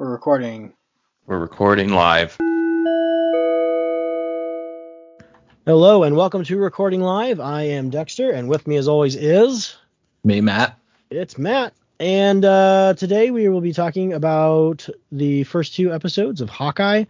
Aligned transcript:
We're 0.00 0.08
recording. 0.08 0.72
We're 1.26 1.36
recording 1.36 1.90
live. 1.90 2.38
Hello 5.66 6.04
and 6.04 6.16
welcome 6.16 6.42
to 6.42 6.56
Recording 6.56 7.02
Live. 7.02 7.38
I 7.38 7.64
am 7.64 7.90
Dexter, 7.90 8.30
and 8.30 8.48
with 8.48 8.66
me 8.66 8.76
as 8.76 8.88
always 8.88 9.14
is 9.14 9.76
Me, 10.24 10.40
Matt. 10.40 10.78
it's 11.10 11.36
Matt. 11.36 11.74
And 11.98 12.46
uh, 12.46 12.94
today 12.96 13.30
we 13.30 13.50
will 13.50 13.60
be 13.60 13.74
talking 13.74 14.14
about 14.14 14.88
the 15.12 15.44
first 15.44 15.74
two 15.74 15.92
episodes 15.92 16.40
of 16.40 16.48
Hawkeye. 16.48 17.04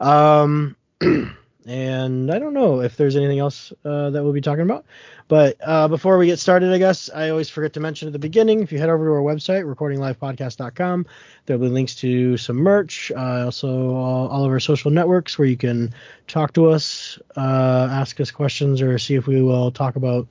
Um, 0.00 0.74
and 1.66 2.30
I 2.30 2.38
don't 2.38 2.54
know 2.54 2.80
if 2.80 2.96
there's 2.96 3.16
anything 3.16 3.38
else 3.38 3.72
uh, 3.84 4.10
that 4.10 4.22
we'll 4.22 4.32
be 4.32 4.40
talking 4.40 4.64
about. 4.64 4.84
But 5.28 5.56
uh, 5.64 5.88
before 5.88 6.18
we 6.18 6.26
get 6.26 6.38
started, 6.38 6.72
I 6.72 6.78
guess 6.78 7.08
I 7.08 7.30
always 7.30 7.48
forget 7.48 7.74
to 7.74 7.80
mention 7.80 8.08
at 8.08 8.12
the 8.12 8.18
beginning 8.18 8.60
if 8.62 8.72
you 8.72 8.78
head 8.78 8.88
over 8.88 9.06
to 9.06 9.12
our 9.12 9.20
website, 9.20 9.64
recordinglivepodcast.com, 9.72 11.06
there'll 11.46 11.62
be 11.62 11.68
links 11.68 11.94
to 11.96 12.36
some 12.36 12.56
merch, 12.56 13.12
uh, 13.12 13.44
also 13.44 13.94
all, 13.94 14.28
all 14.28 14.44
of 14.44 14.50
our 14.50 14.60
social 14.60 14.90
networks 14.90 15.38
where 15.38 15.48
you 15.48 15.56
can 15.56 15.94
talk 16.26 16.52
to 16.54 16.68
us, 16.68 17.18
uh, 17.36 17.88
ask 17.90 18.20
us 18.20 18.30
questions, 18.30 18.82
or 18.82 18.98
see 18.98 19.14
if 19.14 19.26
we 19.26 19.40
will 19.40 19.70
talk 19.70 19.96
about, 19.96 20.26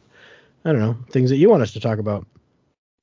I 0.66 0.72
don't 0.72 0.82
know, 0.82 0.98
things 1.10 1.30
that 1.30 1.38
you 1.38 1.50
want 1.50 1.63
us 1.63 1.74
to 1.74 1.80
talk 1.80 2.00
about. 2.00 2.27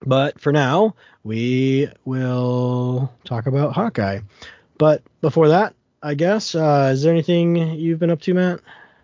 But 0.07 0.41
for 0.41 0.53
now, 0.53 0.95
we 1.25 1.89
will 2.05 3.13
talk 3.25 3.47
about 3.47 3.73
Hawkeye. 3.73 4.21
But 4.79 5.03
before 5.21 5.49
that, 5.49 5.75
I 6.03 6.15
guess, 6.15 6.55
uh, 6.55 6.91
is 6.93 7.03
there 7.03 7.13
anything 7.13 7.57
you've 7.57 7.99
been 7.99 8.11
up 8.11 8.21
to, 8.23 8.35
Matt? 8.35 8.61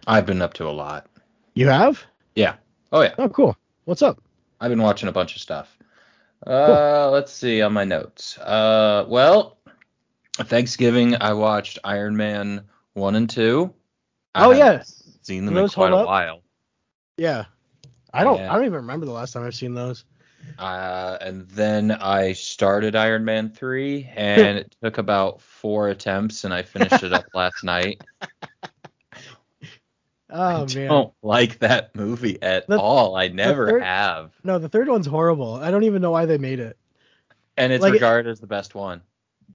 I've 0.06 0.26
been 0.26 0.42
up 0.42 0.54
to 0.54 0.68
a 0.68 0.70
lot. 0.70 1.06
You 1.54 1.68
have? 1.68 2.02
Yeah. 2.34 2.54
Oh 2.92 3.00
yeah. 3.02 3.14
Oh, 3.18 3.28
cool. 3.28 3.56
What's 3.84 4.02
up? 4.02 4.20
I've 4.60 4.70
been 4.70 4.82
watching 4.82 5.08
a 5.08 5.12
bunch 5.12 5.34
of 5.34 5.42
stuff. 5.42 5.76
Uh, 6.46 7.10
let's 7.10 7.32
see 7.32 7.62
on 7.62 7.72
my 7.72 7.84
notes. 7.84 8.38
Uh, 8.38 9.04
well, 9.08 9.56
Thanksgiving 10.36 11.16
I 11.20 11.32
watched 11.32 11.78
Iron 11.84 12.16
Man 12.16 12.64
one 12.92 13.14
and 13.14 13.28
two. 13.28 13.72
I 14.34 14.44
oh 14.46 14.50
yeah, 14.50 14.82
Seen 15.22 15.46
them 15.46 15.54
Those 15.54 15.72
in 15.72 15.74
quite 15.74 15.92
a 15.92 15.96
up? 15.96 16.06
while. 16.06 16.42
yeah. 17.16 17.46
I 18.12 18.22
don't. 18.22 18.38
Yeah. 18.38 18.50
I 18.52 18.54
don't 18.54 18.64
even 18.66 18.76
remember 18.76 19.06
the 19.06 19.12
last 19.12 19.32
time 19.32 19.44
I've 19.44 19.54
seen 19.56 19.74
those. 19.74 20.04
Uh, 20.58 21.18
and 21.20 21.48
then 21.48 21.90
I 21.90 22.32
started 22.32 22.94
Iron 22.96 23.24
Man 23.24 23.50
3, 23.50 24.08
and 24.14 24.58
it 24.58 24.76
took 24.82 24.98
about 24.98 25.40
four 25.40 25.88
attempts, 25.88 26.44
and 26.44 26.54
I 26.54 26.62
finished 26.62 27.02
it 27.02 27.12
up 27.12 27.24
last 27.34 27.64
night. 27.64 28.02
Oh 30.30 30.36
man. 30.38 30.68
I 30.68 30.74
man. 30.74 30.88
don't 30.88 31.14
like 31.22 31.58
that 31.60 31.94
movie 31.94 32.40
at 32.42 32.66
The- 32.66 32.78
all. 32.78 33.14
I 33.16 33.28
never 33.28 33.68
third- 33.70 33.82
have. 33.82 34.32
No, 34.42 34.58
the 34.58 34.68
third 34.68 34.88
one's 34.88 35.06
horrible. 35.06 35.54
I 35.54 35.70
don't 35.70 35.84
even 35.84 36.02
know 36.02 36.10
why 36.10 36.26
they 36.26 36.38
made 36.38 36.60
it. 36.60 36.76
And 37.56 37.72
it's 37.72 37.82
like 37.82 37.90
it- 37.90 37.94
regarded 37.94 38.30
as 38.30 38.40
the 38.40 38.46
best 38.46 38.74
one. 38.74 39.02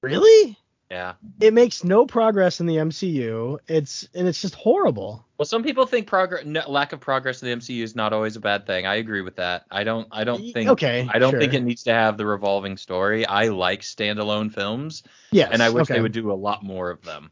Really? 0.01 0.57
Yeah. 0.89 1.13
It 1.39 1.53
makes 1.53 1.83
no 1.83 2.07
progress 2.07 2.59
in 2.59 2.65
the 2.65 2.77
MCU. 2.77 3.59
It's 3.67 4.09
and 4.15 4.27
it's 4.27 4.41
just 4.41 4.55
horrible. 4.55 5.23
Well, 5.37 5.45
some 5.45 5.61
people 5.61 5.85
think 5.85 6.07
progress, 6.07 6.45
no, 6.45 6.61
lack 6.67 6.93
of 6.93 6.99
progress 6.99 7.43
in 7.43 7.47
the 7.49 7.55
MCU 7.55 7.83
is 7.83 7.95
not 7.95 8.11
always 8.11 8.35
a 8.35 8.39
bad 8.39 8.65
thing. 8.65 8.87
I 8.87 8.95
agree 8.95 9.21
with 9.21 9.35
that. 9.35 9.65
I 9.69 9.83
don't. 9.83 10.07
I 10.11 10.23
don't 10.23 10.51
think. 10.51 10.67
okay, 10.69 11.07
I 11.11 11.19
don't 11.19 11.31
sure. 11.31 11.39
think 11.39 11.53
it 11.53 11.61
needs 11.61 11.83
to 11.83 11.93
have 11.93 12.17
the 12.17 12.25
revolving 12.25 12.75
story. 12.75 13.23
I 13.25 13.49
like 13.49 13.81
standalone 13.81 14.51
films, 14.51 15.03
Yes. 15.31 15.49
and 15.53 15.61
I 15.61 15.69
wish 15.69 15.83
okay. 15.83 15.93
they 15.95 16.01
would 16.01 16.11
do 16.11 16.31
a 16.31 16.33
lot 16.33 16.63
more 16.63 16.89
of 16.89 17.03
them. 17.03 17.29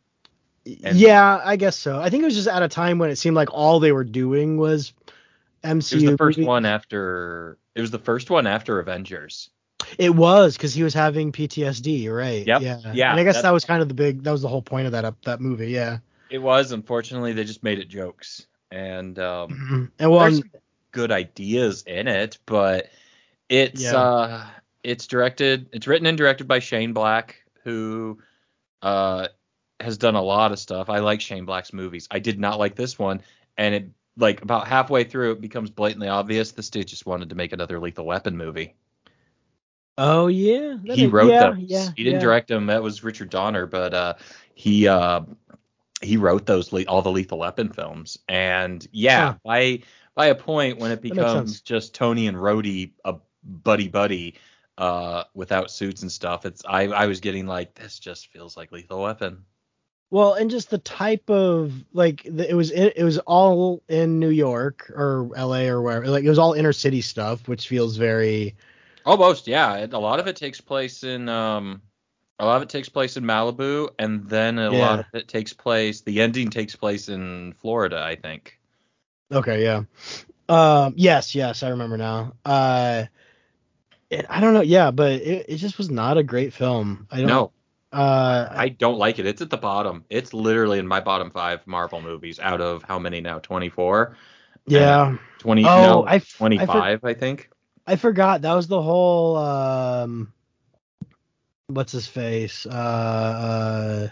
and- 0.84 0.96
yeah, 0.96 1.42
I 1.44 1.56
guess 1.56 1.76
so. 1.78 2.00
I 2.00 2.12
think 2.12 2.22
it 2.22 2.26
was 2.26 2.36
just 2.36 2.48
at 2.48 2.62
a 2.62 2.68
time 2.68 3.00
when 3.00 3.10
it 3.10 3.16
seemed 3.16 3.36
like 3.36 3.50
all 3.52 3.80
they 3.80 3.92
were 3.92 4.04
doing 4.04 4.58
was 4.58 4.94
MCU. 5.64 5.94
It 5.94 5.96
was 5.96 6.04
the 6.04 6.18
first 6.18 6.38
movie- 6.38 6.48
one 6.48 6.66
after. 6.66 7.58
It 7.74 7.82
was 7.82 7.90
the 7.92 8.00
first 8.00 8.30
one 8.30 8.46
after 8.46 8.80
Avengers. 8.80 9.50
It 9.98 10.14
was 10.16 10.56
because 10.58 10.74
he 10.74 10.84
was 10.84 10.94
having 10.94 11.32
PTSD, 11.32 12.12
right? 12.14 12.46
Yep. 12.46 12.62
Yeah. 12.62 12.80
Yeah, 12.94 13.12
And 13.12 13.20
I 13.20 13.24
guess 13.24 13.42
that 13.42 13.52
was 13.52 13.66
kind 13.66 13.82
of 13.82 13.88
the 13.88 13.94
big. 13.94 14.24
That 14.24 14.32
was 14.32 14.42
the 14.42 14.48
whole 14.48 14.62
point 14.62 14.86
of 14.88 14.92
that 14.94 15.06
up 15.06 15.22
that 15.26 15.40
movie. 15.42 15.72
Yeah. 15.72 16.00
It 16.30 16.40
was. 16.40 16.72
Unfortunately, 16.72 17.34
they 17.34 17.44
just 17.46 17.64
made 17.64 17.80
it 17.80 17.88
jokes, 17.88 18.48
and 18.72 19.18
um, 19.20 19.50
Mhm. 19.50 19.92
And 20.00 20.12
well, 20.12 20.22
there's 20.22 20.42
good 20.92 21.12
ideas 21.12 21.84
in 21.88 22.08
it, 22.08 22.38
but 22.46 22.90
it's 23.50 23.82
Yeah. 23.82 23.96
uh 23.98 24.46
it's 24.84 25.08
directed 25.08 25.68
it's 25.74 25.88
written 25.88 26.06
and 26.08 26.18
directed 26.18 26.48
by 26.48 26.60
Shane 26.60 26.94
Black, 26.94 27.44
who 27.64 28.20
uh 28.82 29.28
has 29.80 29.98
done 29.98 30.16
a 30.16 30.22
lot 30.22 30.52
of 30.52 30.60
stuff. 30.60 30.90
I 30.90 31.00
like 31.00 31.22
Shane 31.22 31.46
Black's 31.46 31.72
movies. 31.72 32.08
I 32.10 32.20
did 32.20 32.40
not 32.40 32.58
like 32.60 32.76
this 32.76 32.98
one, 32.98 33.22
and 33.58 33.76
it 33.76 33.90
like 34.18 34.42
about 34.42 34.68
halfway 34.68 35.04
through 35.04 35.34
it 35.34 35.42
becomes 35.42 35.70
blatantly 35.70 36.08
obvious 36.08 36.52
this 36.52 36.70
dude 36.72 36.88
just 36.88 37.06
wanted 37.06 37.30
to 37.30 37.36
make 37.36 37.54
another 37.54 37.80
Lethal 37.80 38.06
Weapon 38.06 38.36
movie. 38.36 38.74
Oh 39.98 40.28
yeah. 40.28 40.78
that 40.86 40.96
he 40.96 41.04
makes- 41.04 41.14
wrote 41.14 41.30
yeah, 41.32 41.50
those. 41.52 41.58
Yeah. 41.60 41.90
he 41.96 42.04
didn't 42.04 42.20
yeah. 42.22 42.26
direct 42.26 42.48
them. 42.48 42.68
That 42.68 42.84
was 42.84 43.04
Richard 43.04 43.30
Donner, 43.30 43.66
but 43.66 43.94
uh 43.94 44.14
he 44.56 44.88
uh 44.88 45.22
he 46.02 46.18
wrote 46.18 46.46
those 46.46 46.72
le- 46.72 46.84
all 46.84 47.02
the 47.02 47.12
Lethal 47.12 47.40
Weapon 47.40 47.70
films. 47.70 48.20
And 48.30 48.86
yeah, 48.92 49.32
Huh. 49.34 49.38
by 49.44 49.80
by 50.16 50.28
a 50.28 50.36
point 50.36 50.80
when 50.80 50.92
it 50.92 51.02
becomes 51.02 51.62
just 51.62 51.94
Tony 51.96 52.28
and 52.28 52.38
Rhodey 52.38 52.92
a 53.06 53.16
buddy 53.44 53.88
buddy 53.88 54.36
uh 54.78 55.24
without 55.34 55.72
suits 55.72 56.02
and 56.04 56.12
stuff, 56.12 56.46
it's 56.46 56.64
I 56.68 56.84
I 56.88 57.08
was 57.08 57.20
getting 57.20 57.48
like 57.48 57.74
this 57.76 57.98
just 58.00 58.28
feels 58.28 58.56
like 58.58 58.72
Lethal 58.72 59.02
Weapon. 59.04 59.44
Well, 60.10 60.36
and 60.36 60.50
just 60.50 60.70
the 60.70 60.78
type 60.78 61.30
of 61.30 61.74
like 61.92 62.24
the, 62.24 62.50
it 62.50 62.54
was 62.54 62.72
it, 62.72 62.94
it 62.96 63.04
was 63.04 63.18
all 63.20 63.84
in 63.90 64.20
New 64.20 64.30
York 64.30 64.90
or 64.96 65.30
L.A. 65.36 65.68
or 65.68 65.82
wherever. 65.82 66.08
Like 66.08 66.24
it 66.24 66.30
was 66.30 66.40
all 66.40 66.54
inner 66.54 66.72
city 66.72 67.02
stuff, 67.02 67.48
which 67.48 67.68
feels 67.68 67.98
very. 67.98 68.56
Almost, 69.08 69.48
yeah. 69.48 69.76
It, 69.78 69.94
a 69.94 70.00
lot 70.00 70.20
of 70.20 70.28
it 70.28 70.36
takes 70.36 70.60
place 70.62 71.04
in 71.04 71.30
um 71.30 71.82
a 72.40 72.46
lot 72.46 72.58
of 72.58 72.62
it 72.64 72.70
takes 72.70 72.90
place 72.90 73.18
in 73.18 73.24
Malibu 73.24 73.90
and 73.98 74.28
then 74.30 74.60
a 74.60 74.72
Yeah. 74.72 74.80
lot 74.80 75.00
of 75.00 75.06
it 75.14 75.28
takes 75.28 75.54
place 75.54 76.02
the 76.02 76.22
ending 76.22 76.50
takes 76.50 76.76
place 76.76 77.10
in 77.10 77.54
Florida, 77.54 78.04
I 78.04 78.16
think. 78.16 78.60
Okay. 79.32 79.64
Yeah. 79.64 79.84
Um. 80.50 80.94
Yes. 80.98 81.34
Yes. 81.36 81.64
I 81.64 81.70
remember 81.70 81.98
now. 81.98 82.34
Uh. 82.46 83.06
It, 84.10 84.26
I 84.30 84.40
don't 84.40 84.54
know. 84.54 84.62
Yeah, 84.62 84.92
but 84.92 85.14
it, 85.14 85.46
it 85.50 85.56
just 85.58 85.78
was 85.78 85.90
not 85.90 86.18
a 86.18 86.24
great 86.24 86.54
film. 86.54 87.08
I 87.12 87.18
don't. 87.18 87.28
No, 87.28 87.52
Uh. 87.92 88.48
I 88.52 88.70
don't 88.70 88.98
like 88.98 89.20
it. 89.20 89.26
It's 89.26 89.42
at 89.42 89.50
the 89.50 89.58
bottom. 89.58 90.06
It's 90.10 90.34
literally 90.34 90.80
in 90.80 90.88
my 90.88 91.00
bottom 91.02 91.30
five 91.30 91.66
Marvel 91.68 92.02
movies 92.02 92.40
out 92.40 92.62
of 92.62 92.84
how 92.84 93.00
many 93.00 93.20
now? 93.22 93.40
24? 93.40 94.16
yeah. 94.68 95.18
20, 95.40 95.64
Oh, 95.66 95.68
no, 95.68 96.04
I 96.06 96.16
f- 96.16 96.16
I 96.16 96.20
for- 96.20 96.38
25, 96.38 97.04
I, 97.04 97.14
think. 97.14 97.50
I 97.88 97.96
forgot 97.96 98.42
that 98.44 98.54
was 98.54 98.68
the 98.68 98.82
whole 98.82 99.38
um 99.38 100.34
what's 101.68 101.92
his 101.94 102.08
face? 102.08 102.66
Uh 102.66 102.70
uh 102.72 104.10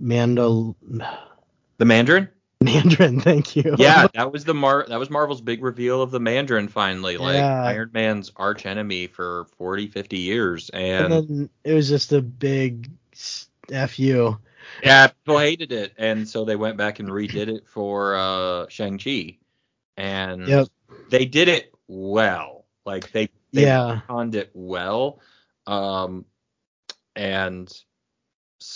Mandal 0.00 0.74
The 1.78 1.84
Mandarin? 1.84 2.28
Mandarin, 2.60 3.20
thank 3.22 3.56
you. 3.56 3.76
Yeah, 3.78 4.06
that 4.14 4.32
was 4.32 4.44
the 4.44 4.54
Mar 4.54 4.86
that 4.88 4.98
was 4.98 5.10
Marvel's 5.10 5.40
big 5.40 5.62
reveal 5.62 6.02
of 6.02 6.10
the 6.10 6.20
Mandarin 6.20 6.68
finally. 6.68 7.16
Like 7.16 7.36
Yeah. 7.36 7.62
Iron 7.62 7.90
Man's 7.92 8.32
arch 8.36 8.66
enemy 8.66 9.06
for 9.06 9.46
40, 9.58 9.86
50 9.88 10.18
years. 10.18 10.70
and 10.96 11.10
And, 11.12 11.12
then 11.12 11.50
it 11.64 11.74
was 11.74 11.88
just 11.88 12.12
a 12.12 12.22
big 12.22 12.90
F 13.70 13.98
you. 13.98 14.38
yeah, 14.82 15.08
people 15.08 15.38
hated 15.38 15.72
it. 15.72 15.92
And 15.98 16.28
so 16.28 16.44
they 16.44 16.56
went 16.56 16.76
back 16.76 16.98
and 17.00 17.08
redid 17.08 17.48
it 17.48 17.66
for 17.66 18.14
uh 18.16 18.66
Shang-Chi. 18.68 19.38
And 19.96 20.42
Yep. 20.48 20.68
they 21.08 21.24
did 21.26 21.48
it 21.48 21.72
well. 21.88 22.53
Like 22.84 23.10
they, 23.12 23.28
they 23.52 23.62
Yeah. 23.62 24.00
retconned 24.08 24.34
it 24.34 24.50
well. 24.54 25.20
Um 25.66 26.24
and 27.16 27.72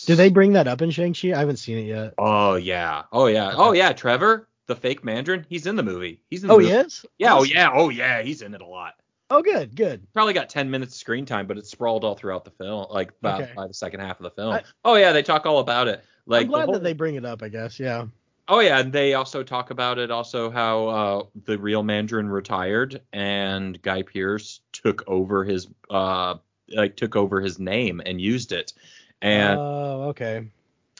Did 0.06 0.16
they 0.16 0.30
bring 0.30 0.52
that 0.54 0.69
up 0.69 0.82
in 0.82 0.91
Shang-Chi? 0.91 1.32
I 1.32 1.38
haven't 1.38 1.56
seen 1.56 1.78
it 1.78 1.82
yet. 1.86 2.14
Oh 2.19 2.54
yeah. 2.56 3.02
Oh 3.12 3.26
yeah. 3.26 3.52
Oh 3.56 3.72
yeah. 3.72 3.92
Trevor, 3.92 4.48
the 4.66 4.76
fake 4.76 5.04
Mandarin, 5.04 5.46
he's 5.48 5.66
in 5.66 5.76
the 5.76 5.82
movie. 5.82 6.22
He's 6.30 6.42
in 6.42 6.48
the 6.48 6.54
Oh, 6.54 6.58
movie. 6.58 6.70
he 6.70 6.76
is? 6.76 7.04
Yeah. 7.19 7.34
Oh 7.34 7.42
yeah. 7.42 7.70
Oh 7.72 7.88
yeah. 7.88 8.22
He's 8.22 8.42
in 8.42 8.54
it 8.54 8.60
a 8.60 8.66
lot. 8.66 8.94
Oh, 9.30 9.42
good, 9.42 9.74
good. 9.76 10.06
Probably 10.14 10.32
got 10.32 10.48
10 10.48 10.70
minutes 10.70 10.94
of 10.94 10.98
screen 11.00 11.26
time, 11.26 11.46
but 11.46 11.58
it's 11.58 11.70
sprawled 11.70 12.02
all 12.02 12.14
throughout 12.14 12.46
the 12.46 12.50
film, 12.52 12.86
like 12.88 13.12
about 13.20 13.42
Okay. 13.42 13.52
by 13.54 13.66
the 13.66 13.75
second 13.75 14.00
half 14.00 14.19
of 14.19 14.25
the 14.25 14.30
film. 14.30 14.54
I- 14.54 14.62
oh 14.86 14.94
yeah, 14.94 15.12
they 15.12 15.22
talk 15.22 15.44
all 15.44 15.58
about 15.58 15.87
it. 15.88 16.02
Like 16.25 16.43
I'm 16.43 16.46
the 16.46 16.52
glad 16.55 16.64
whole- 16.64 16.72
that 16.75 16.82
they 16.82 16.94
bring 16.94 17.14
it 17.16 17.26
up, 17.26 17.43
I 17.43 17.49
guess. 17.50 17.78
Yeah. 17.78 18.06
Oh 18.48 18.60
yeah, 18.60 18.78
and 18.78 18.92
they 18.92 19.14
also 19.14 19.42
talk 19.42 19.70
about 19.70 19.98
it. 19.98 20.10
Also, 20.10 20.50
how 20.50 20.86
uh, 20.88 21.22
the 21.44 21.58
real 21.58 21.82
Mandarin 21.82 22.28
retired 22.30 23.02
and 23.12 23.80
Guy 23.82 24.02
Pearce 24.02 24.60
took 24.72 25.04
over 25.06 25.44
his 25.44 25.68
uh 25.90 26.36
like 26.70 26.96
took 26.96 27.14
over 27.16 27.40
his 27.40 27.58
name 27.58 28.00
and 28.04 28.20
used 28.20 28.52
it. 28.52 28.72
And 29.20 29.58
Oh, 29.58 30.02
okay. 30.10 30.48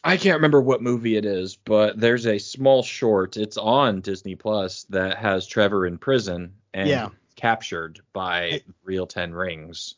I 0.05 0.17
can't 0.17 0.37
remember 0.37 0.61
what 0.61 0.83
movie 0.83 1.17
it 1.17 1.25
is, 1.25 1.57
but 1.57 1.99
there's 1.99 2.27
a 2.27 2.39
small 2.39 2.83
short. 2.83 3.37
It's 3.37 3.57
on 3.57 4.01
Disney 4.01 4.35
Plus 4.37 4.85
that 4.91 5.19
has 5.19 5.47
Trevor 5.47 5.87
in 5.87 5.99
prison 5.99 6.55
and 6.73 6.89
Yeah. 6.89 7.09
captured 7.37 8.01
by 8.13 8.43
I- 8.45 8.63
Real 8.85 9.07
Ten 9.07 9.33
Rings. 9.33 9.97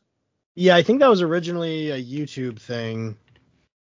Yeah, 0.54 0.76
I 0.76 0.82
think 0.82 1.00
that 1.00 1.08
was 1.10 1.22
originally 1.22 1.90
a 1.90 2.02
YouTube 2.02 2.58
thing. 2.60 3.16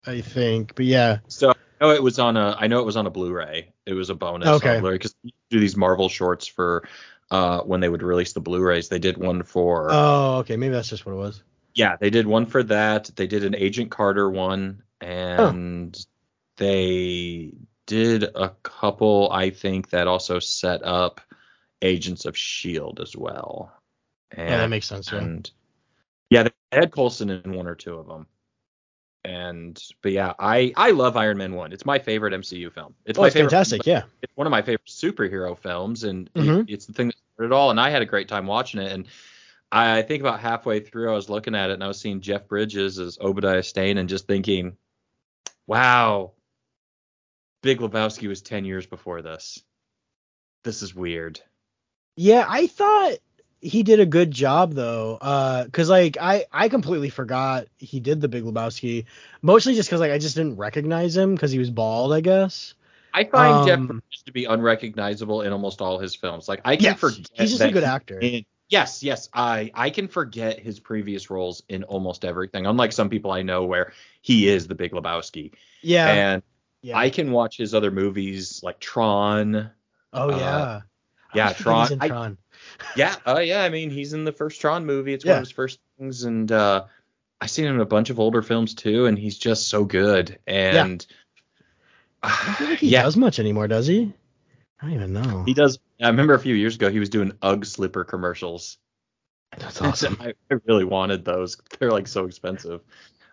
I 0.06 0.22
think, 0.22 0.76
but 0.76 0.86
yeah. 0.86 1.20
So 1.28 1.54
Know 1.82 1.92
it 1.92 2.04
was 2.04 2.20
on 2.20 2.36
a. 2.38 2.56
I 2.60 2.68
know 2.68 2.80
it 2.80 2.86
was 2.86 2.98
on 2.98 3.08
a 3.08 3.10
Blu-ray. 3.10 3.74
It 3.86 3.94
was 3.94 4.10
a 4.10 4.16
bonus 4.16 4.48
Okay. 4.48 4.80
because 4.82 5.16
do 5.50 5.60
these 5.60 5.78
Marvel 5.78 6.10
shorts 6.10 6.46
for 6.48 6.88
uh 7.32 7.62
when 7.62 7.80
they 7.80 7.90
would 7.90 8.04
release 8.04 8.34
the 8.34 8.42
Blu-rays. 8.42 8.90
They 8.90 9.00
did 9.00 9.18
one 9.18 9.44
for 9.44 9.88
Oh, 9.92 10.38
okay. 10.40 10.58
Maybe 10.58 10.74
that's 10.74 10.90
just 10.90 11.06
what 11.06 11.14
it 11.14 11.18
was. 11.18 11.44
Yeah, 11.76 11.96
they 11.96 12.10
did 12.10 12.28
one 12.28 12.46
for 12.48 12.64
that. 12.64 13.12
They 13.16 13.28
did 13.28 13.44
an 13.46 13.56
Agent 13.56 13.92
Carter 13.92 14.30
one, 14.30 14.84
and 15.00 15.98
they 16.58 17.54
did 17.86 18.24
a 18.24 18.50
couple, 18.64 19.30
I 19.32 19.52
think, 19.52 19.92
that 19.92 20.08
also 20.08 20.40
set 20.40 20.84
up 20.84 21.22
Agents 21.82 22.26
of 22.26 22.38
Shield 22.38 23.00
as 23.00 23.16
well. 23.16 23.72
And, 24.32 24.50
yeah, 24.50 24.58
that 24.58 24.70
makes 24.70 24.88
sense. 24.88 25.12
Yeah. 25.12 25.20
and 25.20 25.52
yeah, 26.30 26.44
they 26.44 26.52
had 26.72 26.92
Coulson 26.92 27.30
in 27.30 27.54
one 27.54 27.68
or 27.68 27.76
two 27.76 27.96
of 27.96 28.08
them. 28.08 28.28
And 29.26 29.82
but 30.02 30.14
yeah, 30.14 30.34
I 30.40 30.72
I 30.78 30.92
love 30.92 31.18
Iron 31.18 31.38
Man 31.38 31.54
one. 31.54 31.74
It's 31.74 31.86
my 31.86 32.00
favorite 32.00 32.34
MCU 32.34 32.72
film. 32.72 32.96
It's 33.06 33.20
oh, 33.20 33.22
my 33.24 33.28
it's 33.28 33.34
favorite. 33.34 33.50
fantastic. 33.52 33.86
Yeah. 33.86 34.04
It's 34.22 34.36
one 34.36 34.48
of 34.48 34.52
my 34.52 34.62
favorite 34.62 34.88
superhero 34.88 35.58
films, 35.58 36.04
and 36.06 36.32
Mhm. 36.34 36.66
it's 36.70 36.86
the 36.86 36.94
thing 36.94 37.08
that 37.08 37.18
started 37.34 37.54
it 37.54 37.56
all. 37.56 37.70
And 37.70 37.80
I 37.80 37.90
had 37.90 38.02
a 38.02 38.06
great 38.06 38.30
time 38.30 38.48
watching 38.48 38.80
it. 38.82 38.92
And 38.94 39.08
I 39.72 40.02
think 40.04 40.22
about 40.22 40.40
halfway 40.40 40.80
through, 40.80 41.12
I 41.12 41.16
was 41.16 41.30
looking 41.30 41.54
at 41.54 41.70
it 41.70 41.74
and 41.74 41.84
I 41.84 41.88
was 41.88 42.00
seeing 42.00 42.22
Jeff 42.22 42.48
Bridges 42.48 42.98
as 42.98 43.18
Obadiah 43.20 43.62
Stane, 43.62 43.98
and 43.98 44.08
just 44.08 44.26
thinking, 44.26 44.78
wow, 45.68 46.32
Big 47.62 47.80
Lebowski 47.80 48.28
was 48.30 48.42
ten 48.42 48.64
years 48.64 48.86
before 48.86 49.22
this. 49.22 49.62
This 50.64 50.82
is 50.82 50.96
weird. 50.96 51.42
Yeah, 52.16 52.46
I 52.48 52.68
thought 52.68 53.18
he 53.62 53.84
did 53.84 54.00
a 54.00 54.06
good 54.06 54.32
job 54.32 54.74
though, 54.74 55.18
uh, 55.22 55.66
cause 55.72 55.90
like 55.90 56.18
I 56.20 56.46
I 56.52 56.70
completely 56.70 57.10
forgot 57.10 57.68
he 57.78 58.00
did 58.00 58.22
the 58.22 58.28
Big 58.28 58.44
Lebowski, 58.44 59.06
mostly 59.42 59.76
just 59.76 59.90
cause 59.90 60.00
like 60.00 60.12
I 60.12 60.18
just 60.18 60.36
didn't 60.36 60.58
recognize 60.58 61.16
him 61.16 61.36
because 61.36 61.52
he 61.52 61.60
was 61.60 61.70
bald, 61.70 62.14
I 62.14 62.22
guess. 62.22 62.74
I 63.14 63.24
find 63.24 63.68
Jeff 63.68 63.80
Um, 63.80 63.88
Bridges 63.88 64.24
to 64.28 64.32
be 64.32 64.46
unrecognizable 64.46 65.42
in 65.42 65.52
almost 65.52 65.82
all 65.82 65.98
his 66.00 66.16
films. 66.16 66.48
Like 66.48 66.62
I 66.64 66.76
can 66.76 66.84
Yes, 66.86 67.00
forget 67.00 67.28
he's 67.34 67.50
just 67.52 67.62
a 67.64 67.72
good 67.72 67.84
actor. 67.84 68.20
in- 68.20 68.46
yes, 68.70 69.02
yes, 69.04 69.30
I 69.34 69.72
I 69.74 69.90
can 69.90 70.08
forget 70.08 70.60
his 70.60 70.80
previous 70.80 71.30
roles 71.30 71.64
in 71.70 71.84
almost 71.84 72.24
everything. 72.26 72.66
Unlike 72.68 72.94
some 72.94 73.10
people 73.10 73.32
I 73.32 73.42
know 73.42 73.66
where 73.66 73.94
he 74.22 74.48
is 74.48 74.68
the 74.68 74.76
Big 74.76 74.92
Lebowski, 74.92 75.54
Yeah. 75.82 76.08
and 76.08 76.44
yeah. 76.82 76.98
I 76.98 77.10
can 77.10 77.32
watch 77.32 77.58
his 77.58 77.74
other 77.74 77.92
movies 77.92 78.62
like 78.64 78.80
Tron. 78.80 79.72
oh 80.14 80.30
uh, 80.32 80.38
yeah. 80.38 80.82
I 81.34 81.38
yeah, 81.38 81.48
he's 81.54 81.58
Tron. 81.58 81.98
I- 82.00 82.08
Tron. 82.08 82.38
Yeah, 82.96 83.16
oh 83.26 83.40
yeah, 83.40 83.64
I 83.64 83.70
mean 83.70 83.90
he's 83.90 84.14
in 84.14 84.24
the 84.24 84.32
first 84.32 84.62
Tron 84.62 84.86
movie. 84.86 85.14
It's 85.14 85.26
one 85.26 85.36
of 85.36 85.40
his 85.40 85.52
first 85.52 85.80
things, 85.98 86.24
and 86.24 86.52
uh, 86.52 86.86
I've 87.42 87.50
seen 87.50 87.66
him 87.66 87.76
in 87.76 87.82
a 87.82 87.86
bunch 87.86 88.10
of 88.10 88.20
older 88.20 88.42
films 88.42 88.74
too, 88.74 89.06
and 89.06 89.18
he's 89.18 89.38
just 89.38 89.70
so 89.70 89.86
good. 89.86 90.40
And 90.48 91.06
I 92.24 92.56
don't 92.60 92.70
like 92.70 92.80
he 92.80 92.90
yeah, 92.90 93.04
does 93.04 93.18
much 93.18 93.40
anymore, 93.40 93.68
does 93.68 93.88
he? 93.88 94.14
I 94.82 94.86
don't 94.86 94.96
even 94.96 95.14
know. 95.14 95.44
he 95.46 95.54
does. 95.54 95.80
I 96.02 96.08
remember 96.08 96.34
a 96.34 96.40
few 96.40 96.56
years 96.56 96.76
ago 96.76 96.90
he 96.90 97.00
was 97.00 97.10
doing 97.10 97.34
UGG 97.42 97.66
slipper 97.66 98.04
commercials. 98.04 98.78
That's 99.58 99.82
awesome. 99.82 100.18
I, 100.20 100.34
I 100.52 100.56
really 100.66 100.86
wanted 100.86 101.26
those. 101.26 101.58
They're 101.80 101.92
like 101.92 102.08
so 102.08 102.26
expensive. 102.26 102.82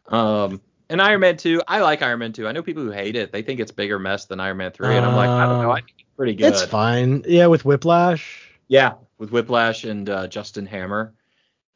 Um, 0.08 0.60
and 0.88 1.02
Iron 1.02 1.20
Man 1.20 1.36
2, 1.36 1.62
I 1.66 1.80
like 1.80 2.02
Iron 2.02 2.20
Man 2.20 2.32
2. 2.32 2.46
I 2.46 2.52
know 2.52 2.62
people 2.62 2.84
who 2.84 2.90
hate 2.90 3.16
it. 3.16 3.32
They 3.32 3.42
think 3.42 3.60
it's 3.60 3.72
bigger 3.72 3.98
mess 3.98 4.26
than 4.26 4.38
Iron 4.38 4.56
Man 4.56 4.70
3, 4.70 4.96
and 4.96 5.04
I'm 5.04 5.16
like, 5.16 5.28
I 5.28 5.46
don't 5.46 5.62
know. 5.62 5.72
I 5.72 5.80
think 5.80 5.94
it's 5.98 6.16
pretty 6.16 6.34
good. 6.34 6.52
It's 6.52 6.64
fine. 6.64 7.24
Yeah, 7.26 7.46
with 7.46 7.64
Whiplash. 7.64 8.50
Yeah, 8.68 8.94
with 9.18 9.30
Whiplash 9.30 9.84
and 9.84 10.08
uh, 10.08 10.26
Justin 10.28 10.66
Hammer. 10.66 11.12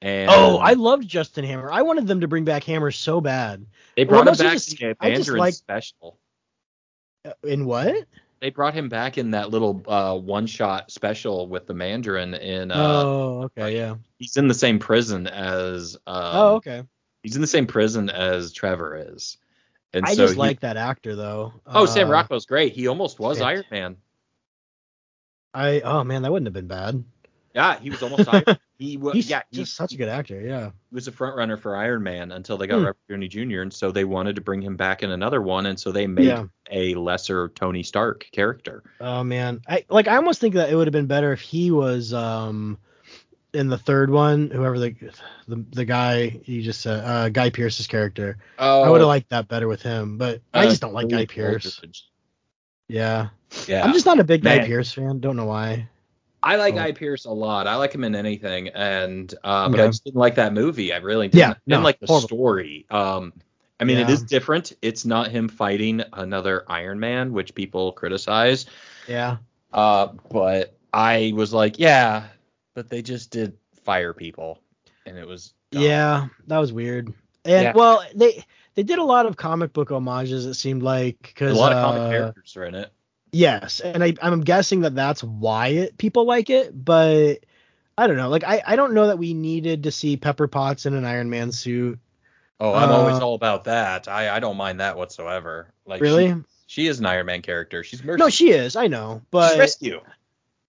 And 0.03 0.31
Oh, 0.31 0.57
I 0.59 0.73
loved 0.73 1.07
Justin 1.07 1.45
Hammer. 1.45 1.71
I 1.71 1.83
wanted 1.83 2.07
them 2.07 2.21
to 2.21 2.29
bring 2.29 2.45
back 2.45 2.65
Hammer 2.65 2.91
so 2.91 3.21
bad. 3.21 3.67
they 3.97 4.05
well, 4.05 4.23
brought 4.25 4.39
him 4.41 4.47
back 4.47 4.53
just- 4.55 4.81
in 4.81 4.95
Mandarin 5.01 5.39
like- 5.39 5.55
special. 5.55 6.19
Uh, 7.25 7.33
In 7.45 7.67
what? 7.67 8.07
They 8.41 8.49
brought 8.49 8.73
him 8.73 8.89
back 8.89 9.19
in 9.19 9.33
that 9.33 9.51
little 9.51 9.83
uh, 9.87 10.17
one-shot 10.17 10.91
special 10.91 11.47
with 11.47 11.67
the 11.67 11.75
Mandarin. 11.75 12.33
In 12.33 12.71
uh, 12.71 12.75
oh, 13.05 13.43
okay, 13.45 13.77
yeah. 13.77 13.97
he's 14.19 14.39
in 14.39 14.49
the 14.49 14.55
same 14.55 14.79
prison 14.79 15.27
as. 15.27 15.97
Um, 16.07 16.15
oh, 16.35 16.55
okay. 16.55 16.85
He's 17.23 17.35
in 17.35 17.43
the 17.43 17.47
same 17.47 17.67
prison 17.67 18.09
as 18.09 18.55
Trevor 18.55 19.13
is. 19.13 19.37
And 19.93 20.07
I 20.07 20.15
so 20.15 20.23
just 20.23 20.33
he- 20.35 20.39
like 20.39 20.61
that 20.61 20.79
actor 20.79 21.15
though. 21.15 21.53
Oh, 21.67 21.85
Sam 21.85 22.09
Uh, 22.09 22.13
Rockwell's 22.13 22.47
great. 22.47 22.73
He 22.73 22.87
almost 22.89 23.19
was 23.19 23.41
yeah. 23.41 23.47
Iron 23.47 23.65
Man. 23.71 23.97
I 25.53 25.81
oh 25.81 26.05
man, 26.05 26.23
that 26.23 26.33
wouldn't 26.33 26.47
have 26.47 26.55
been 26.55 26.67
bad. 26.69 27.05
Yeah, 27.55 27.79
he 27.81 27.91
was 27.91 28.03
almost 28.03 28.29
Iron. 28.33 28.45
He 28.81 28.97
was. 28.97 29.13
He's 29.13 29.29
Yeah, 29.29 29.43
he's 29.51 29.71
such 29.71 29.93
a 29.93 29.97
good 29.99 30.09
actor. 30.09 30.41
Yeah. 30.41 30.71
he 30.89 30.95
was 30.95 31.07
a 31.07 31.13
front 31.13 31.37
runner 31.37 31.59
for 31.59 31.77
Iron 31.77 32.03
Man 32.03 32.33
until 32.33 32.57
they 32.57 32.67
got 32.67 32.79
Hmm. 32.79 32.85
Robert 32.87 32.97
Downey 33.11 33.29
Jr. 33.29 33.61
and 33.61 33.71
so 33.71 33.93
they 33.93 34.05
wanted 34.05 34.37
to 34.37 34.41
bring 34.41 34.63
him 34.63 34.77
back 34.77 35.03
in 35.03 35.11
another 35.11 35.43
one, 35.43 35.67
and 35.67 35.79
so 35.79 35.93
they 35.93 36.07
made 36.07 36.25
Yeah. 36.25 36.45
a 36.71 36.95
lesser 36.95 37.51
Tony 37.51 37.83
Stark 37.83 38.27
character. 38.33 38.83
Oh 38.99 39.23
man, 39.23 39.61
I 39.69 39.85
like. 39.91 40.09
I 40.09 40.17
almost 40.17 40.41
think 40.41 40.55
that 40.55 40.71
it 40.71 40.77
would 40.77 40.87
have 40.87 40.93
been 40.93 41.09
better 41.09 41.33
if 41.35 41.43
he 41.43 41.71
was 41.71 42.15
um 42.15 42.79
in 43.53 43.69
the 43.69 43.77
third 43.77 44.09
one. 44.09 44.49
Whoever 44.51 44.79
the 44.79 44.95
the, 45.47 45.63
the 45.73 45.85
guy 45.85 46.41
you 46.47 46.63
just 46.63 46.81
said, 46.81 47.05
uh, 47.05 47.29
Guy 47.29 47.51
Pearce's 47.51 47.87
character. 47.87 48.39
Oh, 48.59 48.83
I 48.83 48.89
would 48.89 49.01
have 49.03 49.09
liked 49.09 49.29
that 49.29 49.47
better 49.47 49.69
with 49.69 49.83
him, 49.83 50.17
but 50.17 50.41
I 50.55 50.65
uh, 50.65 50.71
just 50.71 50.81
don't 50.81 50.95
like 50.95 51.09
Guy 51.09 51.27
Pearce. 51.27 51.83
Yeah. 52.89 53.29
Yeah, 53.67 53.85
I'm 53.85 53.93
just 53.93 54.07
not 54.07 54.21
a 54.21 54.25
big 54.25 54.43
Guy 54.43 54.59
Man. 54.59 54.67
Pearce 54.67 54.93
fan. 54.93 55.21
Don't 55.21 55.37
know 55.37 55.45
why. 55.47 55.89
I 56.43 56.57
like 56.57 56.75
Oh. 56.75 56.79
Guy 56.79 56.93
Pearce 56.93 57.25
a 57.27 57.31
lot. 57.31 57.67
I 57.67 57.77
like 57.77 57.93
him 57.95 58.05
in 58.05 58.15
anything, 58.15 58.69
and 58.69 59.33
uh, 59.45 59.69
but 59.69 59.81
I 59.81 59.87
just 59.87 60.05
didn't 60.05 60.19
like 60.19 60.37
that 60.37 60.53
movie. 60.53 60.93
I 60.93 60.99
really 60.99 61.29
didn't. 61.29 61.39
Yeah, 61.39 61.49
didn't 61.49 61.61
no, 61.67 61.81
like 61.81 62.01
the 62.01 62.07
horrible. 62.07 62.29
story. 62.29 62.87
Um, 62.91 63.33
I 63.79 63.85
mean, 63.85 63.99
it 63.99 64.09
Yeah. 64.09 64.15
is 64.15 64.23
different. 64.23 64.73
It's 64.83 65.05
not 65.05 65.29
him 65.31 65.49
fighting 65.49 66.03
another 66.13 66.65
Iron 66.69 67.01
Man, 67.01 67.33
which 67.33 67.55
people 67.55 67.93
criticize. 67.93 68.67
Yeah. 69.09 69.39
Uh, 69.73 70.09
but 70.31 70.75
I 70.93 71.33
was 71.35 71.53
like, 71.53 71.79
yeah, 71.79 72.25
but 72.75 72.89
they 72.91 73.03
just 73.03 73.31
did 73.31 73.57
fire 73.85 74.13
people, 74.13 74.61
and 75.07 75.17
it 75.19 75.27
was 75.27 75.55
dumb. 75.71 75.83
Yeah, 75.83 76.27
that 76.49 76.59
was 76.59 76.73
weird. 76.73 77.09
And 77.45 77.63
Yeah. 77.65 77.73
well, 77.75 78.05
they 78.15 78.45
they 78.75 78.83
did 78.83 78.99
a 78.99 79.05
lot 79.05 79.27
of 79.27 79.37
comic 79.37 79.73
book 79.73 79.91
homages. 79.91 80.45
It 80.47 80.55
seemed 80.55 80.83
like 80.83 81.19
because 81.23 81.57
a 81.57 81.61
lot 81.61 81.73
of 81.73 81.83
comic 81.85 82.01
uh, 82.03 82.11
characters 82.11 82.57
are 82.57 82.65
in 82.65 82.75
it. 82.75 82.93
Yes, 83.33 83.81
and 83.81 84.03
I, 84.03 84.15
I'm 84.21 84.41
guessing 84.41 84.81
that 84.81 84.95
that's 84.95 85.23
why 85.23 85.69
it, 85.69 85.99
people 85.99 86.27
like 86.27 86.51
it, 86.51 86.73
but 86.85 87.37
I 87.97 88.07
don't 88.07 88.17
know. 88.17 88.29
Like 88.29 88.45
I, 88.45 88.63
I 88.67 88.77
don't 88.77 88.93
know 88.95 89.07
that 89.07 89.19
we 89.19 89.35
needed 89.35 89.85
to 89.85 89.93
see 89.93 90.17
Pepper 90.17 90.49
Potts 90.49 90.87
in 90.87 90.95
an 90.95 91.05
Iron 91.05 91.31
Man 91.31 91.53
suit. 91.53 91.99
Oh, 92.59 92.75
I'm 92.75 92.91
always 92.91 93.17
uh, 93.17 93.27
all 93.27 93.35
about 93.35 93.65
that. 93.65 94.09
I 94.09 94.35
I 94.37 94.41
don't 94.41 94.57
mind 94.57 94.81
that 94.81 94.97
whatsoever. 94.97 95.69
Like 95.87 96.01
Really? 96.01 96.29
she, 96.29 96.43
she 96.67 96.87
is 96.89 96.99
an 96.99 97.07
Iron 97.07 97.27
Man 97.27 97.43
character. 97.43 97.85
She's 97.85 98.03
mercy. 98.03 98.19
No, 98.21 98.29
she 98.31 98.51
is. 98.51 98.75
I 98.77 98.89
know, 98.89 99.23
She's 99.23 99.29
but 99.31 99.59
rescue. 99.59 100.01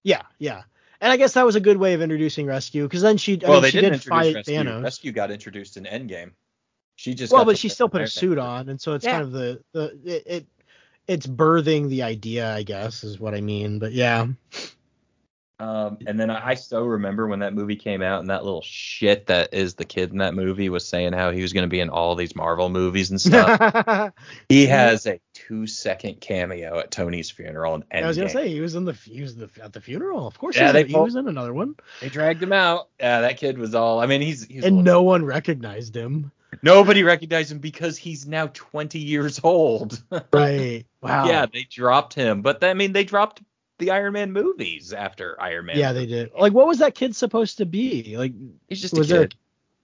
yeah, 0.03 0.21
yeah. 0.37 0.63
And 1.01 1.11
I 1.11 1.17
guess 1.17 1.33
that 1.33 1.45
was 1.47 1.55
a 1.55 1.59
good 1.59 1.77
way 1.77 1.95
of 1.95 2.01
introducing 2.03 2.45
Rescue 2.45 2.83
because 2.83 3.01
then 3.01 3.17
she, 3.17 3.43
I 3.43 3.49
well, 3.49 3.53
mean, 3.53 3.61
they 3.63 3.69
she 3.71 3.77
didn't 3.77 3.91
did 3.93 3.95
introduce 4.05 4.07
fight 4.27 4.35
rescue. 4.35 4.55
Thanos. 4.55 4.83
Rescue 4.83 5.11
got 5.11 5.31
introduced 5.31 5.77
in 5.77 5.85
Endgame. 5.85 6.31
She 6.95 7.15
just 7.15 7.33
well, 7.33 7.43
but 7.43 7.57
she 7.57 7.69
still 7.69 7.89
put 7.89 8.01
Iron 8.01 8.05
a 8.05 8.09
suit 8.09 8.37
Man. 8.37 8.45
on, 8.45 8.69
and 8.69 8.79
so 8.79 8.93
it's 8.93 9.03
Yeah. 9.03 9.13
kind 9.13 9.23
of 9.23 9.31
the 9.31 9.63
the 9.73 9.99
it, 10.05 10.23
it 10.27 10.47
it's 11.07 11.27
birthing 11.27 11.89
the 11.89 12.03
idea, 12.03 12.53
I 12.53 12.63
guess, 12.63 13.03
is 13.03 13.19
what 13.19 13.33
I 13.33 13.41
mean. 13.41 13.79
But 13.79 13.91
yeah, 13.91 14.27
Um, 15.61 15.99
and 16.07 16.19
then 16.19 16.31
I, 16.31 16.55
still 16.55 16.87
remember 16.87 17.27
when 17.27 17.39
that 17.39 17.53
movie 17.53 17.75
came 17.75 18.01
out, 18.01 18.19
and 18.19 18.31
that 18.31 18.43
little 18.43 18.63
shit 18.63 19.27
that 19.27 19.53
is 19.53 19.75
the 19.75 19.85
kid 19.85 20.11
in 20.11 20.17
that 20.17 20.33
movie 20.33 20.69
was 20.69 20.87
saying 20.87 21.13
how 21.13 21.29
he 21.29 21.43
was 21.43 21.53
going 21.53 21.65
to 21.65 21.69
be 21.69 21.79
in 21.79 21.89
all 21.89 22.15
these 22.15 22.35
Marvel 22.35 22.67
movies 22.67 23.11
and 23.11 23.21
stuff. 23.21 24.11
he 24.49 24.65
has 24.65 25.05
a 25.05 25.19
two-second 25.35 26.19
cameo 26.19 26.79
at 26.79 26.89
Tony's 26.89 27.29
funeral 27.29 27.75
in 27.75 27.83
Endgame. 27.83 28.03
I 28.03 28.07
was 28.07 28.17
gonna 28.17 28.29
say 28.29 28.49
he 28.49 28.59
was 28.59 28.73
in 28.73 28.85
the 28.85 28.93
he 28.93 29.21
was 29.21 29.35
the, 29.35 29.51
at 29.61 29.71
the 29.71 29.81
funeral. 29.81 30.25
Of 30.25 30.39
course, 30.39 30.55
Yeah, 30.55 30.61
he, 30.61 30.65
was 30.67 30.73
they 30.73 30.81
in, 30.81 30.87
he 30.87 30.95
was 30.97 31.15
in 31.15 31.27
another 31.27 31.53
one, 31.53 31.75
They 31.99 32.09
dragged 32.09 32.41
him 32.41 32.53
out. 32.53 32.87
Yeah, 32.99 33.21
that 33.21 33.37
kid 33.37 33.59
was 33.59 33.75
all. 33.75 33.99
I 33.99 34.07
mean, 34.07 34.21
he's, 34.21 34.43
he's 34.45 34.65
and 34.65 34.83
no 34.83 35.03
one 35.03 35.23
recognized 35.23 35.95
him. 35.95 36.31
Nobody 36.61 37.03
recognized 37.03 37.51
him 37.51 37.59
because 37.59 37.97
he's 37.97 38.27
now 38.27 38.47
20 38.53 38.99
years 38.99 39.39
old. 39.43 40.01
Right? 40.33 40.85
Wow. 41.01 41.25
Yeah, 41.27 41.45
they 41.51 41.63
dropped 41.63 42.13
him, 42.13 42.41
but 42.41 42.63
I 42.63 42.73
mean, 42.73 42.93
they 42.93 43.03
dropped 43.03 43.41
the 43.79 43.91
Iron 43.91 44.13
Man 44.13 44.31
movies 44.31 44.93
after 44.93 45.39
Iron 45.41 45.65
Man. 45.65 45.77
Yeah, 45.77 45.93
they 45.93 46.05
did. 46.05 46.31
Like, 46.37 46.53
what 46.53 46.67
was 46.67 46.77
that 46.79 46.93
kid 46.95 47.15
supposed 47.15 47.57
to 47.57 47.65
be? 47.65 48.15
Like, 48.17 48.33
He's 48.69 48.81
just 48.81 48.97
a 48.97 49.03
kid. 49.03 49.35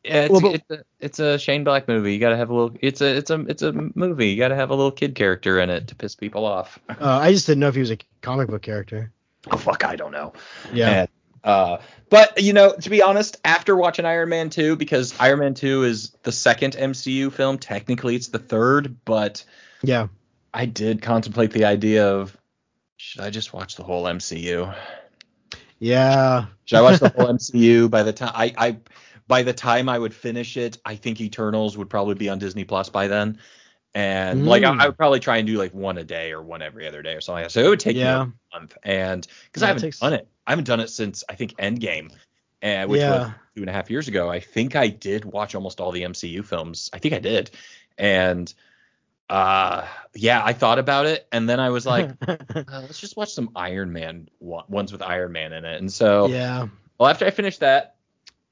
Yeah, 0.04 0.22
it's, 0.24 0.32
Well, 0.32 0.42
but- 0.42 0.56
it's, 0.56 0.70
a, 0.72 0.84
it's 1.00 1.20
a 1.20 1.40
Shane 1.40 1.64
Black 1.64 1.88
movie. 1.88 2.14
You 2.14 2.20
gotta 2.20 2.38
have 2.38 2.50
a 2.50 2.54
little. 2.54 2.78
It's 2.82 3.02
a 3.02 3.18
it's 3.18 3.30
a 3.32 3.40
it's 3.48 3.62
a 3.64 3.74
movie. 3.96 4.30
You 4.30 4.38
gotta 4.38 4.56
have 4.56 4.70
a 4.70 4.76
little 4.76 4.92
kid 4.92 5.16
character 5.16 5.60
in 5.60 5.70
it 5.70 5.88
to 5.88 5.96
piss 5.96 6.16
people 6.16 6.46
off. 6.46 6.80
uh, 6.90 6.96
I 7.02 7.32
just 7.34 7.48
didn't 7.48 7.60
know 7.62 7.68
if 7.68 7.74
he 7.76 7.82
was 7.82 7.92
a 7.92 7.98
comic 8.22 8.48
book 8.48 8.62
character. 8.62 9.12
Oh 9.52 9.58
fuck, 9.58 9.84
I 9.84 9.96
don't 9.96 10.12
know. 10.12 10.34
Yeah. 10.72 10.90
And, 11.02 11.10
uh, 11.44 11.78
but 12.10 12.42
you 12.42 12.54
know, 12.54 12.74
to 12.74 12.90
be 12.90 13.02
honest, 13.02 13.38
after 13.46 13.76
watching 13.76 14.06
Iron 14.06 14.30
Man 14.30 14.50
2, 14.50 14.76
because 14.76 15.18
Iron 15.20 15.40
Man 15.40 15.54
2 15.54 15.84
is 15.84 16.12
the 16.24 16.32
second 16.32 16.74
MCU 16.76 17.32
film, 17.32 17.58
technically 17.58 18.16
it's 18.16 18.28
the 18.30 18.40
third, 18.40 18.98
but 19.06 19.44
Yeah. 19.84 20.08
I 20.54 20.66
did 20.66 21.02
contemplate 21.02 21.52
the 21.52 21.66
idea 21.66 22.08
of 22.16 22.36
should 22.98 23.22
I 23.22 23.30
just 23.30 23.54
watch 23.54 23.76
the 23.76 23.84
whole 23.84 24.06
MCU? 24.06 24.74
Yeah. 25.80 26.46
Should 26.66 26.78
I 26.78 26.82
watch 26.82 27.00
the 27.00 27.10
whole 27.10 27.28
MCU? 27.34 27.90
By 27.90 28.04
the 28.04 28.14
time 28.14 28.32
I, 28.34 28.54
I 28.58 28.78
by 29.28 29.44
the 29.44 29.54
time 29.54 29.90
I 29.90 30.00
would 30.00 30.14
finish 30.14 30.58
it, 30.58 30.78
I 30.86 30.96
think 30.96 31.20
Eternals 31.22 31.78
would 31.78 31.90
probably 31.90 32.16
be 32.16 32.30
on 32.30 32.40
Disney 32.40 32.64
Plus 32.64 32.90
by 32.90 33.08
then. 33.08 33.40
And 33.94 34.46
like 34.46 34.64
I, 34.64 34.72
Mm. 34.72 34.82
I 34.82 34.88
would 34.88 34.98
probably 34.98 35.20
try 35.20 35.38
and 35.38 35.48
do 35.48 35.58
like 35.58 35.74
one 35.74 35.98
a 35.98 36.04
day 36.04 36.32
or 36.32 36.42
one 36.42 36.62
every 36.62 36.88
other 36.88 37.02
day 37.02 37.14
or 37.14 37.22
something 37.22 37.44
like 37.44 37.46
that. 37.46 37.52
So 37.52 37.66
it 37.66 37.70
would 37.70 37.80
take 37.80 37.96
Yeah. 37.98 38.26
me 38.26 38.32
a 38.54 38.60
month. 38.60 38.78
And 38.84 39.28
because 39.46 39.62
Yeah, 39.62 39.66
I 39.66 39.68
haven't 39.70 39.82
takes- 39.84 40.00
done 40.00 40.14
it. 40.14 40.28
I 40.48 40.52
haven't 40.52 40.66
done 40.66 40.80
it 40.80 40.90
since 40.90 41.26
I 41.30 41.36
think 41.36 41.58
Endgame. 41.58 42.12
and 42.62 42.90
which 42.90 43.02
was 43.02 43.32
two 43.56 43.62
and 43.62 43.70
a 43.70 43.74
half 43.74 43.92
years 43.92 44.08
ago. 44.08 44.30
I 44.32 44.40
think 44.40 44.76
I 44.76 44.88
did 44.88 45.26
watch 45.26 45.54
almost 45.54 45.80
all 45.82 45.92
the 45.92 46.04
MCU 46.04 46.44
films. 46.44 46.90
I 46.94 47.00
think 47.00 47.14
I 47.14 47.20
did, 47.20 47.52
and 47.98 48.52
uh, 49.30 49.86
yeah, 50.16 50.42
I 50.44 50.54
thought 50.54 50.80
about 50.80 51.06
it, 51.06 51.28
and 51.32 51.50
then 51.50 51.60
I 51.60 51.70
was 51.70 51.86
like, 51.86 52.12
uh, 52.28 52.38
let's 52.56 53.00
just 53.00 53.18
watch 53.18 53.34
some 53.34 53.52
Iron 53.56 53.92
Man 53.92 54.30
one- 54.40 54.66
ones 54.70 54.92
with 54.92 55.02
Iron 55.02 55.34
Man 55.34 55.52
in 55.54 55.66
it. 55.66 55.80
And 55.80 55.92
so, 55.92 56.28
yeah. 56.28 56.68
well, 56.98 57.10
after 57.10 57.26
I 57.26 57.32
finished 57.32 57.60
that, 57.60 57.96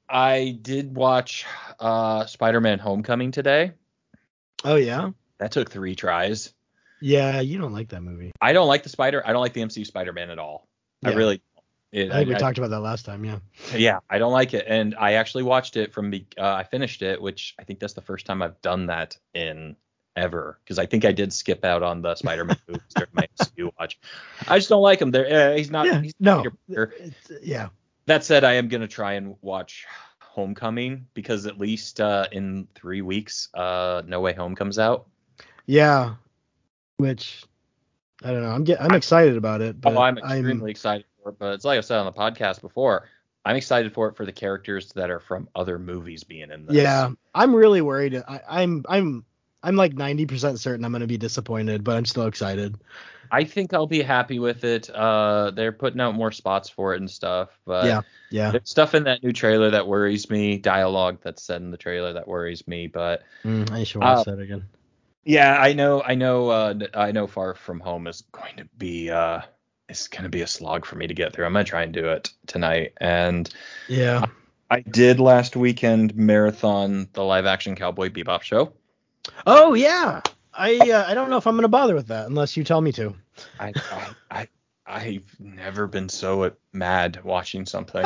I 0.08 0.56
did 0.60 0.94
watch 0.94 1.46
uh, 1.80 2.26
Spider-Man: 2.26 2.78
Homecoming 2.78 3.32
today. 3.32 3.72
Oh 4.64 4.76
yeah. 4.76 5.10
That 5.38 5.52
took 5.52 5.70
three 5.70 5.94
tries. 5.94 6.52
Yeah, 7.00 7.40
you 7.40 7.58
don't 7.58 7.72
like 7.72 7.88
that 7.88 8.02
movie. 8.02 8.32
I 8.40 8.52
don't 8.52 8.68
like 8.68 8.82
the 8.82 8.88
Spider. 8.88 9.22
I 9.26 9.32
don't 9.32 9.42
like 9.42 9.52
the 9.52 9.62
MCU 9.62 9.86
Spider-Man 9.86 10.30
at 10.30 10.38
all. 10.38 10.66
I 11.04 11.12
really. 11.12 11.42
It, 11.92 12.10
I 12.10 12.16
think 12.18 12.28
we 12.28 12.34
I- 12.34 12.38
talked 12.38 12.58
about 12.58 12.70
that 12.70 12.80
last 12.80 13.04
time. 13.04 13.24
Yeah. 13.24 13.38
yeah, 13.74 13.98
I 14.10 14.18
don't 14.18 14.32
like 14.32 14.54
it, 14.54 14.64
and 14.68 14.94
I 14.98 15.12
actually 15.14 15.44
watched 15.44 15.76
it 15.76 15.92
from. 15.92 16.10
be- 16.10 16.26
Uh, 16.36 16.52
I 16.54 16.64
finished 16.64 17.02
it, 17.02 17.20
which 17.22 17.54
I 17.58 17.64
think 17.64 17.78
that's 17.78 17.94
the 17.94 18.02
first 18.02 18.26
time 18.26 18.42
I've 18.42 18.60
done 18.60 18.86
that 18.86 19.16
in 19.34 19.76
ever, 20.16 20.58
because 20.64 20.78
I 20.78 20.86
think 20.86 21.04
I 21.04 21.12
did 21.12 21.32
skip 21.32 21.64
out 21.64 21.82
on 21.82 22.02
the 22.02 22.14
Spider-Man 22.14 22.56
movies 22.68 22.82
during 22.94 23.10
my 23.12 23.28
MCU 23.38 23.70
watch. 23.78 23.98
I 24.48 24.58
just 24.58 24.68
don't 24.68 24.82
like 24.82 25.00
him. 25.00 25.10
There, 25.10 25.52
uh, 25.52 25.56
he's 25.56 25.70
not. 25.70 25.86
yeah. 25.86 26.00
He's 26.00 26.14
No. 26.18 26.44
Yeah. 27.42 27.68
That 28.06 28.24
said, 28.24 28.44
I 28.44 28.54
am 28.54 28.68
gonna 28.68 28.88
try 28.88 29.14
and 29.14 29.36
watch 29.40 29.86
Homecoming 30.20 31.06
because 31.14 31.46
at 31.46 31.58
least 31.58 32.00
uh, 32.00 32.26
in 32.32 32.68
three 32.74 33.02
weeks, 33.02 33.48
uh, 33.54 34.02
No 34.06 34.20
Way 34.20 34.32
Home 34.34 34.54
comes 34.54 34.78
out. 34.78 35.06
Yeah. 35.66 36.14
Which 36.98 37.44
I 38.22 38.30
don't 38.32 38.42
know. 38.42 38.50
I'm 38.50 38.64
get, 38.64 38.80
I'm 38.80 38.94
excited 38.94 39.36
about 39.36 39.60
it, 39.60 39.80
but 39.80 39.94
oh, 39.94 40.00
I'm 40.00 40.18
extremely 40.18 40.70
excited 40.70 41.04
for 41.15 41.15
it. 41.28 41.38
But 41.38 41.54
it's 41.54 41.64
like 41.64 41.78
I 41.78 41.80
said 41.80 41.98
on 41.98 42.06
the 42.06 42.12
podcast 42.12 42.60
before, 42.60 43.08
I'm 43.44 43.56
excited 43.56 43.92
for 43.92 44.08
it 44.08 44.16
for 44.16 44.26
the 44.26 44.32
characters 44.32 44.92
that 44.94 45.10
are 45.10 45.20
from 45.20 45.48
other 45.54 45.78
movies 45.78 46.24
being 46.24 46.50
in 46.50 46.66
this. 46.66 46.76
Yeah, 46.76 47.10
I'm 47.34 47.54
really 47.54 47.80
worried. 47.80 48.16
I, 48.28 48.40
I'm 48.48 48.84
I'm 48.88 49.24
I'm 49.62 49.76
like 49.76 49.94
90% 49.94 50.58
certain 50.58 50.84
I'm 50.84 50.92
going 50.92 51.00
to 51.00 51.06
be 51.06 51.18
disappointed, 51.18 51.84
but 51.84 51.96
I'm 51.96 52.04
still 52.04 52.26
excited. 52.26 52.76
I 53.30 53.44
think 53.44 53.74
I'll 53.74 53.86
be 53.88 54.02
happy 54.02 54.38
with 54.38 54.64
it. 54.64 54.88
Uh, 54.90 55.50
they're 55.50 55.72
putting 55.72 56.00
out 56.00 56.14
more 56.14 56.30
spots 56.30 56.68
for 56.68 56.94
it 56.94 57.00
and 57.00 57.10
stuff, 57.10 57.58
but 57.64 57.86
Yeah, 57.86 58.02
Yeah. 58.30 58.50
there's 58.52 58.68
stuff 58.68 58.94
in 58.94 59.04
that 59.04 59.22
new 59.22 59.32
trailer 59.32 59.70
that 59.70 59.86
worries 59.86 60.30
me. 60.30 60.58
Dialogue 60.58 61.18
that's 61.22 61.42
said 61.42 61.60
in 61.62 61.70
the 61.72 61.76
trailer 61.76 62.12
that 62.12 62.28
worries 62.28 62.66
me, 62.68 62.86
but 62.86 63.22
Mm, 63.44 63.70
I 63.72 63.84
should 63.84 64.00
watch 64.02 64.24
Uh, 64.26 64.30
that 64.30 64.38
again. 64.40 64.64
yeah, 65.24 65.56
I 65.56 65.72
know, 65.72 66.02
I 66.02 66.14
know, 66.14 66.48
uh, 66.50 66.74
I 66.94 67.10
know. 67.12 67.26
Far 67.26 67.54
from 67.54 67.80
Home 67.80 68.06
is 68.06 68.22
going 68.32 68.56
to 68.58 68.64
be, 68.78 69.10
uh, 69.10 69.40
it's 69.88 70.08
going 70.08 70.24
to 70.24 70.28
be 70.28 70.42
a 70.42 70.46
slog 70.46 70.84
for 70.84 70.96
me 70.96 71.06
to 71.06 71.14
get 71.14 71.32
through. 71.32 71.46
I'm 71.46 71.52
gonna 71.52 71.64
try 71.64 71.82
and 71.82 71.92
do 71.92 72.08
it 72.10 72.30
tonight, 72.46 72.92
and 73.00 73.48
Yeah. 73.88 74.26
I 74.68 74.80
did 74.80 75.20
last 75.20 75.54
weekend 75.54 76.16
marathon 76.16 77.08
the 77.12 77.22
live 77.22 77.46
action 77.46 77.76
Cowboy 77.76 78.08
Bebop 78.10 78.42
show. 78.42 78.72
Oh 79.46 79.74
yeah. 79.74 80.22
I 80.52 80.76
uh, 80.90 81.04
I 81.06 81.14
don't 81.14 81.30
know 81.30 81.36
if 81.36 81.46
I'm 81.46 81.54
going 81.54 81.62
to 81.62 81.68
bother 81.68 81.94
with 81.94 82.08
that 82.08 82.26
unless 82.26 82.56
you 82.56 82.64
tell 82.64 82.80
me 82.80 82.90
to. 82.92 83.14
I, 83.60 83.72
I, 83.92 84.14
I 84.30 84.48
I've 84.86 85.36
never 85.38 85.86
been 85.86 86.08
so 86.08 86.52
mad 86.72 87.20
watching 87.22 87.66
something. 87.66 88.04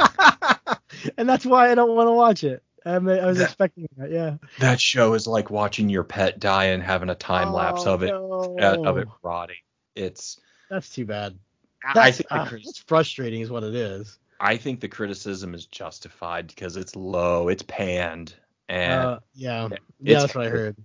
and 1.17 1.29
that's 1.29 1.47
why 1.47 1.71
I 1.71 1.75
don't 1.75 1.95
want 1.95 2.09
to 2.09 2.13
watch 2.13 2.45
it. 2.45 2.63
I, 2.85 2.99
mean, 2.99 3.19
I 3.19 3.27
was 3.27 3.39
Yeah. 3.39 3.45
expecting 3.45 3.87
that. 3.99 4.11
Yeah. 4.11 4.37
That 4.59 4.81
show 4.81 5.15
is 5.15 5.27
like 5.27 5.51
watching 5.51 5.89
your 5.89 6.05
pet 6.05 6.41
die 6.41 6.67
and 6.67 6.83
having 6.83 7.11
a 7.11 7.15
time 7.15 7.53
lapse 7.53 7.87
Oh, 7.87 7.95
of 7.95 8.03
it 8.03 8.09
no. 8.09 8.57
uh, 8.59 8.77
of 8.85 8.99
it 8.99 9.09
rotting. 9.23 9.57
It's 9.95 10.41
That's 10.69 10.89
too 10.91 11.05
bad. 11.07 11.39
I 11.85 12.11
think 12.13 12.29
the 12.29 12.41
crit- 12.41 12.65
that's 12.65 12.79
frustrating, 12.79 13.41
is 13.41 13.51
what 13.51 13.65
it 13.65 13.75
is. 13.75 14.19
I 14.41 14.57
think 14.57 14.81
the 14.81 14.89
criticism 14.89 15.55
is 15.55 15.67
justified 15.67 16.47
because 16.49 16.77
it's 16.77 16.97
low, 16.97 17.49
it's 17.49 17.63
panned, 17.63 18.35
and 18.69 18.93
Uh, 18.93 19.19
yeah. 19.35 19.69
Yeah, 20.03 20.21
that's 20.21 20.35
what 20.35 20.47
I 20.47 20.51
heard. 20.51 20.77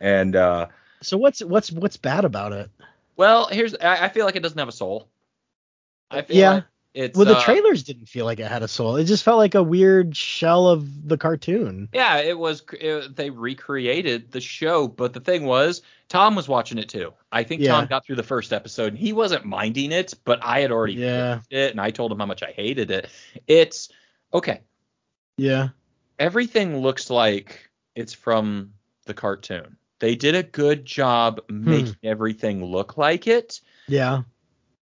and 0.00 0.36
uh, 0.36 0.66
So 1.02 1.16
what's 1.16 1.42
what's 1.42 1.72
what's 1.72 1.96
bad 1.96 2.24
about 2.24 2.52
it? 2.52 2.70
well, 3.16 3.48
here's 3.48 3.74
I, 3.74 4.04
I 4.04 4.08
feel 4.08 4.26
like 4.26 4.36
it 4.36 4.42
doesn't 4.42 4.58
have 4.58 4.68
a 4.68 4.72
soul. 4.72 5.08
I 6.10 6.22
feel 6.22 6.36
Yeah. 6.36 6.50
like 6.54 6.64
it's 6.94 7.16
Well, 7.16 7.26
the 7.26 7.36
uh, 7.36 7.42
trailers 7.44 7.82
didn't 7.84 8.06
feel 8.06 8.24
like 8.24 8.40
it 8.40 8.46
had 8.48 8.62
a 8.62 8.68
soul. 8.68 8.96
It 8.96 9.04
just 9.04 9.22
felt 9.22 9.38
like 9.38 9.54
a 9.54 9.62
weird 9.62 10.16
shell 10.16 10.66
of 10.68 11.08
the 11.08 11.16
cartoon. 11.16 11.88
Yeah, 11.92 12.18
it 12.18 12.38
was. 12.38 12.62
It, 12.72 13.14
they 13.14 13.30
recreated 13.30 14.32
the 14.32 14.40
show, 14.40 14.88
but 14.88 15.12
the 15.12 15.20
thing 15.20 15.44
was, 15.44 15.82
Tom 16.08 16.34
was 16.34 16.48
watching 16.48 16.78
it 16.78 16.88
too. 16.88 17.12
I 17.30 17.44
think 17.44 17.60
Yeah. 17.62 17.72
Tom 17.72 17.86
got 17.86 18.04
through 18.04 18.16
the 18.16 18.22
first 18.24 18.52
episode. 18.52 18.88
and 18.94 18.98
He 18.98 19.12
wasn't 19.12 19.44
minding 19.44 19.92
it, 19.92 20.14
but 20.24 20.40
I 20.42 20.60
had 20.60 20.72
already 20.72 20.94
Yeah. 20.94 21.40
it, 21.50 21.70
and 21.70 21.80
I 21.80 21.90
told 21.90 22.10
him 22.10 22.18
how 22.18 22.26
much 22.26 22.42
I 22.42 22.50
hated 22.52 22.90
it. 22.90 23.08
It's 23.46 23.88
okay. 24.34 24.60
Yeah. 25.36 25.68
Everything 26.18 26.78
looks 26.78 27.08
like 27.08 27.70
it's 27.94 28.12
from 28.12 28.72
the 29.06 29.14
cartoon. 29.14 29.76
They 30.00 30.16
did 30.16 30.34
a 30.34 30.42
good 30.42 30.84
job 30.84 31.40
Hmm. 31.48 31.70
making 31.70 31.96
everything 32.02 32.64
look 32.64 32.96
like 32.96 33.26
it, 33.26 33.60
Yeah. 33.86 34.22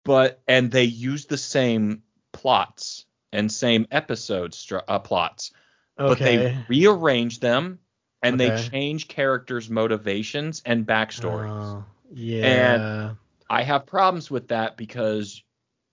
But 0.06 0.42
and 0.48 0.72
they 0.72 0.86
use 0.86 1.26
the 1.26 1.38
same 1.38 2.04
plots 2.32 3.06
and 3.34 3.52
same 3.52 3.88
episode 3.92 4.52
stru- 4.54 4.84
uh, 4.88 5.00
plots 5.00 5.52
but 5.98 6.20
they 6.20 6.66
rearrange 6.68 7.40
them 7.40 7.80
and 8.22 8.40
they 8.40 8.52
change 8.70 9.08
characters' 9.08 9.70
motivations 9.70 10.62
and 10.66 10.86
backstories. 10.86 11.52
Oh, 11.52 11.86
yeah. 12.14 12.76
And 12.76 13.20
I 13.50 13.64
have 13.64 13.86
problems 13.86 14.32
with 14.32 14.50
that 14.50 14.78
because 14.78 15.44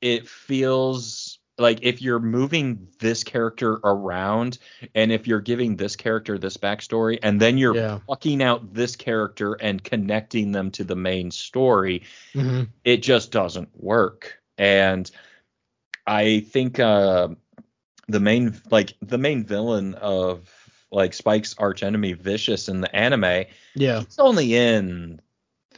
it 0.00 0.28
feels 0.28 1.38
like 1.59 1.81
if 1.83 2.01
you're 2.01 2.19
moving 2.19 2.89
this 2.99 3.25
character 3.25 3.75
around 3.85 4.59
and 4.95 5.13
if 5.13 5.27
you're 5.27 5.41
giving 5.41 5.77
this 5.77 5.97
character 5.97 6.39
this 6.39 6.57
backstory 6.57 7.19
and 7.23 7.41
then 7.41 7.59
you're 7.59 7.77
Yeah. 7.77 7.99
plucking 8.07 8.43
out 8.43 8.73
this 8.73 8.97
character 8.97 9.55
and 9.55 9.83
connecting 9.83 10.53
them 10.53 10.71
to 10.73 10.85
the 10.85 10.97
main 10.97 11.31
story, 11.31 12.03
Mhm. 12.35 12.69
it 12.85 13.03
just 13.03 13.31
doesn't 13.33 13.69
work. 13.77 14.41
And 14.57 15.11
I 16.07 16.41
think 16.41 16.81
uh, 16.81 17.29
the 18.09 18.21
main 18.21 18.61
like 18.71 18.95
the 19.03 19.19
main 19.19 19.45
villain 19.45 19.95
of 19.95 20.49
like 20.91 21.15
Spike's 21.15 21.55
archenemy 21.59 22.15
Vicious 22.15 22.69
in 22.69 22.81
the 22.81 22.95
anime, 22.95 23.45
Yeah. 23.75 24.01
he's 24.01 24.19
only 24.19 24.55
in 24.55 25.21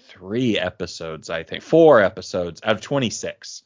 three 0.09 0.57
episodes, 0.59 1.31
I 1.31 1.43
think. 1.43 1.62
Four 1.62 2.00
episodes 2.00 2.61
out 2.64 2.76
of 2.76 2.81
26. 2.81 3.62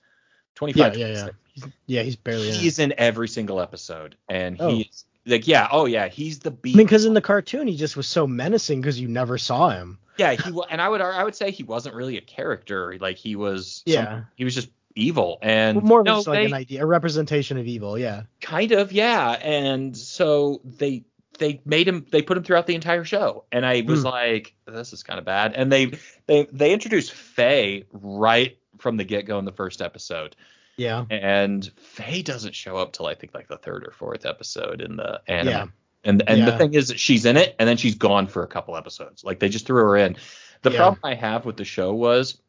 25. 0.59 0.97
Yeah, 0.97 1.07
yeah, 1.07 1.15
yeah. 1.15 1.29
He's, 1.55 1.65
yeah, 1.87 2.03
he's 2.03 2.17
barely. 2.17 2.51
He's 2.51 2.79
in 2.81 2.93
every 2.99 3.29
single 3.29 3.61
episode 3.61 4.17
and 4.29 4.57
Oh. 4.61 4.69
he's 4.71 5.05
like 5.25 5.47
yeah, 5.47 5.69
oh 5.71 5.85
yeah, 5.87 6.09
he's 6.09 6.41
the 6.41 6.51
beat. 6.51 6.75
I 6.75 6.79
mean, 6.79 6.87
because 6.87 7.05
in 7.05 7.15
the 7.15 7.21
cartoon 7.21 7.67
he 7.69 7.77
just 7.77 7.97
was 7.97 8.07
so 8.09 8.27
menacing 8.27 8.81
because 8.81 8.99
you 9.01 9.07
never 9.09 9.39
saw 9.39 9.71
him. 9.71 9.99
yeah, 10.19 10.33
he 10.33 10.53
and 10.71 10.81
I 10.81 10.89
would 10.89 11.01
I 11.01 11.23
would 11.23 11.37
say 11.37 11.51
he 11.53 11.63
wasn't 11.63 11.95
really 11.95 12.17
a 12.19 12.21
character. 12.23 12.97
Like 13.01 13.17
he 13.19 13.37
was 13.37 13.83
some- 13.87 13.95
Yeah. 13.95 14.23
he 14.37 14.45
was 14.45 14.55
just 14.55 14.69
evil 14.97 15.39
and 15.43 15.77
Well, 15.77 15.87
more 15.87 16.01
of 16.01 16.07
no, 16.07 16.17
like 16.17 16.25
they- 16.27 16.45
an 16.47 16.55
idea, 16.55 16.83
a 16.83 16.87
representation 16.87 17.57
of 17.57 17.67
evil. 17.69 17.97
Yeah. 17.97 18.23
kind 18.41 18.73
of 18.73 18.91
yeah 18.91 19.31
and 19.41 19.97
so 19.97 20.61
they 20.65 21.05
they 21.39 21.61
made 21.65 21.87
him 21.87 22.05
they 22.11 22.21
put 22.21 22.37
him 22.37 22.43
throughout 22.43 22.67
the 22.67 22.75
entire 22.75 23.05
show 23.05 23.45
and 23.53 23.65
i 23.65 23.83
was 23.87 24.01
Hmm. 24.01 24.07
like 24.09 24.57
this 24.67 24.93
is 24.93 25.05
kind 25.05 25.21
of 25.21 25.25
bad 25.25 25.53
and 25.55 25.71
they 25.71 25.93
they 26.27 26.49
they 26.51 26.73
introduced 26.73 27.13
faye 27.13 27.85
right 27.93 28.58
from 28.79 28.97
the 28.97 29.05
get-go 29.05 29.39
in 29.39 29.45
the 29.45 29.53
first 29.53 29.81
episode 29.83 30.35
Yeah. 30.77 31.05
and 31.11 31.65
faye 31.77 32.23
doesn't 32.23 32.55
show 32.55 32.77
up 32.77 32.93
till 32.93 33.07
i 33.07 33.15
think 33.15 33.35
like 33.35 33.49
the 33.49 33.59
third 33.59 33.85
or 33.87 33.91
fourth 33.93 34.25
episode 34.27 34.81
in 34.81 34.97
the 34.97 35.21
anime 35.27 35.49
Yeah. 35.49 35.67
and 36.05 36.23
and 36.29 36.47
the 36.47 36.57
thing 36.57 36.75
is 36.75 36.93
she's 36.97 37.25
in 37.25 37.37
it 37.37 37.55
and 37.59 37.69
then 37.69 37.77
she's 37.77 37.95
gone 37.97 38.27
for 38.29 38.43
a 38.43 38.47
couple 38.49 38.77
episodes 38.77 39.25
like 39.25 39.39
they 39.41 39.49
just 39.49 39.67
threw 39.67 39.83
her 39.83 39.97
in 39.97 40.17
the 40.63 40.71
Yeah. 40.71 40.77
problem 40.79 41.01
i 41.05 41.15
have 41.15 41.45
with 41.45 41.57
the 41.57 41.65
show 41.65 41.93
was 41.95 42.41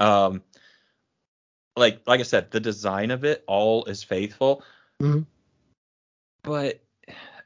um 0.00 0.42
like 1.76 2.00
like 2.06 2.20
i 2.20 2.24
said 2.24 2.50
the 2.50 2.60
design 2.60 3.10
of 3.10 3.24
it 3.24 3.44
all 3.46 3.84
is 3.86 4.02
faithful 4.02 4.62
Mhm. 5.00 5.26
but 6.42 6.80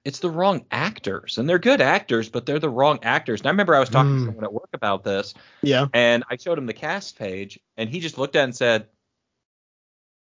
it's 0.05 0.19
the 0.19 0.31
wrong 0.31 0.65
actors 0.71 1.39
and 1.39 1.49
they're 1.49 1.59
good 1.59 1.81
actors 1.81 2.29
but 2.29 2.45
they're 2.47 2.59
the 2.59 2.69
wrong 2.69 2.99
actors 3.03 3.41
and 3.41 3.47
i 3.47 3.51
remember 3.51 3.75
i 3.75 3.81
was 3.81 3.89
talking 3.89 4.13
Mm. 4.13 4.19
to 4.21 4.25
someone 4.27 4.45
at 4.45 4.53
work 4.53 4.69
about 4.73 5.05
this 5.05 5.35
Yeah. 5.63 5.87
and 5.93 6.25
i 6.31 6.37
showed 6.37 6.59
him 6.59 6.67
the 6.67 6.73
cast 6.73 7.19
page 7.19 7.59
and 7.77 7.89
he 7.89 8.01
just 8.01 8.19
looked 8.19 8.35
at 8.37 8.41
it 8.41 8.45
and 8.45 8.57
said 8.57 8.89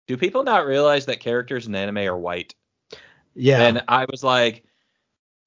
do 0.08 0.16
people 0.18 0.44
not 0.44 0.66
realize 0.66 1.08
that 1.08 1.20
characters 1.20 1.68
in 1.68 1.76
anime 1.76 1.98
are 1.98 2.18
white 2.18 2.56
Yeah. 3.36 3.62
and 3.62 3.84
I 3.88 4.06
was 4.10 4.24
like, 4.24 4.64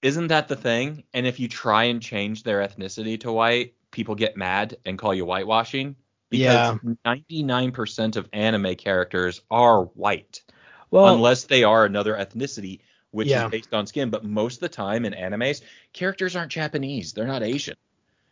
isn't 0.03 0.29
that 0.29 0.49
the 0.49 0.57
thing? 0.57 1.05
And 1.13 1.27
if 1.27 1.41
you 1.41 1.49
try 1.49 1.85
and 1.85 2.01
change 2.01 2.43
their 2.43 2.61
ethnicity 2.67 3.19
to 3.21 3.33
white, 3.33 3.75
people 3.91 4.15
get 4.15 4.37
mad 4.37 4.77
and 4.87 4.99
call 4.99 5.13
you 5.15 5.25
whitewashing. 5.27 5.97
Yeah. 6.31 6.75
Because 6.83 6.97
99% 7.05 8.17
of 8.17 8.29
anime 8.33 8.77
characters 8.77 9.41
are 9.51 9.85
white, 9.85 10.43
well, 10.91 11.13
unless 11.15 11.45
they 11.45 11.65
are 11.65 11.85
another 11.85 12.15
ethnicity, 12.15 12.81
which 13.11 13.29
Yeah. 13.29 13.47
is 13.47 13.51
based 13.51 13.75
on 13.75 13.87
skin. 13.87 14.11
But 14.11 14.25
most 14.25 14.57
of 14.57 14.61
the 14.61 14.69
time 14.69 15.05
in 15.05 15.13
animes, 15.13 15.63
characters 15.93 16.37
aren't 16.37 16.53
Japanese. 16.53 17.13
They're 17.13 17.27
not 17.27 17.43
Asian. 17.43 17.77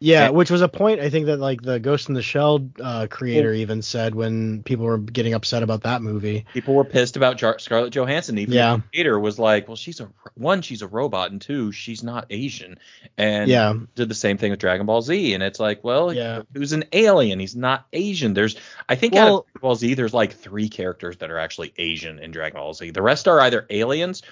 Yeah, 0.00 0.26
And- 0.26 0.36
which 0.36 0.48
was 0.48 0.62
a 0.62 0.68
point 0.68 1.00
I 1.00 1.10
think 1.10 1.26
that 1.26 1.38
like 1.40 1.60
the 1.60 1.80
Ghost 1.80 2.08
in 2.08 2.14
the 2.14 2.22
Shell 2.22 2.68
uh, 2.80 3.08
creator 3.10 3.52
even 3.52 3.82
said 3.82 4.14
when 4.14 4.62
people 4.62 4.84
were 4.86 4.96
getting 4.98 5.34
upset 5.34 5.64
about 5.64 5.82
that 5.82 6.02
movie. 6.02 6.46
people 6.54 6.74
were 6.74 6.84
pissed 6.84 7.16
about 7.16 7.36
Jar- 7.36 7.58
Scarlett 7.58 7.92
Johansson. 7.92 8.38
Even 8.38 8.54
Yeah. 8.54 8.76
the 8.76 8.82
creator 8.92 9.18
was 9.18 9.40
like, 9.40 9.66
well, 9.66 9.74
she's 9.76 9.98
a 9.98 10.08
one, 10.34 10.62
she's 10.62 10.82
a 10.82 10.86
robot, 10.86 11.32
and 11.32 11.40
two, 11.40 11.72
she's 11.72 12.04
not 12.04 12.26
Asian. 12.30 12.78
And 13.16 13.50
Yeah. 13.50 13.74
did 13.96 14.08
the 14.08 14.14
same 14.14 14.38
thing 14.38 14.52
with 14.52 14.60
Dragon 14.60 14.86
Ball 14.86 15.02
Z, 15.02 15.34
and 15.34 15.42
it's 15.42 15.58
like, 15.58 15.82
well, 15.82 16.12
Yeah. 16.12 16.42
who's 16.54 16.72
an 16.72 16.84
alien? 16.92 17.40
He's 17.40 17.56
not 17.56 17.84
Asian. 17.92 18.34
There's, 18.34 18.54
I 18.88 18.94
think 18.94 19.16
out 19.16 19.24
Well- 19.24 19.38
of 19.38 19.44
Dragon 19.46 19.60
Ball 19.62 19.74
Z, 19.74 19.94
there's 19.94 20.14
like 20.14 20.32
three 20.32 20.68
characters 20.68 21.16
that 21.16 21.32
are 21.32 21.38
actually 21.38 21.72
Asian 21.76 22.20
in 22.20 22.30
Dragon 22.30 22.60
Ball 22.60 22.72
Z. 22.72 22.90
The 22.90 23.02
rest 23.02 23.26
are 23.26 23.40
either 23.40 23.66
aliens 23.68 24.22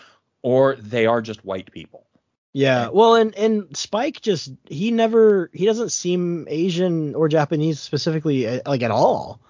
or 0.46 0.76
they 0.76 1.06
are 1.06 1.20
just 1.20 1.44
white 1.44 1.72
people. 1.72 2.06
Yeah, 2.52 2.90
well, 2.90 3.16
and 3.16 3.34
and 3.34 3.76
Spike 3.76 4.20
just 4.20 4.52
he 4.70 4.92
never 4.92 5.50
he 5.52 5.66
doesn't 5.66 5.90
seem 5.90 6.46
Asian 6.48 7.16
or 7.16 7.28
Japanese 7.28 7.80
specifically 7.80 8.46
uh, 8.46 8.60
like 8.64 8.82
at 8.82 8.92
all. 8.92 9.40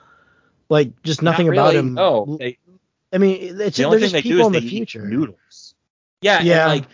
Like 0.71 1.03
just 1.03 1.21
nothing 1.21 1.47
Not 1.49 1.53
about 1.53 1.67
really, 1.75 1.79
him. 1.81 1.95
No, 1.95 2.37
they, 2.41 2.57
I 3.13 3.19
mean, 3.19 3.61
it's 3.61 3.77
the 3.77 3.85
only 3.85 3.99
just 4.01 4.15
thing 4.15 4.23
they 4.23 4.23
people 4.23 4.39
do 4.39 4.41
is 4.41 4.47
in 4.47 4.53
they 4.55 4.61
the 4.61 4.67
eat 4.67 4.71
future. 4.71 5.07
noodles. 5.07 5.75
Yeah, 6.23 6.41
Yeah. 6.41 6.67
like 6.67 6.85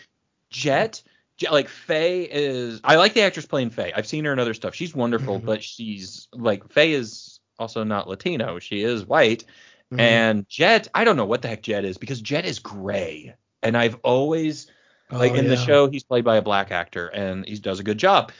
Jet, 0.51 1.01
Jet, 1.37 1.53
like 1.53 1.69
Faye 1.69 2.25
is. 2.29 2.81
I 2.83 2.97
like 2.97 3.15
the 3.15 3.23
actress 3.23 3.47
playing 3.47 3.71
Faye. 3.71 3.93
I've 3.95 4.09
seen 4.09 4.25
her 4.25 4.33
in 4.33 4.41
other 4.41 4.53
stuff. 4.55 4.75
She's 4.75 4.97
wonderful, 4.97 5.39
Mhm. 5.41 5.45
but 5.47 5.63
she's 5.63 6.27
like 6.33 6.69
Faye 6.73 6.93
is 6.93 7.39
also 7.57 7.85
not 7.85 8.09
Latino. 8.09 8.59
She 8.59 8.83
is 8.83 9.07
white. 9.07 9.45
Mhm. 9.93 10.01
And 10.01 10.49
Jet, 10.49 10.89
I 10.93 11.05
don't 11.05 11.17
know 11.17 11.25
what 11.27 11.41
the 11.41 11.49
heck 11.49 11.63
Jet 11.63 11.85
is 11.85 11.97
because 11.99 12.21
Jet 12.21 12.45
is 12.45 12.59
gray, 12.59 13.35
and 13.63 13.77
I've 13.77 13.97
always 14.03 14.67
like 15.11 15.33
Oh, 15.33 15.37
in 15.37 15.49
the 15.49 15.57
show 15.57 15.89
he's 15.91 16.05
played 16.05 16.25
by 16.25 16.37
a 16.37 16.43
black 16.43 16.71
actor 16.71 17.09
and 17.09 17.47
he 17.47 17.59
does 17.59 17.81
a 17.81 17.83
good 17.85 17.99
job. 17.99 18.33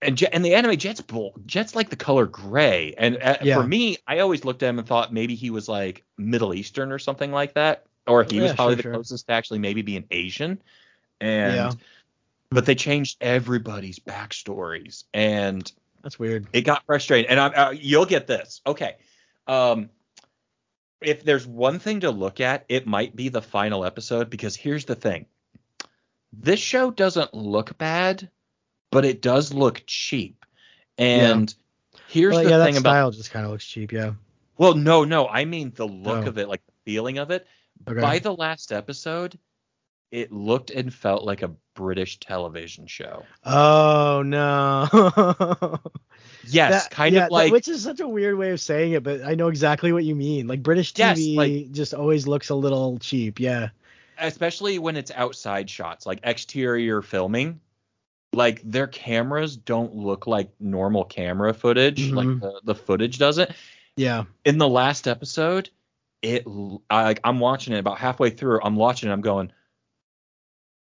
And 0.00 0.16
Jet, 0.16 0.30
and 0.32 0.44
the 0.44 0.54
anime 0.54 0.76
Jet's 0.76 1.00
bl- 1.00 1.28
Jet's 1.46 1.74
like 1.74 1.90
the 1.90 1.96
color 1.96 2.26
gray, 2.26 2.94
and 2.96 3.18
uh, 3.20 3.38
Yeah. 3.42 3.60
for 3.60 3.66
me, 3.66 3.98
I 4.06 4.20
always 4.20 4.44
looked 4.44 4.62
at 4.62 4.68
him 4.68 4.78
and 4.78 4.86
thought 4.86 5.12
maybe 5.12 5.34
he 5.34 5.50
was 5.50 5.68
like 5.68 6.04
Middle 6.16 6.54
Eastern 6.54 6.92
or 6.92 7.00
something 7.00 7.32
like 7.32 7.54
that, 7.54 7.84
or 8.06 8.22
he 8.22 8.38
was 8.40 8.52
probably 8.52 8.74
sure, 8.74 8.76
the 8.76 8.82
sure. 8.82 8.92
closest 8.92 9.26
to 9.26 9.32
actually 9.32 9.58
maybe 9.58 9.82
being 9.82 10.04
Asian. 10.12 10.62
And 11.20 11.54
Yeah. 11.56 11.72
but 12.50 12.64
they 12.64 12.76
changed 12.76 13.16
everybody's 13.20 13.98
backstories, 13.98 15.02
and 15.12 15.70
That's 16.02 16.16
weird. 16.16 16.46
it 16.52 16.62
got 16.62 16.86
frustrating. 16.86 17.28
And 17.28 17.40
I, 17.40 17.46
uh, 17.48 17.70
you'll 17.72 18.06
get 18.06 18.28
this. 18.28 18.60
Okay. 18.66 18.94
Um, 19.48 19.90
if 21.00 21.24
there's 21.24 21.46
one 21.46 21.78
thing 21.78 22.00
to 22.00 22.10
look 22.10 22.40
at, 22.40 22.64
it 22.68 22.86
might 22.86 23.14
be 23.14 23.28
the 23.28 23.42
final 23.42 23.84
episode 23.84 24.30
because 24.30 24.56
here's 24.56 24.84
the 24.84 24.94
thing. 24.94 25.26
This 26.32 26.60
show 26.60 26.90
doesn't 26.90 27.34
look 27.34 27.78
bad, 27.78 28.30
but 28.90 29.04
it 29.04 29.22
does 29.22 29.52
look 29.52 29.82
cheap. 29.86 30.44
And 30.98 31.54
here's 32.08 32.34
Well, 32.34 32.44
the 32.44 32.50
yeah, 32.50 32.58
that 32.58 32.64
thing 32.66 32.76
about 32.76 32.90
style 32.90 33.10
just 33.12 33.30
kind 33.30 33.44
of 33.46 33.52
looks 33.52 33.66
cheap. 33.66 33.92
Yeah. 33.92 34.12
well, 34.56 34.74
no, 34.74 35.04
no, 35.04 35.26
I 35.28 35.44
mean 35.44 35.72
the 35.74 35.86
look 35.86 36.24
Oh. 36.24 36.28
of 36.28 36.38
it, 36.38 36.48
like 36.48 36.64
the 36.66 36.72
feeling 36.84 37.18
of 37.18 37.30
it. 37.30 37.46
Okay. 37.88 38.00
By 38.00 38.18
the 38.18 38.34
last 38.34 38.72
episode, 38.72 39.38
it 40.10 40.32
looked 40.32 40.70
and 40.70 40.92
felt 40.92 41.24
like 41.24 41.42
a 41.42 41.50
British 41.74 42.18
television 42.18 42.86
show. 42.86 43.24
oh 43.44 44.22
no. 44.24 45.78
Yes, 46.50 46.84
That- 46.84 46.90
kind 46.90 47.14
yeah, 47.14 47.24
of 47.24 47.28
that- 47.28 47.32
like 47.34 47.52
which 47.52 47.68
is 47.68 47.82
such 47.82 48.00
a 48.00 48.08
weird 48.08 48.36
way 48.38 48.50
of 48.52 48.60
saying 48.60 48.92
it, 48.92 49.02
but 49.02 49.22
I 49.22 49.34
know 49.34 49.48
exactly 49.48 49.92
what 49.92 50.04
you 50.04 50.14
mean. 50.14 50.46
Like 50.46 50.62
British 50.62 50.94
Yes, 50.96 51.18
TV 51.18 51.36
like- 51.36 51.72
just 51.72 51.92
always 51.94 52.26
looks 52.26 52.48
a 52.48 52.54
little 52.54 52.98
cheap. 52.98 53.38
Yeah. 53.40 53.68
especially 54.20 54.78
when 54.80 54.96
it's 54.96 55.10
outside 55.14 55.70
shots, 55.70 56.04
like 56.06 56.20
exterior 56.24 57.02
filming, 57.02 57.60
like 58.32 58.60
their 58.62 58.86
cameras 58.88 59.56
don't 59.56 59.94
look 59.94 60.26
like 60.26 60.50
normal 60.58 61.04
camera 61.04 61.54
footage, 61.54 62.10
like 62.10 62.26
Mhm. 62.26 62.40
the, 62.40 62.60
the 62.64 62.74
footage 62.74 63.18
doesn't. 63.18 63.50
Yeah. 63.96 64.24
In 64.44 64.58
the 64.58 64.68
last 64.68 65.06
episode, 65.06 65.70
it 66.22 66.44
I, 66.90 67.04
like 67.04 67.20
I'm 67.24 67.38
watching 67.40 67.74
it 67.74 67.78
about 67.78 67.98
halfway 67.98 68.30
through. 68.30 68.60
I'm 68.62 68.74
watching 68.76 69.08
it. 69.08 69.12
I'm 69.12 69.20
going, 69.20 69.52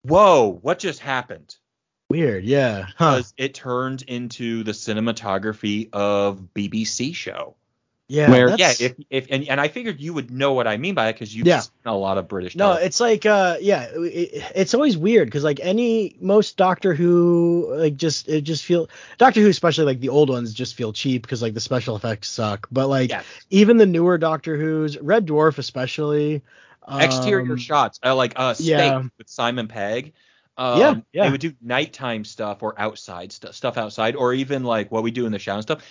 whoa, 0.04 0.58
what 0.62 0.78
just 0.78 1.00
happened? 1.00 1.56
Weird. 2.10 2.44
Yeah. 2.44 2.86
Huh. 2.96 3.16
Because 3.16 3.34
it 3.36 3.54
turned 3.54 4.02
into 4.02 4.62
the 4.62 4.72
cinematography 4.72 5.88
of 5.92 6.48
BBC 6.54 7.14
show. 7.14 7.56
Yeah. 8.06 8.30
where 8.30 8.50
yeah, 8.50 8.74
if 8.78 8.96
if 9.08 9.28
and, 9.30 9.48
and 9.48 9.58
I 9.58 9.68
figured 9.68 9.98
you 9.98 10.12
would 10.12 10.30
know 10.30 10.52
what 10.52 10.66
I 10.66 10.76
mean 10.76 10.94
by 10.94 11.08
it 11.08 11.14
because 11.14 11.34
you've 11.34 11.46
Yeah. 11.46 11.60
seen 11.60 11.72
a 11.86 11.96
lot 11.96 12.18
of 12.18 12.28
British. 12.28 12.54
No, 12.54 12.64
television. 12.66 12.86
it's 12.86 13.00
like 13.00 13.24
uh 13.24 13.56
yeah, 13.62 13.84
it, 13.94 14.44
it's 14.54 14.74
always 14.74 14.98
weird 14.98 15.26
because 15.26 15.42
like 15.42 15.58
any 15.62 16.14
most 16.20 16.58
Doctor 16.58 16.92
Who 16.92 17.74
like 17.74 17.96
just 17.96 18.28
it 18.28 18.42
just 18.42 18.62
feel 18.62 18.90
Doctor 19.16 19.40
Who 19.40 19.48
especially 19.48 19.86
like 19.86 20.00
the 20.00 20.10
old 20.10 20.28
ones 20.28 20.52
just 20.52 20.74
feel 20.74 20.92
cheap 20.92 21.22
because 21.22 21.40
like 21.40 21.54
the 21.54 21.60
special 21.60 21.96
effects 21.96 22.28
suck. 22.28 22.68
But 22.70 22.88
like 22.88 23.08
Yeah. 23.08 23.22
even 23.48 23.78
the 23.78 23.86
newer 23.86 24.18
Doctor 24.18 24.58
Who's 24.58 24.98
Red 24.98 25.26
Dwarf 25.26 25.56
especially 25.56 26.42
exterior 26.88 27.52
um, 27.52 27.56
shots 27.56 27.98
uh, 28.04 28.14
like 28.14 28.34
uh 28.36 28.54
yeah. 28.58 29.02
with 29.18 29.28
Simon 29.28 29.68
Pegg 29.68 30.12
um, 30.56 30.78
Yeah, 30.78 30.94
yeah. 31.12 31.24
they 31.24 31.30
would 31.30 31.40
do 31.40 31.52
nighttime 31.60 32.24
stuff 32.24 32.62
or 32.62 32.78
outside 32.78 33.32
stuff 33.32 33.54
stuff 33.54 33.76
outside 33.76 34.16
or 34.16 34.32
even 34.32 34.64
like 34.64 34.90
what 34.92 35.02
we 35.02 35.10
do 35.10 35.26
in 35.26 35.32
the 35.32 35.50
and 35.50 35.62
stuff 35.62 35.82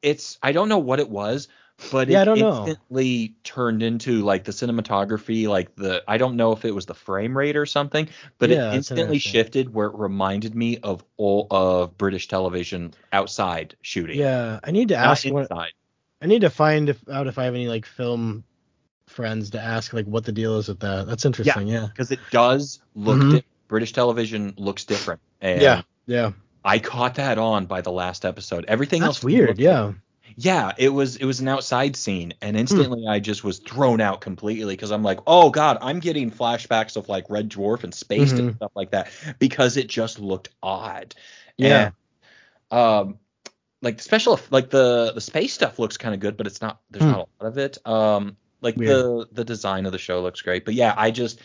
it's 0.00 0.38
i 0.42 0.52
don't 0.52 0.68
know 0.68 0.78
what 0.78 1.00
it 1.00 1.08
was 1.08 1.48
but 1.90 2.08
Yeah, 2.08 2.18
it 2.18 2.22
I 2.22 2.24
don't 2.24 2.38
know. 2.38 2.66
instantly 2.66 3.34
turned 3.42 3.82
into 3.82 4.22
like 4.22 4.44
the 4.44 4.52
cinematography 4.52 5.48
like 5.48 5.74
the 5.74 6.04
i 6.06 6.18
don't 6.18 6.36
know 6.36 6.52
if 6.52 6.64
it 6.64 6.74
was 6.74 6.86
the 6.86 6.94
frame 6.94 7.36
rate 7.36 7.56
or 7.56 7.66
something 7.66 8.08
but 8.38 8.50
Yeah, 8.50 8.72
it 8.72 8.74
instantly 8.76 9.18
shifted 9.18 9.72
where 9.74 9.88
it 9.88 9.96
reminded 9.96 10.54
me 10.54 10.78
of 10.78 11.04
all 11.16 11.46
of 11.50 11.96
british 11.98 12.28
television 12.28 12.94
outside 13.12 13.74
shooting 13.82 14.18
Yeah, 14.18 14.60
I 14.62 14.70
need 14.70 14.88
to 14.88 14.96
not 14.96 15.12
ask 15.12 15.26
what 15.26 15.50
I 16.20 16.26
need 16.26 16.42
to 16.42 16.50
find 16.50 16.88
if, 16.88 17.08
out 17.08 17.26
if 17.26 17.38
I 17.38 17.44
have 17.44 17.54
any 17.54 17.66
like 17.68 17.84
film 17.84 18.44
friends 19.12 19.50
to 19.50 19.60
ask 19.60 19.92
like 19.92 20.06
what 20.06 20.24
the 20.24 20.32
deal 20.32 20.58
is 20.58 20.68
with 20.68 20.80
that. 20.80 21.06
That's 21.06 21.24
interesting. 21.24 21.68
Yeah. 21.68 21.86
because 21.86 22.10
it 22.10 22.20
does 22.30 22.80
look 22.94 23.18
Mhm. 23.18 23.30
di- 23.32 23.44
british 23.68 23.92
television 23.92 24.52
looks 24.56 24.84
different 24.84 25.20
and 25.40 25.62
Yeah. 25.62 25.82
Yeah. 26.06 26.32
I 26.64 26.78
caught 26.78 27.14
that 27.16 27.38
on 27.38 27.66
by 27.66 27.80
the 27.80 27.90
last 27.92 28.24
episode. 28.24 28.64
Everything 28.68 29.02
else 29.02 29.22
weird. 29.24 29.58
Yeah. 29.58 29.92
Yeah, 30.36 30.72
it 30.78 30.88
was 30.88 31.16
it 31.16 31.24
was 31.26 31.40
an 31.40 31.48
outside 31.48 31.94
scene 31.96 32.32
and 32.40 32.56
instantly 32.56 33.06
I 33.06 33.18
just 33.20 33.44
was 33.44 33.58
thrown 33.58 34.00
out 34.00 34.20
completely 34.22 34.76
cuz 34.76 34.90
I'm 34.90 35.02
like, 35.02 35.20
"Oh 35.26 35.50
god, 35.50 35.76
I'm 35.82 36.00
getting 36.00 36.30
flashbacks 36.30 36.96
of 36.96 37.08
like 37.08 37.26
Red 37.28 37.50
Dwarf 37.50 37.84
and 37.84 37.94
Space 37.94 38.32
and 38.32 38.52
Mhm. 38.52 38.56
stuff 38.56 38.72
like 38.74 38.90
that 38.92 39.10
because 39.38 39.76
it 39.76 39.88
just 39.88 40.18
looked 40.20 40.48
odd." 40.62 41.14
Yeah. 41.58 41.90
And, 42.70 42.80
um 42.80 43.18
like 43.82 43.96
the 43.98 44.02
special 44.02 44.38
like 44.50 44.70
the 44.70 45.12
the 45.14 45.20
space 45.20 45.52
stuff 45.52 45.78
looks 45.78 45.96
kind 45.96 46.14
of 46.14 46.20
good, 46.20 46.36
but 46.36 46.46
it's 46.46 46.62
not 46.62 46.80
there's 46.90 47.04
Hmm. 47.04 47.10
not 47.10 47.28
a 47.40 47.44
lot 47.44 47.48
of 47.52 47.58
it. 47.58 47.78
Um 47.86 48.36
like 48.62 48.76
Weird. 48.76 48.90
the 48.90 49.28
the 49.32 49.44
design 49.44 49.84
of 49.86 49.92
the 49.92 49.98
show 49.98 50.22
looks 50.22 50.40
great. 50.42 50.64
But 50.64 50.74
yeah, 50.74 50.94
I 50.96 51.10
just 51.10 51.40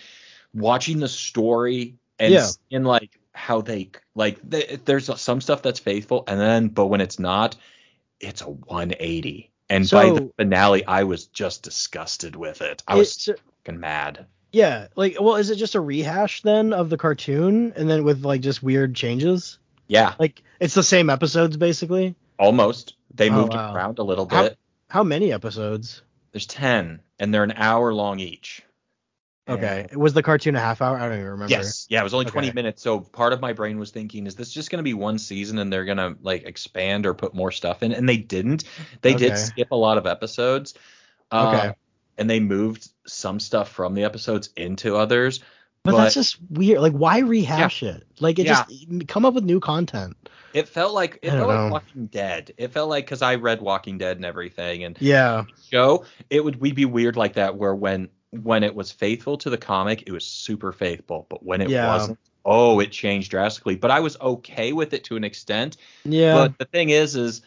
watching 0.54 1.00
the 1.00 1.08
story 1.10 1.96
and 2.20 2.34
Yeah. 2.34 2.48
in 2.70 2.84
like 2.84 3.20
how 3.34 3.62
they 3.62 3.92
like 4.16 4.50
th- 4.50 4.80
there's 4.86 5.10
some 5.22 5.42
stuff 5.42 5.62
that's 5.62 5.80
faithful 5.80 6.24
and 6.28 6.40
then 6.40 6.70
but 6.70 6.88
when 6.88 7.02
it's 7.02 7.20
not 7.20 7.56
it's 8.20 8.42
a 8.42 8.46
180 8.50 9.52
and 9.70 9.88
by 9.92 10.10
the 10.10 10.32
finale 10.38 10.84
i 10.88 11.04
was 11.04 11.28
just 11.28 11.62
disgusted 11.62 12.36
with 12.36 12.62
it 12.64 12.82
i 12.88 12.96
was 12.96 13.30
fucking 13.64 13.80
mad 13.80 14.26
Yeah, 14.52 14.88
like, 14.96 15.18
well, 15.20 15.36
is 15.36 15.52
it 15.52 15.58
just 15.58 15.76
a 15.76 15.80
rehash 15.82 16.42
then 16.42 16.74
of 16.74 16.90
the 16.90 16.98
cartoon, 16.98 17.74
and 17.76 17.88
then 17.90 18.04
with 18.04 18.24
like 18.26 18.42
just 18.42 18.64
weird 18.64 18.96
changes? 18.96 19.60
yeah 19.88 20.16
Like, 20.18 20.42
it's 20.60 20.74
the 20.74 20.82
same 20.82 21.12
episodes 21.12 21.58
basically. 21.58 22.16
almost 22.40 22.96
they 23.14 23.30
Oh, 23.30 23.34
moved 23.34 23.54
wow. 23.54 23.76
around 23.76 24.00
a 24.00 24.04
little 24.04 24.28
How- 24.28 24.44
bit 24.44 24.58
How 24.88 25.04
many 25.04 25.32
episodes? 25.32 26.02
there's 26.32 26.48
10 26.48 27.02
and 27.20 27.34
they're 27.34 27.44
an 27.44 27.54
hour 27.54 27.94
long 27.94 28.20
each 28.20 28.64
Okay, 29.50 29.88
was 29.94 30.14
the 30.14 30.22
cartoon 30.22 30.56
a 30.56 30.60
half 30.60 30.82
hour? 30.82 30.98
I 30.98 31.08
don't 31.08 31.20
even 31.20 31.26
remember. 31.32 31.54
Yes. 31.54 31.88
Yeah, 31.90 32.02
it 32.02 32.04
was 32.04 32.14
only 32.14 32.26
20 32.26 32.52
minutes. 32.52 32.82
So 32.82 33.00
part 33.00 33.32
of 33.32 33.40
my 33.40 33.54
brain 33.54 33.80
was 33.80 33.92
thinking, 33.92 34.28
is 34.28 34.36
this 34.36 34.52
just 34.52 34.70
going 34.70 34.80
to 34.80 34.84
be 34.84 34.94
one 34.94 35.18
season 35.18 35.58
and 35.60 35.72
they're 35.72 35.86
going 35.86 35.98
to 35.98 36.18
like 36.22 36.44
expand 36.44 37.06
or 37.06 37.14
put 37.14 37.34
more 37.34 37.52
stuff 37.52 37.82
in? 37.82 37.94
And 37.94 38.08
they 38.10 38.18
didn't. 38.18 38.66
They 39.02 39.14
Okay. 39.14 39.20
did 39.20 39.38
skip 39.38 39.72
a 39.72 39.76
lot 39.76 39.98
of 39.98 40.06
episodes. 40.06 40.74
Uh, 41.32 41.46
Okay. 41.46 41.74
And 42.18 42.30
they 42.30 42.40
moved 42.40 42.90
some 43.06 43.40
stuff 43.40 43.70
from 43.70 43.94
the 43.94 44.04
episodes 44.04 44.50
into 44.58 44.98
others. 44.98 45.40
But, 45.88 45.94
But- 45.94 46.04
that's 46.04 46.16
just 46.16 46.38
weird. 46.50 46.82
Like, 46.82 46.92
why 46.92 47.20
rehash 47.20 47.82
it? 47.82 48.06
Like, 48.20 48.40
it 48.40 48.46
Yeah. 48.46 48.66
just 48.70 49.08
come 49.08 49.24
up 49.26 49.34
with 49.34 49.46
new 49.46 49.60
content. 49.60 50.18
It 50.54 50.68
felt 50.68 50.94
like 50.94 51.20
it 51.22 51.30
felt 51.32 51.48
like. 51.48 51.72
Walking 51.72 52.08
Dead. 52.08 52.52
It 52.58 52.72
felt 52.74 52.90
like 52.90 53.06
because 53.06 53.22
I 53.22 53.36
read 53.36 53.62
Walking 53.62 53.98
Dead 53.98 54.18
and 54.18 54.26
everything, 54.26 54.84
and 54.84 54.98
Yeah. 55.00 55.46
show 55.72 56.04
it 56.30 56.44
would 56.44 56.60
we'd 56.60 56.76
be 56.76 56.86
weird 56.86 57.16
like 57.16 57.34
that 57.34 57.56
where 57.56 57.74
when 57.76 58.10
when 58.32 58.64
it 58.64 58.76
was 58.76 58.92
faithful 58.92 59.38
to 59.38 59.50
the 59.50 59.58
comic, 59.58 60.04
it 60.06 60.12
was 60.12 60.26
super 60.26 60.74
faithful, 60.74 61.26
but 61.30 61.46
when 61.46 61.62
it 61.62 61.70
Yeah. 61.70 61.88
wasn't, 61.88 62.20
oh, 62.44 62.80
it 62.82 62.92
changed 62.92 63.32
drastically. 63.32 63.76
But 63.76 63.90
I 63.92 64.02
was 64.02 64.18
okay 64.20 64.74
with 64.74 64.94
it 64.94 65.06
to 65.06 65.16
an 65.16 65.24
extent. 65.24 65.78
Yeah. 66.04 66.34
But 66.36 66.58
the 66.60 66.66
thing 66.66 66.90
is, 66.90 67.16
is 67.16 67.42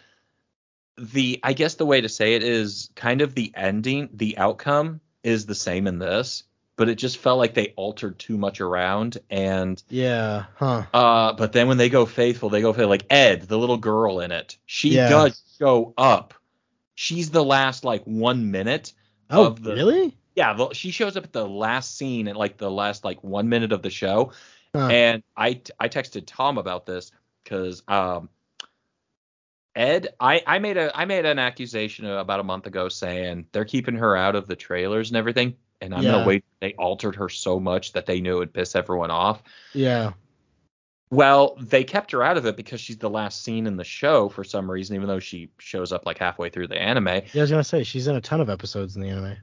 the 0.96 1.40
I 1.42 1.52
guess 1.52 1.74
the 1.74 1.86
way 1.86 2.00
to 2.00 2.08
say 2.08 2.34
it 2.34 2.42
is 2.42 2.90
kind 2.94 3.20
of 3.20 3.34
the 3.34 3.52
ending, 3.54 4.08
the 4.12 4.38
outcome 4.38 5.00
is 5.22 5.46
the 5.46 5.54
same 5.54 5.86
in 5.86 5.98
this, 5.98 6.44
but 6.80 6.88
it 6.88 6.94
just 6.94 7.18
felt 7.18 7.36
like 7.38 7.52
they 7.52 7.74
altered 7.76 8.18
too 8.18 8.38
much 8.38 8.58
around. 8.62 9.18
And 9.28 9.82
Yeah. 9.90 10.46
Huh. 10.56 10.84
uh, 10.94 11.34
but 11.34 11.52
then 11.52 11.68
when 11.68 11.76
they 11.76 11.90
go 11.90 12.06
faithful, 12.06 12.48
they 12.48 12.62
go 12.62 12.72
faithful. 12.72 12.88
Like 12.88 13.04
Ed, 13.10 13.42
the 13.42 13.58
little 13.58 13.76
girl 13.76 14.20
in 14.20 14.32
it, 14.32 14.56
she 14.64 14.94
Yeah. 14.94 15.10
does 15.10 15.42
show 15.58 15.92
up. 15.98 16.32
She's 16.94 17.28
the 17.30 17.44
last 17.44 17.84
like 17.84 18.02
one 18.04 18.50
minute. 18.50 18.94
Oh, 19.28 19.48
Of 19.48 19.62
the- 19.62 19.74
really? 19.74 20.16
Yeah, 20.34 20.56
well, 20.56 20.72
she 20.72 20.90
shows 20.90 21.18
up 21.18 21.24
at 21.24 21.34
the 21.34 21.46
last 21.46 21.98
scene 21.98 22.28
and 22.28 22.38
like 22.38 22.56
the 22.56 22.70
last 22.70 23.04
like 23.04 23.22
one 23.22 23.50
minute 23.50 23.72
of 23.72 23.82
the 23.82 23.90
show. 23.90 24.32
Huh. 24.74 24.86
And 24.86 25.22
I 25.36 25.60
I 25.78 25.90
texted 25.90 26.22
Tom 26.26 26.56
about 26.56 26.86
this 26.86 27.12
because 27.44 27.82
um 27.88 28.30
Ed 29.76 30.08
I 30.18 30.42
I 30.46 30.58
made 30.60 30.78
a 30.78 30.96
I 30.96 31.04
made 31.04 31.26
an 31.26 31.38
accusation 31.38 32.06
about 32.06 32.40
a 32.40 32.44
month 32.44 32.66
ago 32.66 32.88
saying 32.88 33.48
they're 33.52 33.66
keeping 33.66 33.96
her 33.96 34.16
out 34.16 34.34
of 34.34 34.46
the 34.46 34.56
trailers 34.56 35.10
and 35.10 35.18
everything. 35.18 35.56
And 35.80 35.94
I'm 35.94 36.02
Yeah. 36.02 36.12
gonna 36.12 36.26
wait. 36.26 36.44
They 36.60 36.74
altered 36.74 37.16
her 37.16 37.28
so 37.28 37.58
much 37.58 37.92
that 37.92 38.06
they 38.06 38.20
knew 38.20 38.36
it 38.36 38.38
would 38.38 38.52
piss 38.54 38.74
everyone 38.76 39.10
off. 39.10 39.42
Yeah. 39.72 40.12
Well, 41.10 41.56
they 41.58 41.82
kept 41.82 42.12
her 42.12 42.22
out 42.22 42.36
of 42.36 42.46
it 42.46 42.56
because 42.56 42.80
she's 42.80 42.98
the 42.98 43.10
last 43.10 43.42
scene 43.42 43.66
in 43.66 43.76
the 43.76 43.84
show 43.84 44.28
for 44.28 44.44
some 44.44 44.70
reason, 44.70 44.94
even 44.94 45.08
though 45.08 45.18
she 45.18 45.50
shows 45.58 45.90
up 45.92 46.06
like 46.06 46.18
halfway 46.18 46.50
through 46.50 46.68
the 46.68 46.78
anime. 46.80 47.06
Yeah, 47.08 47.22
I 47.36 47.40
was 47.40 47.50
gonna 47.50 47.64
say 47.64 47.82
she's 47.82 48.06
in 48.06 48.14
a 48.16 48.20
ton 48.20 48.40
of 48.40 48.48
episodes 48.48 48.94
in 48.94 49.02
the 49.02 49.08
anime. 49.08 49.36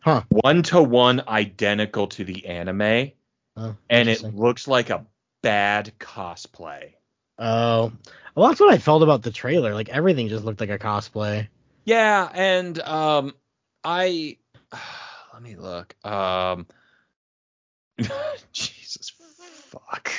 Huh. 0.00 0.22
One 0.30 0.62
to 0.64 0.82
one 0.82 1.22
identical 1.28 2.06
to 2.08 2.24
the 2.24 2.46
anime, 2.46 3.12
Oh, 3.56 3.76
and 3.90 4.08
it 4.08 4.22
looks 4.22 4.66
like 4.68 4.90
a 4.90 5.04
bad 5.42 5.92
cosplay. 5.98 6.92
Oh, 7.38 7.92
well, 8.34 8.48
that's 8.48 8.60
what 8.60 8.72
I 8.72 8.78
felt 8.78 9.02
about 9.02 9.22
the 9.22 9.30
trailer. 9.30 9.74
Like 9.74 9.88
everything 9.88 10.28
just 10.28 10.44
looked 10.44 10.60
like 10.60 10.70
a 10.70 10.78
cosplay. 10.78 11.48
Yeah, 11.84 12.28
and 12.32 12.78
um, 12.80 13.34
I 13.84 14.38
let 15.38 15.44
me 15.44 15.54
look. 15.54 15.94
Um, 16.04 16.66
Jesus 18.52 19.12
fuck. 19.70 20.10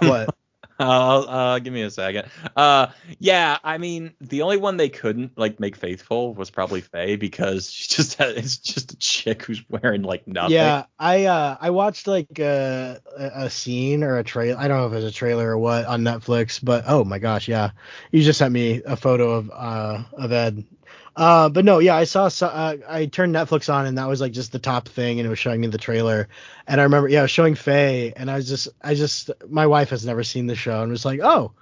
What? 0.00 0.34
Uh, 0.80 1.20
uh, 1.20 1.58
give 1.60 1.72
me 1.72 1.82
a 1.82 1.90
second. 1.90 2.28
Uh, 2.56 2.88
yeah, 3.20 3.56
I 3.62 3.78
mean, 3.78 4.14
the 4.20 4.42
only 4.42 4.56
one 4.56 4.78
they 4.78 4.88
couldn't 4.88 5.38
like 5.38 5.60
make 5.60 5.76
faithful 5.76 6.34
was 6.34 6.50
probably 6.50 6.80
Faye 6.80 7.14
because 7.14 7.70
she 7.70 7.94
just 7.94 8.14
had, 8.14 8.30
it's 8.36 8.56
just 8.56 8.90
a 8.90 8.96
chick 8.96 9.44
who's 9.44 9.62
wearing 9.68 10.02
like 10.02 10.26
nothing. 10.26 10.54
Yeah, 10.54 10.86
I 10.98 11.26
uh 11.26 11.56
I 11.60 11.70
watched 11.70 12.08
like 12.08 12.40
uh, 12.40 12.96
a 13.16 13.30
a 13.44 13.50
scene 13.50 14.02
or 14.02 14.18
a 14.18 14.24
trailer. 14.24 14.58
I 14.58 14.66
don't 14.66 14.78
know 14.78 14.86
if 14.86 14.92
it 14.92 14.96
was 14.96 15.04
a 15.04 15.12
trailer 15.12 15.50
or 15.50 15.58
what 15.58 15.84
on 15.84 16.02
Netflix, 16.02 16.58
but 16.60 16.84
oh 16.88 17.04
my 17.04 17.20
gosh, 17.20 17.46
yeah, 17.46 17.72
you 18.10 18.22
just 18.22 18.40
sent 18.40 18.52
me 18.52 18.82
a 18.84 18.96
photo 18.96 19.32
of 19.32 19.50
uh 19.54 20.02
of 20.14 20.32
Ed. 20.32 20.64
Uh, 21.14 21.48
but 21.50 21.64
no, 21.64 21.78
yeah, 21.78 21.94
I 21.94 22.04
saw. 22.04 22.28
Uh, 22.40 22.76
I 22.88 23.06
turned 23.06 23.34
Netflix 23.34 23.72
on 23.72 23.86
and 23.86 23.98
that 23.98 24.08
was 24.08 24.20
like 24.20 24.32
just 24.32 24.50
the 24.52 24.58
top 24.58 24.88
thing, 24.88 25.18
and 25.20 25.26
it 25.26 25.30
was 25.30 25.38
showing 25.38 25.60
me 25.60 25.66
the 25.66 25.78
trailer. 25.78 26.28
And 26.66 26.80
I 26.80 26.84
remember, 26.84 27.08
yeah, 27.08 27.20
it 27.20 27.22
was 27.22 27.30
showing 27.30 27.54
Faye, 27.54 28.12
and 28.16 28.30
I 28.30 28.36
was 28.36 28.48
just, 28.48 28.68
I 28.80 28.94
just, 28.94 29.30
my 29.48 29.66
wife 29.66 29.90
has 29.90 30.06
never 30.06 30.24
seen 30.24 30.46
the 30.46 30.54
show, 30.56 30.82
and 30.82 30.90
was 30.90 31.04
like, 31.04 31.20
oh, 31.22 31.52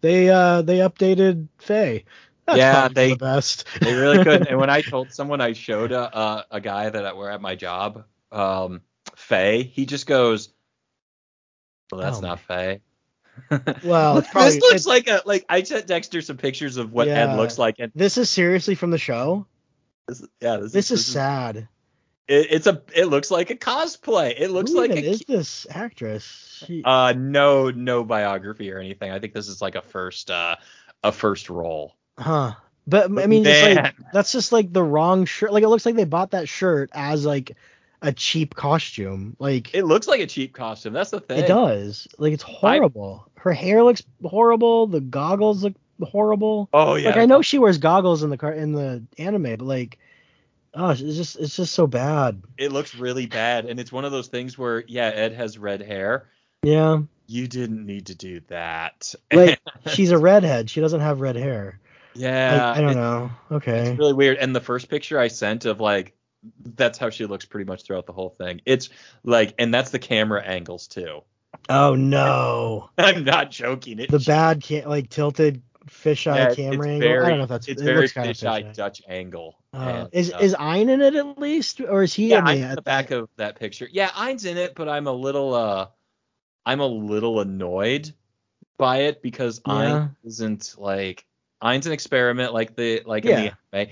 they 0.00 0.28
uh 0.30 0.62
they 0.62 0.78
updated 0.78 1.48
Faye. 1.58 2.04
That's 2.46 2.58
Yeah, 2.58 2.88
they- 2.88 3.10
the 3.10 3.16
best. 3.16 3.66
They 3.84 3.94
really 3.94 4.18
couldn't. 4.18 4.46
and 4.48 4.58
when 4.58 4.70
I 4.70 4.82
told 4.82 5.12
someone 5.12 5.40
I 5.40 5.54
showed 5.54 5.92
a 5.92 6.18
a, 6.18 6.46
a 6.52 6.60
guy 6.60 6.88
that 6.90 7.04
I 7.04 7.12
were 7.12 7.30
at 7.30 7.40
my 7.40 7.56
job, 7.56 8.04
um, 8.30 8.82
Faye, 9.16 9.62
he 9.64 9.86
just 9.86 10.06
goes, 10.06 10.50
"Well, 11.90 12.00
that's 12.00 12.18
Oh 12.18 12.20
not 12.20 12.40
Faye." 12.40 12.80
Well, 13.84 14.22
probably- 14.22 14.50
this 14.54 14.60
looks 14.60 14.86
like 14.86 15.08
a 15.08 15.22
like 15.24 15.44
I 15.48 15.62
sent 15.62 15.86
Dexter 15.86 16.22
some 16.22 16.36
pictures 16.36 16.76
of 16.76 16.92
what 16.92 17.06
Yeah. 17.08 17.32
Ed 17.32 17.36
looks 17.36 17.58
like, 17.58 17.76
and 17.78 17.92
this 17.94 18.18
is 18.18 18.28
seriously 18.30 18.74
from 18.74 18.90
the 18.90 18.98
show. 18.98 19.46
this, 20.08 20.24
yeah, 20.40 20.56
this, 20.58 20.72
This 20.72 20.90
is 20.90 21.06
sad. 21.06 21.68
It, 22.28 22.46
it's 22.50 22.66
a 22.66 22.82
it 22.94 23.06
looks 23.06 23.30
like 23.30 23.50
a 23.50 23.56
cosplay. 23.56 24.34
It 24.38 24.50
looks 24.50 24.70
Who 24.70 24.78
like 24.78 24.90
a 24.90 25.02
is 25.04 25.20
this 25.26 25.66
actress? 25.70 26.64
She, 26.66 26.82
uh 26.84 27.12
no 27.16 27.70
no 27.70 28.04
biography 28.04 28.70
or 28.72 28.78
anything. 28.78 29.10
I 29.10 29.18
think 29.18 29.34
this 29.34 29.48
is 29.48 29.60
like 29.62 29.74
a 29.74 29.82
first 29.82 30.30
uh 30.30 30.56
a 31.02 31.10
first 31.12 31.50
role. 31.50 31.96
huh? 32.18 32.52
But 32.86 33.06
I 33.18 33.26
mean, 33.26 33.44
it's 33.46 33.76
like 33.76 33.94
that's 34.12 34.32
just 34.32 34.52
like 34.52 34.72
the 34.72 34.82
wrong 34.82 35.24
shirt. 35.24 35.52
Like 35.52 35.62
it 35.62 35.68
looks 35.68 35.86
like 35.86 35.94
they 35.94 36.04
bought 36.04 36.32
that 36.32 36.48
shirt 36.48 36.90
as 36.92 37.24
like 37.24 37.56
a 38.02 38.12
cheap 38.12 38.54
costume. 38.54 39.36
Like 39.38 39.74
It 39.74 39.84
looks 39.84 40.06
like 40.08 40.20
a 40.20 40.26
cheap 40.26 40.52
costume. 40.54 40.92
That's 40.92 41.10
the 41.10 41.20
thing. 41.20 41.38
it 41.40 41.46
does. 41.48 42.08
Like 42.18 42.32
it's 42.32 42.42
horrible. 42.42 43.28
Her 43.36 43.52
hair 43.52 43.82
looks 43.82 44.02
horrible. 44.24 44.86
The 44.86 45.00
goggles 45.00 45.62
look 45.64 45.74
horrible. 46.02 46.68
Oh 46.72 46.94
yeah. 46.94 47.08
Like 47.10 47.18
I 47.18 47.26
know 47.26 47.42
she 47.42 47.58
wears 47.58 47.78
goggles 47.78 48.22
in 48.22 48.30
the 48.30 48.38
car 48.38 48.52
in 48.52 48.72
the 48.72 49.02
anime, 49.18 49.42
but 49.56 49.62
like, 49.62 49.98
oh, 50.74 50.90
it's 50.90 51.00
just 51.00 51.36
it's 51.38 51.56
just 51.56 51.72
so 51.74 51.86
bad. 51.86 52.42
it 52.58 52.72
looks 52.72 52.94
really 52.94 53.26
bad, 53.26 53.66
and 53.66 53.78
it's 53.80 53.92
one 53.92 54.04
of 54.04 54.12
those 54.12 54.28
things 54.28 54.56
where 54.56 54.84
yeah, 54.86 55.06
Ed 55.08 55.32
has 55.34 55.58
red 55.58 55.82
hair. 55.82 56.28
Yeah, 56.62 57.00
You 57.26 57.48
didn't 57.48 57.86
need 57.86 58.06
to 58.06 58.14
do 58.14 58.40
that. 58.48 59.14
like 59.32 59.58
she's 59.86 60.10
a 60.10 60.18
redhead. 60.18 60.68
She 60.70 60.80
doesn't 60.80 61.00
have 61.00 61.20
red 61.20 61.36
hair. 61.36 61.80
yeah, 62.14 62.68
Like, 62.70 62.78
I 62.78 62.80
don't 62.82 62.96
know. 62.96 63.30
Okay. 63.50 63.88
It's 63.90 63.98
really 63.98 64.12
weird. 64.12 64.36
And 64.38 64.54
the 64.54 64.60
first 64.60 64.88
picture 64.90 65.18
I 65.18 65.28
sent 65.28 65.64
of 65.64 65.80
like 65.80 66.14
that's 66.74 66.98
how 66.98 67.10
she 67.10 67.26
looks 67.26 67.44
pretty 67.44 67.66
much 67.66 67.82
throughout 67.84 68.06
the 68.06 68.12
whole 68.12 68.30
thing. 68.30 68.60
It's 68.64 68.88
like, 69.24 69.54
and 69.58 69.72
that's 69.72 69.90
the 69.90 69.98
camera 69.98 70.42
angles 70.42 70.86
too. 70.88 71.22
Oh 71.68 71.94
no. 71.94 72.90
I'm 72.98 73.24
not 73.24 73.50
joking. 73.50 73.98
It, 73.98 74.10
The 74.10 74.20
bad 74.20 74.62
ca- 74.64 74.86
like 74.86 75.08
tilted 75.10 75.62
fisheye 75.88 76.36
yeah, 76.36 76.54
camera 76.54 76.88
angle. 76.88 77.08
Very, 77.08 77.24
I 77.26 77.28
don't 77.30 77.38
know 77.38 77.44
if 77.44 77.48
that's 77.50 77.68
it's 77.68 77.82
it 77.82 77.84
very 77.84 78.00
looks 78.02 78.12
kind 78.12 78.30
of 78.30 78.36
fisheye 78.36 78.64
fisheye. 78.70 78.74
Dutch 78.74 79.02
angle. 79.08 79.56
Uh, 79.72 79.76
And, 79.78 80.08
is 80.12 80.32
uh, 80.32 80.38
is 80.40 80.54
Ein 80.58 80.88
in 80.88 81.00
it 81.00 81.14
at 81.14 81.38
least, 81.38 81.80
or 81.80 82.02
is 82.02 82.14
he 82.14 82.28
yeah, 82.28 82.38
in 82.38 82.44
the, 82.44 82.50
I'm 82.50 82.62
at 82.62 82.70
at 82.70 82.76
the 82.76 82.82
back 82.82 83.10
of 83.10 83.28
that 83.36 83.58
picture. 83.58 83.88
Yeah, 83.90 84.10
Ein's 84.16 84.44
in 84.44 84.56
it, 84.56 84.74
but 84.74 84.88
I'm 84.88 85.06
a 85.06 85.12
little 85.12 85.54
uh 85.54 85.86
I'm 86.66 86.80
a 86.80 86.86
little 86.86 87.40
annoyed 87.40 88.12
by 88.78 88.98
it 89.02 89.22
because 89.22 89.60
Yeah. 89.66 89.74
Ein 89.74 90.16
isn't 90.24 90.74
like 90.78 91.24
Ein's 91.60 91.86
an 91.86 91.92
experiment 91.92 92.52
like 92.54 92.74
the 92.76 93.02
like 93.04 93.24
Yeah. 93.24 93.38
in 93.38 93.52
the 93.72 93.78
anime, 93.78 93.90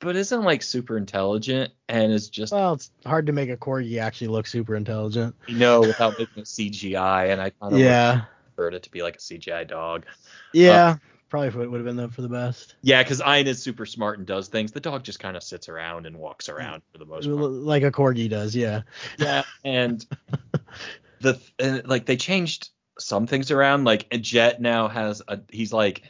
but 0.00 0.16
isn't 0.16 0.42
like 0.42 0.62
super 0.62 0.96
intelligent 0.96 1.72
and 1.88 2.12
is 2.12 2.28
just 2.28 2.52
Well, 2.52 2.74
it's 2.74 2.90
hard 3.06 3.26
to 3.26 3.32
make 3.32 3.50
a 3.50 3.56
corgi 3.56 4.00
actually 4.00 4.28
look 4.28 4.46
super 4.46 4.74
intelligent. 4.76 5.34
you 5.46 5.58
know 5.58 5.80
without 5.80 6.18
making 6.18 6.42
it 6.42 6.46
CGI 6.46 7.30
and 7.32 7.40
I 7.40 7.50
kind 7.50 7.72
of 7.74 7.78
Yeah. 7.78 8.22
preferred 8.54 8.74
it 8.74 8.82
to 8.84 8.90
be 8.90 9.02
like 9.02 9.16
a 9.16 9.20
CGI 9.20 9.66
dog. 9.68 10.06
Yeah. 10.52 10.88
Uh, 10.88 10.96
probably 11.28 11.66
would 11.68 11.76
have 11.78 11.84
been 11.86 11.96
the, 11.96 12.08
for 12.08 12.22
the 12.22 12.28
best. 12.28 12.74
Yeah, 12.82 13.02
because 13.02 13.20
Ein 13.20 13.46
is 13.46 13.62
super 13.62 13.86
smart 13.86 14.18
and 14.18 14.26
does 14.26 14.48
things. 14.48 14.72
The 14.72 14.80
dog 14.80 15.04
just 15.04 15.20
kind 15.20 15.36
of 15.36 15.42
sits 15.44 15.68
around 15.68 16.06
and 16.06 16.16
walks 16.16 16.48
around 16.48 16.82
for 16.90 16.98
the 16.98 17.04
most 17.06 17.26
part. 17.26 17.38
Like 17.52 17.84
a 17.84 17.92
corgi 17.92 18.28
does. 18.28 18.56
Yeah. 18.56 18.82
Yeah, 19.18 19.44
and 19.64 20.04
the 21.20 21.38
and, 21.58 21.86
like 21.86 22.06
they 22.06 22.16
changed 22.16 22.70
some 22.98 23.26
things 23.26 23.50
around. 23.50 23.84
Like 23.84 24.08
Jet 24.20 24.60
now 24.60 24.88
has 24.88 25.22
a 25.28 25.38
he's 25.50 25.72
like 25.72 26.02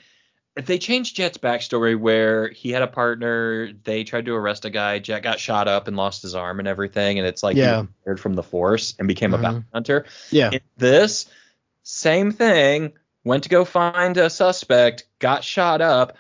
they 0.56 0.78
changed 0.78 1.16
Jet's 1.16 1.38
backstory 1.38 1.98
where 1.98 2.48
he 2.48 2.70
had 2.70 2.82
a 2.82 2.86
partner, 2.88 3.72
they 3.84 4.04
tried 4.04 4.26
to 4.26 4.34
arrest 4.34 4.64
a 4.64 4.70
guy, 4.70 4.98
Jet 4.98 5.20
got 5.20 5.38
shot 5.38 5.68
up 5.68 5.88
and 5.88 5.96
lost 5.96 6.22
his 6.22 6.34
arm 6.34 6.58
and 6.58 6.68
everything, 6.68 7.18
and 7.18 7.26
it's 7.26 7.42
like 7.42 7.54
he 7.54 7.62
Yeah. 7.62 7.84
retired 8.04 8.20
from 8.20 8.34
the 8.34 8.42
force 8.42 8.94
and 8.98 9.06
became 9.06 9.32
a 9.32 9.38
Mhm. 9.38 9.42
bounty 9.42 9.64
hunter. 9.72 10.06
Yeah. 10.30 10.50
In 10.52 10.60
this 10.76 11.26
same 11.82 12.32
thing, 12.32 12.92
went 13.24 13.44
to 13.44 13.48
go 13.48 13.64
find 13.64 14.16
a 14.16 14.28
suspect, 14.28 15.04
got 15.18 15.44
shot 15.44 15.80
up, 15.80 16.16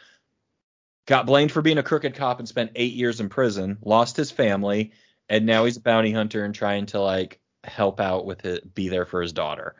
got 1.06 1.26
blamed 1.26 1.50
for 1.50 1.62
being 1.62 1.78
a 1.78 1.82
crooked 1.82 2.14
cop 2.14 2.38
and 2.38 2.48
spent 2.48 2.72
eight 2.76 2.94
years 2.94 3.20
in 3.20 3.28
prison, 3.28 3.78
lost 3.82 4.16
his 4.16 4.30
family, 4.30 4.92
and 5.28 5.44
now 5.44 5.64
he's 5.64 5.76
a 5.76 5.80
bounty 5.80 6.12
hunter 6.12 6.44
and 6.44 6.54
trying 6.54 6.86
to 6.86 7.00
like 7.00 7.40
help 7.64 8.00
out 8.00 8.24
with 8.24 8.44
it, 8.44 8.74
be 8.74 8.88
there 8.88 9.06
for 9.06 9.20
his 9.22 9.32
daughter. 9.32 9.74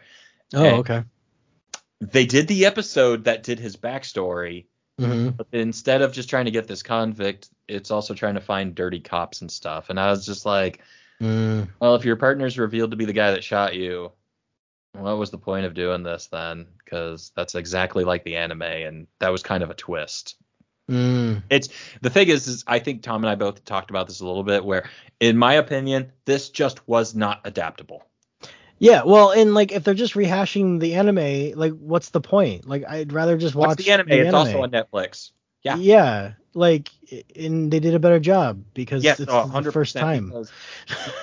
Oh, 0.54 0.64
And 0.64 0.76
okay. 0.80 1.04
They 2.00 2.26
did 2.26 2.48
the 2.48 2.66
episode 2.66 3.24
that 3.24 3.42
did 3.42 3.58
his 3.58 3.76
backstory, 3.76 4.66
hmm 4.98 5.30
but 5.30 5.46
instead 5.52 6.02
of 6.02 6.12
just 6.12 6.28
trying 6.30 6.46
to 6.46 6.50
get 6.50 6.66
this 6.66 6.82
convict, 6.82 7.48
it's 7.68 7.90
also 7.90 8.14
trying 8.14 8.34
to 8.34 8.40
find 8.40 8.74
dirty 8.74 9.00
cops 9.00 9.40
and 9.40 9.50
stuff. 9.50 9.90
And 9.90 9.98
I 10.00 10.10
was 10.10 10.26
just 10.26 10.44
like, 10.46 10.80
Mm. 11.20 11.68
well, 11.78 11.96
if 11.96 12.06
your 12.06 12.16
partner's 12.16 12.58
revealed 12.58 12.92
to 12.92 12.96
be 12.96 13.04
the 13.04 13.12
guy 13.12 13.32
that 13.32 13.44
shot 13.44 13.74
you, 13.74 14.10
what 14.92 15.18
was 15.18 15.30
the 15.30 15.38
point 15.38 15.66
of 15.66 15.74
doing 15.74 16.02
this 16.02 16.28
then? 16.28 16.66
Because 16.78 17.30
that's 17.36 17.54
exactly 17.54 18.04
like 18.04 18.24
the 18.24 18.36
anime, 18.36 18.62
and 18.62 19.06
that 19.18 19.30
was 19.30 19.42
kind 19.42 19.62
of 19.62 19.70
a 19.70 19.74
twist. 19.74 20.36
Mm. 20.90 21.42
It's 21.50 21.68
the 22.00 22.10
thing 22.10 22.28
is, 22.28 22.48
is 22.48 22.64
I 22.66 22.78
think 22.78 23.02
Tom 23.02 23.22
and 23.22 23.30
I 23.30 23.34
both 23.36 23.64
talked 23.64 23.90
about 23.90 24.08
this 24.08 24.20
a 24.20 24.26
little 24.26 24.42
bit, 24.42 24.64
where 24.64 24.88
in 25.20 25.36
my 25.36 25.54
opinion, 25.54 26.12
this 26.24 26.48
just 26.48 26.88
was 26.88 27.14
not 27.14 27.42
adaptable. 27.44 28.02
Yeah, 28.82 29.02
well, 29.04 29.30
and 29.30 29.52
like 29.54 29.72
if 29.72 29.84
they're 29.84 29.92
just 29.94 30.14
rehashing 30.14 30.80
the 30.80 30.94
anime, 30.94 31.52
like 31.58 31.74
what's 31.74 32.08
the 32.10 32.20
point? 32.22 32.66
Like 32.66 32.84
I'd 32.88 33.12
rather 33.12 33.36
just 33.36 33.54
watch 33.54 33.68
Watch 33.68 33.78
the 33.78 33.90
anime. 33.92 34.10
it's 34.10 34.32
also 34.34 34.62
on 34.62 34.70
Netflix. 34.70 35.32
Yeah. 35.62 35.76
Yeah, 35.76 36.32
like 36.54 36.88
and 37.36 37.70
they 37.70 37.78
did 37.78 37.94
a 37.94 37.98
better 37.98 38.18
job 38.18 38.64
because 38.72 39.04
Yes, 39.04 39.20
it's 39.20 39.30
no, 39.30 39.46
the 39.46 39.60
100% 39.60 39.72
first 39.74 39.94
time. 39.96 40.32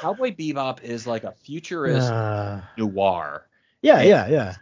Cowboy 0.01 0.35
Bebop 0.35 0.83
is 0.83 1.07
like 1.07 1.23
a 1.23 1.31
futurist 1.31 2.11
Uh, 2.11 2.61
noir. 2.77 3.47
yeah, 3.81 4.03
yeah, 4.03 4.27
yeah. 4.27 4.55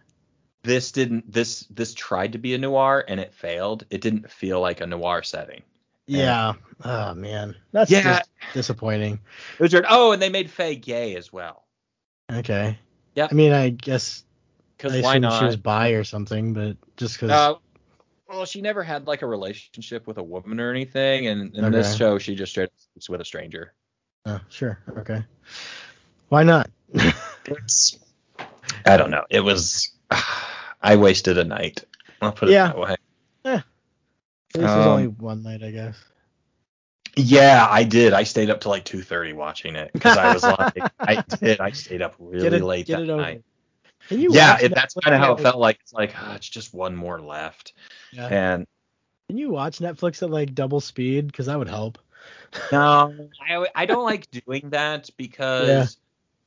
This 0.63 0.93
didn't. 0.93 1.29
This 1.31 1.61
this 1.69 1.93
tried 1.93 2.31
to 2.31 2.37
be 2.37 2.53
a 2.55 2.57
noir 2.57 3.03
and 3.05 3.19
it 3.19 3.33
failed. 3.33 3.85
It 3.89 3.99
didn't 3.99 4.31
feel 4.31 4.61
like 4.61 4.79
a 4.79 4.87
noir 4.87 5.21
setting. 5.21 5.63
Yeah. 6.07 6.53
Oh 6.83 7.13
man, 7.13 7.55
that's 7.73 7.91
Yeah. 7.91 8.01
just 8.03 8.29
disappointing. 8.53 9.19
It 9.59 9.63
was 9.63 9.73
weird. 9.73 9.85
Oh, 9.89 10.13
and 10.13 10.21
they 10.21 10.29
made 10.29 10.49
Faye 10.49 10.75
gay 10.77 11.15
as 11.17 11.33
well. 11.33 11.65
Okay. 12.31 12.79
Yeah. 13.15 13.27
I 13.31 13.33
mean, 13.33 13.51
I 13.53 13.69
guess 13.69 14.23
Because 14.77 15.01
why 15.01 15.17
not? 15.17 15.39
she 15.39 15.45
was 15.45 15.55
bi 15.57 15.89
or 15.89 16.03
something, 16.03 16.53
but 16.53 16.77
just 16.97 17.15
because. 17.15 17.31
Uh, 17.31 17.53
well, 18.29 18.45
she 18.45 18.61
never 18.61 18.83
had 18.83 19.07
like 19.07 19.21
a 19.21 19.25
relationship 19.27 20.05
with 20.07 20.17
a 20.17 20.23
woman 20.23 20.59
or 20.59 20.69
anything, 20.71 21.27
and 21.27 21.55
in 21.55 21.71
this 21.71 21.95
show, 21.95 22.17
she 22.17 22.35
just 22.35 22.51
straight 22.51 22.65
up 22.65 22.71
sleeps 22.93 23.09
with 23.09 23.21
a 23.21 23.25
stranger. 23.25 23.73
oh, 24.25 24.39
sure. 24.49 24.79
Okay. 24.97 25.23
Why 26.29 26.43
not? 26.43 26.69
I 28.85 28.97
don't 28.97 29.11
know. 29.11 29.25
It 29.29 29.41
was. 29.41 29.91
I 30.81 30.95
wasted 30.97 31.37
a 31.37 31.43
night. 31.43 31.83
I'll 32.21 32.31
put 32.31 32.49
it 32.49 32.53
Yeah. 32.53 32.67
that 32.67 32.77
way. 32.77 32.95
At 33.45 33.53
least 33.53 33.65
there's 34.53 34.71
Um, 34.71 34.87
only 34.87 35.07
one 35.07 35.43
night, 35.43 35.61
I 35.63 35.71
guess. 35.71 35.97
Yeah, 37.15 37.67
I 37.69 37.83
did. 37.83 38.13
I 38.13 38.23
stayed 38.23 38.49
up 38.49 38.61
till 38.61 38.71
like 38.71 38.85
two 38.85 39.01
thirty 39.01 39.33
watching 39.33 39.75
it 39.75 39.91
because 39.93 40.17
I 40.17 40.33
was 40.33 40.43
like, 40.75 40.91
I 40.99 41.23
did. 41.41 41.61
I 41.61 41.71
stayed 41.71 42.01
up 42.01 42.15
really 42.19 42.57
it, 42.57 42.63
late 42.63 42.87
that 42.87 43.05
night. 43.05 43.43
Can 44.09 44.19
you 44.19 44.33
Yeah, 44.33 44.57
it, 44.61 44.73
that's 44.75 44.93
kind 44.95 45.15
of 45.15 45.21
how 45.21 45.33
it 45.33 45.39
felt 45.39 45.57
like. 45.57 45.79
It's 45.81 45.93
like 45.93 46.13
ah, 46.17 46.35
it's 46.35 46.47
just 46.49 46.73
one 46.73 46.95
more 46.95 47.19
left, 47.21 47.73
Yeah. 48.11 48.27
and 48.27 48.67
Can 49.29 49.37
you 49.37 49.49
watch 49.49 49.79
Netflix 49.79 50.21
at 50.21 50.29
like 50.29 50.53
double 50.53 50.81
speed? 50.81 51.27
Because 51.27 51.45
that 51.47 51.57
would 51.57 51.69
help. 51.69 51.97
no, 52.71 53.29
I 53.41 53.67
I 53.73 53.85
don't 53.85 54.03
like 54.03 54.29
doing 54.31 54.69
that 54.71 55.09
because 55.17 55.67
Yeah. 55.67 55.85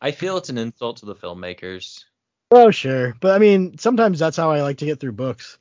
I 0.00 0.12
feel 0.12 0.36
it's 0.36 0.48
an 0.48 0.58
insult 0.58 0.98
to 0.98 1.06
the 1.06 1.14
filmmakers. 1.14 2.04
Oh, 2.50 2.70
sure. 2.70 3.14
But 3.20 3.32
I 3.34 3.38
mean, 3.38 3.78
sometimes 3.78 4.18
that's 4.18 4.36
how 4.36 4.50
I 4.50 4.62
like 4.62 4.78
to 4.78 4.86
get 4.86 5.00
through 5.00 5.12
books. 5.12 5.58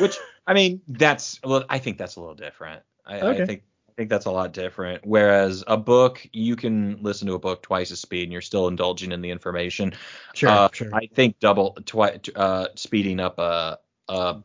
Which 0.00 0.16
I 0.46 0.54
mean, 0.54 0.80
that's 0.88 1.40
well, 1.44 1.64
I 1.68 1.78
think 1.78 1.98
that's 1.98 2.16
a 2.16 2.20
little 2.20 2.34
different. 2.34 2.82
I, 3.06 3.20
Okay. 3.20 3.42
I 3.42 3.46
think 3.46 3.62
I 3.92 3.94
think 3.94 4.08
that's 4.08 4.24
a 4.24 4.30
lot 4.30 4.52
different. 4.54 5.04
Whereas 5.04 5.64
a 5.66 5.76
book, 5.76 6.26
you 6.32 6.56
can 6.56 7.02
listen 7.02 7.26
to 7.28 7.34
a 7.34 7.38
book 7.38 7.62
twice 7.62 7.90
as 7.90 8.00
speed, 8.00 8.22
and 8.22 8.32
you're 8.32 8.40
still 8.40 8.68
indulging 8.68 9.12
in 9.12 9.20
the 9.20 9.30
information. 9.30 9.92
Sure, 10.34 10.50
Uh, 10.50 10.68
sure. 10.72 10.88
I 10.94 11.06
think 11.14 11.38
double 11.40 11.76
twi- 11.84 12.20
uh, 12.34 12.68
speeding 12.74 13.20
up 13.20 13.38
a, 13.38 13.78
uh, 14.08 14.40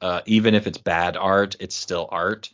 uh, 0.00 0.20
even 0.26 0.54
if 0.54 0.68
it's 0.68 0.78
bad 0.78 1.16
art, 1.16 1.56
it's 1.58 1.74
still 1.74 2.08
art, 2.12 2.50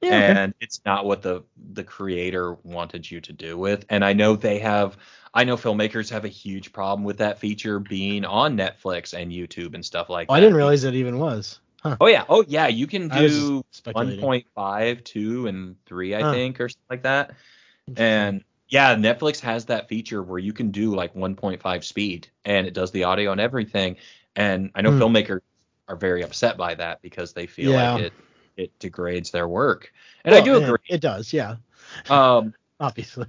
yeah, 0.00 0.16
okay. 0.16 0.32
and 0.32 0.54
it's 0.60 0.80
not 0.84 1.04
what 1.04 1.22
the 1.22 1.44
the 1.72 1.84
creator 1.84 2.54
wanted 2.64 3.08
you 3.08 3.20
to 3.20 3.32
do 3.32 3.56
with. 3.56 3.84
And 3.88 4.04
I 4.04 4.12
know 4.12 4.34
they 4.36 4.58
have. 4.58 4.96
I 5.34 5.44
know 5.44 5.56
filmmakers 5.56 6.10
have 6.10 6.24
a 6.24 6.28
huge 6.28 6.72
problem 6.72 7.04
with 7.04 7.18
that 7.18 7.38
feature 7.38 7.78
being 7.78 8.24
on 8.24 8.56
Netflix 8.56 9.14
and 9.14 9.30
YouTube 9.32 9.74
and 9.74 9.84
stuff 9.84 10.10
like 10.10 10.28
Oh, 10.28 10.34
that. 10.34 10.38
I 10.38 10.40
didn't 10.40 10.56
realize 10.56 10.84
it 10.84 10.94
even 10.94 11.18
was. 11.18 11.60
Huh. 11.82 11.96
Oh 12.00 12.06
yeah, 12.06 12.24
oh 12.28 12.44
yeah, 12.46 12.68
you 12.68 12.86
can 12.86 13.08
do 13.08 13.62
just 13.72 13.84
1.5, 13.94 15.04
2, 15.04 15.46
and 15.48 15.76
3, 15.86 16.14
I 16.14 16.22
Huh. 16.22 16.30
think, 16.32 16.60
or 16.60 16.68
something 16.68 16.86
like 16.90 17.02
that. 17.02 17.32
And 17.96 18.44
yeah, 18.68 18.94
Netflix 18.94 19.40
has 19.40 19.66
that 19.66 19.88
feature 19.88 20.22
where 20.22 20.38
you 20.38 20.52
can 20.52 20.70
do 20.70 20.94
like 20.94 21.14
1.5 21.14 21.84
speed 21.84 22.28
and 22.44 22.66
it 22.66 22.74
does 22.74 22.90
the 22.92 23.04
audio 23.04 23.32
and 23.32 23.40
everything. 23.40 23.96
And 24.36 24.70
I 24.74 24.82
know 24.82 24.92
Hmm. 24.92 25.02
filmmakers 25.02 25.40
are 25.88 25.96
very 25.96 26.22
upset 26.22 26.56
by 26.56 26.74
that 26.76 27.02
because 27.02 27.32
they 27.32 27.46
feel 27.46 27.72
Yeah. 27.72 27.94
like 27.94 28.04
it 28.04 28.14
it 28.56 28.78
degrades 28.78 29.30
their 29.30 29.48
work. 29.48 29.92
And 30.24 30.34
I 30.34 30.38
Well, 30.38 30.46
do 30.46 30.56
it- 30.56 30.62
agree. 30.64 30.78
It 30.88 31.00
does, 31.00 31.32
yeah. 31.32 31.56
Um, 32.08 32.54
Obviously. 32.80 33.26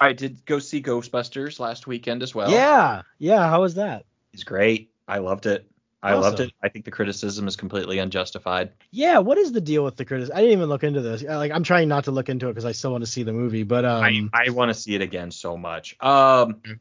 I 0.00 0.12
did 0.12 0.44
go 0.46 0.58
see 0.58 0.82
Ghostbusters 0.82 1.58
last 1.58 1.86
weekend 1.86 2.22
as 2.22 2.34
well. 2.34 2.50
yeah, 2.50 3.02
yeah. 3.18 3.48
How 3.48 3.60
was 3.62 3.74
that? 3.74 4.04
It's 4.32 4.44
great. 4.44 4.90
I 5.08 5.18
loved 5.18 5.46
it. 5.46 5.68
I 6.02 6.14
loved 6.14 6.38
it. 6.40 6.52
I 6.62 6.68
think 6.68 6.84
the 6.84 6.90
criticism 6.92 7.48
is 7.48 7.56
completely 7.56 7.98
unjustified. 7.98 8.70
Yeah, 8.92 9.18
what 9.18 9.36
is 9.36 9.50
the 9.50 9.60
deal 9.60 9.82
with 9.82 9.96
the 9.96 10.04
critics? 10.04 10.30
I 10.32 10.36
didn't 10.36 10.52
even 10.52 10.68
look 10.68 10.84
into 10.84 11.00
this. 11.00 11.22
Like, 11.22 11.50
I'm 11.50 11.64
trying 11.64 11.88
not 11.88 12.04
to 12.04 12.12
look 12.12 12.28
into 12.28 12.46
it 12.46 12.52
because 12.52 12.64
I 12.64 12.72
still 12.72 12.92
want 12.92 13.02
to 13.04 13.10
see 13.10 13.24
the 13.24 13.32
movie. 13.32 13.64
But 13.64 13.84
um, 13.84 14.30
I, 14.32 14.46
I 14.46 14.50
want 14.50 14.68
to 14.68 14.74
see 14.74 14.94
it 14.94 15.02
again 15.02 15.30
so 15.32 15.56
much. 15.56 15.96
Um, 16.00 16.54
Mm. 16.62 16.78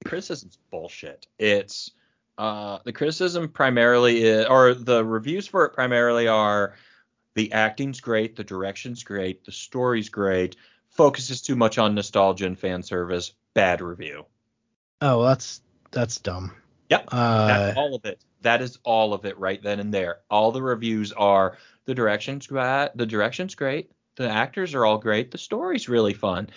the 0.00 0.08
criticism's 0.08 0.58
bullshit. 0.70 1.26
It's 1.38 1.90
uh, 2.38 2.78
the 2.84 2.92
criticism 2.92 3.48
primarily 3.50 4.22
is, 4.22 4.46
or 4.46 4.72
the 4.74 5.04
reviews 5.04 5.46
for 5.46 5.64
it 5.66 5.74
primarily 5.74 6.26
are 6.28 6.74
the 7.34 7.52
acting's 7.52 8.00
great, 8.00 8.36
the 8.36 8.44
direction's 8.44 9.04
great, 9.04 9.44
the 9.44 9.52
story's 9.52 10.08
great, 10.08 10.56
focuses 10.90 11.42
too 11.42 11.56
much 11.56 11.76
on 11.76 11.94
nostalgia 11.94 12.46
and 12.46 12.58
fan 12.58 12.82
service, 12.82 13.34
bad 13.52 13.80
review. 13.82 14.24
oh, 15.02 15.18
well, 15.18 15.26
that's 15.28 15.60
that's 15.90 16.18
dumb. 16.18 16.52
Yep, 16.90 17.08
Uh, 17.10 17.46
That's 17.46 17.76
all 17.76 17.94
of 17.94 18.04
it. 18.04 18.20
That 18.42 18.62
is 18.62 18.78
all 18.84 19.12
of 19.12 19.24
it 19.24 19.38
right 19.38 19.60
then 19.62 19.80
and 19.80 19.92
there. 19.92 20.20
All 20.30 20.52
the 20.52 20.62
reviews 20.62 21.12
are 21.12 21.58
the 21.84 21.94
direction's 21.94 22.46
great, 22.46 22.90
the 22.94 23.06
direction's 23.06 23.54
great, 23.54 23.90
the 24.16 24.28
actors 24.28 24.74
are 24.74 24.84
all 24.84 24.98
great, 24.98 25.30
the 25.30 25.38
story's 25.38 25.88
really 25.88 26.14
fun. 26.14 26.48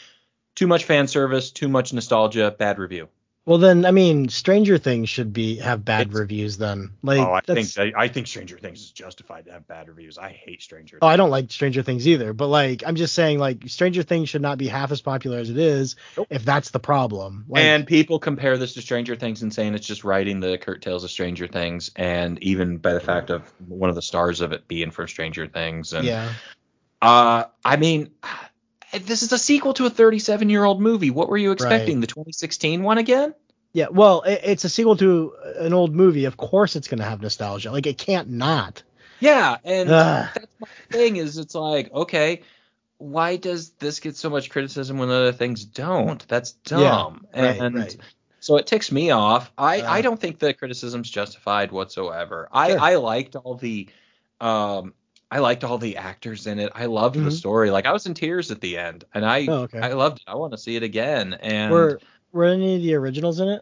Too 0.55 0.67
much 0.67 0.85
fan 0.85 1.07
service, 1.07 1.51
too 1.51 1.67
much 1.69 1.93
nostalgia, 1.93 2.55
bad 2.57 2.79
review. 2.79 3.09
Well, 3.49 3.57
then 3.57 3.83
I 3.83 3.89
mean, 3.89 4.29
Stranger 4.29 4.77
Things 4.77 5.09
should 5.09 5.33
be 5.33 5.55
have 5.55 5.83
bad 5.83 6.01
It's- 6.01 6.15
reviews. 6.15 6.59
Then, 6.59 6.91
like, 7.01 7.17
oh, 7.17 7.33
I 7.33 7.41
that's, 7.43 7.73
think 7.73 7.95
I, 7.97 8.03
I 8.03 8.07
think 8.07 8.27
Stranger 8.27 8.59
Things 8.59 8.79
is 8.79 8.91
justified 8.91 9.45
to 9.45 9.51
have 9.53 9.67
bad 9.67 9.87
reviews. 9.87 10.19
I 10.19 10.29
hate 10.29 10.61
Stranger. 10.61 10.99
Oh, 11.01 11.07
I 11.07 11.17
don't 11.17 11.31
like 11.31 11.51
Stranger 11.51 11.81
Things 11.81 12.07
either, 12.07 12.31
but 12.33 12.45
like 12.45 12.83
I'm 12.85 12.93
just 12.95 13.15
saying 13.15 13.39
like 13.39 13.63
Stranger 13.65 14.03
Things 14.03 14.29
should 14.29 14.43
not 14.43 14.59
be 14.59 14.67
half 14.67 14.91
as 14.91 15.01
popular 15.01 15.39
as 15.39 15.49
it 15.49 15.57
is 15.57 15.95
Nope. 16.15 16.27
if 16.29 16.45
that's 16.45 16.69
the 16.69 16.79
problem. 16.79 17.45
Like, 17.49 17.63
and 17.63 17.87
people 17.87 18.19
compare 18.19 18.55
this 18.59 18.75
to 18.75 18.83
Stranger 18.83 19.15
Things 19.15 19.41
and 19.41 19.51
saying 19.51 19.73
it's 19.73 19.87
just 19.87 20.03
writing 20.03 20.41
the 20.41 20.59
Kurt 20.59 20.83
Tales 20.83 21.03
of 21.03 21.09
Stranger 21.09 21.47
Things, 21.47 21.89
and 21.95 22.37
even 22.43 22.77
by 22.77 22.93
the 22.93 22.99
fact 22.99 23.31
of 23.31 23.51
one 23.67 23.89
of 23.89 23.95
the 23.95 24.03
stars 24.03 24.41
of 24.41 24.51
it 24.51 24.67
being 24.67 24.91
from 24.91 25.07
Stranger 25.07 25.47
Things. 25.47 25.93
And 25.93 26.05
yeah. 26.05 26.33
Uh, 27.01 27.45
I 27.65 27.77
mean, 27.77 28.11
this 28.93 29.23
is 29.23 29.31
a 29.31 29.37
sequel 29.37 29.73
to 29.75 29.85
a 29.85 29.89
37 29.89 30.49
year 30.49 30.63
old 30.63 30.81
movie. 30.81 31.11
What 31.11 31.29
were 31.29 31.37
you 31.37 31.51
expecting? 31.51 31.99
The 31.99 32.07
2016 32.07 32.83
one 32.83 32.97
again? 32.97 33.33
Yeah, 33.71 33.87
well, 33.91 34.21
it, 34.21 34.41
it's 34.43 34.63
a 34.63 34.69
sequel 34.69 34.97
to 34.97 35.33
an 35.59 35.73
old 35.73 35.93
movie. 35.93 36.25
Of 36.25 36.37
course 36.37 36.75
it's 36.75 36.87
going 36.87 36.99
to 36.99 37.05
have 37.05 37.21
nostalgia. 37.21 37.71
Like 37.71 37.85
it 37.85 37.97
can't 37.97 38.29
not. 38.29 38.83
Yeah, 39.19 39.57
and 39.63 39.89
Ugh. 39.89 40.29
that's 40.33 40.55
my 40.59 40.67
thing. 40.89 41.17
Is 41.17 41.37
it's 41.37 41.55
like 41.55 41.91
okay, 41.93 42.41
why 42.97 43.35
does 43.35 43.71
this 43.71 43.99
get 43.99 44.15
so 44.15 44.29
much 44.29 44.49
criticism 44.49 44.97
when 44.97 45.09
other 45.09 45.33
things 45.33 45.65
don't? 45.65 46.25
That's 46.27 46.53
dumb. 46.53 47.27
right, 47.35 47.59
and 47.59 47.75
right. 47.75 47.97
so 48.39 48.57
it 48.57 48.65
ticks 48.65 48.91
me 48.91 49.11
off. 49.11 49.51
I 49.57 49.81
Uh. 49.81 49.91
I 49.91 50.01
don't 50.01 50.19
think 50.19 50.39
the 50.39 50.53
criticism's 50.53 51.09
justified 51.09 51.71
whatsoever. 51.71 52.47
I 52.51 52.73
I 52.73 52.95
liked 52.95 53.35
all 53.35 53.55
the 53.55 53.89
um. 54.41 54.93
I 55.31 55.39
liked 55.39 55.63
all 55.63 55.77
the 55.77 55.97
actors 55.97 56.47
in 56.47 56.57
it. 56.59 56.71
I 56.73 56.85
loved 56.87 57.15
the 57.15 57.29
Mhm. 57.29 57.31
story. 57.31 57.69
Like 57.71 57.85
I 57.85 57.91
was 57.91 58.05
in 58.07 58.13
tears 58.15 58.49
at 58.51 58.61
the 58.61 58.77
end, 58.77 59.05
and 59.13 59.25
I 59.25 59.45
Oh, 59.47 59.61
okay. 59.63 59.79
I 59.79 59.93
loved 59.93 60.19
it. 60.19 60.23
I 60.27 60.35
want 60.35 60.51
to 60.53 60.57
see 60.57 60.75
it 60.75 60.83
again. 60.83 61.35
And 61.35 61.71
Were 61.71 61.99
were 62.31 62.45
any 62.45 62.75
of 62.77 62.81
the 62.81 62.95
originals 62.95 63.39
in 63.39 63.47
it? 63.49 63.61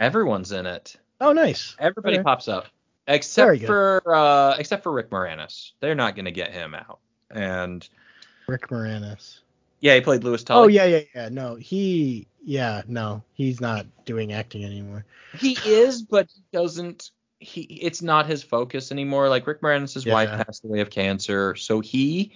Everyone's 0.00 0.52
in 0.52 0.66
it. 0.66 0.96
Oh, 1.20 1.32
nice. 1.32 1.76
Everybody 1.78 2.16
Okay. 2.16 2.24
pops 2.24 2.48
up 2.48 2.66
except 3.06 3.62
for 3.64 4.02
uh 4.12 4.56
except 4.58 4.82
for 4.82 4.90
Rick 4.92 5.10
Moranis. 5.10 5.72
They're 5.80 5.94
not 5.94 6.16
going 6.16 6.24
to 6.26 6.32
get 6.32 6.52
him 6.52 6.74
out. 6.74 6.98
And 7.30 7.88
Rick 8.48 8.68
Moranis. 8.68 9.40
yeah, 9.80 9.94
he 9.94 10.00
played 10.00 10.24
Lewis 10.24 10.42
Tully. 10.44 10.64
Oh 10.64 10.68
yeah, 10.68 10.84
yeah, 10.84 11.00
yeah. 11.14 11.28
No, 11.28 11.54
he. 11.54 12.26
Yeah, 12.48 12.82
no, 12.86 13.24
he's 13.34 13.60
not 13.60 13.86
doing 14.04 14.32
acting 14.32 14.64
anymore. 14.64 15.04
He 15.32 15.54
is, 15.64 16.02
but 16.02 16.28
he 16.32 16.42
doesn't 16.52 17.10
he 17.38 17.60
it's 17.62 18.02
not 18.02 18.26
his 18.26 18.42
focus 18.42 18.92
anymore. 18.92 19.28
Like 19.28 19.46
Rick 19.46 19.60
Moranis' 19.62 20.04
Yeah. 20.04 20.12
wife 20.14 20.30
passed 20.46 20.64
away 20.64 20.80
of 20.80 20.90
cancer, 20.90 21.54
so 21.54 21.80
he 21.80 22.32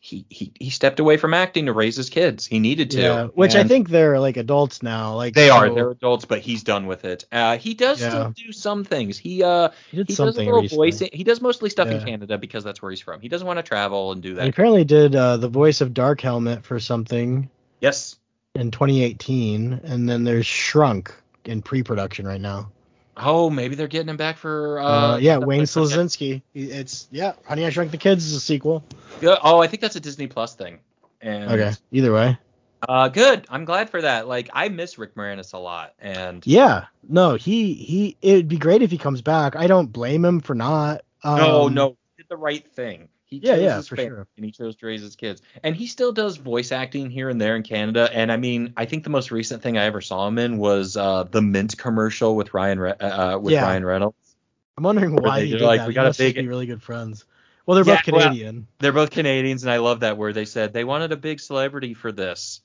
he 0.00 0.26
he 0.28 0.52
he 0.60 0.68
stepped 0.68 1.00
away 1.00 1.16
from 1.16 1.32
acting 1.32 1.64
to 1.66 1.72
raise 1.72 1.96
his 1.96 2.10
kids. 2.10 2.44
He 2.44 2.58
needed 2.58 2.90
to. 2.90 3.00
Yeah, 3.00 3.24
which 3.28 3.54
I 3.54 3.64
think 3.64 3.88
they're 3.88 4.20
like 4.20 4.36
adults 4.36 4.82
now. 4.82 5.14
Like 5.14 5.34
they 5.34 5.48
are. 5.48 5.70
They're 5.70 5.92
adults, 5.92 6.26
but 6.26 6.40
he's 6.40 6.62
done 6.62 6.86
with 6.86 7.06
it. 7.06 7.24
Uh, 7.32 7.56
he 7.56 7.72
does 7.72 8.02
Yeah. 8.02 8.10
still 8.10 8.30
do 8.36 8.52
some 8.52 8.84
things. 8.84 9.16
He 9.16 9.42
uh 9.42 9.70
He 9.90 9.96
did 9.96 10.08
he 10.10 10.14
does 10.14 10.36
a 10.36 10.40
little 10.40 10.60
recently. 10.60 10.90
voicing. 10.90 11.08
He 11.12 11.24
does 11.24 11.40
mostly 11.40 11.70
stuff 11.70 11.88
in 11.88 12.04
Canada 12.04 12.36
because 12.36 12.64
that's 12.64 12.82
where 12.82 12.90
he's 12.90 13.00
from. 13.00 13.22
He 13.22 13.28
doesn't 13.28 13.46
want 13.46 13.58
to 13.60 13.62
travel 13.62 14.12
and 14.12 14.22
do 14.22 14.30
He 14.30 14.34
that. 14.34 14.48
apparently 14.48 14.84
did 14.84 15.16
uh, 15.16 15.38
the 15.38 15.48
voice 15.48 15.80
of 15.80 15.94
Dark 15.94 16.20
Helmet 16.20 16.64
for 16.66 16.78
something 16.78 17.48
Yes. 17.80 18.16
in 18.54 18.70
2018, 18.72 19.80
and 19.84 20.06
then 20.06 20.24
there's 20.24 20.44
Shrunk 20.46 21.14
in 21.46 21.62
pre-production 21.62 22.26
right 22.26 22.40
now. 22.40 22.70
Oh, 23.16 23.48
maybe 23.48 23.74
they're 23.74 23.88
getting 23.88 24.08
him 24.08 24.16
back 24.16 24.36
for. 24.36 24.80
Uh, 24.80 24.84
Uh, 24.84 25.16
yeah, 25.18 25.38
Wayne 25.38 25.62
Szalinski. 25.62 26.42
It's 26.54 27.06
yeah, 27.10 27.34
Honey 27.46 27.64
I 27.64 27.70
Shrunk 27.70 27.90
the 27.90 27.96
Kids 27.96 28.26
is 28.26 28.34
a 28.34 28.40
sequel. 28.40 28.84
Yeah, 29.20 29.36
Oh, 29.42 29.60
I 29.60 29.66
think 29.68 29.80
that's 29.82 29.96
a 29.96 30.00
Disney 30.00 30.26
Plus 30.26 30.54
thing. 30.54 30.80
And, 31.20 31.50
Okay, 31.50 31.72
either 31.92 32.12
way. 32.12 32.38
Uh, 32.86 33.08
good. 33.08 33.46
I'm 33.48 33.64
glad 33.64 33.88
for 33.88 34.02
that. 34.02 34.28
Like, 34.28 34.50
I 34.52 34.68
miss 34.68 34.98
Rick 34.98 35.14
Moranis 35.14 35.54
a 35.54 35.58
lot, 35.58 35.94
and 35.98 36.46
Yeah, 36.46 36.86
no, 37.08 37.34
he 37.34 37.72
he. 37.74 38.16
It'd 38.20 38.48
be 38.48 38.58
great 38.58 38.82
if 38.82 38.90
he 38.90 38.98
comes 38.98 39.22
back. 39.22 39.56
I 39.56 39.66
don't 39.68 39.92
blame 39.92 40.24
him 40.24 40.40
for 40.40 40.54
not. 40.54 41.02
Um, 41.22 41.38
no, 41.38 41.68
no, 41.68 41.88
he 42.16 42.22
did 42.22 42.28
the 42.28 42.36
right 42.36 42.66
thing. 42.72 43.08
He 43.40 43.46
Yeah, 43.46 43.54
chose 43.54 43.62
yeah, 43.62 43.76
his 43.78 43.88
for 43.88 43.96
family, 43.96 44.10
sure. 44.10 44.26
and 44.36 44.44
he 44.44 44.52
chose 44.52 44.76
to 44.76 44.86
raise 44.86 45.02
his 45.02 45.16
kids, 45.16 45.42
and 45.62 45.74
he 45.74 45.86
still 45.88 46.12
does 46.12 46.36
voice 46.36 46.70
acting 46.70 47.10
here 47.10 47.28
and 47.28 47.40
there 47.40 47.56
in 47.56 47.62
Canada. 47.64 48.08
And 48.12 48.30
I 48.30 48.36
mean, 48.36 48.72
I 48.76 48.84
think 48.84 49.02
the 49.04 49.10
most 49.10 49.30
recent 49.32 49.62
thing 49.62 49.76
I 49.76 49.84
ever 49.84 50.00
saw 50.00 50.28
him 50.28 50.38
in 50.38 50.58
was 50.58 50.96
uh, 50.96 51.24
the 51.24 51.42
Mint 51.42 51.76
commercial 51.76 52.36
with 52.36 52.54
Ryan 52.54 52.78
Re- 52.78 52.94
uh, 53.00 53.34
uh, 53.34 53.38
with 53.38 53.52
Yeah. 53.54 53.64
Ryan 53.64 53.84
Reynolds. 53.84 54.36
I'm 54.78 54.84
wondering 54.84 55.16
why 55.16 55.40
they 55.40 55.46
he 55.46 55.52
did, 55.52 55.62
like, 55.62 55.80
that. 55.80 55.88
we 55.88 55.94
got 55.94 56.04
just 56.06 56.18
big- 56.18 56.36
be 56.36 56.46
really 56.46 56.66
good 56.66 56.82
friends. 56.82 57.24
Well, 57.66 57.74
they're 57.76 57.84
Yeah, 57.94 58.00
both 58.04 58.12
well- 58.12 58.22
Canadian. 58.28 58.66
They're 58.78 58.92
both 58.92 59.10
Canadians, 59.10 59.64
and 59.64 59.72
I 59.72 59.78
love 59.78 60.00
that 60.00 60.16
where 60.16 60.32
they 60.32 60.44
said 60.44 60.72
they 60.72 60.84
wanted 60.84 61.10
a 61.12 61.16
big 61.16 61.40
celebrity 61.40 61.94
for 61.94 62.12
this. 62.12 62.60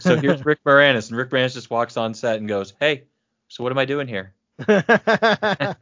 So 0.00 0.16
here's 0.16 0.40
Rick 0.46 0.60
Moranis, 0.64 1.08
and 1.08 1.16
Rick 1.16 1.30
Moranis 1.30 1.54
just 1.54 1.70
walks 1.70 1.96
on 1.96 2.12
set 2.14 2.38
and 2.38 2.48
goes, 2.48 2.74
"Hey, 2.80 3.04
so 3.48 3.62
what 3.62 3.72
am 3.72 3.78
I 3.78 3.84
doing 3.86 4.08
here?" 4.08 4.34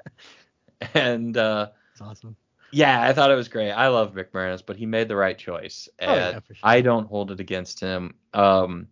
And 0.95 1.37
uh, 1.37 1.69
awesome. 2.01 2.37
Yeah, 2.73 3.03
I 3.03 3.13
thought 3.13 3.31
it 3.31 3.35
was 3.37 3.49
great. 3.49 3.71
I 3.73 3.89
love 3.89 4.15
Rick 4.17 4.33
Moranis, 4.33 4.63
but 4.65 4.77
he 4.77 4.87
made 4.87 5.09
the 5.09 5.17
right 5.17 5.37
choice, 5.39 5.89
and 5.99 6.11
Oh, 6.11 6.15
yeah, 6.15 6.41
for 6.41 6.55
sure. 6.55 6.61
I 6.69 6.81
don't 6.81 7.07
hold 7.09 7.31
it 7.31 7.41
against 7.41 7.81
him. 7.81 8.15
Um, 8.35 8.89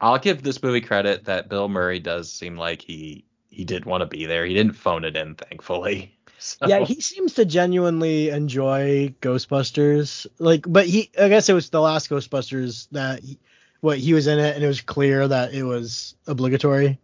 I'll 0.00 0.18
give 0.18 0.42
this 0.42 0.62
movie 0.62 0.80
credit 0.80 1.24
that 1.26 1.48
Bill 1.48 1.68
Murray 1.68 1.98
does 2.00 2.32
seem 2.32 2.56
like 2.56 2.82
he 2.82 3.24
he 3.48 3.64
did 3.64 3.84
want 3.84 4.00
to 4.02 4.06
be 4.06 4.26
there. 4.26 4.46
He 4.46 4.54
didn't 4.54 4.74
phone 4.74 5.04
it 5.04 5.16
in, 5.16 5.34
thankfully. 5.34 6.16
So- 6.42 6.66
Yeah, 6.68 6.84
he 6.84 7.02
seems 7.02 7.34
to 7.34 7.44
genuinely 7.44 8.30
enjoy 8.30 9.14
Ghostbusters. 9.20 10.26
Like, 10.38 10.64
but 10.66 10.86
he, 10.86 11.10
I 11.20 11.28
guess 11.28 11.50
it 11.50 11.52
was 11.52 11.68
the 11.68 11.82
last 11.82 12.08
Ghostbusters 12.08 12.88
that 12.92 13.20
he, 13.20 13.38
what 13.82 13.98
he 13.98 14.14
was 14.14 14.26
in 14.26 14.38
it, 14.38 14.54
and 14.54 14.64
it 14.64 14.66
was 14.66 14.80
clear 14.80 15.28
that 15.28 15.52
it 15.52 15.64
was 15.64 16.14
obligatory. 16.26 16.98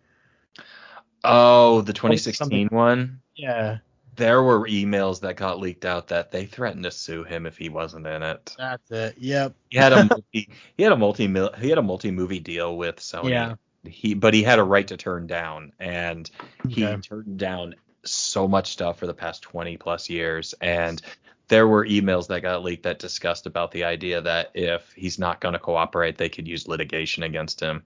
oh, 1.22 1.82
the 1.82 1.92
2016 1.92 2.68
one. 2.68 3.20
Yeah, 3.34 3.78
There 4.16 4.42
were 4.42 4.66
emails 4.66 5.20
that 5.20 5.36
got 5.36 5.60
leaked 5.60 5.84
out 5.84 6.08
that 6.08 6.30
they 6.30 6.46
threatened 6.46 6.84
to 6.84 6.90
sue 6.90 7.24
him 7.24 7.46
if 7.46 7.56
he 7.58 7.68
wasn't 7.68 8.06
in 8.06 8.22
it. 8.22 8.54
that's 8.58 8.90
it. 8.90 9.16
Yep. 9.18 9.54
He 9.70 9.78
had 9.78 9.92
a 9.92 10.04
multi, 10.04 10.50
he 10.76 10.82
had 10.82 10.92
a 10.92 10.96
multi 10.96 11.26
he 11.58 11.68
had 11.68 11.78
a 11.78 11.82
multi 11.82 12.10
movie 12.10 12.40
deal 12.40 12.76
with 12.76 12.96
Sony. 12.96 13.30
Yeah. 13.30 13.54
He 13.84 14.14
but 14.14 14.34
he 14.34 14.42
had 14.42 14.58
a 14.58 14.64
right 14.64 14.88
to 14.88 14.96
turn 14.96 15.26
down 15.26 15.72
and 15.78 16.30
he 16.68 16.84
Okay. 16.84 17.00
turned 17.00 17.38
down 17.38 17.74
so 18.04 18.48
much 18.48 18.68
stuff 18.72 18.98
for 18.98 19.06
the 19.06 19.14
past 19.14 19.42
20 19.42 19.76
plus 19.76 20.08
years 20.08 20.54
and 20.60 21.02
there 21.48 21.68
were 21.68 21.86
emails 21.86 22.26
that 22.28 22.42
got 22.42 22.64
leaked 22.64 22.82
that 22.84 22.98
discussed 22.98 23.46
about 23.46 23.70
the 23.70 23.84
idea 23.84 24.20
that 24.20 24.50
if 24.54 24.92
he's 24.96 25.18
not 25.18 25.40
going 25.40 25.52
to 25.52 25.58
cooperate 25.60 26.16
they 26.18 26.28
could 26.28 26.48
use 26.48 26.66
litigation 26.68 27.22
against 27.22 27.60
him. 27.60 27.82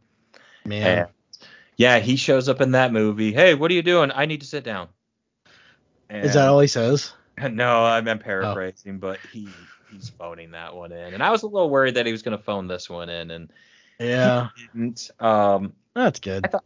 Man. 0.65 0.99
And 0.99 1.09
yeah, 1.77 1.99
he 1.99 2.17
shows 2.17 2.49
up 2.49 2.61
in 2.61 2.73
that 2.73 2.93
movie. 2.93 3.33
Hey, 3.33 3.55
what 3.55 3.71
are 3.71 3.75
you 3.75 3.83
doing? 3.83 4.11
I 4.15 4.27
need 4.27 4.41
to 4.43 4.47
sit 4.47 4.65
down. 4.65 4.89
Is 6.11 6.35
that 6.35 6.49
all 6.49 6.61
he 6.61 6.67
says? 6.67 7.13
No, 7.51 7.85
I'm, 7.87 8.07
I'm 8.07 8.19
paraphrasing, 8.19 8.99
but 8.99 9.19
he 9.33 9.49
he's 9.91 10.11
phoning 10.11 10.51
that 10.51 10.77
one 10.77 10.93
in, 10.93 11.15
and 11.15 11.23
I 11.23 11.31
was 11.31 11.43
a 11.43 11.47
little 11.47 11.71
worried 11.71 11.95
that 11.95 12.05
he 12.05 12.13
was 12.13 12.21
going 12.23 12.37
to 12.37 12.43
phone 12.45 12.67
this 12.67 12.91
one 12.91 13.09
in, 13.09 13.31
and 13.31 13.51
Yeah. 13.99 14.49
Um, 15.19 15.73
that's 15.95 16.21
good. 16.21 16.45
I 16.45 16.49
thought, 16.49 16.65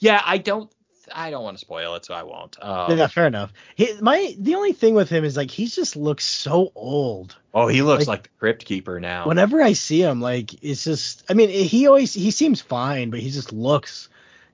yeah, 0.00 0.20
I 0.24 0.38
don't, 0.38 0.68
I 1.14 1.30
don't 1.30 1.44
want 1.44 1.56
to 1.56 1.60
spoil 1.60 1.94
it, 1.94 2.04
so 2.04 2.12
I 2.12 2.24
won't. 2.24 2.56
Um, 2.60 2.98
yeah, 2.98 3.06
fair 3.06 3.28
enough. 3.28 3.52
He, 3.76 3.92
my 4.00 4.34
the 4.36 4.56
only 4.56 4.72
thing 4.72 4.94
with 4.94 5.08
him 5.08 5.24
is 5.24 5.36
like 5.36 5.50
he 5.52 5.66
just 5.66 5.94
looks 5.94 6.24
so 6.24 6.72
old. 6.74 7.36
Oh, 7.54 7.68
he 7.68 7.82
looks 7.82 8.08
like- 8.08 8.18
like, 8.18 8.22
the 8.24 8.28
Crypt 8.40 8.64
Keeper 8.64 8.98
now. 8.98 9.28
Whenever 9.28 9.62
I 9.62 9.74
see 9.74 10.02
him, 10.02 10.20
like 10.20 10.64
it's 10.64 10.82
just. 10.82 11.22
I 11.30 11.34
mean, 11.34 11.50
he 11.50 11.86
always 11.86 12.12
he 12.12 12.32
seems 12.32 12.60
fine, 12.60 13.10
but 13.10 13.20
he 13.20 13.30
just 13.30 13.52
looks 13.52 14.08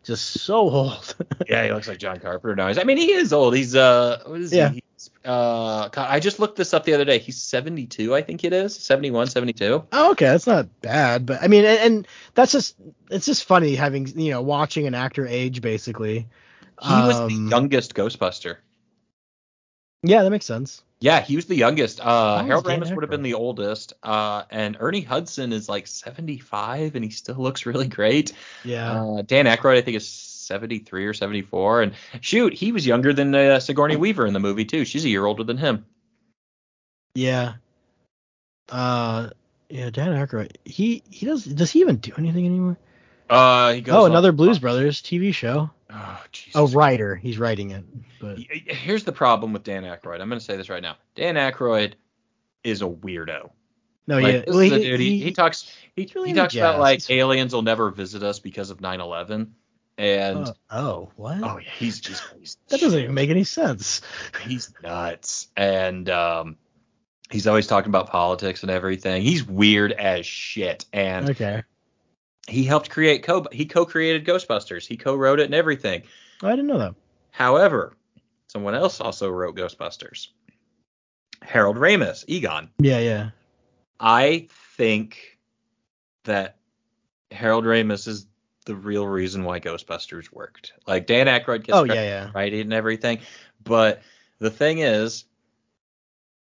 just 0.05 0.41
so 0.41 0.57
old. 0.71 1.15
yeah, 1.49 1.65
he 1.67 1.73
looks 1.73 1.89
like 1.89 1.99
John 1.99 2.19
Carpenter 2.19 2.57
now. 2.57 2.69
I 2.69 2.85
mean, 2.85 2.97
he 2.97 3.13
is 3.13 3.33
old. 3.33 3.55
He's 3.55 3.75
uh, 3.77 4.23
what 4.27 4.41
is 4.41 4.53
Yeah. 4.53 4.71
he? 4.71 4.83
He's, 4.97 5.11
uh, 5.25 5.89
God, 5.89 6.07
I 6.11 6.21
just 6.21 6.39
looked 6.39 6.57
this 6.57 6.73
up 6.75 6.85
the 6.85 6.95
other 6.95 7.05
day. 7.05 7.19
He's 7.19 7.37
72, 7.41 8.15
I 8.15 8.23
think 8.23 8.45
it 8.45 8.53
is, 8.53 8.75
71, 8.77 9.27
72. 9.29 9.85
Oh, 9.93 10.11
okay, 10.13 10.27
that's 10.27 10.47
not 10.47 10.69
bad, 10.81 11.27
but 11.27 11.43
I 11.43 11.49
mean, 11.49 11.65
and, 11.65 11.79
and 11.81 12.09
that's 12.35 12.53
just 12.53 12.77
it's 13.11 13.27
just 13.27 13.45
funny 13.45 13.75
having 13.75 14.07
you 14.19 14.31
know 14.31 14.43
watching 14.43 14.87
an 14.87 14.95
actor 14.95 15.27
age 15.27 15.61
basically. 15.61 16.29
He 16.81 16.93
was 16.95 17.19
the 17.19 17.25
Um, 17.37 17.49
youngest 17.49 17.95
Ghostbuster. 17.95 18.57
Yeah, 20.03 20.23
that 20.23 20.31
makes 20.31 20.47
sense. 20.47 20.83
Yeah, 21.01 21.21
he 21.21 21.37
was 21.37 21.47
the 21.47 21.57
youngest. 21.57 22.01
Uh, 22.01 22.45
Harold 22.45 22.67
is 22.67 22.73
Ramis 22.73 22.95
would 22.95 23.03
have 23.03 23.11
been 23.11 23.23
the 23.23 23.35
oldest. 23.35 23.93
Uh, 24.03 24.45
and 24.51 24.77
Ernie 24.79 25.01
Hudson 25.01 25.53
is 25.53 25.69
like 25.69 25.87
75, 25.89 26.95
and 26.95 27.05
he 27.05 27.11
still 27.11 27.37
looks 27.37 27.67
really 27.67 27.89
great. 27.89 28.33
Yeah. 28.65 29.03
Uh, 29.03 29.23
Dan 29.23 29.47
Aykroyd, 29.47 29.79
I 29.79 29.81
think, 29.81 29.97
is 29.97 30.09
73 30.09 31.07
or 31.07 31.13
74. 31.15 31.83
And 31.83 31.93
shoot, 32.21 32.53
he 32.55 32.71
was 32.73 32.87
younger 32.87 33.13
than 33.13 33.35
uh, 33.35 33.59
Sigourney 33.59 33.97
Weaver 33.97 34.27
in 34.27 34.33
the 34.33 34.41
movie 34.41 34.65
too. 34.65 34.85
She's 34.85 35.05
a 35.05 35.09
year 35.09 35.25
older 35.27 35.43
than 35.45 35.57
him. 35.59 35.87
yeah. 37.15 37.55
Uh, 38.71 39.31
yeah, 39.69 39.91
Dan 39.91 40.09
Aykroyd. 40.13 40.53
He 40.65 41.03
he 41.11 41.27
does 41.27 41.45
does 41.45 41.71
he 41.71 41.81
even 41.81 41.97
do 41.97 42.13
anything 42.17 42.47
anymore? 42.47 42.77
Uh, 43.29 43.73
he 43.73 43.81
goes 43.81 43.95
Oh, 43.95 44.05
on- 44.05 44.11
another 44.13 44.33
Blues 44.33 44.59
Brothers 44.59 45.03
TV 45.03 45.35
show. 45.35 45.71
Oh, 45.95 46.25
Jesus. 46.33 46.53
Oh, 46.55 46.69
writer. 46.69 47.15
He's 47.17 47.39
writing 47.39 47.71
it, 47.71 47.85
but 48.21 48.39
Here's 48.39 49.05
the 49.05 49.13
problem 49.13 49.53
with 49.53 49.63
Dan 49.63 49.85
Aykroyd. 49.85 50.21
I'm 50.21 50.29
going 50.29 50.39
to 50.39 50.45
say 50.45 50.57
this 50.57 50.71
right 50.71 50.83
now. 50.83 50.97
Dan 51.15 51.35
Aykroyd 51.35 51.95
is 52.65 52.83
a 52.83 52.87
weirdo. 52.87 53.51
no, 54.07 54.19
Like, 54.19 54.35
yeah. 54.35 54.43
Well, 54.47 54.59
he, 54.61 54.71
dude, 54.71 55.01
he, 55.01 55.19
he 55.21 55.33
talks 55.33 55.71
he, 55.95 56.11
really 56.15 56.31
he 56.31 56.35
talks 56.35 56.55
about 56.55 56.81
like 56.81 57.09
aliens 57.11 57.53
will 57.53 57.63
never 57.63 57.91
visit 57.91 58.23
us 58.23 58.39
because 58.39 58.71
of 58.71 58.79
9/11. 58.79 59.51
And 59.99 60.47
uh, 60.47 60.53
oh, 60.71 61.11
what? 61.17 61.39
oh 61.43 61.59
yeah, 61.59 61.69
he's 61.77 62.01
just 62.01 62.23
he's 62.39 62.57
that 62.69 62.81
doesn't 62.81 62.99
even 62.99 63.15
make 63.15 63.29
any 63.29 63.45
sense. 63.45 64.01
he's 64.43 64.73
nuts 64.83 65.49
and 65.57 66.09
um 66.09 66.57
he's 67.31 67.47
always 67.47 67.67
talking 67.67 67.91
about 67.91 68.09
politics 68.09 68.63
and 68.63 68.71
everything 68.71 69.23
he's 69.23 69.45
weird 69.45 69.93
as 69.93 70.25
shit 70.25 70.87
and 70.95 71.31
Okay. 71.31 71.63
He 72.53 72.65
helped 72.65 72.91
create 72.91 73.23
co 73.25 73.47
he 73.51 73.65
co-created 73.67 74.25
ghostbusters 74.27 74.87
he 74.87 74.97
co-wrote 74.97 75.41
it 75.41 75.45
and 75.47 75.55
everything 75.55 76.03
I 76.43 76.51
didn't 76.51 76.67
know 76.67 76.79
that. 76.79 76.95
however 77.31 77.97
someone 78.47 78.75
else 78.75 79.01
also 79.01 79.31
wrote 79.31 79.57
ghostbusters 79.57 80.29
harold 81.41 81.77
ramis 81.77 82.25
egon 82.29 82.69
Yeah, 82.79 82.99
yeah. 82.99 83.31
i 83.99 84.49
think 84.77 85.39
that 86.25 86.57
harold 87.31 87.65
ramis 87.65 88.07
is 88.07 88.27
the 88.67 88.77
real 88.77 89.07
reason 89.07 89.43
why 89.45 89.59
ghostbusters 89.59 90.31
worked 90.33 90.73
like 90.87 91.07
dan 91.07 91.27
Aykroyd 91.27 91.65
gets 91.65 91.79
Oh, 91.79 91.85
yeah, 91.85 91.95
yeah. 91.95 92.31
right 92.35 92.53
and 92.53 92.73
everything. 92.73 93.19
But 93.65 94.03
the 94.39 94.51
thing 94.51 94.79
is, 94.79 95.25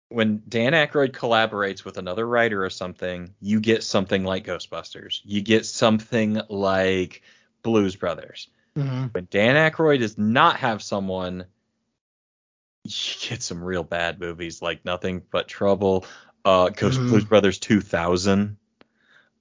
when 0.10 0.44
Dan 0.48 0.74
Aykroyd 0.74 1.12
collaborates 1.12 1.84
with 1.84 1.98
another 1.98 2.28
writer 2.28 2.64
or 2.64 2.70
something, 2.70 3.34
you 3.42 3.60
get 3.60 3.84
something 3.84 4.24
like 4.24 4.46
Ghostbusters. 4.46 5.22
You 5.24 5.42
get 5.42 5.66
something 5.66 6.42
like 6.50 7.24
Blues 7.64 7.96
Brothers. 7.96 8.50
hmm 8.76 9.08
When 9.12 9.28
Dan 9.30 9.56
Aykroyd 9.56 10.00
does 10.00 10.18
not 10.18 10.58
have 10.58 10.82
someone, 10.84 11.46
you 12.84 13.30
get 13.30 13.42
some 13.42 13.64
real 13.64 13.84
bad 13.84 14.20
movies 14.20 14.62
like 14.62 14.86
Nothing 14.86 15.24
But 15.32 15.48
Trouble, 15.48 16.06
uh, 16.44 16.70
Ghost 16.70 17.00
Mhm. 17.00 17.10
Blues 17.10 17.26
Brothers 17.26 17.58
2000. 17.60 18.58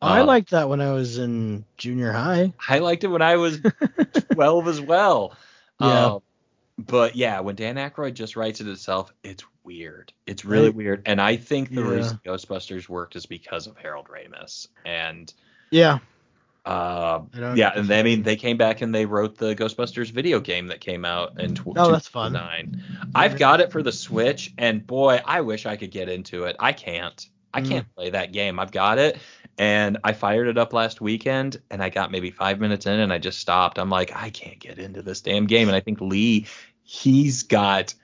I 0.01 0.21
Uh, 0.21 0.25
liked 0.27 0.51
that 0.51 0.69
when 0.69 0.81
I 0.81 0.93
was 0.93 1.19
in 1.19 1.65
junior 1.77 2.13
high. 2.13 2.53
I 2.69 2.79
liked 2.79 3.05
it 3.05 3.09
when 3.09 3.23
I 3.23 3.37
was 3.37 3.61
12 4.35 4.69
as 4.69 4.81
well. 4.81 5.35
Yeah. 5.79 6.07
Um, 6.07 6.21
but 6.79 7.17
yeah, 7.17 7.41
when 7.41 7.55
Dan 7.55 7.77
Aykroyd 7.77 8.15
just 8.15 8.37
writes 8.37 8.61
it 8.61 8.69
itself, 8.69 9.13
it's 9.23 9.45
weird. 9.65 10.13
It's 10.27 10.45
really 10.45 10.69
Right. 10.69 10.75
weird. 10.77 11.03
And 11.07 11.21
I 11.21 11.37
think 11.37 11.71
the 11.71 11.83
Yeah. 11.83 11.89
reason 11.89 12.21
Ghostbusters 12.25 12.89
worked 12.89 13.17
is 13.17 13.27
because 13.27 13.67
of 13.67 13.77
Harold 13.77 14.09
Ramis. 14.09 14.69
And 14.85 15.33
Yeah. 15.71 15.99
uh, 16.65 17.21
yeah, 17.35 17.73
and 17.75 17.87
they, 17.89 18.01
I 18.01 18.03
mean, 18.03 18.23
they 18.23 18.37
came 18.37 18.57
back 18.57 18.81
and 18.81 18.95
they 18.95 19.05
wrote 19.07 19.37
the 19.37 19.55
Ghostbusters 19.55 20.11
video 20.11 20.41
game 20.41 20.69
that 20.69 20.81
came 20.81 21.05
out 21.05 21.39
in 21.41 21.55
tw- 21.55 21.77
Oh, 21.77 21.93
that's 21.93 22.09
fun. 22.09 22.33
2009. 22.33 23.11
I've 23.15 23.39
got 23.39 23.61
it 23.61 23.71
for 23.71 23.83
the 23.83 23.93
Switch, 23.93 24.53
and 24.57 24.87
boy, 24.87 25.21
I 25.25 25.43
wish 25.43 25.67
I 25.67 25.77
could 25.77 25.91
get 25.91 26.09
into 26.09 26.45
it. 26.45 26.57
I 26.59 26.73
can't. 26.73 27.27
I 27.53 27.61
Mm. 27.61 27.69
can't 27.69 27.95
play 27.95 28.11
that 28.11 28.33
game. 28.33 28.59
I've 28.59 28.73
got 28.73 28.99
it, 28.99 29.19
and 29.59 29.99
I 30.03 30.13
fired 30.13 30.49
it 30.49 30.59
up 30.59 30.73
last 30.73 31.01
weekend, 31.01 31.61
and 31.71 31.83
I 31.83 31.89
got 31.91 32.11
maybe 32.11 32.31
five 32.31 32.59
minutes 32.61 32.87
in, 32.87 32.99
and 32.99 33.13
I 33.13 33.19
just 33.19 33.39
stopped. 33.39 33.79
I'm 33.79 33.91
like, 33.91 34.11
I 34.17 34.31
can't 34.31 34.59
get 34.59 34.79
into 34.79 35.03
this 35.03 35.21
damn 35.21 35.47
game. 35.47 35.69
And 35.69 35.77
I 35.77 35.81
think 35.81 36.01
Lee, 36.01 36.47
he's 36.83 37.43
got 37.45 37.95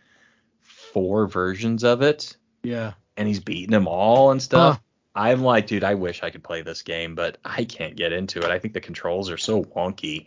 four 0.93 1.27
versions 1.27 1.85
of 1.85 2.03
it, 2.03 2.37
Yeah. 2.63 2.93
and 3.17 3.27
he's 3.29 3.41
beating 3.41 3.71
them 3.71 3.89
all 3.89 4.31
and 4.31 4.41
stuff. 4.43 4.77
Huh. 4.77 4.81
I'm 5.15 5.43
like, 5.43 5.67
dude, 5.67 5.85
I 5.85 5.95
wish 5.95 6.23
I 6.23 6.31
could 6.31 6.45
play 6.45 6.63
this 6.63 6.83
game, 6.83 7.15
but 7.15 7.39
I 7.45 7.65
can't 7.65 7.97
get 7.97 8.13
into 8.13 8.39
it. 8.39 8.47
I 8.47 8.59
think 8.59 8.75
the 8.75 8.81
controls 8.81 9.29
are 9.31 9.37
so 9.37 9.65
wonky. 9.65 10.27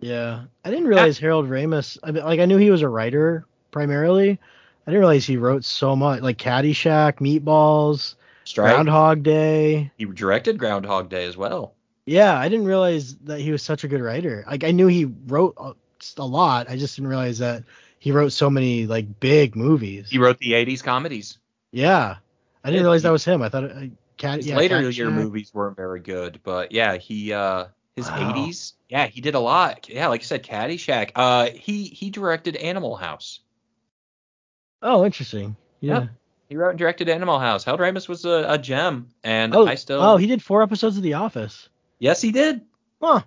Yeah. 0.00 0.44
I 0.64 0.70
didn't 0.70 0.86
realize 0.88 1.18
Harold 1.18 1.48
Ramis. 1.48 1.98
I 2.02 2.12
mean, 2.12 2.24
like 2.24 2.40
I 2.40 2.46
knew 2.46 2.56
he 2.56 2.70
was 2.70 2.82
a 2.82 2.88
writer 2.88 3.46
primarily. 3.70 4.30
I 4.30 4.90
didn't 4.90 5.00
realize 5.00 5.26
he 5.26 5.36
wrote 5.36 5.64
so 5.64 5.94
much, 5.96 6.22
like 6.22 6.38
Caddyshack, 6.38 7.18
Meatballs, 7.18 8.14
Stripes. 8.44 8.72
Groundhog 8.74 9.22
Day. 9.22 9.90
He 9.98 10.04
directed 10.06 10.58
Groundhog 10.58 11.08
Day 11.10 11.24
as 11.26 11.36
well. 11.36 11.74
Yeah, 12.06 12.38
I 12.38 12.48
didn't 12.48 12.66
realize 12.66 13.16
that 13.24 13.40
he 13.40 13.50
was 13.50 13.62
such 13.62 13.82
a 13.84 13.88
good 13.88 14.00
writer. 14.00 14.44
Like 14.46 14.64
I 14.64 14.70
knew 14.70 14.86
he 14.86 15.06
wrote 15.26 15.54
a, 15.58 15.72
a 16.18 16.24
lot. 16.24 16.70
I 16.70 16.76
just 16.76 16.96
didn't 16.96 17.08
realize 17.10 17.38
that 17.38 17.64
he 18.06 18.12
wrote 18.12 18.30
so 18.30 18.48
many 18.48 18.86
like 18.86 19.18
big 19.18 19.56
movies. 19.56 20.08
He 20.08 20.18
wrote 20.18 20.38
the 20.38 20.52
80s 20.52 20.80
comedies. 20.80 21.38
yeah, 21.72 22.18
I 22.62 22.70
didn't 22.70 22.84
realize 22.84 23.02
that 23.02 23.10
was 23.10 23.24
him. 23.24 23.42
I 23.42 23.48
thought 23.48 23.64
it, 23.64 23.90
Cat. 24.16 24.36
His 24.36 24.46
Yeah, 24.46 24.58
later 24.58 24.76
Caddyshack. 24.76 24.96
year 24.96 25.10
movies 25.10 25.52
weren't 25.52 25.74
very 25.76 25.98
good, 25.98 26.38
but 26.44 26.70
yeah, 26.70 26.98
he 26.98 27.32
uh 27.32 27.64
his 27.96 28.06
Wow. 28.08 28.32
80s, 28.32 28.74
yeah, 28.88 29.08
he 29.08 29.20
did 29.20 29.34
a 29.34 29.40
lot. 29.40 29.88
Yeah, 29.88 30.06
like 30.06 30.20
I 30.20 30.24
said, 30.24 30.44
Caddyshack. 30.44 31.10
Uh, 31.16 31.50
he 31.50 31.86
he 31.86 32.10
directed 32.10 32.54
Animal 32.54 32.94
House. 32.94 33.40
Oh, 34.82 35.04
interesting. 35.04 35.56
Yeah. 35.80 36.00
Yep. 36.02 36.08
He 36.48 36.56
wrote 36.56 36.68
and 36.70 36.78
directed 36.78 37.08
Animal 37.08 37.40
House. 37.40 37.64
Harold 37.64 37.80
Ramis 37.80 38.08
was 38.08 38.24
a, 38.24 38.44
a 38.50 38.56
gem, 38.56 39.08
and 39.24 39.52
Oh, 39.52 39.66
I 39.66 39.74
still. 39.74 40.00
oh, 40.00 40.16
he 40.16 40.28
did 40.28 40.40
four 40.44 40.62
episodes 40.62 40.96
of 40.96 41.02
The 41.02 41.14
Office. 41.14 41.68
yes, 41.98 42.22
he 42.22 42.30
did. 42.30 42.60
Huh. 43.02 43.22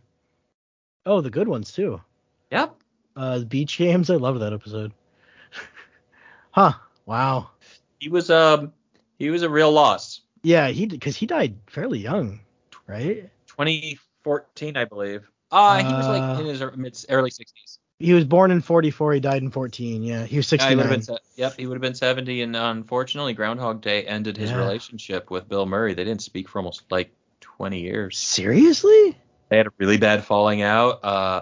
Oh, 1.06 1.20
the 1.20 1.30
good 1.30 1.50
ones 1.50 1.74
too. 1.74 2.00
Yep. 2.50 2.78
Uh, 3.20 3.40
beach 3.40 3.78
games. 3.78 4.10
I 4.10 4.16
love 4.16 4.40
that 4.40 4.54
episode. 4.54 4.94
huh. 6.52 6.72
Wow. 7.06 7.50
He 8.00 8.08
was 8.08 8.30
um 8.30 8.72
he 9.18 9.30
was 9.30 9.44
a 9.44 9.50
real 9.50 9.72
loss. 9.72 10.22
Yeah, 10.42 10.70
he 10.70 10.86
because 10.86 11.18
he 11.18 11.26
died 11.26 11.58
fairly 11.68 12.00
young, 12.00 12.40
right? 12.88 13.30
2014, 13.48 14.78
I 14.78 14.86
believe. 14.86 15.30
Uh, 15.52 15.84
he 15.84 15.94
was 15.94 16.08
Uh, 16.08 16.12
like 16.12 16.40
in 16.40 16.46
his 16.46 16.64
mid 16.78 16.98
early 17.10 17.30
60s. 17.30 17.80
He 18.00 18.14
was 18.14 18.24
born 18.24 18.52
in 18.52 18.62
44. 18.62 19.14
He 19.14 19.20
died 19.20 19.42
in 19.42 19.52
14. 19.52 20.02
Yeah, 20.02 20.24
he 20.26 20.38
was 20.38 20.50
Yeah, 20.54 20.70
he 20.70 20.76
would 20.76 20.86
have 20.86 21.06
been. 21.06 21.18
Yep, 21.36 21.54
he 21.58 21.68
would 21.68 21.76
have 21.76 21.82
been 21.82 21.96
70, 21.96 22.42
and 22.44 22.56
unfortunately, 22.56 23.34
Groundhog 23.34 23.82
Day 23.82 24.06
ended 24.06 24.38
his 24.38 24.52
Yeah. 24.52 24.60
relationship 24.60 25.30
with 25.30 25.50
Bill 25.50 25.66
Murray. 25.66 25.94
They 25.94 26.06
didn't 26.06 26.22
speak 26.22 26.48
for 26.48 26.60
almost 26.60 26.90
like 26.90 27.12
20 27.42 27.82
years. 27.82 28.18
Seriously? 28.18 29.18
They 29.50 29.58
had 29.58 29.68
a 29.68 29.72
really 29.78 29.98
bad 29.98 30.24
falling 30.24 30.62
out. 30.62 31.04
Uh, 31.04 31.42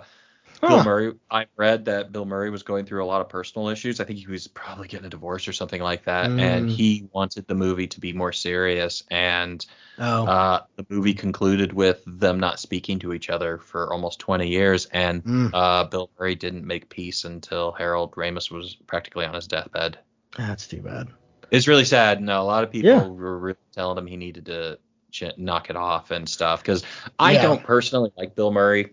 Bill 0.62 0.84
Murray, 0.84 1.14
I 1.30 1.46
read 1.56 1.86
that 1.86 2.12
Bill 2.12 2.26
Murray 2.26 2.50
was 2.50 2.64
going 2.64 2.86
through 2.86 3.04
a 3.04 3.06
lot 3.06 3.22
of 3.22 3.30
personal 3.30 3.70
issues. 3.70 4.00
I 4.00 4.06
think 4.06 4.20
he 4.20 4.28
was 4.28 4.48
probably 4.48 4.88
getting 4.88 5.06
a 5.06 5.10
divorce 5.10 5.48
or 5.48 5.54
something 5.54 5.82
like 5.82 6.06
that, 6.06 6.26
and 6.26 6.70
Mm. 6.70 6.72
he 6.72 7.08
wanted 7.14 7.48
the 7.48 7.56
movie 7.56 7.88
to 7.88 8.00
be 8.00 8.14
more 8.14 8.32
serious. 8.34 9.04
And 9.12 9.64
Oh. 10.00 10.26
uh, 10.26 10.62
the 10.76 10.86
movie 10.90 11.14
concluded 11.14 11.74
with 11.74 12.02
them 12.08 12.40
not 12.40 12.60
speaking 12.60 13.00
to 13.00 13.14
each 13.14 13.30
other 13.30 13.58
for 13.60 13.92
almost 13.94 14.20
20 14.20 14.48
years, 14.48 14.86
and 14.88 15.24
Mm. 15.24 15.50
uh, 15.54 15.84
Bill 15.86 16.10
Murray 16.20 16.36
didn't 16.36 16.66
make 16.66 16.90
peace 16.90 17.24
until 17.26 17.72
Harold 17.72 18.12
Ramis 18.14 18.50
was 18.52 18.76
practically 18.88 19.26
on 19.26 19.34
his 19.36 19.48
deathbed. 19.48 20.00
That's 20.38 20.68
too 20.68 20.82
bad. 20.82 21.08
It's 21.52 21.68
really 21.68 21.86
sad. 21.86 22.22
No, 22.22 22.42
a 22.42 22.44
lot 22.44 22.64
of 22.64 22.72
people 22.72 22.90
Yeah. 22.90 23.08
were 23.08 23.38
really 23.40 23.58
telling 23.74 23.98
him 23.98 24.08
he 24.08 24.18
needed 24.18 24.48
to 24.48 24.80
ch- 25.12 25.38
knock 25.38 25.70
it 25.70 25.76
off 25.76 26.12
and 26.12 26.28
stuff. 26.28 26.62
Because 26.62 26.84
I 27.18 27.34
Yeah. 27.34 27.44
don't 27.44 27.64
personally 27.64 28.12
like 28.18 28.36
Bill 28.36 28.52
Murray. 28.52 28.92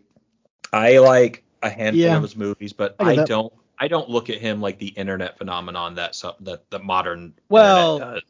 I 0.73 0.99
like 0.99 1.45
a 1.65 1.71
handful 1.71 2.01
Yeah. 2.01 2.17
of 2.17 2.23
his 2.23 2.37
movies, 2.37 2.73
but 2.73 2.97
I 3.01 3.13
I, 3.13 3.25
don't. 3.25 3.53
I 3.79 3.89
don't 3.89 4.09
look 4.09 4.31
at 4.31 4.39
him 4.39 4.61
like 4.61 4.79
the 4.79 4.89
internet 4.89 5.37
phenomenon 5.39 5.97
that 5.97 6.15
so, 6.15 6.35
that 6.41 6.71
the 6.71 6.79
modern 6.79 7.35
Well, 7.49 7.99
does. 7.99 8.23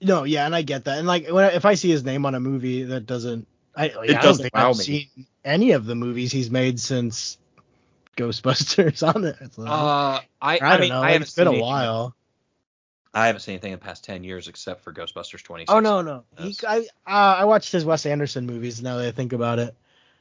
No, 0.00 0.24
yeah, 0.24 0.46
and 0.46 0.54
I 0.54 0.62
get 0.62 0.84
that. 0.84 0.98
And 0.98 1.06
like, 1.06 1.28
when, 1.28 1.52
if 1.54 1.64
I 1.66 1.74
see 1.74 1.90
his 1.90 2.04
name 2.04 2.24
on 2.26 2.34
a 2.34 2.40
movie 2.40 2.84
that 2.84 3.06
doesn't, 3.06 3.46
I, 3.76 3.88
like, 3.88 4.10
I 4.10 4.12
don't 4.14 4.22
doesn't 4.22 4.42
think 4.44 4.54
wow 4.54 4.70
I've 4.70 4.78
me. 4.78 4.84
seen 4.84 5.26
any 5.44 5.72
of 5.72 5.84
the 5.86 5.94
movies 5.94 6.32
he's 6.32 6.50
made 6.50 6.80
since 6.80 7.38
Ghostbusters 8.16 9.02
on 9.14 9.24
it. 9.24 9.36
It's 9.40 9.58
like- 9.58 9.70
Uh, 9.70 9.72
I, 9.74 10.22
I, 10.40 10.54
I, 10.54 10.58
don't 10.58 10.80
mean, 10.80 10.88
know. 10.90 10.96
I 10.96 11.00
like, 11.00 11.12
haven't 11.12 11.22
it's 11.22 11.34
been 11.34 11.44
seen 11.44 11.46
a 11.46 11.50
anything- 11.50 11.66
while. 11.66 12.14
I 13.14 13.28
haven't 13.28 13.40
seen 13.40 13.54
anything 13.54 13.72
in 13.72 13.78
the 13.78 13.84
past 13.84 14.04
ten 14.04 14.24
years 14.24 14.46
except 14.48 14.82
for 14.84 14.92
Ghostbusters 14.92 15.42
20. 15.42 15.64
Oh 15.68 15.80
no, 15.80 16.02
no. 16.02 16.24
He, 16.38 16.54
I, 16.68 16.80
uh, 17.06 17.36
I 17.40 17.44
watched 17.46 17.72
his 17.72 17.82
Wes 17.82 18.04
Anderson 18.04 18.44
movies. 18.46 18.82
Now 18.82 18.98
that 18.98 19.06
I 19.08 19.10
think 19.10 19.32
about 19.32 19.58
it, 19.58 19.74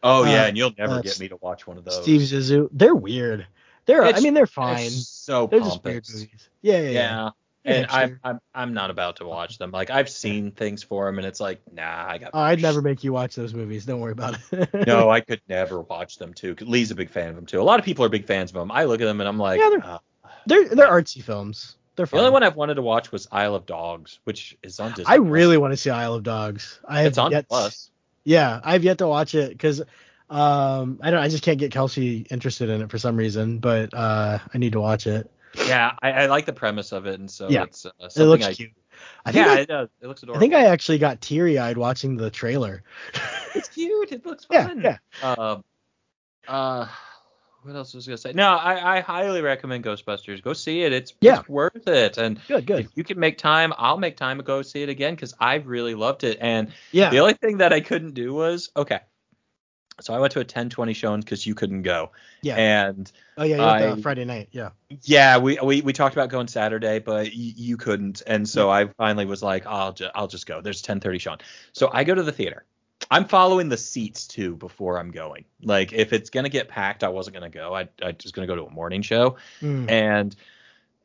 Oh 0.07 0.23
Uh, 0.23 0.27
yeah, 0.27 0.45
and 0.45 0.55
you'll 0.55 0.73
never 0.77 0.95
uh, 0.95 1.01
get 1.01 1.19
me 1.19 1.27
to 1.29 1.35
watch 1.37 1.65
one 1.67 1.77
of 1.77 1.83
those. 1.83 2.01
Steve 2.03 2.21
Zissou. 2.21 2.69
They're 2.71 2.95
weird. 2.95 3.47
They're. 3.85 4.03
I 4.03 4.19
mean, 4.19 4.33
they're 4.33 4.43
It's 4.43 4.53
fine. 4.53 4.89
so 4.89 5.47
They're 5.47 5.59
just 5.59 5.83
weird 5.83 6.03
pompous. 6.03 6.13
movies. 6.21 6.49
Yeah, 6.61 6.77
yeah, 6.79 6.89
yeah. 6.89 6.91
Yeah. 6.91 7.29
And 7.67 7.87
I'm. 7.89 8.19
I'm 8.23 8.39
I'm 8.53 8.73
not 8.75 8.91
about 8.91 9.15
to 9.17 9.25
watch 9.25 9.57
them. 9.57 9.71
Like 9.71 9.89
I've 9.89 10.09
seen 10.09 10.51
things 10.51 10.83
for 10.83 11.07
them, 11.07 11.17
and 11.17 11.25
it's 11.25 11.39
like, 11.39 11.59
nah, 11.73 12.05
I 12.07 12.19
got. 12.19 12.29
Oh, 12.33 12.39
I'd 12.39 12.61
never 12.61 12.81
make 12.83 13.03
you 13.03 13.11
watch 13.11 13.33
those 13.35 13.55
movies. 13.55 13.85
Don't 13.85 13.99
worry 13.99 14.11
about 14.11 14.37
it. 14.51 14.87
no, 14.87 15.09
I 15.17 15.19
could 15.21 15.41
never 15.49 15.81
watch 15.81 16.17
them 16.19 16.33
too. 16.35 16.55
Lee's 16.61 16.91
a 16.91 16.95
big 16.95 17.09
fan 17.09 17.29
of 17.29 17.35
them 17.35 17.47
too. 17.47 17.59
A 17.59 17.63
lot 17.63 17.79
of 17.79 17.85
people 17.85 18.05
are 18.05 18.09
big 18.09 18.25
fans 18.27 18.51
of 18.51 18.55
them. 18.55 18.71
I 18.71 18.83
look 18.83 19.01
at 19.01 19.05
them 19.05 19.19
and 19.19 19.27
I'm 19.27 19.39
like, 19.39 19.59
Yeah, 19.59 19.69
they're- 19.71 19.83
uh, 19.83 19.97
they're 20.45 20.69
they're 20.69 20.87
artsy 20.87 21.23
films. 21.23 21.77
They're 21.95 22.05
the 22.05 22.17
only 22.19 22.29
one 22.31 22.43
I've 22.43 22.55
wanted 22.57 22.75
to 22.75 22.81
watch 22.81 23.11
was 23.11 23.27
Isle 23.31 23.55
of 23.55 23.65
Dogs, 23.65 24.19
which 24.25 24.57
is 24.61 24.79
on 24.79 24.89
Disney. 24.91 25.05
I 25.07 25.15
really 25.15 25.57
want 25.57 25.71
to 25.73 25.77
see 25.77 25.89
Isle 25.89 26.13
of 26.15 26.23
Dogs. 26.23 26.79
I 26.87 26.97
have 26.99 27.07
it's 27.07 27.17
on 27.17 27.31
yet, 27.31 27.47
Plus. 27.47 27.89
Yeah, 28.25 28.59
I've 28.63 28.83
yet 28.83 28.97
to 28.97 29.07
watch 29.07 29.35
it 29.35 29.51
because 29.51 29.81
um 30.29 30.99
I 31.01 31.11
don't 31.11 31.19
I 31.19 31.29
just 31.29 31.43
can't 31.43 31.59
get 31.59 31.71
Kelsey 31.71 32.25
interested 32.29 32.69
in 32.69 32.81
it 32.81 32.89
for 32.89 32.97
some 32.97 33.15
reason, 33.15 33.59
but 33.59 33.93
uh 33.93 34.39
I 34.53 34.57
need 34.57 34.73
to 34.73 34.81
watch 34.81 35.07
it. 35.07 35.31
Yeah, 35.67 35.93
I, 36.01 36.11
I 36.11 36.25
like 36.25 36.45
the 36.45 36.53
premise 36.53 36.91
of 36.91 37.05
it, 37.05 37.19
and 37.19 37.29
so 37.29 37.47
Yeah. 37.49 37.63
it's 37.63 37.85
uh, 37.85 37.91
It 37.99 38.23
looks 38.23 38.45
I. 38.45 38.53
cute. 38.53 38.71
I 39.25 39.31
think 39.31 39.45
yeah, 39.45 39.53
I, 39.53 39.59
it 39.59 39.67
does. 39.67 39.89
It 40.01 40.07
looks 40.07 40.23
adorable. 40.23 40.37
I 40.37 40.39
think 40.39 40.53
I 40.53 40.65
actually 40.65 40.97
got 40.97 41.21
teary 41.21 41.59
eyed 41.59 41.77
watching 41.77 42.17
the 42.17 42.29
trailer. 42.29 42.83
it's 43.55 43.69
cute. 43.69 44.11
It 44.11 44.25
looks 44.25 44.45
yeah, 44.51 44.67
fun. 44.67 44.81
yeah. 44.81 44.97
Um, 45.21 45.63
uh, 46.47 46.87
what 47.65 47.75
else 47.75 47.93
was 47.93 48.07
I 48.07 48.11
gonna 48.11 48.17
say? 48.17 48.33
No, 48.33 48.49
I, 48.49 48.97
I 48.97 48.99
highly 49.01 49.41
recommend 49.41 49.83
Ghostbusters. 49.83 50.41
Go 50.41 50.53
see 50.53 50.81
it. 50.83 50.93
It's, 50.93 51.13
Yeah. 51.21 51.39
it's 51.39 51.49
worth 51.49 51.87
it. 51.87 52.17
And 52.17 52.39
Good, 52.47 52.65
good. 52.65 52.85
if 52.85 52.91
you 52.95 53.03
can 53.03 53.19
make 53.19 53.37
time, 53.37 53.73
I'll 53.77 53.97
make 53.97 54.17
time 54.17 54.37
to 54.37 54.43
go 54.43 54.61
see 54.61 54.83
it 54.83 54.89
again 54.89 55.15
because 55.15 55.33
I 55.39 55.55
really 55.55 55.95
loved 55.95 56.23
it. 56.23 56.37
And 56.39 56.71
Yeah. 56.91 57.09
the 57.09 57.19
only 57.19 57.33
thing 57.33 57.57
that 57.57 57.73
I 57.73 57.81
couldn't 57.81 58.13
do 58.13 58.33
was 58.33 58.69
okay. 58.77 58.99
So 60.01 60.13
I 60.13 60.19
went 60.19 60.33
to 60.33 60.41
a 60.41 60.45
10:20 60.45 60.93
showing 60.93 61.21
because 61.21 61.47
you 61.47 61.55
couldn't 61.55 61.83
go. 61.83 62.11
Yeah. 62.41 62.55
And 62.57 63.09
oh 63.37 63.43
yeah, 63.43 63.55
you 63.55 63.61
went 63.61 63.71
I- 63.91 63.95
to 63.95 64.01
Friday 64.01 64.25
night. 64.25 64.49
Yeah. 64.51 64.71
yeah, 65.03 65.37
we, 65.37 65.57
we 65.63 65.81
we 65.81 65.93
talked 65.93 66.13
about 66.15 66.29
going 66.29 66.47
Saturday, 66.49 66.99
but 66.99 67.27
y- 67.27 67.31
you 67.33 67.77
couldn't, 67.77 68.21
and 68.27 68.47
so 68.47 68.69
I 68.69 68.87
finally 68.97 69.25
was 69.25 69.41
like, 69.41 69.65
I'll 69.65 69.93
just 69.93 70.11
I'll 70.13 70.27
just 70.27 70.47
go. 70.47 70.59
There's 70.59 70.81
10:30 70.81 71.19
Sean. 71.21 71.37
So 71.71 71.89
I 71.93 72.03
go 72.03 72.13
to 72.13 72.23
the 72.23 72.33
theater. 72.33 72.65
I'm 73.11 73.25
following 73.25 73.69
the 73.69 73.77
seats 73.77 74.27
too 74.27 74.55
before 74.55 74.97
I'm 74.99 75.11
going. 75.11 75.45
Like 75.61 75.93
if 75.93 76.13
it's 76.13 76.29
gonna 76.29 76.49
get 76.49 76.67
packed, 76.69 77.03
I 77.03 77.09
wasn't 77.09 77.35
gonna 77.35 77.49
go. 77.49 77.75
I 77.75 77.87
I 78.03 78.11
just 78.13 78.33
gonna 78.33 78.47
go 78.47 78.55
to 78.55 78.65
a 78.65 78.69
morning 78.71 79.01
show. 79.01 79.37
Mm. 79.61 79.89
And 79.89 80.35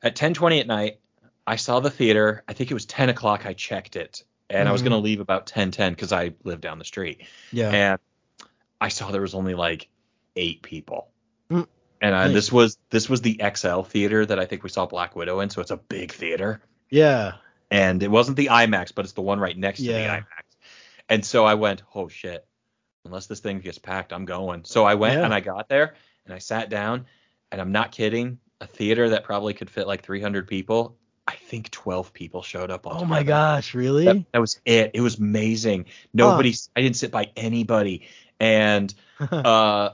at 0.02 0.16
10:20 0.16 0.60
at 0.60 0.66
night, 0.66 1.00
I 1.46 1.56
saw 1.56 1.80
the 1.80 1.90
theater. 1.90 2.42
I 2.48 2.52
think 2.54 2.70
it 2.70 2.74
was 2.74 2.86
10 2.86 3.08
o'clock. 3.10 3.44
I 3.46 3.52
checked 3.52 3.96
it, 3.96 4.24
and 4.48 4.68
I 4.68 4.72
was 4.72 4.82
gonna 4.82 4.98
leave 4.98 5.20
about 5.20 5.46
10:10 5.46 5.90
because 5.90 6.12
I 6.12 6.32
live 6.44 6.60
down 6.60 6.78
the 6.78 6.84
street 6.84 7.22
Yeah. 7.52 7.70
and 7.70 7.98
I 8.80 8.88
saw 8.88 9.10
there 9.10 9.20
was 9.20 9.34
only 9.34 9.54
like 9.54 9.88
eight 10.36 10.62
people. 10.62 11.08
Mm. 11.50 11.66
And 12.00 12.14
I, 12.14 12.24
Nice. 12.26 12.34
this 12.34 12.52
was 12.52 12.78
this 12.88 13.10
was 13.10 13.20
the 13.20 13.40
XL 13.54 13.82
theater 13.82 14.24
that 14.24 14.38
I 14.38 14.46
think 14.46 14.62
we 14.62 14.70
saw 14.70 14.86
Black 14.86 15.14
Widow 15.16 15.40
in, 15.40 15.50
so 15.50 15.60
it's 15.60 15.70
a 15.70 15.76
big 15.76 16.12
theater. 16.12 16.62
yeah. 16.88 17.32
And 17.72 18.02
it 18.02 18.10
wasn't 18.10 18.36
the 18.36 18.46
IMAX, 18.46 18.92
but 18.92 19.04
it's 19.04 19.12
the 19.14 19.20
one 19.22 19.38
right 19.38 19.56
next 19.56 19.78
to 19.78 19.86
the 19.86 19.92
IMAX. 19.92 20.24
And 21.10 21.24
so 21.26 21.44
I 21.44 21.54
went, 21.54 21.82
oh 21.94 22.08
shit, 22.08 22.46
unless 23.04 23.26
this 23.26 23.40
thing 23.40 23.60
gets 23.60 23.78
packed, 23.78 24.12
I'm 24.12 24.24
going. 24.24 24.64
So 24.64 24.84
I 24.84 24.94
went 24.94 25.14
Yeah. 25.18 25.24
and 25.24 25.34
I 25.34 25.40
got 25.40 25.68
there 25.68 25.94
and 26.24 26.32
I 26.32 26.38
sat 26.38 26.70
down, 26.70 27.06
and 27.50 27.60
I'm 27.60 27.72
not 27.72 27.90
kidding, 27.92 28.38
a 28.60 28.66
theater 28.66 29.10
that 29.10 29.24
probably 29.24 29.52
could 29.54 29.68
fit 29.70 29.86
like 29.88 30.02
300 30.02 30.46
people. 30.46 30.96
I 31.26 31.34
think 31.34 31.70
12 31.70 32.12
people 32.12 32.42
showed 32.42 32.70
up. 32.70 32.86
Oh 32.86 33.04
my 33.04 33.22
gosh, 33.22 33.74
really? 33.74 34.04
That, 34.04 34.24
that 34.32 34.38
was 34.40 34.60
it. 34.64 34.92
It 34.94 35.00
was 35.00 35.18
amazing. 35.18 35.86
Nobody, 36.12 36.54
I 36.76 36.80
didn't 36.82 36.96
sit 36.96 37.10
by 37.10 37.30
anybody. 37.36 38.06
And 38.38 38.92
uh, 39.20 39.90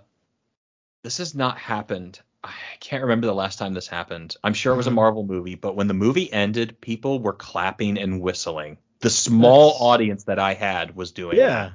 this 1.02 1.18
has 1.18 1.34
not 1.34 1.58
happened. 1.58 2.20
I 2.44 2.52
can't 2.80 3.02
remember 3.02 3.26
the 3.26 3.34
last 3.34 3.58
time 3.58 3.74
this 3.74 3.88
happened. 3.88 4.36
I'm 4.44 4.54
sure 4.54 4.72
it 4.74 4.76
was 4.76 4.86
a 4.86 4.90
Mhm. 4.90 4.94
Marvel 4.94 5.24
movie, 5.24 5.54
but 5.56 5.74
when 5.76 5.88
the 5.88 5.94
movie 5.94 6.32
ended, 6.32 6.80
people 6.80 7.18
were 7.20 7.32
clapping 7.32 7.98
and 7.98 8.20
whistling. 8.20 8.78
The 9.06 9.10
small 9.10 9.68
That's- 9.68 9.82
audience 9.82 10.24
that 10.24 10.38
I 10.40 10.54
had 10.54 10.96
was 10.96 11.12
doing 11.12 11.36
it. 11.36 11.40
yeah. 11.40 11.70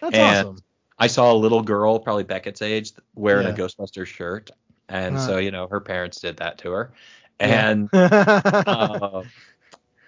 That's 0.00 0.16
And- 0.16 0.48
awesome. 0.48 0.58
I 0.98 1.08
saw 1.08 1.30
a 1.30 1.34
little 1.34 1.60
girl, 1.62 1.98
probably 1.98 2.24
Beckett's 2.24 2.62
age, 2.62 2.92
wearing 3.14 3.46
Yeah. 3.46 3.52
a 3.52 3.56
Ghostbusters 3.56 4.06
shirt. 4.06 4.50
And 4.88 5.16
Huh. 5.16 5.26
so, 5.26 5.36
you 5.38 5.50
know, 5.50 5.66
her 5.68 5.80
parents 5.80 6.20
did 6.20 6.38
that 6.38 6.56
to 6.58 6.70
her. 6.72 6.92
Yeah. 7.38 7.68
And 7.70 7.88
uh, 7.94 9.22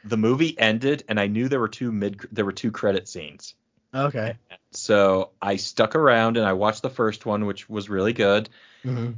the 0.05 0.17
movie 0.17 0.59
ended, 0.59 1.05
and 1.09 1.21
I 1.21 1.27
knew 1.27 1.49
there 1.49 1.61
were 1.61 1.69
two 1.69 1.93
mid 1.93 2.21
there 2.33 2.45
were 2.47 2.53
two 2.53 2.71
credit 2.71 3.07
scenes. 3.07 3.55
okay. 3.95 4.37
So 4.71 5.31
I 5.43 5.57
stuck 5.57 5.95
around 5.95 6.39
and 6.39 6.47
I 6.47 6.55
watched 6.55 6.81
the 6.81 6.89
first 6.91 7.27
one, 7.27 7.45
which 7.45 7.69
was 7.69 7.91
really 7.91 8.15
good. 8.15 8.49
hmm 8.83 9.11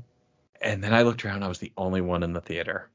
And 0.61 0.83
then 0.83 0.93
I 0.93 1.03
looked 1.03 1.25
around, 1.25 1.45
I 1.45 1.49
was 1.49 1.59
the 1.61 1.73
only 1.77 2.01
one 2.01 2.25
in 2.25 2.33
the 2.33 2.41
theater. 2.41 2.89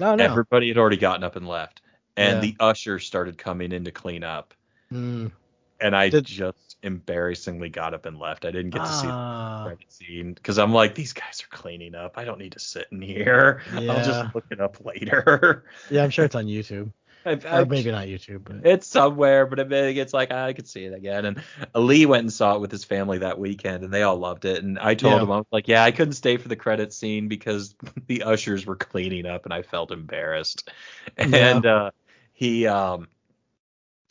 Oh 0.00 0.16
no. 0.16 0.24
Everybody 0.24 0.66
had 0.68 0.78
already 0.78 0.96
gotten 0.96 1.22
up 1.22 1.36
and 1.36 1.46
left. 1.46 1.79
And 2.20 2.36
Yeah. 2.36 2.40
the 2.40 2.56
ushers 2.60 3.06
started 3.06 3.38
coming 3.38 3.72
in 3.72 3.84
to 3.84 3.90
clean 3.90 4.22
up. 4.24 4.54
Mm. 4.92 5.32
And 5.80 5.96
I 5.96 6.10
Did- 6.10 6.26
just 6.26 6.76
embarrassingly 6.82 7.68
got 7.70 7.94
up 7.94 8.06
and 8.06 8.18
left. 8.18 8.44
I 8.44 8.50
didn't 8.50 8.70
get 8.70 8.84
to 8.84 8.92
see 8.92 9.06
the 9.06 9.12
Ah, 9.12 9.64
credit 9.66 9.92
scene 9.92 10.32
because 10.34 10.58
I'm 10.58 10.72
like, 10.72 10.94
these 10.94 11.12
guys 11.12 11.42
are 11.42 11.56
cleaning 11.56 11.94
up. 11.94 12.18
I 12.18 12.24
don't 12.24 12.38
need 12.38 12.52
to 12.52 12.60
sit 12.60 12.86
in 12.92 13.00
here. 13.02 13.62
I'll 13.72 14.04
just 14.04 14.34
look 14.34 14.44
it 14.50 14.60
up 14.60 14.84
later. 14.84 15.64
yeah, 15.90 16.02
I'm 16.04 16.10
sure 16.10 16.24
it's 16.24 16.34
on 16.34 16.46
YouTube. 16.46 16.92
I've, 17.22 17.44
Or 17.44 17.66
maybe 17.66 17.90
not 17.90 18.06
YouTube, 18.06 18.44
but 18.44 18.64
it's 18.66 18.86
somewhere, 18.86 19.44
but 19.44 19.58
it, 19.58 19.70
it's 19.70 20.14
like 20.14 20.32
I 20.32 20.54
could 20.54 20.66
see 20.66 20.84
it 20.86 20.94
again. 20.94 21.26
And 21.26 21.42
Lee 21.74 22.06
went 22.06 22.22
and 22.22 22.32
saw 22.32 22.54
it 22.54 22.62
with 22.62 22.70
his 22.70 22.84
family 22.84 23.18
that 23.18 23.38
weekend, 23.38 23.84
and 23.84 23.92
they 23.92 24.02
all 24.02 24.16
loved 24.16 24.46
it. 24.46 24.64
And 24.64 24.78
I 24.78 24.94
told 24.94 25.16
Yeah. 25.16 25.22
him, 25.24 25.30
I 25.30 25.36
was 25.36 25.46
like, 25.52 25.68
yeah, 25.68 25.84
I 25.84 25.90
couldn't 25.90 26.14
stay 26.14 26.38
for 26.38 26.48
the 26.48 26.56
credit 26.56 26.94
scene 26.94 27.28
because 27.28 27.74
the 28.06 28.22
ushers 28.22 28.64
were 28.64 28.76
cleaning 28.76 29.26
up, 29.26 29.44
and 29.44 29.52
I 29.52 29.60
felt 29.60 29.92
embarrassed. 29.92 30.70
Yeah. 31.18 31.26
And 31.26 31.66
uh, 31.66 31.90
he, 32.40 32.66
um, 32.66 33.06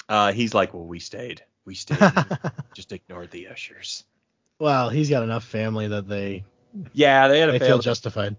uh, 0.07 0.31
he's 0.31 0.53
like, 0.53 0.73
well, 0.73 0.85
we 0.85 0.99
stayed, 0.99 1.43
we 1.65 1.73
stayed, 1.75 1.97
just 2.73 2.91
ignored 2.91 3.31
the 3.31 3.47
ushers. 3.47 4.03
well, 4.59 4.89
he's 4.89 5.09
got 5.09 5.23
enough 5.23 5.43
family 5.43 5.87
that 5.87 6.07
they 6.07 6.43
Yeah, 6.93 7.27
they 7.27 7.39
had 7.39 7.49
a 7.49 7.53
they 7.53 7.59
feel 7.59 7.79
justified. 7.79 8.35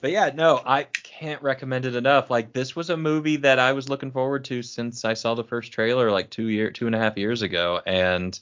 but 0.00 0.10
yeah, 0.10 0.30
no, 0.34 0.60
I 0.64 0.84
can't 0.84 1.42
recommend 1.42 1.86
it 1.86 1.94
enough. 1.94 2.30
Like 2.30 2.52
this 2.52 2.76
was 2.76 2.90
a 2.90 2.96
movie 2.96 3.36
that 3.36 3.58
I 3.58 3.72
was 3.72 3.88
looking 3.88 4.12
forward 4.12 4.44
to 4.46 4.62
since 4.62 5.04
I 5.04 5.14
saw 5.14 5.34
the 5.34 5.44
first 5.44 5.72
trailer 5.72 6.10
like 6.10 6.28
two 6.30 6.48
year, 6.48 6.70
two 6.70 6.86
and 6.86 6.94
a 6.94 6.98
half 6.98 7.16
years 7.16 7.42
ago, 7.42 7.80
and 7.86 8.38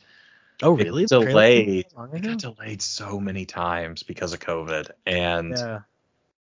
Oh, 0.63 0.73
really? 0.73 1.05
It 1.05 1.09
delayed. 1.09 1.67
came 1.67 1.97
out 1.97 2.11
long 2.11 2.17
it 2.17 2.23
got 2.23 2.39
delayed 2.39 2.83
so 2.83 3.21
many 3.21 3.47
times 3.47 4.03
because 4.03 4.33
of 4.33 4.41
COVID, 4.41 4.91
and 5.07 5.57
Yeah. 5.57 5.81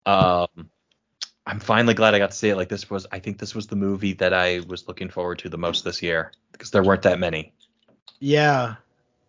um, 0.05 0.69
I'm 1.47 1.59
finally 1.59 1.93
glad 1.93 2.15
I 2.15 2.19
got 2.19 2.31
to 2.31 2.35
see 2.37 2.49
it. 2.49 2.55
Like 2.55 2.69
this 2.69 2.89
was, 2.89 3.05
I 3.11 3.19
think 3.19 3.37
this 3.37 3.53
was 3.53 3.67
the 3.67 3.75
movie 3.75 4.13
that 4.13 4.33
I 4.33 4.61
was 4.67 4.87
looking 4.87 5.09
forward 5.09 5.39
to 5.39 5.49
the 5.49 5.57
most 5.57 5.83
this 5.83 6.01
year 6.01 6.31
because 6.51 6.71
there 6.71 6.83
weren't 6.83 7.03
that 7.03 7.19
many. 7.19 7.53
Yeah. 8.19 8.75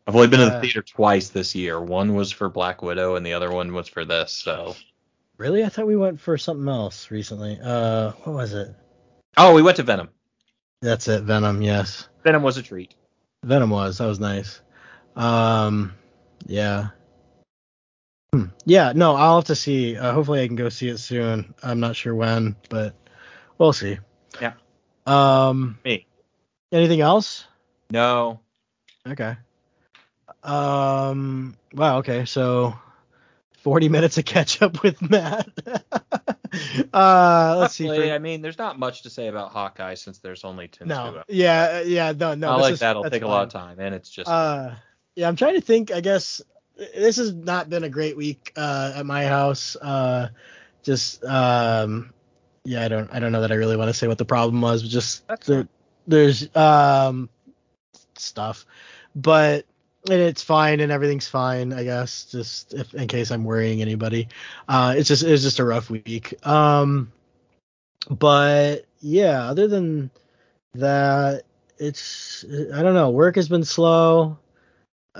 I've 0.06 0.14
only 0.14 0.28
been 0.28 0.40
in 0.40 0.48
Yeah. 0.48 0.54
the 0.54 0.60
theater 0.60 0.82
twice 0.82 1.28
this 1.30 1.54
year. 1.54 1.80
One 1.80 2.14
was 2.14 2.30
for 2.32 2.48
Black 2.48 2.80
Widow, 2.80 3.16
and 3.16 3.26
the 3.26 3.32
other 3.34 3.50
one 3.50 3.72
was 3.74 3.88
for 3.88 4.04
this. 4.04 4.32
So, 4.32 4.76
Really? 5.36 5.64
I 5.64 5.68
thought 5.68 5.86
we 5.86 5.96
went 5.96 6.18
for 6.20 6.38
something 6.38 6.68
else 6.68 7.10
recently. 7.10 7.58
Uh, 7.62 8.12
what 8.22 8.34
was 8.34 8.54
it? 8.54 8.74
oh, 9.36 9.52
we 9.54 9.60
went 9.62 9.76
to 9.76 9.82
Venom. 9.82 10.08
That's 10.80 11.08
it. 11.08 11.24
Venom. 11.24 11.60
Yes. 11.60 12.08
Venom 12.24 12.42
was 12.42 12.56
a 12.56 12.62
treat. 12.62 12.94
Venom 13.44 13.68
was. 13.70 13.98
That 13.98 14.06
was 14.06 14.18
nice. 14.20 14.60
Um, 15.16 15.92
yeah. 16.46 16.88
Hmm. 18.36 18.44
Yeah. 18.66 18.92
No, 18.94 19.14
I'll 19.14 19.36
have 19.36 19.46
to 19.46 19.54
see. 19.54 19.96
Uh, 19.96 20.12
hopefully, 20.12 20.42
I 20.42 20.46
can 20.46 20.56
go 20.56 20.68
see 20.68 20.88
it 20.88 20.98
soon. 20.98 21.54
I'm 21.62 21.80
not 21.80 21.96
sure 21.96 22.14
when, 22.14 22.54
but 22.68 22.94
we'll 23.56 23.72
see. 23.72 23.98
Yeah. 24.40 24.52
Um. 25.06 25.78
Me. 25.84 26.06
Anything 26.70 27.00
else? 27.00 27.46
No, 27.90 28.40
Okay. 29.08 29.36
Um. 30.42 31.56
Wow. 31.72 31.98
Okay. 31.98 32.24
So, 32.26 32.74
40 33.62 33.88
minutes 33.96 34.18
of 34.18 34.24
catch 34.26 34.60
up 34.60 34.82
with 34.82 35.00
Matt. 35.00 35.48
uh. 36.92 37.56
Let's 37.58 37.74
see. 37.74 37.86
For- 37.86 38.12
I 38.12 38.18
mean, 38.18 38.42
there's 38.42 38.58
not 38.58 38.78
much 38.78 39.02
to 39.02 39.10
say 39.10 39.28
about 39.28 39.50
Hawkeye 39.52 39.94
since 39.94 40.18
there's 40.18 40.44
only 40.44 40.68
two. 40.68 40.84
no. 40.84 41.22
Yeah. 41.28 41.80
Yeah. 41.80 42.12
No. 42.12 42.34
No. 42.34 42.50
I 42.50 42.56
like 42.56 42.74
is- 42.74 42.80
that'll 42.80 43.08
take 43.08 43.22
a 43.22 43.26
lot 43.26 43.44
of 43.44 43.50
time, 43.50 43.80
and 43.80 43.94
it's 43.94 44.10
just 44.10 44.28
Uh, 44.28 44.74
yeah, 45.14 45.26
I'm 45.28 45.36
trying 45.36 45.54
to 45.54 45.62
think. 45.62 45.90
I 45.90 46.00
guess 46.00 46.42
this 46.76 47.16
has 47.16 47.32
not 47.32 47.70
been 47.70 47.84
a 47.84 47.88
great 47.88 48.16
week 48.16 48.52
uh, 48.56 48.92
at 48.96 49.06
my 49.06 49.24
house. 49.24 49.76
Uh, 49.76 50.28
just 50.82 51.24
um, 51.24 52.12
yeah, 52.64 52.84
I 52.84 52.88
don't 52.88 53.12
I 53.12 53.18
don't 53.18 53.32
know 53.32 53.40
that 53.40 53.52
I 53.52 53.56
really 53.56 53.76
want 53.76 53.88
to 53.88 53.94
say 53.94 54.08
what 54.08 54.18
the 54.18 54.24
problem 54.24 54.60
was. 54.60 54.82
But 54.82 54.90
just 54.90 55.24
there, 55.46 55.68
there's 56.06 56.54
um 56.54 57.28
stuff, 58.16 58.66
but 59.14 59.64
and 60.10 60.20
it's 60.20 60.42
fine 60.42 60.80
and 60.80 60.92
everything's 60.92 61.28
fine. 61.28 61.72
I 61.72 61.84
guess 61.84 62.24
just 62.24 62.74
if 62.74 62.94
in 62.94 63.08
case 63.08 63.30
I'm 63.30 63.44
worrying 63.44 63.82
anybody. 63.82 64.28
Uh, 64.68 64.94
it's 64.96 65.08
just 65.08 65.22
it's 65.22 65.42
just 65.42 65.58
a 65.58 65.64
rough 65.64 65.90
week. 65.90 66.34
Um, 66.46 67.12
but 68.10 68.86
yeah, 69.00 69.48
other 69.48 69.68
than 69.68 70.10
that, 70.74 71.42
it's 71.78 72.44
I 72.74 72.82
don't 72.82 72.94
know. 72.94 73.10
Work 73.10 73.36
has 73.36 73.48
been 73.48 73.64
slow. 73.64 74.38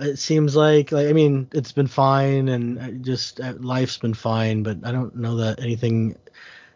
It 0.01 0.18
seems 0.18 0.55
like 0.57 0.92
like 0.92 1.09
I 1.09 1.12
mean 1.12 1.49
it's 1.53 1.72
been 1.72 1.86
fine 1.86 2.49
and 2.49 3.05
just 3.05 3.40
uh, 3.40 3.55
life's 3.59 3.99
been 3.99 4.14
fine, 4.14 4.62
but 4.62 4.78
I 4.84 4.92
don't 4.92 5.16
know 5.16 5.36
that 5.36 5.61
anything 5.61 6.16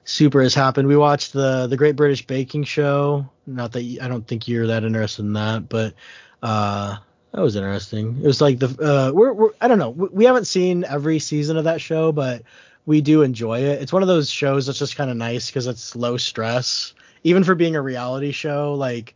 super 0.05 0.43
has 0.43 0.55
happened. 0.55 0.89
We 0.89 0.97
watched 0.97 1.33
the 1.33 1.67
the 1.67 1.77
Great 1.77 1.97
British 1.97 2.27
Baking 2.27 2.65
Show. 2.65 3.29
Not 3.47 3.73
that 3.73 3.99
I 4.01 4.09
don't 4.09 4.27
think 4.27 4.49
you're 4.49 4.69
that 4.69 4.85
interested 4.85 5.23
in 5.23 5.35
that, 5.35 5.69
but 5.69 5.95
uh 6.43 6.97
that 7.33 7.41
was 7.41 7.57
interesting. 7.57 8.19
It 8.23 8.27
was 8.27 8.41
like 8.41 8.59
the 8.59 8.69
uh 8.83 9.13
we're, 9.13 9.33
we're 9.33 9.51
I 9.61 9.69
don't 9.69 9.79
know. 9.79 9.91
We, 9.91 10.09
we 10.09 10.25
haven't 10.25 10.47
seen 10.47 10.85
every 10.85 11.19
season 11.19 11.57
of 11.57 11.65
that 11.65 11.81
show, 11.81 12.13
but 12.13 12.43
we 12.87 13.01
do 13.01 13.23
enjoy 13.23 13.61
it. 13.61 13.83
It's 13.83 13.93
one 13.93 14.03
of 14.03 14.09
those 14.09 14.31
shows 14.31 14.67
that's 14.67 14.79
just 14.79 14.97
kind 14.97 15.11
of 15.11 15.17
nice 15.17 15.47
because 15.47 15.67
it's 15.67 15.95
low 15.95 16.17
stress, 16.17 16.95
even 17.23 17.45
for 17.45 17.55
being 17.55 17.77
a 17.77 17.83
reality 17.83 18.33
show. 18.33 18.75
Like 18.75 19.15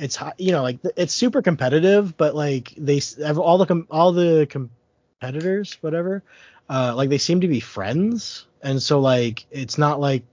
it's 0.00 0.18
you 0.38 0.52
know 0.52 0.62
like 0.62 0.78
it's 0.96 1.14
super 1.14 1.42
competitive, 1.42 2.16
but 2.16 2.34
like 2.34 2.72
they 2.76 3.00
have 3.22 3.38
all 3.38 3.58
the 3.58 3.66
com- 3.66 3.86
all 3.90 4.12
the 4.12 4.46
competitors, 4.48 5.76
whatever, 5.82 6.22
uh, 6.68 6.94
like 6.96 7.10
they 7.10 7.18
seem 7.18 7.42
to 7.42 7.48
be 7.48 7.60
friends, 7.60 8.46
and 8.62 8.82
so 8.82 9.00
like 9.00 9.44
it's 9.50 9.76
not 9.76 10.00
like 10.00 10.24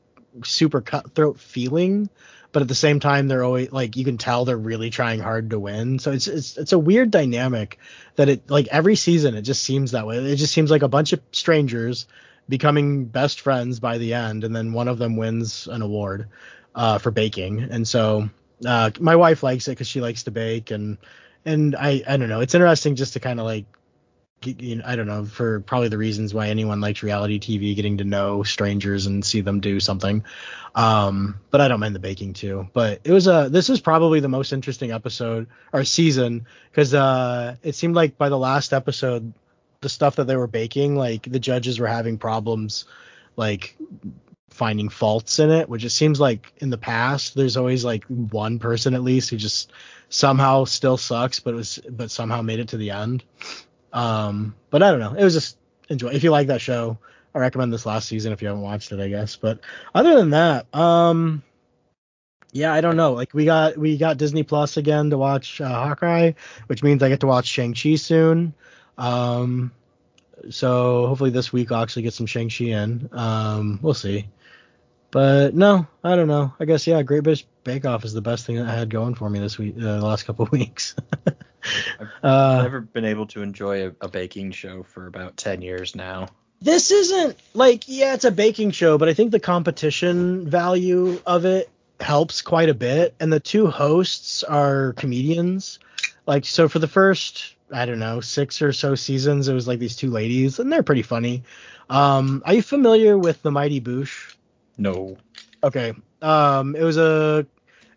super 0.43 0.79
cutthroat 0.79 1.39
feeling, 1.39 2.09
but 2.53 2.61
at 2.61 2.69
the 2.69 2.75
same 2.75 3.01
time 3.01 3.27
they're 3.27 3.43
always 3.43 3.71
like 3.71 3.97
you 3.97 4.05
can 4.05 4.17
tell 4.17 4.45
they're 4.45 4.57
really 4.57 4.89
trying 4.89 5.19
hard 5.19 5.49
to 5.49 5.59
win. 5.59 5.99
So 5.99 6.11
it's 6.11 6.27
it's 6.27 6.57
it's 6.57 6.71
a 6.71 6.79
weird 6.79 7.11
dynamic 7.11 7.77
that 8.15 8.29
it 8.29 8.49
like 8.49 8.67
every 8.71 8.95
season 8.95 9.35
it 9.35 9.41
just 9.41 9.63
seems 9.63 9.91
that 9.91 10.07
way. 10.07 10.17
It 10.17 10.37
just 10.37 10.53
seems 10.53 10.71
like 10.71 10.83
a 10.83 10.87
bunch 10.87 11.11
of 11.11 11.19
strangers 11.33 12.07
becoming 12.47 13.03
best 13.03 13.41
friends 13.41 13.81
by 13.81 13.97
the 13.97 14.13
end, 14.13 14.45
and 14.45 14.55
then 14.55 14.71
one 14.71 14.87
of 14.87 14.97
them 14.97 15.17
wins 15.17 15.67
an 15.67 15.81
award 15.81 16.29
uh, 16.73 16.99
for 16.99 17.11
baking, 17.11 17.59
and 17.59 17.85
so 17.85 18.29
uh, 18.65 18.91
my 18.99 19.15
wife 19.15 19.43
likes 19.43 19.67
it 19.67 19.71
because 19.71 19.87
she 19.87 20.01
likes 20.01 20.23
to 20.23 20.31
bake, 20.31 20.71
and 20.71 20.97
and 21.45 21.75
I 21.75 22.03
I 22.07 22.17
don't 22.17 22.29
know, 22.29 22.41
it's 22.41 22.55
interesting 22.55 22.95
just 22.95 23.13
to 23.13 23.19
kind 23.19 23.39
of 23.39 23.45
like 23.45 23.65
you 24.43 24.75
know, 24.75 24.83
I 24.85 24.95
don't 24.95 25.07
know 25.07 25.25
for 25.25 25.61
probably 25.61 25.89
the 25.89 25.97
reasons 25.97 26.33
why 26.33 26.49
anyone 26.49 26.79
likes 26.79 27.01
reality 27.01 27.39
TV, 27.39 27.75
getting 27.75 27.97
to 27.97 28.03
know 28.03 28.43
strangers 28.43 29.07
and 29.07 29.25
see 29.25 29.41
them 29.41 29.59
do 29.59 29.79
something. 29.79 30.23
Um, 30.75 31.39
but 31.49 31.59
I 31.59 31.67
don't 31.67 31.79
mind 31.79 31.95
the 31.95 31.99
baking 31.99 32.33
too. 32.33 32.67
But 32.73 33.01
it 33.03 33.11
was 33.11 33.27
a 33.27 33.49
this 33.49 33.69
is 33.69 33.79
probably 33.79 34.19
the 34.19 34.29
most 34.29 34.53
interesting 34.53 34.91
episode 34.91 35.47
or 35.73 35.83
season 35.83 36.45
because 36.69 36.93
uh, 36.93 37.55
it 37.63 37.75
seemed 37.75 37.95
like 37.95 38.17
by 38.17 38.29
the 38.29 38.37
last 38.37 38.73
episode, 38.73 39.33
the 39.81 39.89
stuff 39.89 40.17
that 40.17 40.25
they 40.25 40.35
were 40.35 40.47
baking, 40.47 40.95
like 40.95 41.23
the 41.23 41.39
judges 41.39 41.79
were 41.79 41.87
having 41.87 42.17
problems, 42.17 42.85
like 43.35 43.75
finding 44.57 44.89
faults 44.89 45.39
in 45.39 45.51
it, 45.51 45.69
which 45.69 45.85
it 45.85 45.91
seems 45.91 46.19
like 46.19 46.51
in 46.57 46.69
the 46.69 46.77
past 46.77 47.35
there's 47.35 47.57
always 47.57 47.85
like 47.85 48.03
one 48.05 48.59
person 48.59 48.93
at 48.95 49.03
least 49.03 49.29
who 49.29 49.37
just 49.37 49.71
somehow 50.09 50.65
still 50.65 50.97
sucks, 50.97 51.39
but 51.39 51.53
was 51.53 51.79
but 51.89 52.11
somehow 52.11 52.41
made 52.41 52.59
it 52.59 52.69
to 52.69 52.77
the 52.77 52.91
end. 52.91 53.23
Um, 53.93 54.55
but 54.69 54.83
I 54.83 54.91
don't 54.91 54.99
know. 54.99 55.13
It 55.13 55.23
was 55.23 55.33
just 55.33 55.57
enjoy. 55.89 56.09
If 56.09 56.23
you 56.23 56.31
like 56.31 56.47
that 56.47 56.61
show, 56.61 56.97
I 57.33 57.39
recommend 57.39 57.71
this 57.71 57.85
last 57.85 58.07
season 58.07 58.33
if 58.33 58.41
you 58.41 58.47
haven't 58.47 58.63
watched 58.63 58.91
it, 58.91 58.99
I 58.99 59.09
guess. 59.09 59.35
But 59.35 59.59
other 59.93 60.15
than 60.15 60.31
that, 60.31 60.65
um, 60.73 61.43
yeah, 62.51 62.73
I 62.73 62.81
don't 62.81 62.97
know. 62.97 63.13
Like 63.13 63.33
we 63.33 63.45
got 63.45 63.77
we 63.77 63.97
got 63.97 64.17
Disney 64.17 64.43
Plus 64.43 64.77
again 64.77 65.11
to 65.11 65.17
watch 65.17 65.61
uh, 65.61 65.67
Hawkeye, 65.69 66.33
which 66.67 66.83
means 66.83 67.03
I 67.03 67.09
get 67.09 67.19
to 67.21 67.27
watch 67.27 67.45
Shang 67.45 67.73
Chi 67.73 67.95
soon. 67.95 68.53
Um, 68.97 69.71
so 70.49 71.07
hopefully 71.07 71.29
this 71.29 71.51
week 71.53 71.71
I'll 71.71 71.83
actually 71.83 72.03
get 72.03 72.13
some 72.13 72.25
Shang 72.25 72.49
Chi 72.49 72.65
in. 72.65 73.09
Um, 73.11 73.79
we'll 73.81 73.93
see. 73.93 74.27
But 75.11 75.55
no, 75.55 75.87
I 76.03 76.15
don't 76.15 76.27
know. 76.27 76.53
I 76.59 76.65
guess 76.65 76.85
yeah, 76.85 77.01
Great 77.01 77.23
British 77.23 77.45
Bake 77.63 77.85
Off 77.85 78.03
is 78.05 78.13
the 78.13 78.21
best 78.21 78.45
thing 78.45 78.57
that 78.57 78.67
I 78.67 78.73
had 78.73 78.89
going 78.89 79.15
for 79.15 79.29
me 79.29 79.39
this 79.39 79.57
week, 79.57 79.75
uh, 79.77 79.81
the 79.99 80.05
last 80.05 80.23
couple 80.23 80.45
of 80.45 80.51
weeks. 80.59 80.95
I've 81.25 82.07
uh, 82.23 82.63
never 82.63 82.81
been 82.81 83.05
able 83.05 83.27
to 83.27 83.41
enjoy 83.41 83.87
a, 83.87 83.91
a 84.01 84.07
baking 84.07 84.51
show 84.51 84.83
for 84.83 85.07
about 85.07 85.37
ten 85.37 85.61
years 85.61 85.95
now. 85.95 86.27
this 86.61 86.91
isn't 86.91 87.37
like 87.53 87.83
yeah 87.87 88.13
it's 88.13 88.25
a 88.25 88.31
baking 88.31 88.71
show 88.71 88.97
but 88.97 89.07
i 89.09 89.13
think 89.13 89.31
the 89.31 89.39
competition 89.39 90.49
value 90.49 91.19
of 91.25 91.45
it 91.45 91.69
helps 91.99 92.41
quite 92.41 92.69
a 92.69 92.73
bit 92.73 93.13
and 93.19 93.31
the 93.31 93.39
two 93.39 93.67
hosts 93.67 94.43
are 94.43 94.93
comedians 94.93 95.77
like 96.25 96.45
so 96.45 96.67
for 96.67 96.79
the 96.79 96.87
first 96.87 97.55
i 97.71 97.85
don't 97.85 97.99
know 97.99 98.21
six 98.21 98.61
or 98.61 98.71
so 98.73 98.95
seasons 98.95 99.47
it 99.47 99.53
was 99.53 99.67
like 99.67 99.77
these 99.79 99.95
two 99.95 100.09
ladies 100.09 100.57
and 100.59 100.71
they're 100.71 100.83
pretty 100.83 101.03
funny 101.03 101.43
um 101.89 102.41
are 102.45 102.53
you 102.55 102.61
familiar 102.63 103.17
with 103.17 103.41
the 103.43 103.51
mighty 103.51 103.79
boosh 103.81 104.33
No. 104.77 105.17
okay 105.63 105.93
um 106.21 106.75
it 106.75 106.83
was 106.83 106.97
a 106.97 107.45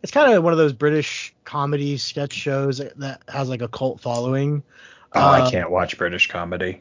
it's 0.02 0.12
kind 0.12 0.32
of 0.32 0.42
one 0.42 0.52
of 0.52 0.58
those 0.58 0.72
british 0.72 1.34
comedy 1.44 1.96
sketch 1.96 2.32
shows 2.32 2.78
that, 2.78 3.20
has 3.28 3.48
like 3.48 3.62
a 3.62 3.68
cult 3.68 4.00
following 4.00 4.62
Oh, 5.12 5.20
Uh, 5.20 5.42
I 5.44 5.50
can't 5.50 5.70
watch 5.70 5.98
British 5.98 6.28
comedy. 6.28 6.80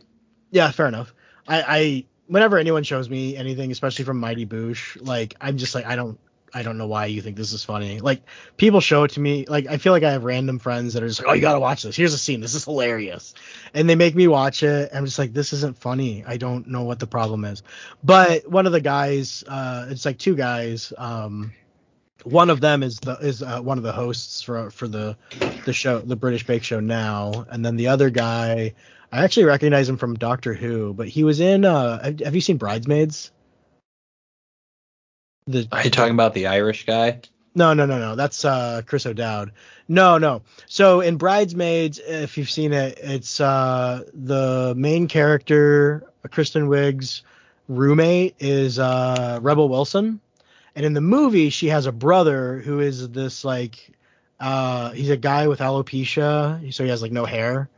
Yeah, 0.51 0.69
fair 0.69 0.87
enough. 0.87 1.13
I, 1.47 1.63
I 1.67 2.05
whenever 2.27 2.59
anyone 2.59 2.83
shows 2.83 3.09
me 3.09 3.35
anything, 3.35 3.71
especially 3.71 4.05
from 4.05 4.19
Mighty 4.19 4.45
Boosh, 4.45 4.97
like 5.01 5.35
I'm 5.41 5.57
just 5.57 5.73
like 5.73 5.85
I 5.87 5.95
don't 5.95 6.19
I 6.53 6.63
don't 6.63 6.77
know 6.77 6.87
why 6.87 7.07
you 7.07 7.21
think 7.21 7.35
this 7.35 7.53
is 7.53 7.63
funny. 7.63 7.99
Like 7.99 8.21
people 8.57 8.79
show 8.81 9.03
it 9.03 9.11
to 9.11 9.19
me, 9.19 9.45
like 9.47 9.67
I 9.67 9.77
feel 9.77 9.93
like 9.93 10.03
I 10.03 10.11
have 10.11 10.23
random 10.23 10.59
friends 10.59 10.93
that 10.93 11.03
are 11.03 11.07
just 11.07 11.19
like, 11.19 11.29
oh 11.29 11.33
you 11.33 11.41
gotta 11.41 11.59
watch 11.59 11.83
this. 11.83 11.95
Here's 11.95 12.13
a 12.13 12.17
scene. 12.17 12.41
This 12.41 12.55
is 12.55 12.65
hilarious, 12.65 13.33
and 13.73 13.89
they 13.89 13.95
make 13.95 14.15
me 14.15 14.27
watch 14.27 14.63
it. 14.63 14.91
I'm 14.93 15.05
just 15.05 15.19
like 15.19 15.33
this 15.33 15.53
isn't 15.53 15.77
funny. 15.77 16.23
I 16.25 16.37
don't 16.37 16.67
know 16.67 16.83
what 16.83 16.99
the 16.99 17.07
problem 17.07 17.45
is. 17.45 17.63
But 18.03 18.49
one 18.49 18.65
of 18.65 18.71
the 18.71 18.81
guys, 18.81 19.43
uh, 19.47 19.87
it's 19.89 20.05
like 20.05 20.17
two 20.17 20.35
guys. 20.35 20.93
Um, 20.97 21.53
one 22.23 22.49
of 22.49 22.61
them 22.61 22.83
is 22.83 22.99
the 22.99 23.13
is 23.13 23.41
uh, 23.41 23.61
one 23.61 23.77
of 23.77 23.83
the 23.83 23.93
hosts 23.93 24.41
for 24.41 24.71
for 24.71 24.87
the 24.87 25.17
the 25.65 25.73
show 25.73 25.99
the 25.99 26.15
British 26.15 26.45
Bake 26.45 26.63
Show 26.63 26.79
now, 26.79 27.45
and 27.49 27.65
then 27.65 27.75
the 27.75 27.87
other 27.87 28.09
guy 28.09 28.73
I 29.11 29.23
actually 29.23 29.45
recognize 29.45 29.89
him 29.89 29.97
from 29.97 30.15
Doctor 30.15 30.53
Who, 30.53 30.93
but 30.93 31.07
he 31.07 31.23
was 31.23 31.39
in. 31.39 31.65
Uh, 31.65 32.03
have, 32.03 32.19
have 32.19 32.35
you 32.35 32.41
seen 32.41 32.57
Bridesmaids? 32.57 33.31
The 35.49 35.67
Are 35.71 35.83
you 35.83 35.89
talking 35.89 36.13
about 36.13 36.35
the 36.35 36.45
Irish 36.45 36.85
guy? 36.85 37.21
no, 37.55 37.73
no, 37.73 37.87
no, 37.87 37.97
no. 37.97 38.15
That's 38.15 38.45
uh, 38.45 38.83
Chris 38.85 39.07
O'Dowd. 39.07 39.51
No, 39.87 40.19
no. 40.19 40.43
So 40.67 41.01
in 41.01 41.17
Bridesmaids, 41.17 41.99
if 41.99 42.37
you've 42.37 42.51
seen 42.51 42.71
it, 42.71 42.99
it's 43.01 43.41
uh, 43.41 44.03
the 44.13 44.75
main 44.77 45.07
character, 45.07 46.07
Kristen 46.29 46.69
Wiig's 46.69 47.23
roommate 47.67 48.35
is 48.39 48.77
uh, 48.77 49.39
Rebel 49.41 49.69
Wilson, 49.69 50.21
and 50.75 50.85
in 50.85 50.93
the 50.93 51.01
movie 51.01 51.49
she 51.49 51.69
has 51.69 51.87
a 51.87 51.91
brother 51.91 52.59
who 52.59 52.79
is 52.79 53.09
this 53.09 53.43
like 53.43 53.89
uh, 54.39 54.91
he's 54.91 55.09
a 55.09 55.17
guy 55.17 55.47
with 55.47 55.61
alopecia, 55.61 56.71
so 56.71 56.83
he 56.83 56.91
has 56.91 57.01
like 57.01 57.11
no 57.11 57.25
hair. 57.25 57.69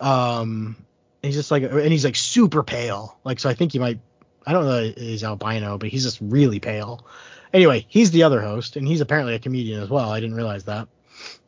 Um, 0.00 0.76
he's 1.22 1.34
just 1.34 1.50
like 1.50 1.62
and 1.62 1.92
he's 1.92 2.06
like 2.06 2.16
super 2.16 2.62
pale, 2.62 3.18
like 3.22 3.38
so 3.38 3.50
I 3.50 3.54
think 3.54 3.72
he 3.72 3.78
might 3.78 3.98
I 4.46 4.52
don't 4.52 4.64
know 4.64 4.78
if 4.78 4.96
he's 4.96 5.24
albino, 5.24 5.78
but 5.78 5.88
he's 5.88 6.04
just 6.04 6.18
really 6.20 6.60
pale. 6.60 7.06
Anyway, 7.52 7.86
he's 7.88 8.10
the 8.10 8.22
other 8.22 8.40
host, 8.40 8.76
and 8.76 8.86
he's 8.86 9.00
apparently 9.00 9.34
a 9.34 9.38
comedian 9.38 9.82
as 9.82 9.88
well. 9.88 10.10
I 10.10 10.20
didn't 10.20 10.36
realize 10.36 10.64
that. 10.64 10.88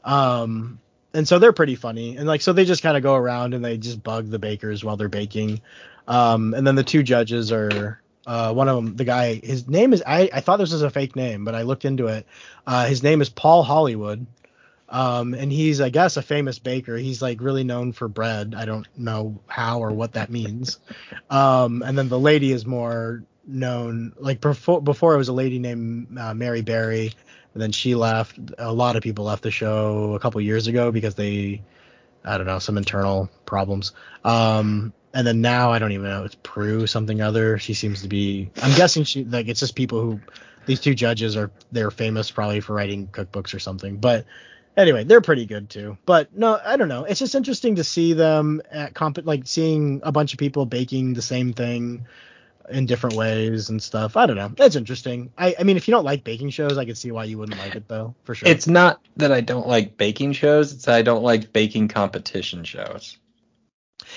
Um, 0.04 0.80
and 1.14 1.26
so 1.26 1.38
they're 1.38 1.52
pretty 1.52 1.74
funny, 1.74 2.16
and 2.16 2.26
like 2.26 2.40
so 2.40 2.52
they 2.52 2.64
just 2.64 2.82
kind 2.82 2.96
of 2.96 3.02
go 3.02 3.14
around 3.14 3.54
and 3.54 3.64
they 3.64 3.76
just 3.76 4.02
bug 4.02 4.28
the 4.30 4.38
bakers 4.38 4.84
while 4.84 4.96
they're 4.96 5.08
baking. 5.08 5.60
Um, 6.06 6.54
and 6.54 6.66
then 6.66 6.74
the 6.74 6.84
two 6.84 7.02
judges 7.02 7.52
are 7.52 8.00
uh, 8.26 8.52
one 8.52 8.68
of 8.68 8.76
them, 8.76 8.94
the 8.96 9.04
guy, 9.04 9.40
his 9.42 9.68
name 9.68 9.94
is 9.94 10.02
I, 10.06 10.28
I 10.32 10.40
thought 10.40 10.58
this 10.58 10.72
was 10.72 10.82
a 10.82 10.90
fake 10.90 11.16
name, 11.16 11.46
but 11.46 11.54
I 11.54 11.62
looked 11.62 11.86
into 11.86 12.08
it. 12.08 12.26
Uh, 12.66 12.86
his 12.86 13.02
name 13.02 13.22
is 13.22 13.30
Paul 13.30 13.62
Hollywood. 13.62 14.26
Um, 14.88 15.34
and 15.34 15.52
he's, 15.52 15.80
I 15.80 15.90
guess, 15.90 16.16
a 16.16 16.22
famous 16.22 16.58
baker. 16.58 16.96
He's 16.96 17.20
like 17.20 17.40
really 17.40 17.64
known 17.64 17.92
for 17.92 18.08
bread. 18.08 18.54
I 18.56 18.64
don't 18.64 18.86
know 18.96 19.40
how 19.46 19.80
or 19.80 19.90
what 19.92 20.14
that 20.14 20.30
means. 20.30 20.78
Um, 21.28 21.82
and 21.82 21.96
then 21.96 22.08
the 22.08 22.18
lady 22.18 22.52
is 22.52 22.64
more 22.64 23.22
known, 23.46 24.12
like 24.18 24.40
before, 24.40 24.80
before 24.80 25.14
it 25.14 25.18
was 25.18 25.28
a 25.28 25.32
lady 25.32 25.58
named 25.58 26.18
uh, 26.18 26.32
Mary 26.32 26.62
Berry, 26.62 27.12
and 27.52 27.62
then 27.62 27.72
she 27.72 27.94
left. 27.94 28.38
A 28.58 28.72
lot 28.72 28.96
of 28.96 29.02
people 29.02 29.26
left 29.26 29.42
the 29.42 29.50
show 29.50 30.14
a 30.14 30.18
couple 30.18 30.40
years 30.40 30.66
ago 30.68 30.90
because 30.90 31.14
they, 31.14 31.62
I 32.24 32.38
don't 32.38 32.46
know, 32.46 32.58
some 32.58 32.78
internal 32.78 33.28
problems. 33.44 33.92
Um, 34.24 34.92
and 35.12 35.26
then 35.26 35.40
now 35.40 35.72
I 35.72 35.78
don't 35.78 35.92
even 35.92 36.06
know. 36.06 36.24
It's 36.24 36.36
Prue 36.42 36.86
something 36.86 37.20
other. 37.20 37.58
She 37.58 37.74
seems 37.74 38.02
to 38.02 38.08
be. 38.08 38.50
I'm 38.62 38.76
guessing 38.76 39.04
she 39.04 39.24
like 39.24 39.48
it's 39.48 39.60
just 39.60 39.74
people 39.74 40.00
who. 40.00 40.20
These 40.66 40.80
two 40.80 40.94
judges 40.94 41.34
are 41.34 41.50
they're 41.72 41.90
famous 41.90 42.30
probably 42.30 42.60
for 42.60 42.74
writing 42.74 43.06
cookbooks 43.06 43.54
or 43.54 43.58
something, 43.58 43.96
but 43.96 44.26
anyway, 44.78 45.04
they're 45.04 45.20
pretty 45.20 45.44
good 45.44 45.68
too. 45.68 45.98
But 46.06 46.34
no, 46.34 46.58
I 46.64 46.76
don't 46.78 46.88
know. 46.88 47.04
It's 47.04 47.18
just 47.20 47.34
interesting 47.34 47.74
to 47.76 47.84
see 47.84 48.14
them 48.14 48.62
at 48.70 48.94
comp 48.94 49.18
like 49.24 49.46
seeing 49.46 50.00
a 50.04 50.12
bunch 50.12 50.32
of 50.32 50.38
people 50.38 50.64
baking 50.64 51.12
the 51.12 51.22
same 51.22 51.52
thing 51.52 52.06
in 52.70 52.86
different 52.86 53.16
ways 53.16 53.70
and 53.70 53.82
stuff. 53.82 54.16
I 54.16 54.26
don't 54.26 54.36
know. 54.36 54.52
It's 54.58 54.76
interesting. 54.76 55.32
I, 55.36 55.54
I 55.58 55.62
mean, 55.64 55.76
if 55.76 55.88
you 55.88 55.92
don't 55.92 56.04
like 56.04 56.24
baking 56.24 56.50
shows, 56.50 56.78
I 56.78 56.84
could 56.84 56.98
see 56.98 57.10
why 57.10 57.24
you 57.24 57.38
wouldn't 57.38 57.58
like 57.58 57.74
it 57.74 57.88
though, 57.88 58.14
for 58.24 58.34
sure. 58.34 58.48
It's 58.48 58.66
not 58.66 59.00
that 59.16 59.32
I 59.32 59.40
don't 59.40 59.66
like 59.66 59.96
baking 59.96 60.32
shows, 60.32 60.72
it's 60.72 60.84
that 60.84 60.94
I 60.94 61.02
don't 61.02 61.22
like 61.22 61.52
baking 61.52 61.88
competition 61.88 62.64
shows. 62.64 63.18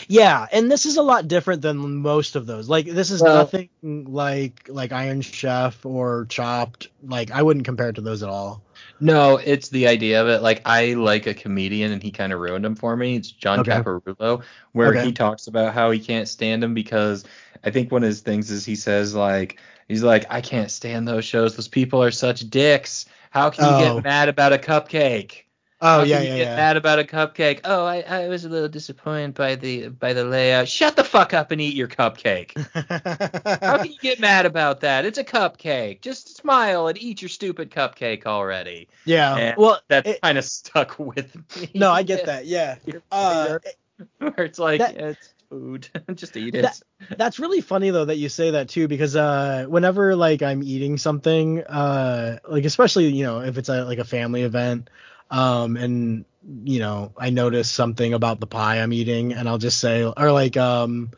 Yeah, 0.07 0.47
and 0.51 0.71
this 0.71 0.85
is 0.85 0.97
a 0.97 1.01
lot 1.01 1.27
different 1.27 1.61
than 1.61 1.77
most 1.97 2.35
of 2.35 2.45
those. 2.45 2.69
Like 2.69 2.85
this 2.85 3.11
is 3.11 3.21
Well- 3.21 3.35
nothing 3.37 3.69
like 3.81 4.67
like 4.67 4.91
Iron 4.91 5.21
Chef 5.21 5.85
or 5.85 6.25
Chopped. 6.29 6.89
Like 7.03 7.31
I 7.31 7.41
wouldn't 7.41 7.65
compare 7.65 7.89
it 7.89 7.95
to 7.95 8.01
those 8.01 8.23
at 8.23 8.29
all. 8.29 8.63
No, 9.01 9.37
it's 9.37 9.69
the 9.69 9.87
idea 9.87 10.21
of 10.21 10.27
it. 10.29 10.41
Like 10.43 10.61
I 10.65 10.93
like 10.93 11.25
a 11.27 11.33
comedian, 11.33 11.91
and 11.91 12.01
he 12.03 12.11
kind 12.11 12.31
of 12.31 12.39
ruined 12.39 12.65
him 12.65 12.75
for 12.75 12.95
me. 12.95 13.15
It's 13.15 13.31
John 13.31 13.59
Okay. 13.59 13.83
Caparulo, 13.83 14.43
where 14.73 14.91
Okay. 14.91 15.05
he 15.07 15.11
talks 15.11 15.47
about 15.47 15.73
how 15.73 15.89
he 15.91 15.99
can't 15.99 16.27
stand 16.27 16.63
him 16.63 16.73
because 16.75 17.25
I 17.63 17.71
think 17.71 17.91
one 17.91 18.03
of 18.03 18.07
his 18.07 18.21
things 18.21 18.51
is 18.51 18.63
he 18.65 18.75
says 18.75 19.15
like 19.15 19.59
he's 19.87 20.03
like 20.03 20.25
I 20.29 20.41
can't 20.41 20.69
stand 20.71 21.07
those 21.07 21.25
shows. 21.25 21.55
Those 21.55 21.67
people 21.67 22.03
are 22.03 22.11
such 22.11 22.49
dicks. 22.49 23.05
How 23.31 23.49
can 23.49 23.65
you 23.65 23.73
Oh. 23.73 23.77
get 23.95 24.03
mad 24.03 24.29
about 24.29 24.53
a 24.53 24.57
cupcake? 24.59 25.45
Oh 25.83 26.03
yeah, 26.03 26.21
yeah, 26.21 26.37
get 26.37 26.47
yeah. 26.47 26.55
mad 26.55 26.77
about 26.77 26.99
a 26.99 27.03
cupcake? 27.03 27.61
Oh, 27.63 27.85
I, 27.85 28.01
I 28.01 28.27
was 28.27 28.45
a 28.45 28.49
little 28.49 28.69
disappointed 28.69 29.33
by 29.33 29.55
the 29.55 29.87
by 29.87 30.13
the 30.13 30.23
layout. 30.23 30.67
Shut 30.67 30.95
the 30.95 31.03
fuck 31.03 31.33
up 31.33 31.49
and 31.51 31.59
eat 31.59 31.73
your 31.75 31.87
cupcake. 31.87 32.55
How 33.61 33.77
can 33.77 33.91
you 33.91 33.97
get 33.99 34.19
mad 34.19 34.45
about 34.45 34.81
that? 34.81 35.05
It's 35.05 35.17
a 35.17 35.23
cupcake. 35.23 36.01
Just 36.01 36.37
smile 36.37 36.87
and 36.87 37.01
eat 37.01 37.21
your 37.21 37.29
stupid 37.29 37.71
cupcake 37.71 38.25
already. 38.27 38.89
yeah. 39.05 39.35
And 39.35 39.57
Well, 39.57 39.81
That's 39.87 40.07
it- 40.07 40.21
kind 40.21 40.37
of 40.37 40.45
stuck 40.45 40.99
with 40.99 41.35
me. 41.57 41.71
no, 41.75 41.91
I 41.91 42.03
get 42.03 42.25
that. 42.27 42.45
Yeah. 42.45 42.75
Uh, 43.11 43.57
Where 44.19 44.33
it's 44.45 44.59
like 44.59 44.79
that- 44.79 44.95
it's 44.97 45.33
food. 45.49 45.87
Just 46.15 46.37
eat 46.37 46.55
it. 46.55 46.61
That- 46.61 46.81
that's 47.17 47.39
really 47.39 47.61
funny 47.61 47.89
though 47.89 48.05
that 48.05 48.17
you 48.17 48.29
say 48.29 48.51
that 48.51 48.69
too 48.69 48.87
because 48.87 49.15
uh 49.15 49.65
whenever 49.67 50.15
like 50.15 50.43
I'm 50.43 50.61
eating 50.61 50.97
something 50.99 51.63
uh 51.63 52.37
like 52.47 52.63
especially 52.65 53.07
you 53.07 53.23
know 53.23 53.41
if 53.41 53.57
it's 53.57 53.69
a 53.69 53.83
like 53.85 53.97
a 53.97 54.03
family 54.03 54.43
event 54.43 54.89
um 55.31 55.77
and 55.77 56.25
you 56.63 56.79
know 56.79 57.13
I 57.17 57.29
notice 57.29 57.69
something 57.69 58.13
about 58.13 58.39
the 58.39 58.47
pie 58.47 58.81
I'm 58.81 58.93
eating 58.93 59.33
and 59.33 59.47
I'll 59.47 59.57
just 59.57 59.79
say 59.79 60.03
or 60.03 60.31
like 60.31 60.57
um 60.57 61.11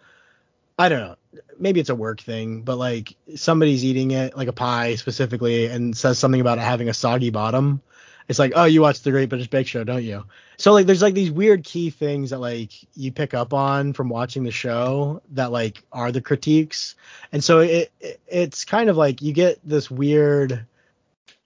I 0.77 0.89
don't 0.89 0.99
know 0.99 1.15
maybe 1.59 1.79
it's 1.79 1.89
a 1.89 1.95
work 1.95 2.21
thing 2.21 2.61
but 2.61 2.77
like 2.77 3.15
somebody's 3.35 3.83
eating 3.83 4.11
it 4.11 4.37
like 4.37 4.47
a 4.47 4.53
pie 4.53 4.95
specifically 4.95 5.65
and 5.65 5.97
says 5.97 6.19
something 6.19 6.41
about 6.41 6.57
it 6.59 6.61
having 6.61 6.89
a 6.89 6.93
soggy 6.93 7.31
bottom. 7.31 7.81
It's 8.29 8.39
like 8.39 8.53
oh 8.55 8.65
you 8.65 8.81
watch 8.81 9.01
the 9.01 9.11
Great 9.11 9.29
British 9.29 9.49
Bake 9.49 9.67
Show 9.67 9.83
don't 9.83 10.03
you? 10.03 10.25
So 10.57 10.71
like 10.71 10.85
there's 10.85 11.01
like 11.01 11.13
these 11.13 11.31
weird 11.31 11.63
key 11.63 11.89
things 11.89 12.29
that 12.29 12.39
like 12.39 12.71
you 12.95 13.11
pick 13.11 13.33
up 13.33 13.53
on 13.53 13.93
from 13.93 14.09
watching 14.09 14.43
the 14.43 14.51
show 14.51 15.21
that 15.31 15.51
like 15.51 15.83
are 15.91 16.11
the 16.11 16.21
critiques. 16.21 16.95
And 17.31 17.43
so 17.43 17.59
it, 17.59 17.91
it 17.99 18.21
it's 18.27 18.63
kind 18.63 18.89
of 18.89 18.97
like 18.97 19.21
you 19.21 19.33
get 19.33 19.59
this 19.63 19.89
weird 19.89 20.65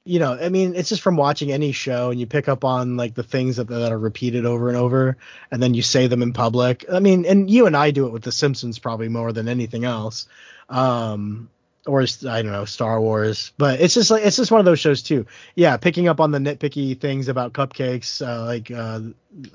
you 0.08 0.20
know 0.20 0.34
i 0.34 0.50
mean 0.50 0.76
it's 0.76 0.90
just 0.90 1.02
from 1.02 1.18
watching 1.18 1.52
any 1.52 1.72
show 1.72 2.10
and 2.12 2.20
you 2.20 2.26
pick 2.26 2.48
up 2.48 2.64
on 2.64 2.98
like 2.98 3.14
the 3.14 3.24
things 3.24 3.58
that, 3.58 3.68
that 3.68 3.92
are 3.92 4.00
repeated 4.00 4.46
over 4.46 4.68
and 4.70 4.78
over 4.78 5.18
and 5.52 5.62
then 5.62 5.74
you 5.74 5.82
say 5.82 6.08
them 6.08 6.22
in 6.22 6.34
public 6.34 6.86
i 6.92 7.00
mean 7.00 7.26
and 7.26 7.50
you 7.50 7.66
and 7.68 7.76
i 7.76 7.92
do 7.92 8.08
it 8.08 8.14
with 8.14 8.24
the 8.24 8.32
simpsons 8.32 8.80
probably 8.80 9.10
more 9.10 9.32
than 9.32 9.48
anything 9.48 9.86
else 9.86 10.28
um 10.70 11.50
or 11.86 12.02
I 12.02 12.42
don't 12.42 12.52
know 12.52 12.66
Star 12.66 13.00
Wars, 13.00 13.54
but 13.58 13.80
it's 13.80 13.94
just 13.94 14.12
like 14.12 14.26
it's 14.26 14.36
just 14.36 14.52
one 14.52 14.60
of 14.60 14.66
those 14.66 14.80
shows 14.80 15.02
too. 15.02 15.26
Yeah, 15.56 15.78
picking 15.78 16.08
up 16.10 16.20
on 16.20 16.32
the 16.32 16.38
nitpicky 16.38 17.00
things 17.00 17.30
about 17.30 17.54
cupcakes, 17.54 18.22
uh, 18.22 18.46
like 18.46 18.70
uh, 18.70 19.00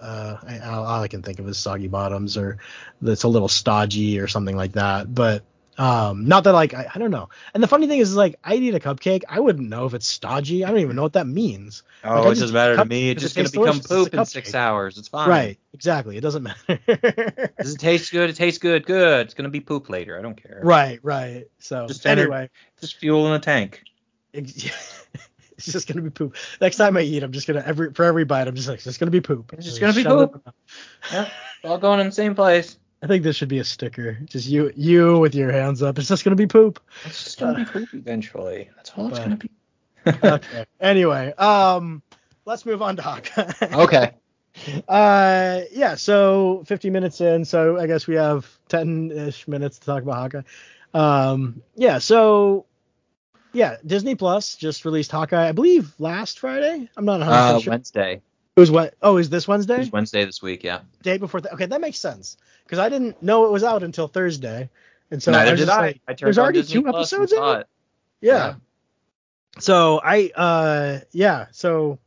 uh, 0.00 0.36
I- 0.42 0.58
all 0.60 1.02
I 1.02 1.08
can 1.08 1.22
think 1.22 1.38
of 1.38 1.48
is 1.48 1.58
soggy 1.58 1.88
bottoms 1.88 2.36
or 2.38 2.58
that's 3.02 3.24
a 3.24 3.28
little 3.28 3.48
stodgy 3.48 4.18
or 4.18 4.28
something 4.28 4.56
like 4.56 4.72
that. 4.72 5.14
But 5.14 5.42
um, 5.78 6.26
not 6.26 6.44
that 6.44 6.52
like 6.52 6.74
I, 6.74 6.86
I 6.94 6.98
don't 6.98 7.10
know. 7.10 7.28
And 7.54 7.62
the 7.62 7.66
funny 7.66 7.86
thing 7.86 8.00
is, 8.00 8.10
is 8.10 8.16
like 8.16 8.36
I 8.44 8.54
eat 8.56 8.74
a 8.74 8.80
cupcake, 8.80 9.22
I 9.28 9.40
wouldn't 9.40 9.68
know 9.68 9.86
if 9.86 9.94
it's 9.94 10.06
stodgy. 10.06 10.64
I 10.64 10.70
don't 10.70 10.80
even 10.80 10.96
know 10.96 11.02
what 11.02 11.14
that 11.14 11.26
means. 11.26 11.82
oh, 12.04 12.22
like, 12.22 12.36
it 12.36 12.40
doesn't 12.40 12.54
matter 12.54 12.76
to 12.76 12.84
me. 12.84 13.10
It's 13.10 13.22
it 13.22 13.24
just 13.24 13.36
gonna 13.36 13.48
become 13.48 13.64
delicious, 13.64 13.84
it's 13.84 13.90
a 13.90 14.10
poop 14.10 14.14
in 14.14 14.24
six 14.26 14.54
hours. 14.54 14.98
It's 14.98 15.08
fine. 15.08 15.28
Right, 15.28 15.58
exactly. 15.72 16.16
It 16.16 16.20
doesn't 16.20 16.42
matter. 16.42 16.78
Does 17.58 17.74
it 17.74 17.78
taste 17.78 18.12
good? 18.12 18.30
It 18.30 18.36
tastes 18.36 18.58
good. 18.58 18.84
Good. 18.84 19.26
It's 19.26 19.34
gonna 19.34 19.48
be 19.48 19.60
poop 19.60 19.88
later. 19.88 20.18
I 20.18 20.22
don't 20.22 20.40
care. 20.40 20.60
right, 20.62 21.00
right. 21.02 21.46
So 21.58 21.86
Just 21.86 22.06
anyway. 22.06 22.50
Just 22.80 22.96
fuel 22.96 23.26
in 23.28 23.32
a 23.32 23.38
tank. 23.38 23.82
It's 25.62 25.72
just 25.72 25.86
gonna 25.86 26.02
be 26.02 26.10
poop. 26.10 26.34
Next 26.60 26.76
time 26.76 26.96
I 26.96 27.02
eat, 27.02 27.22
I'm 27.22 27.30
just 27.30 27.46
gonna 27.46 27.62
every 27.64 27.92
for 27.92 28.04
every 28.04 28.24
bite, 28.24 28.48
I'm 28.48 28.54
just 28.56 28.68
like 28.68 28.76
it's 28.76 28.84
just 28.84 28.98
gonna 28.98 29.12
be 29.12 29.20
poop. 29.20 29.52
It's 29.52 29.64
just 29.64 29.80
gonna 29.80 29.92
be 29.92 30.00
it 30.00 30.06
poop. 30.06 30.54
Yeah. 31.12 31.28
All 31.62 31.78
going 31.78 32.00
in 32.00 32.06
the 32.06 32.12
same 32.12 32.34
place. 32.34 32.76
I 33.02 33.06
think 33.08 33.24
this 33.24 33.34
should 33.36 33.48
be 33.48 33.58
a 33.58 33.64
sticker. 33.64 34.18
Just 34.26 34.46
you, 34.48 34.72
you 34.76 35.18
with 35.18 35.34
your 35.34 35.50
hands 35.50 35.82
up. 35.82 35.98
It's 35.98 36.08
just 36.08 36.24
gonna 36.24 36.36
be 36.36 36.46
poop. 36.46 36.80
It's 37.04 37.24
just 37.24 37.40
gonna 37.40 37.58
be 37.58 37.64
poop 37.64 37.88
eventually. 37.92 38.70
That's 38.76 38.92
all 38.96 39.08
it's 39.08 39.18
gonna 39.18 39.36
be. 39.36 39.50
Okay. 40.06 40.64
anyway, 40.80 41.32
um, 41.34 42.02
let's 42.44 42.64
move 42.66 42.82
on 42.82 42.96
to 42.96 43.02
Hawkeye. 43.02 43.52
Okay. 43.62 44.12
Uh, 44.86 45.62
yeah. 45.72 45.94
So 45.94 46.62
50 46.66 46.90
minutes 46.90 47.22
in, 47.22 47.46
so 47.46 47.78
I 47.78 47.86
guess 47.86 48.06
we 48.06 48.16
have 48.16 48.46
10-ish 48.68 49.48
minutes 49.48 49.78
to 49.78 49.86
talk 49.86 50.02
about 50.02 50.16
Hawkeye. 50.16 50.42
Um, 50.92 51.62
yeah. 51.74 51.96
So 51.96 52.66
yeah, 53.54 53.76
Disney 53.86 54.14
Plus 54.14 54.56
just 54.56 54.84
released 54.84 55.10
Hawkeye. 55.10 55.48
I 55.48 55.52
believe 55.52 55.94
last 55.98 56.38
Friday. 56.38 56.86
I'm 56.98 57.04
not 57.06 57.20
100 57.20 57.34
Uh, 57.34 57.60
sure. 57.60 57.70
Wednesday. 57.70 58.20
It 58.56 58.60
was 58.60 58.70
what? 58.70 58.94
Oh, 59.00 59.16
is 59.16 59.30
this 59.30 59.44
It 59.44 59.48
Wednesday? 59.48 59.78
was 59.78 59.90
Wednesday 59.92 60.24
this 60.26 60.42
week. 60.42 60.62
Yeah. 60.62 60.80
day 61.02 61.16
before. 61.16 61.40
Th- 61.40 61.52
okay, 61.54 61.66
that 61.66 61.80
makes 61.80 61.98
sense 61.98 62.36
because 62.64 62.78
I 62.78 62.88
didn't 62.90 63.22
know 63.22 63.46
it 63.46 63.50
was 63.50 63.64
out 63.64 63.82
until 63.82 64.08
Thursday, 64.08 64.68
and 65.10 65.22
so 65.22 65.32
I 65.32 65.36
Neither 65.36 65.50
was 65.52 65.60
did 65.60 65.68
I. 65.70 65.80
like, 65.80 66.00
I 66.06 66.14
there's 66.14 66.38
already 66.38 66.60
Disney 66.60 66.74
two 66.74 66.82
Plus 66.82 67.12
episodes 67.12 67.32
in 67.32 67.42
it. 67.42 67.58
it. 67.60 67.66
Yeah. 68.20 68.54
So 69.58 70.00
I 70.04 70.30
uh 70.34 71.00
yeah 71.12 71.46
so 71.52 71.98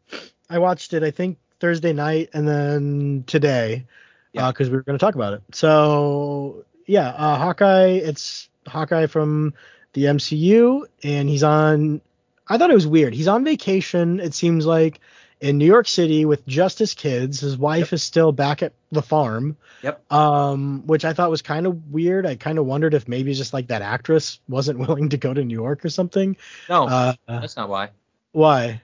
I 0.49 0.59
watched 0.59 0.93
it 0.93 1.03
I 1.03 1.11
think 1.11 1.37
Thursday 1.59 1.93
night 1.93 2.29
and 2.33 2.47
then 2.47 3.23
today 3.27 3.85
Yeah. 4.33 4.51
because 4.51 4.69
we 4.69 4.75
were 4.77 4.83
going 4.83 4.97
to 4.97 5.03
talk 5.03 5.15
about 5.15 5.33
it. 5.33 5.43
So 5.53 6.63
yeah, 6.87 7.09
uh, 7.09 7.37
Hawkeye. 7.37 7.87
It's 8.03 8.49
Hawkeye 8.67 9.07
from 9.07 9.55
the 9.93 10.03
MCU, 10.05 10.83
and 11.03 11.27
he's 11.27 11.41
on. 11.43 12.01
I 12.47 12.59
thought 12.59 12.69
it 12.69 12.75
was 12.75 12.85
weird. 12.85 13.15
He's 13.15 13.27
on 13.27 13.43
vacation. 13.43 14.19
It 14.19 14.35
seems 14.35 14.67
like 14.67 14.99
in 15.41 15.57
New 15.57 15.65
York 15.65 15.87
City 15.87 16.25
with 16.25 16.45
just 16.47 16.79
his 16.79 16.93
kids. 16.93 17.39
His 17.41 17.57
wife 17.57 17.93
is 17.93 18.01
still 18.03 18.31
back 18.31 18.63
at 18.63 18.73
the 18.91 19.01
farm. 19.01 19.57
Yep. 19.83 20.11
Um, 20.11 20.87
which 20.87 21.05
I 21.05 21.13
thought 21.13 21.29
was 21.29 21.41
kind 21.41 21.67
of 21.67 21.91
weird. 21.91 22.25
I 22.25 22.35
kind 22.35 22.57
of 22.57 22.65
wondered 22.65 22.93
if 22.93 23.07
maybe 23.07 23.33
just 23.33 23.53
like 23.53 23.67
that 23.67 23.81
actress 23.81 24.39
wasn't 24.47 24.79
willing 24.87 25.09
to 25.09 25.17
go 25.17 25.33
to 25.33 25.43
New 25.43 25.53
York 25.53 25.83
or 25.85 25.89
something. 25.89 26.37
No, 26.69 26.87
Uh, 26.87 27.13
that's 27.27 27.55
not 27.57 27.69
why. 27.69 27.89
why? 28.31 28.81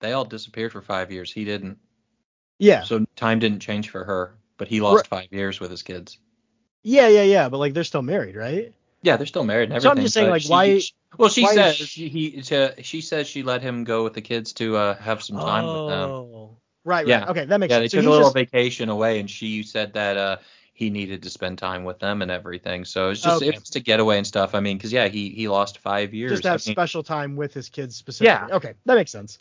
They 0.00 0.12
all 0.12 0.24
disappeared 0.24 0.72
for 0.72 0.82
five 0.82 1.10
years. 1.10 1.32
He 1.32 1.44
didn't. 1.44 1.78
Yeah. 2.58 2.82
So 2.82 3.04
time 3.16 3.38
didn't 3.38 3.60
change 3.60 3.90
for 3.90 4.04
her, 4.04 4.34
but 4.58 4.68
he 4.68 4.80
lost 4.80 5.06
five 5.06 5.28
years 5.32 5.60
with 5.60 5.70
his 5.70 5.82
kids. 5.82 6.18
Yeah, 6.82 7.08
yeah, 7.08 7.22
yeah. 7.22 7.48
But 7.48 7.58
like 7.58 7.72
they're 7.72 7.84
still 7.84 8.02
married, 8.02 8.36
right? 8.36 8.72
Yeah, 9.04 9.16
they're 9.16 9.26
still 9.26 9.44
married 9.44 9.64
and 9.64 9.74
everything. 9.74 9.90
So. 9.90 9.98
I'm 9.98 10.02
just 10.02 10.14
saying, 10.14 10.30
like, 10.30 10.42
she- 10.42 10.48
why- 10.48 10.78
she- 10.78 10.92
well, 11.18 11.28
she 11.28 11.42
why 11.44 11.54
says 11.54 11.76
she- 11.76 12.08
he 12.08 12.42
to, 12.42 12.74
she 12.82 13.00
says 13.00 13.28
she 13.28 13.42
let 13.44 13.62
him 13.62 13.84
go 13.84 14.02
with 14.02 14.14
the 14.14 14.20
kids 14.22 14.52
to 14.54 14.76
uh, 14.76 14.94
have 14.96 15.22
some 15.22 15.38
time 15.38 15.64
with 15.66 15.90
them. 15.90 16.10
Oh, 16.10 16.56
right, 16.84 16.96
right. 17.00 17.06
Yeah. 17.06 17.30
Okay, 17.30 17.44
that 17.44 17.60
makes 17.60 17.70
sense. 17.72 17.76
Yeah, 17.76 17.80
they. 17.80 17.88
So 17.88 17.98
took 17.98 18.06
a 18.06 18.10
little 18.10 18.26
just- 18.26 18.34
vacation 18.34 18.88
away, 18.88 19.20
and 19.20 19.30
she 19.30 19.62
said 19.62 19.92
that 19.92 20.16
uh, 20.16 20.36
he 20.72 20.90
needed 20.90 21.22
to 21.22 21.30
spend 21.30 21.58
time 21.58 21.84
with 21.84 22.00
them 22.00 22.20
and 22.22 22.30
everything. 22.32 22.84
So 22.84 23.10
it's 23.10 23.20
just 23.22 23.42
Okay. 23.42 23.54
it's 23.56 23.70
to 23.70 23.80
getaway 23.80 24.16
and 24.18 24.26
stuff. 24.26 24.54
I 24.56 24.60
mean, 24.60 24.76
because 24.76 24.92
yeah, 24.92 25.06
he 25.06 25.28
he 25.28 25.46
lost 25.46 25.78
five 25.78 26.14
years. 26.14 26.32
just 26.32 26.42
to 26.42 26.48
have 26.48 26.62
I 26.64 26.66
mean, 26.68 26.74
special 26.74 27.02
time 27.04 27.36
with 27.36 27.54
his 27.54 27.68
kids 27.68 27.94
specifically. 27.94 28.48
Yeah. 28.48 28.56
Okay, 28.56 28.74
that 28.86 28.94
makes 28.96 29.12
sense. 29.12 29.38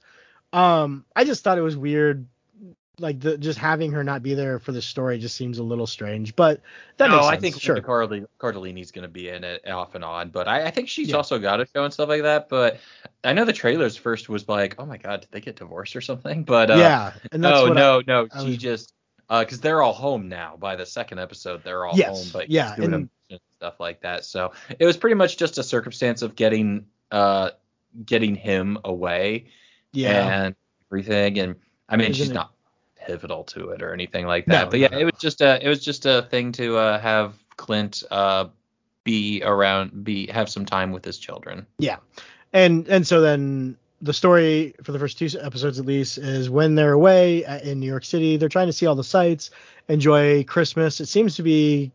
Um, 0.51 1.05
I 1.15 1.23
just 1.23 1.43
thought 1.43 1.57
it 1.57 1.61
was 1.61 1.75
weird, 1.75 2.27
like 2.99 3.19
the 3.19 3.37
just 3.37 3.57
having 3.57 3.91
her 3.91 4.03
not 4.03 4.21
be 4.21 4.35
there 4.35 4.59
for 4.59 4.71
the 4.71 4.81
story 4.81 5.17
just 5.17 5.35
seems 5.35 5.57
a 5.57 5.63
little 5.63 5.87
strange. 5.87 6.35
But 6.35 6.61
that 6.97 7.09
no, 7.09 7.15
makes 7.15 7.25
sense. 7.25 7.37
I 7.37 7.39
think 7.39 7.59
sure. 7.61 7.75
Cardellini, 7.81 8.27
Cardellini's 8.39 8.91
going 8.91 9.01
to 9.03 9.07
be 9.09 9.29
in 9.29 9.43
it 9.43 9.67
off 9.67 9.95
and 9.95 10.03
on, 10.05 10.29
but 10.29 10.47
I, 10.47 10.65
I 10.67 10.71
think 10.71 10.89
she's 10.89 11.09
Yeah. 11.09 11.15
also 11.17 11.39
got 11.39 11.59
a 11.59 11.65
show 11.73 11.83
and 11.83 11.91
stuff 11.93 12.09
like 12.09 12.21
that. 12.21 12.49
But 12.49 12.79
I 13.23 13.33
know 13.33 13.45
the 13.45 13.53
trailers 13.53 13.97
first 13.97 14.29
was 14.29 14.47
like, 14.47 14.75
oh 14.77 14.85
my 14.85 14.97
god, 14.97 15.21
did 15.21 15.31
they 15.31 15.41
get 15.41 15.55
divorced 15.55 15.95
or 15.95 16.01
something? 16.01 16.43
But 16.43 16.69
uh, 16.69 16.75
yeah, 16.75 17.13
and 17.31 17.43
that's 17.43 17.55
no, 17.61 17.63
what 17.69 17.71
I- 17.77 17.81
no, 17.81 18.01
no, 18.05 18.27
I 18.31 18.41
she 18.43 18.49
was- 18.49 18.57
just 18.57 18.93
because 19.27 19.59
they're 19.59 19.81
all 19.81 19.93
home 19.93 20.29
now. 20.29 20.55
By 20.59 20.75
the 20.75 20.85
second 20.85 21.17
episode, 21.19 21.63
they're 21.63 21.85
all 21.85 21.97
Yes, 21.97 22.09
home, 22.31 22.41
but 22.41 22.49
yeah, 22.51 22.75
and 22.77 23.09
stuff 23.55 23.79
like 23.79 24.01
that. 24.01 24.23
So 24.25 24.51
it 24.77 24.85
was 24.85 24.97
pretty 24.97 25.15
much 25.15 25.37
just 25.37 25.57
a 25.57 25.63
circumstance 25.63 26.21
of 26.21 26.35
getting 26.35 26.85
uh 27.11 27.51
getting 28.05 28.35
him 28.35 28.77
away 28.83 29.47
yeah. 29.93 30.43
and 30.45 30.55
everything. 30.91 31.39
And 31.39 31.55
I 31.89 31.95
mean, 31.95 32.11
Isn't 32.11 32.13
she's 32.21 32.29
it- 32.29 32.33
not 32.35 32.51
pivotal 33.05 33.43
to 33.45 33.69
it 33.69 33.81
or 33.81 33.93
anything 33.93 34.25
like 34.25 34.47
No, 34.47 34.55
that. 34.55 34.69
but 34.71 34.79
yeah, 34.79 34.87
no, 34.91 34.99
it 34.99 35.05
was 35.05 35.19
just 35.19 35.41
a 35.41 35.63
it 35.63 35.69
was 35.69 35.83
just 35.83 36.05
a 36.05 36.23
thing 36.29 36.51
to 36.53 36.77
uh, 36.77 36.99
have 36.99 37.35
Clint 37.57 38.03
uh 38.11 38.45
be 39.03 39.41
around, 39.43 40.03
be 40.05 40.27
have 40.31 40.49
some 40.49 40.65
time 40.65 40.91
with 40.91 41.03
his 41.03 41.17
children. 41.17 41.65
Yeah, 41.77 41.97
and 42.53 42.87
and 42.87 43.05
so 43.05 43.19
then 43.21 43.77
the 44.01 44.13
story 44.13 44.73
for 44.83 44.91
the 44.91 44.99
first 44.99 45.17
two 45.17 45.27
episodes 45.41 45.79
at 45.79 45.85
least 45.85 46.17
is 46.17 46.49
when 46.49 46.75
they're 46.75 46.93
away 46.93 47.43
at- 47.45 47.63
in 47.63 47.79
New 47.79 47.85
York 47.87 48.05
City, 48.05 48.37
they're 48.37 48.49
trying 48.49 48.67
to 48.67 48.73
see 48.73 48.85
all 48.85 48.95
the 48.95 49.03
sights, 49.03 49.49
enjoy 49.87 50.43
Christmas. 50.45 50.99
It 51.01 51.07
seems 51.07 51.35
to 51.37 51.43
be 51.43 51.91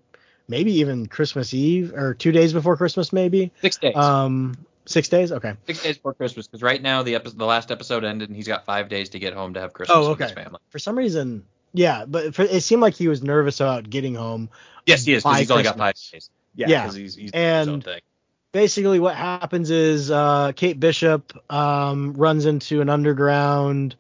maybe 0.49 0.73
even 0.73 1.07
Christmas 1.07 1.53
Eve 1.53 1.93
or 1.95 2.15
two 2.15 2.33
days 2.33 2.53
before 2.53 2.77
Christmas, 2.77 3.13
maybe. 3.13 3.53
Six 3.61 3.77
days. 3.79 3.95
Um, 3.97 4.55
six 4.89 5.09
days. 5.09 5.31
Okay. 5.33 5.55
Six 5.67 5.83
days 5.83 5.97
before 5.97 6.15
Christmas, 6.15 6.47
because 6.47 6.63
right 6.63 6.81
now 6.83 7.03
the 7.03 7.15
episode, 7.15 7.39
the 7.39 7.45
last 7.47 7.71
episode 7.71 8.05
ended, 8.05 8.29
and 8.29 8.37
he's 8.37 8.49
got 8.49 8.65
five 8.65 8.89
days 8.89 9.11
to 9.11 9.19
get 9.19 9.35
home 9.35 9.55
to 9.55 9.61
have 9.61 9.73
Christmas 9.73 9.97
Oh, 9.97 10.11
with 10.11 10.19
his 10.21 10.33
okay. 10.33 10.43
family. 10.43 10.59
For 10.71 10.79
some 10.79 10.97
reason, 10.97 11.45
yeah, 11.73 12.05
but 12.07 12.35
for, 12.35 12.43
it 12.43 12.63
seemed 12.63 12.83
like 12.83 12.95
he 12.95 13.09
was 13.09 13.23
nervous 13.23 13.61
about 13.61 13.89
getting 13.89 14.15
home. 14.15 14.51
Yes, 14.87 15.05
he 15.05 15.13
is, 15.13 15.23
because 15.23 15.39
he's 15.39 15.51
only 15.51 15.65
got 15.65 15.77
five 15.79 15.95
days. 16.13 16.31
Yeah. 16.55 16.83
because 16.83 16.95
he's, 16.97 17.15
he's 17.15 17.31
doing 17.33 17.45
his 17.45 17.69
own 17.69 17.75
And- 17.87 18.03
Basically, 18.51 18.99
what 18.99 19.15
happens 19.15 19.71
is 19.71 20.11
uh, 20.11 20.53
Kate 20.57 20.81
Bishop 20.81 21.35
um, 21.53 22.15
runs 22.15 22.47
into 22.47 22.81
an 22.81 22.89
underground 22.89 23.95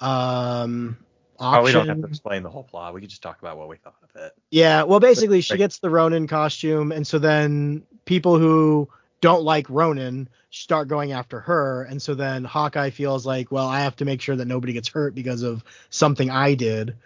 um, 0.00 0.96
auction. 1.38 1.60
Oh, 1.60 1.64
we 1.64 1.72
don't 1.72 1.86
have 1.88 2.00
to 2.00 2.06
explain 2.06 2.42
the 2.42 2.48
whole 2.50 2.62
plot. 2.64 2.94
We 2.94 3.00
can 3.00 3.10
just 3.10 3.22
talk 3.22 3.40
about 3.40 3.58
what 3.58 3.68
we 3.68 3.76
thought 3.76 3.96
of 4.02 4.22
it. 4.22 4.32
Yeah, 4.50 4.84
well, 4.84 5.00
basically, 5.00 5.42
she 5.42 5.52
Right. 5.52 5.58
gets 5.58 5.78
the 5.80 5.90
Ronin 5.90 6.26
costume, 6.26 6.92
and 6.92 7.06
so 7.06 7.18
then 7.18 7.82
people 8.06 8.38
who 8.38 8.88
don't 9.20 9.42
like 9.42 9.68
Ronin, 9.68 10.28
start 10.50 10.88
going 10.88 11.12
after 11.12 11.40
her, 11.40 11.82
and 11.82 12.00
so 12.00 12.14
then 12.14 12.44
Hawkeye 12.44 12.90
feels 12.90 13.26
like, 13.26 13.52
well, 13.52 13.66
I 13.66 13.80
have 13.80 13.96
to 13.96 14.04
make 14.04 14.20
sure 14.20 14.36
that 14.36 14.46
nobody 14.46 14.72
gets 14.72 14.88
hurt 14.88 15.14
because 15.14 15.42
of 15.42 15.64
something 15.90 16.30
I 16.30 16.54
did, 16.54 16.96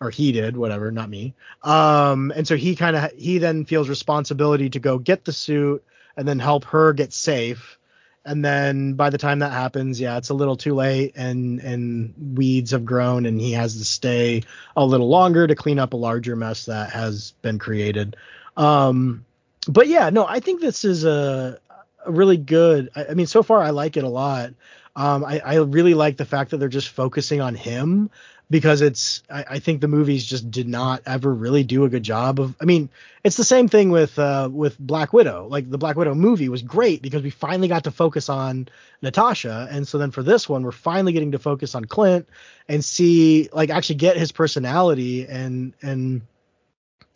or 0.00 0.10
he 0.10 0.32
did, 0.32 0.56
whatever, 0.56 0.90
not 0.90 1.08
me. 1.08 1.34
Um, 1.62 2.32
and 2.34 2.46
so 2.46 2.56
he 2.56 2.76
kind 2.76 2.96
of 2.96 3.12
he 3.12 3.38
then 3.38 3.64
feels 3.64 3.88
responsibility 3.88 4.70
to 4.70 4.78
go 4.78 4.98
get 4.98 5.24
the 5.24 5.32
suit 5.32 5.84
and 6.16 6.26
then 6.26 6.38
help 6.38 6.64
her 6.66 6.92
get 6.92 7.12
safe. 7.12 7.78
And 8.26 8.42
then 8.42 8.94
by 8.94 9.10
the 9.10 9.18
time 9.18 9.40
that 9.40 9.52
happens, 9.52 10.00
yeah, 10.00 10.16
it's 10.16 10.30
a 10.30 10.34
little 10.34 10.56
too 10.56 10.74
late, 10.74 11.12
and 11.16 11.60
and 11.60 12.36
weeds 12.36 12.70
have 12.70 12.86
grown, 12.86 13.26
and 13.26 13.38
he 13.38 13.52
has 13.52 13.76
to 13.76 13.84
stay 13.84 14.42
a 14.74 14.84
little 14.84 15.08
longer 15.08 15.46
to 15.46 15.54
clean 15.54 15.78
up 15.78 15.92
a 15.92 15.98
larger 15.98 16.34
mess 16.34 16.66
that 16.66 16.90
has 16.90 17.32
been 17.42 17.58
created. 17.58 18.16
Um, 18.56 19.26
but 19.68 19.88
yeah, 19.88 20.10
no, 20.10 20.26
I 20.26 20.40
think 20.40 20.60
this 20.60 20.84
is 20.84 21.04
a, 21.04 21.58
a 21.63 21.63
really 22.06 22.36
good. 22.36 22.90
I, 22.94 23.06
I 23.06 23.14
mean, 23.14 23.26
so 23.26 23.42
far 23.42 23.60
I 23.60 23.70
like 23.70 23.96
it 23.96 24.04
a 24.04 24.08
lot. 24.08 24.54
Um, 24.96 25.24
I, 25.24 25.40
I 25.40 25.54
really 25.56 25.94
like 25.94 26.16
the 26.16 26.24
fact 26.24 26.50
that 26.50 26.58
they're 26.58 26.68
just 26.68 26.88
focusing 26.88 27.40
on 27.40 27.54
him 27.54 28.10
because 28.48 28.80
it's. 28.80 29.22
I, 29.28 29.44
I 29.50 29.58
think 29.58 29.80
the 29.80 29.88
movies 29.88 30.24
just 30.24 30.50
did 30.50 30.68
not 30.68 31.02
ever 31.06 31.32
really 31.32 31.64
do 31.64 31.84
a 31.84 31.88
good 31.88 32.02
job 32.02 32.38
of. 32.38 32.54
I 32.60 32.64
mean, 32.64 32.88
it's 33.24 33.36
the 33.36 33.44
same 33.44 33.68
thing 33.68 33.90
with 33.90 34.18
uh, 34.18 34.48
with 34.52 34.78
Black 34.78 35.12
Widow. 35.12 35.48
Like 35.48 35.68
the 35.68 35.78
Black 35.78 35.96
Widow 35.96 36.14
movie 36.14 36.48
was 36.48 36.62
great 36.62 37.02
because 37.02 37.22
we 37.22 37.30
finally 37.30 37.68
got 37.68 37.84
to 37.84 37.90
focus 37.90 38.28
on 38.28 38.68
Natasha, 39.02 39.66
and 39.70 39.88
so 39.88 39.98
then 39.98 40.12
for 40.12 40.22
this 40.22 40.48
one, 40.48 40.62
we're 40.62 40.72
finally 40.72 41.12
getting 41.12 41.32
to 41.32 41.38
focus 41.38 41.74
on 41.74 41.84
Clint 41.86 42.28
and 42.68 42.84
see 42.84 43.48
like 43.52 43.70
actually 43.70 43.96
get 43.96 44.16
his 44.16 44.30
personality 44.30 45.26
and 45.26 45.74
and 45.82 46.22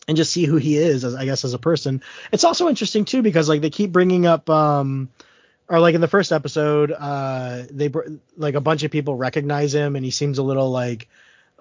and 0.08 0.16
just 0.16 0.32
see 0.32 0.46
who 0.46 0.56
he 0.56 0.76
is 0.78 1.04
as 1.04 1.14
I 1.14 1.26
guess 1.26 1.44
as 1.44 1.52
a 1.52 1.58
person. 1.58 2.02
It's 2.32 2.44
also 2.44 2.68
interesting 2.68 3.04
too 3.04 3.22
because 3.22 3.48
like 3.48 3.60
they 3.60 3.70
keep 3.70 3.92
bringing 3.92 4.26
up 4.26 4.48
um 4.50 5.10
or 5.68 5.78
like 5.78 5.94
in 5.94 6.00
the 6.00 6.08
first 6.08 6.32
episode 6.32 6.90
uh 6.90 7.64
they 7.70 7.88
br- 7.88 8.08
like 8.36 8.54
a 8.54 8.60
bunch 8.60 8.82
of 8.82 8.90
people 8.90 9.14
recognize 9.14 9.74
him 9.74 9.94
and 9.94 10.04
he 10.04 10.10
seems 10.10 10.38
a 10.38 10.42
little 10.42 10.70
like 10.70 11.08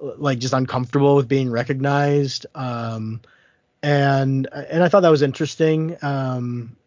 like 0.02 0.40
just 0.40 0.54
uncomfortable 0.54 1.16
with 1.18 1.28
being 1.28 1.52
recognized 1.52 2.46
um 2.56 3.20
and 3.84 4.48
and 4.54 4.82
I 4.82 4.90
thought 4.90 5.02
that 5.02 5.10
was 5.10 5.22
interesting 5.22 5.98
um 6.02 6.78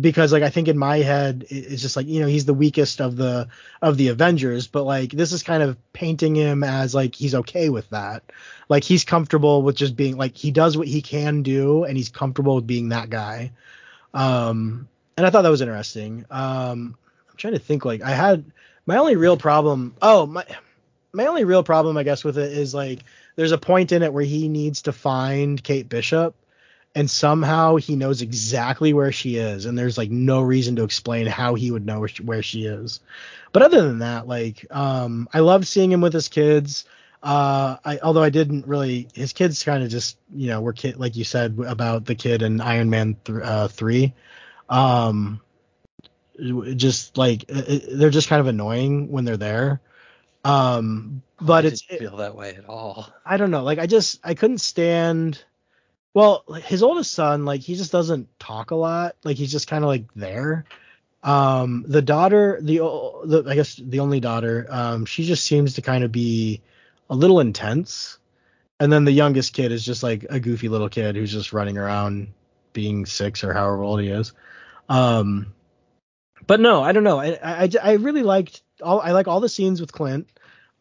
because 0.00 0.32
like 0.32 0.42
I 0.42 0.50
think 0.50 0.66
in 0.66 0.78
my 0.78 0.98
head 0.98 1.44
it's 1.50 1.82
just 1.82 1.96
like 1.96 2.06
you 2.06 2.20
know 2.20 2.26
he's 2.26 2.46
the 2.46 2.54
weakest 2.54 3.00
of 3.00 3.16
the 3.16 3.48
of 3.82 3.98
the 3.98 4.08
Avengers 4.08 4.66
but 4.66 4.84
like 4.84 5.10
this 5.10 5.32
is 5.32 5.42
kind 5.42 5.62
of 5.62 5.76
painting 5.92 6.34
him 6.34 6.64
as 6.64 6.94
like 6.94 7.14
he's 7.14 7.34
okay 7.34 7.68
with 7.68 7.88
that 7.90 8.22
like 8.68 8.84
he's 8.84 9.04
comfortable 9.04 9.62
with 9.62 9.76
just 9.76 9.96
being 9.96 10.16
like 10.16 10.36
he 10.36 10.50
does 10.50 10.76
what 10.76 10.88
he 10.88 11.02
can 11.02 11.42
do 11.42 11.84
and 11.84 11.96
he's 11.96 12.08
comfortable 12.08 12.56
with 12.56 12.66
being 12.66 12.90
that 12.90 13.10
guy. 13.10 13.52
Um 14.14 14.88
and 15.16 15.26
I 15.26 15.30
thought 15.30 15.42
that 15.42 15.50
was 15.50 15.60
interesting. 15.60 16.24
Um 16.30 16.96
I'm 17.30 17.36
trying 17.36 17.54
to 17.54 17.58
think 17.58 17.84
like 17.84 18.02
I 18.02 18.10
had 18.10 18.44
my 18.86 18.96
only 18.96 19.16
real 19.16 19.36
problem 19.36 19.94
oh 20.02 20.26
my 20.26 20.44
my 21.12 21.26
only 21.26 21.44
real 21.44 21.62
problem 21.62 21.96
I 21.96 22.02
guess 22.02 22.24
with 22.24 22.38
it 22.38 22.52
is 22.52 22.74
like 22.74 23.00
there's 23.36 23.52
a 23.52 23.58
point 23.58 23.92
in 23.92 24.02
it 24.02 24.12
where 24.12 24.24
he 24.24 24.48
needs 24.48 24.82
to 24.82 24.92
find 24.92 25.62
Kate 25.62 25.88
Bishop 25.88 26.34
and 26.94 27.10
somehow 27.10 27.76
he 27.76 27.94
knows 27.94 28.22
exactly 28.22 28.94
where 28.94 29.12
she 29.12 29.36
is 29.36 29.66
and 29.66 29.78
there's 29.78 29.98
like 29.98 30.10
no 30.10 30.40
reason 30.40 30.76
to 30.76 30.84
explain 30.84 31.26
how 31.26 31.54
he 31.54 31.70
would 31.70 31.84
know 31.84 32.00
where 32.00 32.08
she, 32.08 32.22
where 32.22 32.42
she 32.42 32.64
is. 32.64 33.00
But 33.52 33.62
other 33.62 33.82
than 33.86 34.00
that 34.00 34.26
like 34.26 34.66
um 34.70 35.28
i 35.32 35.38
loved 35.38 35.66
seeing 35.66 35.92
him 35.92 36.00
with 36.00 36.12
his 36.12 36.28
kids 36.28 36.84
uh 37.26 37.76
i 37.84 37.98
although 38.02 38.22
i 38.22 38.30
didn't 38.30 38.66
really 38.66 39.08
his 39.14 39.32
kids 39.32 39.62
kind 39.62 39.82
of 39.82 39.90
just 39.90 40.16
you 40.34 40.46
know 40.48 40.60
were 40.60 40.72
kid 40.72 40.96
like 40.96 41.16
you 41.16 41.24
said 41.24 41.58
about 41.66 42.04
the 42.04 42.14
kid 42.14 42.42
in 42.42 42.60
iron 42.60 42.88
man 42.88 43.16
th- 43.24 43.42
uh 43.42 43.68
3 43.68 44.14
um 44.68 45.40
just 46.76 47.18
like 47.18 47.44
uh, 47.52 47.58
uh, 47.58 47.78
they're 47.92 48.10
just 48.10 48.28
kind 48.28 48.40
of 48.40 48.46
annoying 48.46 49.10
when 49.10 49.24
they're 49.24 49.36
there 49.36 49.80
um 50.44 51.22
but 51.40 51.64
I 51.64 51.68
it's 51.68 51.82
didn't 51.82 52.00
feel 52.00 52.16
that 52.18 52.34
way 52.34 52.54
at 52.54 52.68
all. 52.68 53.08
I 53.24 53.36
don't 53.36 53.50
know. 53.50 53.62
Like 53.62 53.78
I 53.78 53.86
just 53.86 54.20
I 54.24 54.34
couldn't 54.34 54.58
stand. 54.58 55.42
Well, 56.14 56.44
his 56.64 56.82
oldest 56.82 57.12
son, 57.12 57.44
like 57.44 57.60
he 57.60 57.74
just 57.74 57.92
doesn't 57.92 58.38
talk 58.38 58.70
a 58.70 58.74
lot. 58.74 59.16
Like 59.22 59.36
he's 59.36 59.52
just 59.52 59.68
kind 59.68 59.84
of 59.84 59.88
like 59.88 60.04
there. 60.14 60.64
Um, 61.22 61.84
the 61.86 62.00
daughter, 62.00 62.58
the 62.62 62.78
the 63.24 63.44
I 63.46 63.54
guess 63.54 63.76
the 63.76 64.00
only 64.00 64.20
daughter, 64.20 64.66
um, 64.70 65.04
she 65.04 65.24
just 65.24 65.44
seems 65.44 65.74
to 65.74 65.82
kind 65.82 66.04
of 66.04 66.12
be 66.12 66.62
a 67.08 67.14
little 67.14 67.40
intense. 67.40 68.18
And 68.78 68.92
then 68.92 69.04
the 69.04 69.12
youngest 69.12 69.54
kid 69.54 69.72
is 69.72 69.84
just 69.84 70.02
like 70.02 70.26
a 70.28 70.38
goofy 70.38 70.68
little 70.68 70.88
kid 70.88 71.16
who's 71.16 71.32
just 71.32 71.52
running 71.52 71.78
around 71.78 72.28
being 72.72 73.06
six 73.06 73.42
or 73.42 73.54
however 73.54 73.82
old 73.82 74.00
he 74.00 74.08
is. 74.08 74.32
Um, 74.88 75.54
but 76.46 76.60
no, 76.60 76.82
I 76.82 76.92
don't 76.92 77.04
know. 77.04 77.18
I, 77.18 77.38
I, 77.42 77.70
I 77.82 77.92
really 77.94 78.22
liked 78.22 78.62
all. 78.82 79.00
I 79.00 79.12
like 79.12 79.28
all 79.28 79.40
the 79.40 79.48
scenes 79.48 79.80
with 79.80 79.92
Clint. 79.92 80.28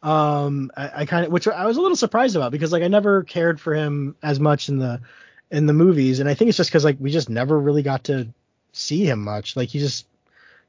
Um, 0.03 0.71
I, 0.75 0.91
I 1.01 1.05
kind 1.05 1.25
of, 1.25 1.31
which 1.31 1.47
I 1.47 1.65
was 1.65 1.77
a 1.77 1.81
little 1.81 1.95
surprised 1.95 2.35
about 2.35 2.51
because 2.51 2.71
like 2.71 2.83
I 2.83 2.87
never 2.87 3.23
cared 3.23 3.59
for 3.59 3.73
him 3.73 4.15
as 4.21 4.39
much 4.39 4.69
in 4.69 4.77
the 4.77 5.01
in 5.49 5.65
the 5.65 5.73
movies, 5.73 6.19
and 6.19 6.29
I 6.29 6.33
think 6.33 6.49
it's 6.49 6.57
just 6.57 6.69
because 6.69 6.83
like 6.83 6.97
we 6.99 7.11
just 7.11 7.29
never 7.29 7.57
really 7.57 7.81
got 7.81 8.05
to 8.05 8.27
see 8.73 9.05
him 9.05 9.23
much. 9.23 9.55
Like 9.55 9.69
he 9.69 9.79
just 9.79 10.05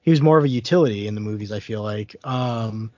he 0.00 0.10
was 0.10 0.22
more 0.22 0.38
of 0.38 0.44
a 0.44 0.48
utility 0.48 1.08
in 1.08 1.14
the 1.14 1.20
movies. 1.20 1.52
I 1.52 1.60
feel 1.60 1.82
like. 1.82 2.16
Um, 2.24 2.92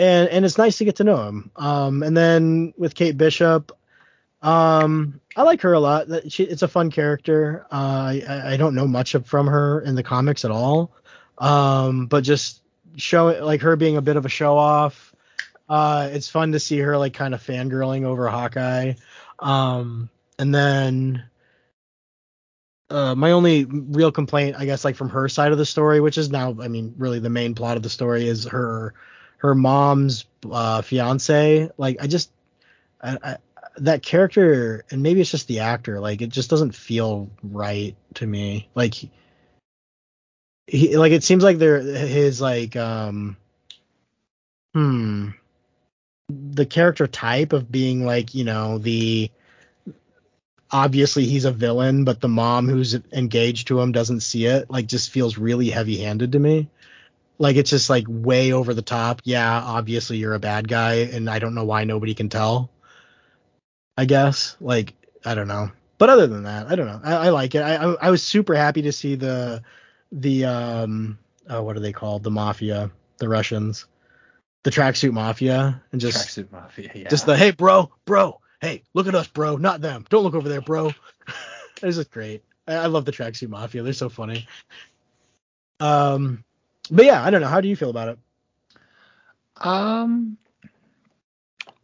and 0.00 0.28
and 0.30 0.44
it's 0.44 0.56
nice 0.58 0.78
to 0.78 0.84
get 0.84 0.96
to 0.96 1.04
know 1.04 1.28
him. 1.28 1.50
Um, 1.56 2.02
and 2.02 2.16
then 2.16 2.72
with 2.78 2.94
Kate 2.94 3.16
Bishop, 3.16 3.70
um, 4.40 5.20
I 5.36 5.42
like 5.42 5.60
her 5.60 5.74
a 5.74 5.80
lot. 5.80 6.08
She, 6.28 6.44
it's 6.44 6.62
a 6.62 6.68
fun 6.68 6.90
character. 6.90 7.66
Uh, 7.70 8.14
I 8.26 8.52
I 8.52 8.56
don't 8.56 8.74
know 8.74 8.86
much 8.86 9.14
of, 9.14 9.26
from 9.26 9.46
her 9.46 9.82
in 9.82 9.94
the 9.94 10.02
comics 10.02 10.44
at 10.44 10.50
all. 10.50 10.92
Um, 11.36 12.06
but 12.06 12.24
just 12.24 12.62
show 12.96 13.26
like 13.26 13.60
her 13.60 13.76
being 13.76 13.96
a 13.96 14.02
bit 14.02 14.16
of 14.16 14.24
a 14.24 14.30
show 14.30 14.56
off. 14.56 15.14
Uh, 15.68 16.08
it's 16.12 16.28
fun 16.28 16.52
to 16.52 16.60
see 16.60 16.78
her 16.78 16.96
like 16.96 17.12
kind 17.12 17.34
of 17.34 17.42
fangirling 17.42 18.04
over 18.04 18.26
Hawkeye. 18.28 18.94
Um, 19.38 20.08
and 20.38 20.54
then 20.54 21.24
uh, 22.88 23.14
my 23.14 23.32
only 23.32 23.66
real 23.66 24.10
complaint, 24.10 24.56
I 24.58 24.64
guess, 24.64 24.84
like 24.84 24.96
from 24.96 25.10
her 25.10 25.28
side 25.28 25.52
of 25.52 25.58
the 25.58 25.66
story, 25.66 26.00
which 26.00 26.18
is 26.18 26.30
now, 26.30 26.56
I 26.60 26.68
mean, 26.68 26.94
really 26.98 27.20
the 27.20 27.30
main 27.30 27.54
plot 27.54 27.76
of 27.76 27.82
the 27.82 27.90
story 27.90 28.26
is 28.26 28.46
her 28.46 28.94
her 29.40 29.54
mom's 29.54 30.24
uh, 30.50 30.82
fiance. 30.82 31.70
Like, 31.76 31.98
I 32.00 32.06
just 32.06 32.30
I, 33.02 33.18
I, 33.22 33.36
that 33.78 34.02
character, 34.02 34.84
and 34.90 35.02
maybe 35.02 35.20
it's 35.20 35.30
just 35.30 35.48
the 35.48 35.60
actor. 35.60 36.00
Like, 36.00 36.22
it 36.22 36.30
just 36.30 36.50
doesn't 36.50 36.74
feel 36.74 37.30
right 37.42 37.96
to 38.14 38.26
me. 38.26 38.68
Like, 38.74 38.94
he, 40.70 40.96
like 40.96 41.12
it 41.12 41.24
seems 41.24 41.42
like 41.42 41.58
they're 41.58 41.80
his 41.80 42.40
like 42.40 42.76
um 42.76 43.36
hmm 44.72 45.30
the 46.28 46.64
character 46.64 47.08
type 47.08 47.52
of 47.52 47.70
being 47.70 48.06
like 48.06 48.34
you 48.34 48.44
know 48.44 48.78
the 48.78 49.30
obviously 50.70 51.24
he's 51.24 51.44
a 51.44 51.50
villain 51.50 52.04
but 52.04 52.20
the 52.20 52.28
mom 52.28 52.68
who's 52.68 52.94
engaged 53.12 53.66
to 53.66 53.80
him 53.80 53.90
doesn't 53.90 54.20
see 54.20 54.46
it 54.46 54.70
like 54.70 54.86
just 54.86 55.10
feels 55.10 55.36
really 55.36 55.70
heavy 55.70 55.96
handed 55.96 56.32
to 56.32 56.38
me 56.38 56.68
like 57.40 57.56
it's 57.56 57.70
just 57.70 57.88
like 57.90 58.04
way 58.06 58.52
over 58.52 58.74
the 58.74 58.82
top. 58.82 59.22
Yeah 59.24 59.60
obviously 59.60 60.18
you're 60.18 60.34
a 60.34 60.38
bad 60.38 60.68
guy 60.68 61.08
and 61.12 61.28
i 61.28 61.40
don't 61.40 61.54
know 61.54 61.64
why 61.64 61.82
nobody 61.84 62.14
can 62.14 62.28
tell. 62.28 62.70
I 63.96 64.04
guess 64.04 64.56
like 64.60 64.94
i 65.24 65.34
don't 65.34 65.48
know. 65.48 65.72
But 65.98 66.10
other 66.10 66.28
than 66.28 66.44
that 66.44 66.68
i 66.68 66.76
don't 66.76 66.86
know. 66.86 67.00
I, 67.02 67.26
I 67.26 67.28
like 67.30 67.54
it. 67.56 67.62
I, 67.62 67.76
I 67.76 67.94
i 67.94 68.10
was 68.10 68.22
super 68.22 68.54
happy 68.54 68.82
to 68.82 68.92
see 68.92 69.16
the 69.16 69.62
the 70.12 70.44
um 70.44 71.18
oh, 71.48 71.62
what 71.62 71.76
are 71.76 71.80
they 71.80 71.92
called? 71.92 72.22
The 72.22 72.30
mafia 72.30 72.90
the 73.18 73.28
russians. 73.28 73.86
The 74.62 74.70
tracksuit 74.70 75.12
mafia 75.12 75.82
and 75.90 76.00
just 76.00 76.18
Tracksuit 76.18 76.52
Mafia. 76.52 76.90
Yeah. 76.94 77.08
just 77.08 77.24
the 77.24 77.36
hey 77.36 77.50
bro 77.50 77.90
bro. 78.04 78.38
Hey 78.60 78.82
look 78.92 79.06
at 79.06 79.14
us 79.14 79.26
bro. 79.26 79.56
Not 79.56 79.80
them. 79.80 80.04
Don't 80.10 80.22
look 80.22 80.34
over 80.34 80.48
there 80.48 80.60
bro. 80.60 80.92
This 81.80 81.96
is 81.96 82.04
great. 82.08 82.44
I, 82.68 82.74
I 82.74 82.86
love 82.88 83.06
the 83.06 83.12
tracksuit 83.12 83.48
mafia. 83.48 83.82
They're 83.82 83.94
so 83.94 84.10
funny. 84.10 84.46
Um 85.80 86.44
but 86.90 87.04
yeah 87.04 87.22
i 87.24 87.30
don't 87.30 87.40
know 87.40 87.48
how 87.48 87.60
do 87.60 87.68
you 87.68 87.76
feel 87.76 87.90
about 87.90 88.08
it 88.08 88.18
Um. 89.62 90.38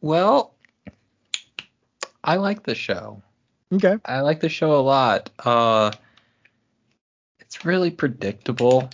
Well, 0.00 0.54
I 2.24 2.36
like 2.36 2.62
the 2.62 2.74
show. 2.74 3.22
okay 3.72 3.98
I 4.04 4.20
like 4.20 4.40
the 4.40 4.48
show 4.48 4.76
a 4.78 4.80
lot. 4.80 5.28
Uh, 5.38 5.90
it's 7.40 7.64
really 7.66 7.90
predictable, 7.90 8.88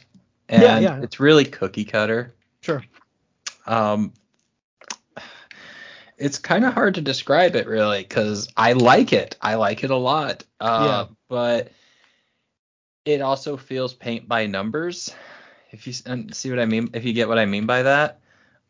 and 0.48 0.62
Yeah, 0.62 0.78
yeah. 0.78 1.00
it's 1.02 1.20
really 1.20 1.44
cookie 1.44 1.84
cutter. 1.84 2.34
sure 2.62 2.82
Um, 3.66 4.12
it's 6.18 6.38
kind 6.38 6.64
of 6.64 6.74
hard 6.74 6.94
to 6.96 7.00
describe 7.00 7.54
it 7.56 7.66
really 7.66 8.02
because 8.02 8.48
I 8.56 8.72
like 8.72 9.12
it. 9.12 9.36
I 9.40 9.54
like 9.56 9.84
it 9.84 9.90
a 9.90 9.96
lot. 9.96 10.44
Uh, 10.60 11.06
Yeah. 11.08 11.14
But 11.28 11.72
it 13.04 13.20
also 13.20 13.56
feels 13.56 13.94
paint 13.94 14.28
by 14.28 14.46
numbers. 14.46 15.14
If 15.72 15.86
you 15.86 15.94
and 16.06 16.34
see 16.34 16.50
what 16.50 16.58
I 16.60 16.66
mean, 16.66 16.90
if 16.94 17.04
you 17.04 17.12
get 17.12 17.28
what 17.28 17.38
I 17.38 17.46
mean 17.46 17.66
by 17.66 17.82
that. 17.82 18.20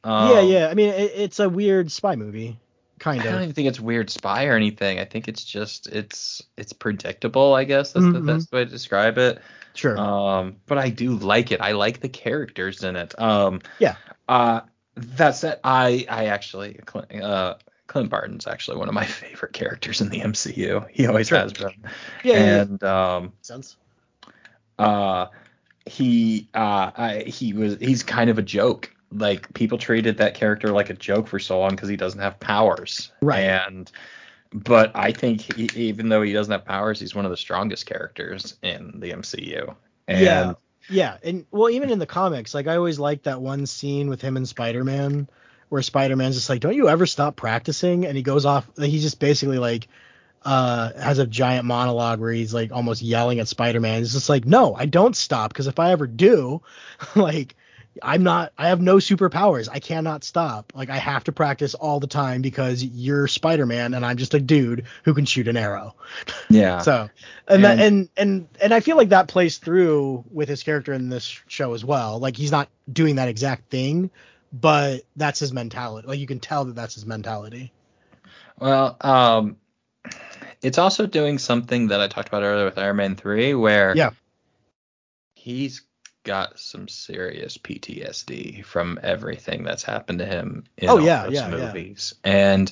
Um, 0.05 0.31
yeah 0.33 0.41
yeah 0.41 0.67
i 0.69 0.75
mean 0.75 0.89
it, 0.89 1.13
it's 1.15 1.39
a 1.39 1.49
weird 1.49 1.93
spy 1.93 2.17
movie 2.17 2.59
kind 2.99 3.21
of. 3.21 3.27
I 3.27 3.31
don't 3.31 3.43
even 3.43 3.55
think 3.55 3.69
it's 3.69 3.79
weird 3.81 4.11
spy 4.11 4.47
or 4.47 4.57
anything. 4.57 4.99
I 4.99 5.05
think 5.05 5.29
it's 5.29 5.45
just 5.45 5.87
it's 5.89 6.43
it's 6.57 6.73
predictable. 6.73 7.55
I 7.55 7.65
guess 7.65 7.93
that's 7.93 8.07
Mhm. 8.07 8.13
the 8.15 8.21
best 8.21 8.53
way 8.53 8.65
to 8.65 8.71
describe 8.71 9.19
it. 9.19 9.41
sure 9.75 9.97
Um, 9.99 10.57
but 10.67 10.79
I 10.79 10.91
do 10.91 11.15
like 11.17 11.53
it. 11.53 11.61
I 11.61 11.73
like 11.73 12.01
the 12.01 12.09
characters 12.09 12.83
in 12.85 12.97
it. 12.97 13.19
Um, 13.21 13.61
Yeah. 13.79 13.97
Uh, 14.29 14.61
that 14.97 15.35
said, 15.37 15.59
I 15.65 16.07
I 16.09 16.27
actually 16.27 16.79
uh, 17.23 17.55
Clint 17.87 18.11
Barton's 18.11 18.47
actually 18.47 18.77
one 18.79 18.89
of 18.89 18.95
my 18.95 19.05
favorite 19.21 19.53
characters 19.53 20.01
in 20.01 20.09
the 20.09 20.21
MCU. 20.21 20.87
He 20.91 21.07
always 21.07 21.29
Sure. 21.29 21.39
has 21.39 21.53
been. 21.53 21.73
yeah, 22.25 22.35
yeah, 22.35 22.39
yeah. 22.45 22.61
and 22.63 22.83
um, 22.85 23.33
sense 23.43 23.77
uh, 24.79 25.27
he 25.87 26.49
uh, 26.55 26.91
I, 26.97 27.25
he 27.27 27.53
was 27.53 27.77
he's 27.79 28.03
kind 28.03 28.31
of 28.31 28.39
a 28.39 28.43
joke. 28.43 28.95
Like 29.11 29.53
people 29.53 29.79
treated 29.79 30.19
that 30.19 30.35
character 30.35 30.69
like 30.69 30.91
a 30.91 30.95
joke 30.95 31.27
for 31.27 31.39
so 31.39 31.61
long 31.61 31.71
because 31.71 31.89
he 31.89 31.97
doesn't 31.97 32.21
have 32.21 32.41
powers. 32.41 33.13
Right. 33.21 33.41
And 33.41 33.91
but 34.53 34.93
I 34.95 35.13
think 35.13 35.41
he, 35.41 35.69
even 35.89 36.09
though 36.09 36.23
he 36.23 36.33
doesn't 36.33 36.53
have 36.53 36.65
powers, 36.65 37.01
he's 37.01 37.15
one 37.15 37.25
of 37.25 37.31
the 37.31 37.37
strongest 37.37 37.87
characters 37.87 38.57
in 38.63 39.01
the 39.01 39.11
MCU. 39.13 39.75
And 40.09 40.21
yeah 40.21 40.53
yeah 40.91 41.17
and 41.23 41.47
well 41.51 41.71
even 41.71 41.91
in 41.91 41.99
the 41.99 42.07
comics 42.07 42.55
like 42.55 42.67
i 42.67 42.77
always 42.77 42.99
liked 42.99 43.25
that 43.25 43.41
one 43.41 43.67
scene 43.67 44.09
with 44.09 44.21
him 44.21 44.37
and 44.37 44.49
spider-man 44.49 45.29
where 45.69 45.83
spider-man's 45.83 46.35
just 46.35 46.49
like 46.49 46.61
don't 46.61 46.75
you 46.75 46.89
ever 46.89 47.07
stop 47.07 47.37
practicing 47.37 48.07
and 48.07 48.17
he 48.17 48.23
goes 48.23 48.45
off 48.45 48.69
he 48.77 48.99
just 48.99 49.19
basically 49.19 49.59
like 49.59 49.89
uh 50.45 50.93
has 51.01 51.19
a 51.19 51.27
giant 51.27 51.65
monologue 51.65 52.21
where 52.21 52.33
he's 52.33 52.53
like 52.53 52.73
almost 52.73 53.03
yelling 53.03 53.39
at 53.41 53.49
spider-man 53.49 54.03
it's 54.03 54.13
just 54.13 54.29
like 54.29 54.45
no 54.45 54.75
i 54.75 54.87
don't 54.87 55.17
stop 55.17 55.51
because 55.53 55.67
if 55.67 55.79
i 55.79 55.93
ever 55.93 56.07
do 56.07 56.61
like 57.17 57.55
i'm 58.03 58.23
not 58.23 58.53
i 58.57 58.69
have 58.69 58.81
no 58.81 58.97
superpowers 58.97 59.69
i 59.71 59.79
cannot 59.79 60.25
stop 60.25 60.73
like 60.75 60.89
i 60.91 60.97
have 60.97 61.23
to 61.25 61.31
practice 61.33 61.75
all 61.75 62.01
the 62.01 62.07
time 62.07 62.41
because 62.43 62.83
you're 62.83 63.29
spider-man 63.29 63.95
and 63.95 64.05
i'm 64.05 64.17
just 64.17 64.35
a 64.35 64.41
dude 64.41 64.85
who 65.05 65.13
can 65.15 65.27
shoot 65.27 65.47
an 65.47 65.57
arrow 65.57 65.95
yeah. 66.51 66.79
so 66.81 67.09
and 67.49 67.65
that, 67.65 67.79
And- 67.79 67.81
and 67.81 68.09
and 68.17 68.49
and 68.61 68.75
I 68.75 68.81
feel 68.81 68.97
like 68.97 69.11
that 69.11 69.29
plays 69.29 69.59
through 69.59 70.25
with 70.31 70.49
his 70.49 70.63
character 70.63 70.93
in 70.93 71.09
this 71.09 71.25
show 71.49 71.75
as 71.75 71.85
well. 71.85 72.19
Like 72.19 72.37
he's 72.37 72.53
not 72.53 72.69
doing 72.91 73.17
that 73.17 73.29
exact 73.29 73.69
thing, 73.71 74.11
but 74.53 75.03
that's 75.17 75.41
his 75.41 75.53
mentality. 75.53 76.07
Like 76.07 76.19
you 76.21 76.27
can 76.27 76.39
tell 76.41 76.65
that 76.67 76.75
that's 76.77 76.95
his 76.95 77.05
mentality. 77.05 77.73
Well, 78.59 78.97
um, 79.01 79.57
it's 80.63 80.79
also 80.79 81.07
doing 81.07 81.39
something 81.39 81.89
that 81.89 82.01
I 82.01 82.09
talked 82.09 82.29
about 82.29 82.43
earlier 82.43 82.65
with 82.65 82.79
Iron 82.79 82.97
Man 82.97 83.17
3, 83.17 83.55
where 83.55 83.97
Yeah. 83.97 84.11
he's 85.35 85.83
got 86.25 86.59
some 86.59 86.87
serious 86.89 87.59
PTSD 87.59 88.65
from 88.65 88.99
everything 89.03 89.65
that's 89.65 89.83
happened 89.83 90.21
to 90.21 90.25
him 90.27 90.65
in 90.77 90.89
Oh, 90.89 90.99
all 90.99 91.05
yeah, 91.05 91.25
those 91.25 91.33
yeah, 91.35 91.49
yeah. 91.51 91.67
movies. 91.67 92.15
And 92.23 92.71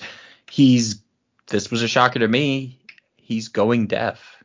he's 0.48 1.02
this 1.48 1.70
was 1.70 1.82
a 1.82 1.88
shocker 1.88 2.20
to 2.20 2.28
me. 2.28 2.78
He's 3.16 3.48
going 3.48 3.88
deaf. 3.88 4.36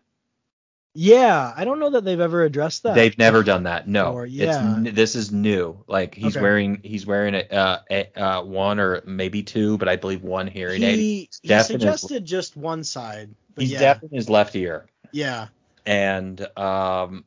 Yeah, 0.98 1.52
I 1.56 1.66
don't 1.66 1.80
know 1.80 1.90
that 1.90 2.06
they've 2.06 2.20
ever 2.22 2.44
addressed 2.44 2.84
that. 2.84 2.96
They've 2.96 3.18
never 3.18 3.44
done 3.44 3.64
that. 3.64 3.86
No, 3.86 4.14
Or- 4.14 4.26
yeah. 4.26 4.76
n- 4.78 4.92
this 4.94 5.14
is 5.16 5.30
new. 5.30 5.84
Like 5.88 6.16
he's 6.16 6.38
Okay. 6.38 6.42
wearing 6.42 6.80
he's 6.84 7.06
wearing 7.06 7.36
a, 7.36 7.40
uh, 7.42 7.80
a 7.92 8.20
uh, 8.20 8.44
one 8.44 8.80
or 8.80 9.02
maybe 9.06 9.44
two, 9.44 9.78
but 9.78 9.90
I 9.90 9.98
believe 9.98 10.24
one 10.24 10.48
hearing 10.48 10.82
aid. 10.84 10.96
he, 10.98 11.30
he 11.42 11.48
deaf 11.50 11.68
his- 11.68 11.68
suggested 11.68 12.24
just 12.26 12.56
one 12.56 12.86
side. 12.86 13.36
He's 13.58 13.72
yeah, 13.74 13.80
deaf 13.80 14.04
in 14.04 14.10
his 14.10 14.30
left 14.30 14.56
ear. 14.56 14.86
Yeah, 15.12 15.48
and 15.86 16.40
um 16.58 17.26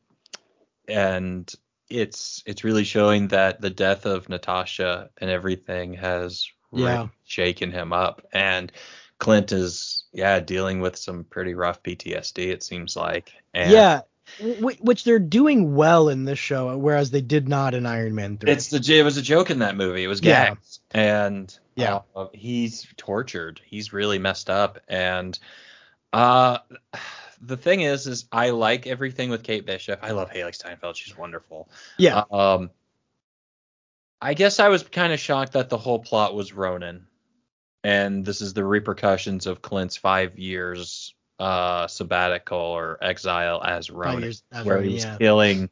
and 0.87 1.51
it's 1.89 2.41
it's 2.45 2.63
really 2.63 2.83
showing 2.83 3.27
that 3.29 3.61
the 3.61 3.69
death 3.69 4.05
of 4.07 4.29
Natasha 4.29 5.09
and 5.19 5.29
everything 5.29 5.93
has 5.93 6.47
really 6.71 6.85
Yeah. 6.91 7.07
shaken 7.25 7.71
him 7.71 7.93
up 7.93 8.25
and 8.33 8.71
Clint 9.19 9.51
is 9.51 10.05
yeah 10.13 10.39
dealing 10.39 10.79
with 10.79 10.95
some 10.95 11.23
pretty 11.25 11.53
rough 11.53 11.83
PTSD 11.83 12.47
it 12.51 12.63
seems 12.63 12.95
like. 12.95 13.33
And 13.53 13.71
yeah. 13.71 14.01
W- 14.39 14.77
which 14.81 15.03
they're 15.05 15.17
doing 15.19 15.73
well 15.75 16.07
in 16.07 16.23
this 16.23 16.37
show, 16.37 16.77
whereas 16.77 17.09
they 17.11 17.21
did 17.21 17.49
not 17.49 17.73
in 17.73 17.85
Iron 17.87 18.13
Man 18.15 18.37
three. 18.37 18.51
it's 18.51 18.67
the 18.69 18.99
it 18.99 19.03
was 19.03 19.17
a 19.17 19.21
joke 19.23 19.49
in 19.49 19.59
that 19.59 19.75
movie. 19.75 20.03
It 20.03 20.07
was 20.07 20.21
Yeah. 20.21 20.49
gags 20.49 20.79
and 20.91 21.59
Yeah. 21.75 22.01
uh, 22.15 22.27
he's 22.33 22.87
tortured. 22.95 23.59
He's 23.65 23.91
really 23.91 24.19
messed 24.19 24.49
up. 24.49 24.79
And 24.87 25.37
uh 26.13 26.59
the 27.41 27.57
thing 27.57 27.81
is 27.81 28.05
is 28.07 28.25
I 28.31 28.51
like 28.51 28.85
everything 28.87 29.29
with 29.31 29.43
Kate 29.43 29.65
Bishop. 29.65 29.99
I 30.03 30.11
love 30.11 30.29
Hailee 30.31 30.53
Steinfeld. 30.55 30.95
She's 30.95 31.17
wonderful. 31.17 31.69
Yeah, 31.97 32.23
Um, 32.31 32.69
I 34.21 34.33
guess 34.33 34.59
I 34.59 34.67
was 34.69 34.83
kind 34.83 35.13
of 35.13 35.19
shocked 35.19 35.53
that 35.53 35.69
the 35.69 35.77
whole 35.77 35.99
plot 35.99 36.35
was 36.35 36.51
Ronin, 36.53 37.07
and 37.83 38.25
this 38.25 38.41
is 38.41 38.53
the 38.53 38.65
repercussions 38.65 39.47
of 39.47 39.61
Clint's 39.61 39.97
five 39.97 40.37
years 40.37 41.13
uh, 41.39 41.87
sabbatical 41.87 42.57
or 42.57 42.97
exile 43.01 43.61
as 43.63 43.89
years 43.89 44.43
as 44.51 44.65
where 44.65 44.81
he 44.81 44.95
was 44.95 45.05
yeah. 45.05 45.17
killing 45.17 45.69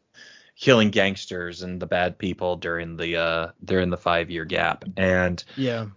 killing 0.55 0.89
gangsters 0.89 1.61
and 1.61 1.79
the 1.79 1.85
bad 1.85 2.17
people 2.17 2.55
during 2.55 2.97
the 2.97 3.17
uh 3.17 3.47
during 3.63 3.89
the 3.89 3.97
five 3.97 4.31
year 4.31 4.45
gap. 4.45 4.85
And 4.95 5.43
yeah, 5.55 5.87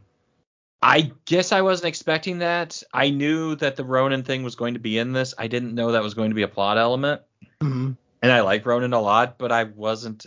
I 0.83 1.13
guess 1.25 1.53
I 1.53 1.63
wasn't 1.63 1.89
expecting 1.89 2.39
that. 2.41 2.83
I 2.93 3.11
knew 3.11 3.55
that 3.57 3.77
the 3.77 3.85
Ronin 3.85 4.25
thing 4.25 4.43
was 4.43 4.57
going 4.57 4.75
to 4.75 4.81
be 4.81 4.99
in 4.99 5.13
this. 5.13 5.35
I 5.39 5.47
didn't 5.47 5.75
know 5.75 5.93
that 5.93 6.03
was 6.03 6.15
going 6.15 6.31
to 6.31 6.35
be 6.35 6.43
a 6.43 6.49
plot 6.49 6.77
element 6.77 7.23
Mhm. 7.63 7.97
and 8.23 8.33
I 8.33 8.41
like 8.41 8.67
Ronin 8.67 8.93
a 8.93 9.01
lot, 9.01 9.39
but 9.39 9.53
I 9.53 9.65
wasn't 9.65 10.27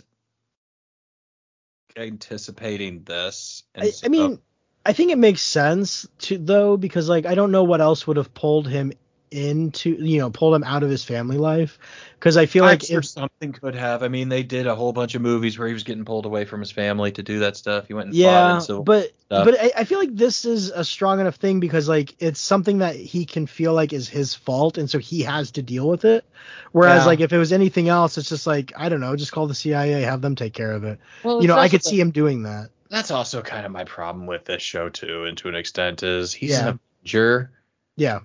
anticipating 1.96 3.04
this. 3.04 3.62
And 3.74 3.84
I, 3.84 3.90
so- 3.90 4.06
I 4.06 4.08
mean, 4.08 4.38
I 4.86 4.92
think 4.92 5.10
it 5.10 5.18
makes 5.18 5.40
sense 5.42 6.06
to 6.20 6.38
though 6.38 6.76
because 6.76 7.08
like 7.08 7.26
I 7.26 7.34
don't 7.34 7.50
know 7.52 7.64
what 7.64 7.80
else 7.80 8.06
would 8.06 8.16
have 8.16 8.34
pulled 8.34 8.68
him 8.68 8.92
into 9.30 9.90
you 9.90 10.20
know 10.20 10.30
pulled 10.30 10.54
him 10.54 10.62
out 10.62 10.84
of 10.84 10.90
his 10.90 11.02
family 11.02 11.38
life 11.38 11.76
because 12.12 12.36
I 12.36 12.46
feel 12.46 12.62
I'm 12.62 12.70
like 12.70 12.82
sure 12.82 13.00
if 13.00 13.06
something 13.06 13.52
could 13.52 13.74
have. 13.74 14.02
I 14.04 14.08
mean, 14.08 14.28
they 14.28 14.44
did 14.44 14.68
a 14.68 14.74
whole 14.76 14.92
bunch 14.92 15.16
of 15.16 15.22
movies 15.22 15.58
where 15.58 15.66
he 15.66 15.74
was 15.74 15.82
getting 15.82 16.04
pulled 16.04 16.24
away 16.24 16.44
from 16.44 16.60
his 16.60 16.70
family 16.70 17.10
to 17.12 17.22
do 17.22 17.40
that 17.40 17.56
stuff. 17.56 17.88
He 17.88 17.94
went 17.94 18.08
and 18.08 18.14
fought 18.14 18.20
yeah 18.20 18.54
in 18.54 18.60
civil 18.60 18.84
but 18.84 19.12
stuff. 19.26 19.44
but 19.46 19.60
I, 19.60 19.72
I 19.78 19.84
feel 19.84 19.98
like 19.98 20.14
this 20.14 20.44
is 20.44 20.70
a 20.70 20.84
strong 20.84 21.18
enough 21.18 21.36
thing 21.36 21.58
because 21.58 21.88
like 21.88 22.14
it's 22.20 22.38
something 22.40 22.78
that 22.78 22.94
he 22.94 23.24
can 23.24 23.46
feel 23.46 23.72
like 23.72 23.92
is 23.92 24.08
his 24.08 24.34
fault 24.34 24.78
and 24.78 24.88
so 24.88 24.98
he 24.98 25.22
has 25.22 25.50
to 25.52 25.62
deal 25.62 25.88
with 25.88 26.04
it 26.04 26.24
whereas 26.70 27.02
Yeah. 27.02 27.06
like 27.06 27.20
if 27.20 27.32
it 27.32 27.38
was 27.38 27.52
anything 27.52 27.88
else 27.88 28.18
it's 28.18 28.28
just 28.28 28.46
like 28.46 28.72
I 28.76 28.88
don't 28.88 29.00
know 29.00 29.16
just 29.16 29.32
call 29.32 29.48
the 29.48 29.54
CIA 29.54 30.02
have 30.02 30.20
them 30.20 30.36
take 30.36 30.52
care 30.52 30.70
of 30.72 30.84
it 30.84 31.00
Well, 31.24 31.42
you 31.42 31.48
know 31.48 31.56
I 31.58 31.68
could 31.68 31.82
see 31.82 31.98
him 31.98 32.10
doing 32.12 32.44
that 32.44 32.68
That's 32.94 33.10
also 33.10 33.42
kind 33.42 33.66
of 33.66 33.72
my 33.72 33.84
problem 33.84 34.26
with 34.26 34.44
this 34.44 34.62
show 34.62 34.88
too, 34.88 35.24
and 35.24 35.36
to 35.38 35.48
an 35.48 35.56
extent, 35.56 36.02
is 36.04 36.32
he's 36.32 36.50
Yeah. 36.52 36.68
an 36.68 36.80
Avenger. 37.02 37.50
yeah 37.96 38.20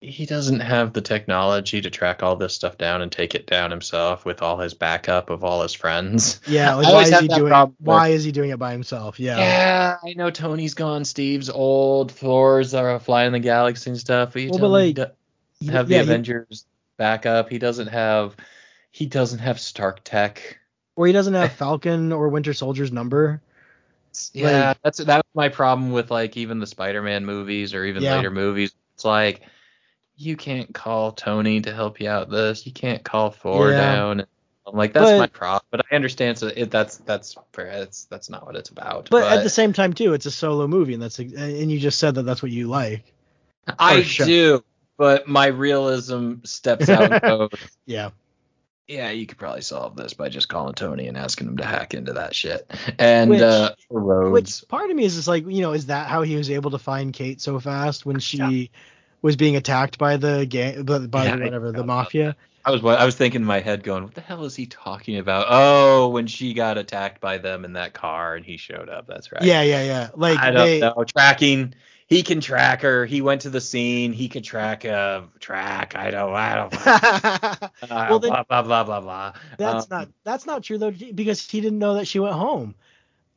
He 0.00 0.26
doesn't 0.26 0.60
have 0.60 0.92
the 0.92 1.00
technology 1.00 1.80
to 1.80 1.88
track 1.88 2.22
all 2.22 2.36
this 2.36 2.54
stuff 2.54 2.76
down 2.76 3.02
and 3.02 3.10
take 3.10 3.34
it 3.34 3.46
down 3.46 3.70
himself 3.70 4.24
with 4.24 4.42
all 4.42 4.58
his 4.58 4.74
backup 4.74 5.30
of 5.30 5.42
all 5.44 5.62
his 5.62 5.72
friends. 5.72 6.40
yeah 6.46 6.74
like 6.76 6.92
why 6.92 7.02
is 7.04 7.18
he 7.20 7.28
doing 7.28 7.48
problem 7.48 7.76
why 7.78 8.08
is 8.08 8.24
he 8.24 8.32
doing 8.32 8.50
it 8.50 8.58
by 8.58 8.72
himself 8.72 9.18
yeah 9.20 9.38
Yeah, 9.38 9.96
I 10.04 10.12
know 10.14 10.30
Tony's 10.30 10.74
gone, 10.74 11.04
Steve's 11.04 11.48
old, 11.48 12.12
Thor's 12.12 12.74
are 12.74 12.98
flying 13.00 13.32
the 13.32 13.38
galaxy 13.40 13.90
and 13.90 13.98
stuff. 13.98 14.32
But 14.34 14.42
you 14.42 14.50
Well, 14.50 14.58
but, 14.58 14.66
he 14.84 14.92
like, 14.92 15.72
have 15.72 15.88
the 15.88 15.94
yeah, 15.94 16.02
he- 16.02 16.08
Avengers 16.10 16.66
backup. 16.98 17.48
He 17.48 17.58
doesn't 17.58 17.88
have 17.88 18.36
he 18.90 19.06
doesn't 19.06 19.38
have 19.38 19.58
Stark 19.58 20.02
Tech. 20.04 20.58
or 20.96 21.06
he 21.06 21.12
doesn't 21.14 21.32
have 21.34 21.52
Falcon 21.52 22.12
or 22.12 22.28
Winter 22.28 22.52
Soldier's 22.52 22.92
number 22.92 23.40
Yeah, 24.34 24.68
Like- 24.68 24.82
that's 24.82 24.98
that 24.98 25.16
was 25.18 25.34
my 25.34 25.48
problem 25.48 25.92
with 25.92 26.10
like 26.10 26.36
even 26.36 26.58
the 26.60 26.66
Spider-Man 26.66 27.24
movies 27.24 27.74
or 27.74 27.84
even 27.84 28.02
Yeah. 28.02 28.16
later 28.16 28.30
movies. 28.30 28.72
It's 28.94 29.04
like 29.04 29.42
you 30.16 30.36
can't 30.36 30.72
call 30.74 31.12
Tony 31.12 31.60
to 31.62 31.72
help 31.74 32.00
you 32.00 32.08
out 32.08 32.30
this. 32.30 32.66
You 32.66 32.72
can't 32.72 33.02
call 33.02 33.30
Thor 33.30 33.70
Yeah. 33.70 33.78
down. 33.94 34.26
I'm 34.66 34.76
like 34.76 34.92
that's 34.92 35.10
But- 35.10 35.18
my 35.18 35.26
problem, 35.26 35.62
but 35.70 35.84
I 35.90 35.96
understand. 35.96 36.38
So 36.38 36.46
it, 36.48 36.70
that's 36.70 36.98
that's 36.98 37.36
that's 37.52 38.04
that's 38.04 38.30
not 38.30 38.46
what 38.46 38.54
it's 38.56 38.70
about. 38.70 39.08
but, 39.10 39.32
at 39.32 39.42
the 39.42 39.50
same 39.50 39.72
time 39.72 39.92
too 39.92 40.12
it's 40.14 40.26
a 40.26 40.30
solo 40.30 40.68
movie 40.68 40.94
and 40.94 41.02
that's 41.02 41.18
and 41.18 41.70
you 41.70 41.78
just 41.80 41.98
said 41.98 42.14
that 42.14 42.22
that's 42.22 42.42
what 42.42 42.52
you 42.52 42.68
like 42.68 43.12
I 43.78 44.02
show. 44.02 44.24
do, 44.24 44.64
but 44.96 45.26
my 45.26 45.46
realism 45.46 46.34
steps 46.44 46.88
out 46.88 47.52
yeah 47.86 48.10
yeah, 48.92 49.10
you 49.10 49.26
could 49.26 49.38
probably 49.38 49.62
solve 49.62 49.96
this 49.96 50.12
by 50.12 50.28
just 50.28 50.48
calling 50.48 50.74
Tony 50.74 51.08
and 51.08 51.16
asking 51.16 51.48
him 51.48 51.56
to 51.56 51.64
hack 51.64 51.94
into 51.94 52.12
that 52.14 52.34
shit. 52.34 52.70
And 52.98 53.30
Which- 53.30 53.40
uh, 53.40 53.74
Rhodes, 53.90 54.60
Which 54.60 54.68
part 54.68 54.90
of 54.90 54.96
me 54.96 55.04
is 55.04 55.16
just 55.16 55.28
like, 55.28 55.46
you 55.46 55.62
know, 55.62 55.72
is 55.72 55.86
that 55.86 56.08
how 56.08 56.22
he 56.22 56.36
was 56.36 56.50
able 56.50 56.72
to 56.72 56.78
find 56.78 57.12
Kate 57.12 57.40
so 57.40 57.58
fast 57.58 58.04
when 58.04 58.20
she 58.20 58.70
was 59.22 59.36
being 59.36 59.56
attacked 59.56 59.98
by 59.98 60.18
the 60.18 60.44
gang, 60.44 60.82
by 60.82 60.98
by 60.98 61.24
Yeah, 61.24 61.36
the, 61.36 61.44
whatever, 61.44 61.66
the 61.66 61.78
forgot 61.78 61.84
about 61.84 61.96
mafia? 62.04 62.36
I 62.64 62.70
was 62.70 62.84
I 62.84 63.04
was 63.04 63.16
thinking 63.16 63.40
in 63.40 63.46
my 63.46 63.60
head, 63.60 63.82
going, 63.82 64.04
what 64.04 64.14
the 64.14 64.20
hell 64.20 64.44
is 64.44 64.54
he 64.54 64.66
talking 64.66 65.18
about? 65.18 65.46
Oh, 65.48 66.08
when 66.10 66.26
she 66.26 66.54
got 66.54 66.78
attacked 66.78 67.20
by 67.20 67.38
them 67.38 67.64
in 67.64 67.72
that 67.72 67.92
car 67.94 68.36
and 68.36 68.44
he 68.44 68.56
showed 68.56 68.88
up. 68.88 69.06
That's 69.06 69.32
right. 69.32 69.42
Yeah, 69.42 69.62
yeah, 69.62 69.82
yeah. 69.82 70.10
Like 70.14 70.38
I 70.38 70.50
don't 70.50 70.66
they, 70.66 70.80
know. 70.80 71.04
Tracking. 71.04 71.74
He 72.12 72.22
can 72.22 72.40
track 72.40 72.82
her. 72.82 73.06
He 73.06 73.22
went 73.22 73.42
to 73.42 73.50
the 73.50 73.60
scene. 73.60 74.12
He 74.12 74.28
could 74.28 74.44
track 74.44 74.84
uh 74.84 75.22
track. 75.40 75.94
I 75.96 76.10
don't. 76.10 76.34
I 76.34 76.54
don't. 76.54 76.72
Uh, 77.90 78.06
Well, 78.10 78.18
then- 78.18 78.30
blah 78.30 78.42
blah 78.44 78.62
blah 78.62 78.84
blah 78.84 79.00
blah. 79.00 79.32
that's 79.58 79.84
Um, 79.90 79.98
not 79.98 80.08
that's 80.24 80.46
not 80.46 80.62
true 80.62 80.78
though 80.78 80.90
because 80.90 81.48
he 81.50 81.60
didn't 81.60 81.78
know 81.78 81.94
that 81.94 82.06
she 82.06 82.18
went 82.20 82.34
home. 82.34 82.74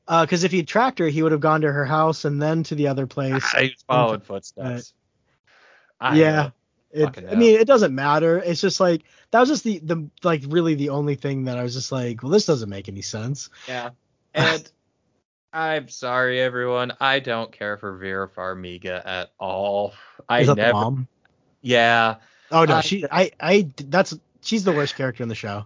Because 0.07 0.43
if 0.43 0.51
he 0.51 0.63
tracked 0.63 0.99
her, 0.99 1.07
he 1.07 1.23
would 1.23 1.31
have 1.31 1.41
gone 1.41 1.61
to 1.61 1.71
her 1.71 1.85
house 1.85 2.25
and 2.25 2.39
then 2.41 2.63
to 2.63 2.75
the 2.75 2.87
other 2.89 3.07
place. 3.07 3.43
I 3.55 3.61
was 3.63 3.83
following 3.87 4.19
footsteps. 4.19 4.93
I 5.99 6.17
yeah. 6.17 6.49
It, 6.91 7.25
I 7.29 7.35
mean, 7.35 7.59
it 7.59 7.67
doesn't 7.67 7.93
matter. 7.93 8.37
It's 8.37 8.61
just 8.61 8.79
like 8.79 9.03
that 9.31 9.39
was 9.41 9.49
just 9.49 9.63
the 9.63 9.79
the 9.79 10.09
like 10.23 10.43
really 10.47 10.75
the 10.75 10.89
only 10.89 11.15
thing 11.15 11.45
that 11.45 11.57
I 11.57 11.63
was 11.63 11.73
just 11.73 11.91
like, 11.91 12.23
well, 12.23 12.31
this 12.31 12.45
doesn't 12.45 12.69
make 12.69 12.87
any 12.87 13.01
sense. 13.01 13.49
Yeah. 13.67 13.89
And 14.33 14.69
I'm 15.55 15.87
sorry, 15.87 16.41
everyone. 16.41 16.93
I 16.99 17.19
don't 17.19 17.51
care 17.51 17.77
for 17.77 17.97
Vera 17.97 18.29
Farmiga 18.29 19.01
at 19.05 19.31
all. 19.39 19.93
I 20.27 20.41
Is 20.41 20.47
that 20.47 20.57
never. 20.57 20.69
the 20.69 20.73
mom? 20.73 21.07
Yeah. 21.61 22.17
Oh 22.51 22.65
no, 22.65 22.75
Uh, 22.75 22.81
she 22.81 23.05
I 23.09 23.31
I 23.39 23.69
that's 23.77 24.17
she's 24.41 24.63
the 24.65 24.73
worst 24.73 24.95
character 24.95 25.23
in 25.23 25.29
the 25.29 25.35
show. 25.35 25.65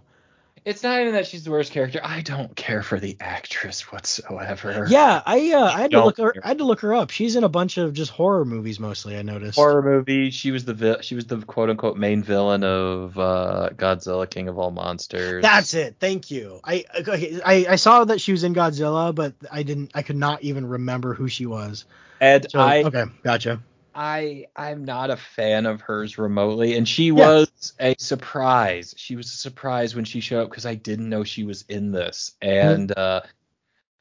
It's 0.64 0.82
not 0.82 1.00
even 1.00 1.14
that 1.14 1.26
she's 1.26 1.44
the 1.44 1.50
worst 1.50 1.72
character. 1.72 2.00
I 2.02 2.20
don't 2.20 2.54
care 2.54 2.82
for 2.82 3.00
the 3.00 3.16
actress 3.18 3.90
whatsoever. 3.90 4.86
Yeah, 4.88 5.22
I 5.24 5.52
uh, 5.52 5.64
I 5.64 5.80
had 5.80 5.90
to 5.92 6.04
look 6.04 6.18
her. 6.18 6.34
I 6.44 6.48
had 6.48 6.58
to 6.58 6.64
look 6.64 6.80
her 6.80 6.94
up. 6.94 7.10
She's 7.10 7.36
in 7.36 7.44
a 7.44 7.48
bunch 7.48 7.78
of 7.78 7.94
just 7.94 8.10
horror 8.10 8.44
movies 8.44 8.78
mostly. 8.78 9.16
I 9.16 9.22
noticed. 9.22 9.56
Horror 9.56 9.82
movie. 9.82 10.30
She 10.30 10.50
was 10.50 10.66
the 10.66 10.74
vi- 10.74 11.00
she 11.00 11.14
was 11.14 11.26
the 11.26 11.38
quote 11.38 11.70
unquote 11.70 11.96
main 11.96 12.22
villain 12.22 12.62
of 12.62 13.18
uh, 13.18 13.70
Godzilla 13.74 14.28
King 14.28 14.48
of 14.48 14.58
All 14.58 14.70
Monsters. 14.70 15.42
That's 15.42 15.72
it. 15.72 15.96
Thank 15.98 16.30
you. 16.30 16.60
I 16.62 16.84
I 16.94 17.66
I 17.70 17.76
saw 17.76 18.04
that 18.04 18.20
she 18.20 18.32
was 18.32 18.44
in 18.44 18.54
Godzilla, 18.54 19.14
but 19.14 19.32
I 19.50 19.62
didn't. 19.62 19.92
I 19.94 20.02
could 20.02 20.16
not 20.16 20.42
even 20.42 20.66
remember 20.66 21.14
who 21.14 21.28
she 21.28 21.46
was. 21.46 21.86
and 22.20 22.46
So 22.50 22.60
I 22.60 22.82
okay, 22.84 23.04
gotcha. 23.22 23.62
I 24.00 24.46
I'm 24.56 24.86
not 24.86 25.10
a 25.10 25.16
fan 25.18 25.66
of 25.66 25.82
hers 25.82 26.16
remotely, 26.16 26.74
and 26.78 26.88
she 26.88 27.08
Yeah. 27.08 27.12
was 27.12 27.74
a 27.78 27.94
surprise. 27.98 28.94
She 28.96 29.14
was 29.14 29.26
a 29.26 29.36
surprise 29.36 29.94
when 29.94 30.06
she 30.06 30.20
showed 30.20 30.44
up 30.44 30.48
because 30.50 30.64
I 30.64 30.74
didn't 30.74 31.10
know 31.10 31.22
she 31.22 31.44
was 31.44 31.66
in 31.68 31.92
this, 31.92 32.32
and 32.40 32.96
uh, 32.96 33.20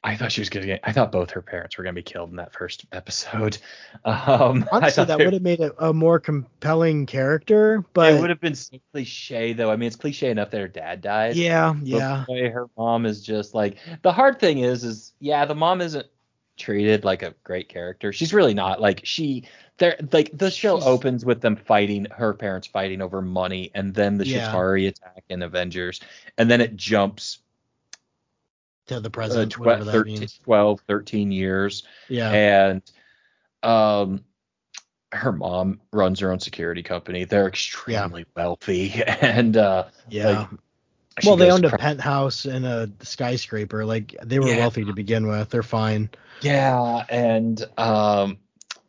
I 0.02 0.16
thought 0.16 0.32
she 0.32 0.40
was 0.40 0.50
gonna 0.50 0.68
get. 0.68 0.80
I 0.86 0.94
thought 0.94 1.12
both 1.12 1.32
her 1.32 1.42
parents 1.42 1.78
were 1.78 1.84
gonna 1.84 1.96
be 1.96 2.02
killed 2.02 2.30
in 2.30 2.38
that 2.38 2.54
first 2.54 2.86
episode. 2.94 3.58
Um, 4.06 4.66
Honestly, 4.72 5.04
that 5.04 5.20
would 5.20 5.34
have 5.34 5.42
made 5.42 5.60
it 5.60 5.74
a 5.78 5.92
more 5.92 6.20
compelling 6.20 7.06
character. 7.06 7.84
But 7.94 8.14
it 8.14 8.22
would 8.22 8.30
have 8.30 8.40
been 8.40 8.56
so 8.56 8.78
cliche 8.94 9.52
though. 9.52 9.70
I 9.70 9.76
mean, 9.76 9.88
it's 9.88 9.98
cliche 9.98 10.30
enough 10.30 10.52
that 10.52 10.62
her 10.62 10.68
dad 10.70 11.02
died. 11.02 11.36
yeah, 11.36 11.74
yeah, 11.84 12.24
her 12.30 12.68
mom 12.78 13.06
is 13.06 13.22
just 13.22 13.54
like 13.54 13.78
the 14.02 14.14
hard 14.14 14.40
thing 14.40 14.60
is, 14.60 14.86
is 14.86 15.14
yeah, 15.20 15.44
the 15.44 15.56
mom 15.56 15.82
isn't 15.82 16.08
treated 16.60 17.04
like 17.04 17.24
a 17.24 17.34
great 17.44 17.70
character. 17.70 18.14
She's 18.14 18.34
really 18.34 18.54
not. 18.54 18.80
Like 18.80 19.02
she, 19.06 19.46
they're 19.78 19.98
like 20.12 20.30
the 20.38 20.52
show 20.52 20.78
She's- 20.78 20.88
opens 20.88 21.26
with 21.26 21.42
them 21.42 21.56
fighting, 21.56 22.06
her 22.12 22.34
parents 22.34 22.68
fighting 22.68 23.02
over 23.02 23.22
money, 23.22 23.72
and 23.74 23.94
then 23.94 24.18
the 24.18 24.28
Yeah. 24.28 24.52
Chitauri 24.52 24.88
attack 24.90 25.24
in 25.30 25.42
Avengers, 25.42 26.02
and 26.38 26.52
then 26.52 26.62
it 26.62 26.76
jumps 26.76 27.40
to 28.88 29.00
the 29.00 29.08
uh, 29.08 29.12
present, 29.12 29.54
tw- 29.54 29.60
whatever 29.60 29.86
that 29.86 29.92
13, 29.92 30.20
means. 30.20 30.38
12, 30.44 30.82
13 30.88 31.32
years, 31.32 31.84
Yeah, 32.10 32.32
and 32.32 32.82
um. 33.64 34.24
Her 35.12 35.32
mom 35.32 35.82
runs 35.92 36.20
her 36.20 36.32
own 36.32 36.40
security 36.40 36.84
company. 36.84 37.24
They're 37.24 37.48
extremely 37.48 38.26
wealthy, 38.36 38.94
and 39.22 39.58
uh, 39.58 39.86
yeah. 40.08 40.42
like, 40.42 40.50
well, 41.26 41.36
they 41.36 41.52
owned 41.52 41.66
a 41.66 41.78
penthouse 41.78 42.46
and 42.46 42.66
a 42.66 42.90
skyscraper. 43.02 43.86
Like 43.86 44.16
they 44.24 44.40
were 44.40 44.48
Yeah. 44.50 44.58
wealthy 44.58 44.86
to 44.86 44.94
begin 44.94 45.28
with. 45.28 45.50
They're 45.50 45.64
fine. 45.64 46.10
Yeah, 46.42 47.04
and 47.10 47.62
um, 47.78 48.38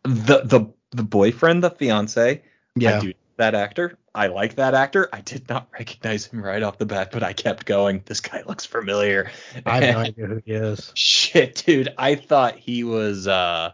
the 0.04 0.42
the 0.44 0.66
the 0.92 1.02
boyfriend, 1.02 1.62
the 1.64 1.70
fiance, 1.70 2.42
Yeah. 2.76 3.00
Do 3.00 3.12
that 3.36 3.54
actor. 3.54 3.96
I 4.14 4.26
like 4.26 4.56
that 4.56 4.74
actor. 4.74 5.08
I 5.12 5.20
did 5.20 5.48
not 5.48 5.68
recognize 5.78 6.26
him 6.26 6.42
right 6.42 6.62
off 6.62 6.78
the 6.78 6.86
bat, 6.86 7.10
but 7.12 7.22
I 7.22 7.32
kept 7.32 7.64
going. 7.64 8.02
This 8.04 8.20
guy 8.20 8.42
looks 8.46 8.66
familiar. 8.66 9.30
I 9.66 9.80
have 9.84 9.94
no 9.94 10.00
idea 10.02 10.26
who 10.26 10.42
he 10.44 10.52
is. 10.52 10.92
Shit, 10.94 11.62
dude, 11.66 11.94
I 11.96 12.16
thought 12.16 12.56
he 12.56 12.84
was 12.84 13.26
uh 13.28 13.70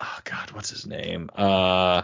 oh 0.00 0.18
god, 0.24 0.50
what's 0.52 0.70
his 0.70 0.86
name? 0.86 1.30
Uh 1.34 2.02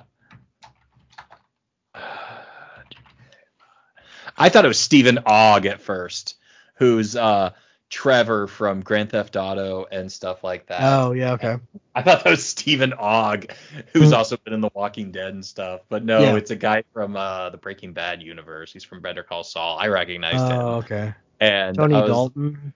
I 4.36 4.48
thought 4.48 4.64
it 4.64 4.68
was 4.68 4.78
Stephen 4.80 5.18
Ogg 5.26 5.66
at 5.66 5.80
first, 5.80 6.36
who's 6.74 7.16
uh 7.16 7.50
Trevor 7.88 8.46
from 8.46 8.82
Grand 8.82 9.10
Theft 9.10 9.34
Auto 9.36 9.84
and 9.90 10.10
stuff 10.12 10.44
like 10.44 10.66
that. 10.66 10.80
Oh 10.82 11.12
yeah, 11.12 11.32
okay. 11.32 11.56
I 11.94 12.02
thought 12.02 12.22
that 12.24 12.30
was 12.30 12.46
Stephen 12.46 12.92
Ogg, 12.92 13.52
who's 13.92 14.12
also 14.12 14.36
been 14.36 14.52
in 14.54 14.60
The 14.60 14.70
Walking 14.74 15.10
Dead 15.10 15.34
and 15.34 15.44
stuff. 15.44 15.80
But 15.88 16.04
no, 16.04 16.20
Yeah. 16.20 16.36
it's 16.36 16.52
a 16.52 16.56
guy 16.56 16.84
from 16.92 17.16
uh, 17.16 17.50
the 17.50 17.56
Breaking 17.58 17.92
Bad 17.92 18.22
universe. 18.22 18.72
He's 18.72 18.84
from 18.84 19.00
Better 19.00 19.24
Call 19.24 19.42
Saul. 19.42 19.76
I 19.78 19.88
recognized 19.88 20.36
him. 20.38 20.60
Oh 20.60 20.74
okay. 20.76 21.14
And 21.40 21.76
Tony 21.76 21.94
was- 21.94 22.08
Dalton. 22.08 22.72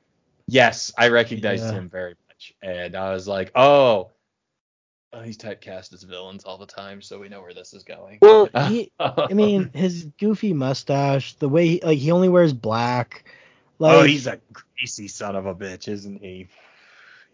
Yes, 0.47 0.93
I 0.99 1.09
recognized 1.09 1.65
Yeah. 1.65 1.73
him 1.73 1.89
very 1.89 2.17
much. 2.29 2.55
And 2.61 2.97
I 2.97 3.13
was 3.15 3.27
like, 3.29 3.53
oh, 3.55 4.11
oh, 5.15 5.23
he's 5.23 5.39
typecast 5.39 5.93
as 5.93 6.03
villains 6.03 6.45
all 6.45 6.59
the 6.59 6.67
time, 6.67 7.01
so 7.03 7.19
we 7.21 7.29
know 7.29 7.41
where 7.41 7.55
this 7.55 7.73
is 7.73 7.83
going. 7.85 8.19
Well, 8.21 8.49
he, 8.67 8.93
I 8.99 9.29
mean, 9.33 9.71
his 9.73 10.05
goofy 10.19 10.53
mustache, 10.53 11.35
the 11.35 11.49
way 11.49 11.67
he, 11.69 11.81
like 11.83 11.99
he 11.99 12.11
only 12.11 12.29
wears 12.29 12.53
black. 12.53 13.25
Oh, 13.81 13.85
like, 13.87 13.95
oh, 13.97 14.03
he's 14.05 14.27
a 14.27 14.41
greasy 14.53 15.09
son 15.09 15.37
of 15.37 15.47
a 15.47 15.55
bitch, 15.55 15.89
isn't 15.89 16.21
he? 16.21 16.49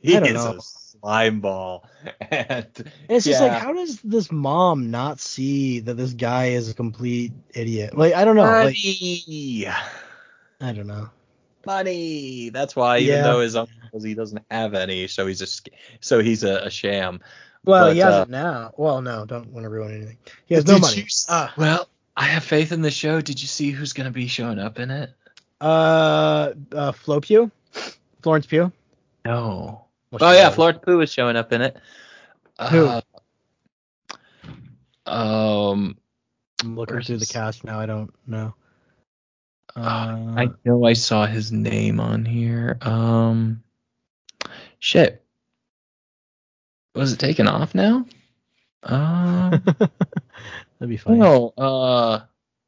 He 0.03 0.17
I 0.17 0.21
is 0.21 0.33
know. 0.35 0.57
a 0.57 0.61
slime 0.61 1.41
ball. 1.41 1.89
And 2.31 2.71
and 2.77 2.93
it's 3.09 3.27
just 3.27 3.41
like, 3.41 3.53
how 3.53 3.73
does 3.73 4.01
this 4.03 4.31
mom 4.31 4.91
not 4.91 5.21
see 5.21 5.81
that 5.81 5.95
this 5.95 6.13
guy 6.13 6.47
is 6.51 6.71
a 6.71 6.75
complete 6.75 7.33
idiot? 7.55 7.97
Like, 7.97 8.15
I 8.15 8.25
don't 8.25 8.37
know. 8.37 8.45
Like, 8.45 8.77
Money. 8.85 9.67
I 10.61 10.73
don't 10.73 10.87
know. 10.87 11.11
money. 11.67 12.51
That's 12.51 12.77
why, 12.77 12.99
even 12.99 13.17
Yeah. 13.17 13.23
though 13.25 13.41
his 13.41 13.57
uncle 13.57 13.75
he 14.03 14.15
doesn't 14.15 14.45
have 14.51 14.75
any, 14.75 15.09
so 15.09 15.27
he's 15.27 15.43
a 15.43 15.71
so 16.01 16.21
he's 16.21 16.45
a, 16.45 16.67
a 16.67 16.71
sham. 16.71 17.21
Well, 17.65 17.89
But, 17.89 17.95
he 17.95 18.03
uh, 18.03 18.11
hasn't 18.11 18.31
now. 18.31 18.73
Well, 18.77 19.03
no, 19.03 19.25
don't 19.27 19.49
want 19.53 19.65
to 19.65 19.69
ruin 19.69 19.95
anything. 19.95 20.17
He 20.47 20.55
has 20.55 20.67
no 20.67 20.77
you 20.77 20.81
money. 20.81 21.03
s- 21.03 21.27
Ah. 21.29 21.53
well, 21.59 21.89
I 22.17 22.25
have 22.25 22.45
faith 22.45 22.73
in 22.73 22.83
the 22.83 22.91
show. 22.91 23.21
Did 23.21 23.41
you 23.41 23.49
see 23.49 23.71
who's 23.71 23.93
going 23.93 24.07
to 24.07 24.11
be 24.13 24.27
showing 24.29 24.59
up 24.59 24.79
in 24.79 24.91
it? 24.91 25.11
Uh, 25.61 26.53
uh, 26.73 26.93
Flo 26.93 27.21
Pugh, 27.21 27.51
Florence 28.23 28.47
Pugh. 28.47 28.73
No. 29.27 29.85
What's 30.09 30.25
Oh 30.25 30.31
she 30.33 30.37
yeah, 30.39 30.45
called? 30.45 30.55
Florence 30.55 30.79
Pugh 30.85 31.01
is 31.03 31.13
showing 31.13 31.37
up 31.37 31.53
in 31.53 31.61
it. 31.63 31.77
Who? 32.71 32.87
Uh, 32.87 33.01
um, 35.07 35.97
I'm 36.63 36.77
looking 36.77 36.95
Where's 36.97 37.07
through 37.09 37.19
the 37.19 37.27
cast 37.27 37.65
now. 37.65 37.79
I 37.79 37.87
don't 37.87 38.13
know. 38.27 38.55
Uh, 39.77 39.81
I 40.37 40.49
know 40.65 40.85
I 40.85 40.95
saw 40.95 41.27
his 41.27 41.53
name 41.53 42.01
on 42.01 42.25
here. 42.25 42.79
Um, 42.83 43.63
shit. 44.79 45.20
Was 46.95 47.13
it 47.13 47.19
taken 47.19 47.47
off 47.49 47.75
now? 47.75 48.07
Uh, 48.83 49.51
that'd 50.79 50.89
be 50.89 50.97
funny. 50.97 51.19
no. 51.19 51.53
Uh, 51.57 52.21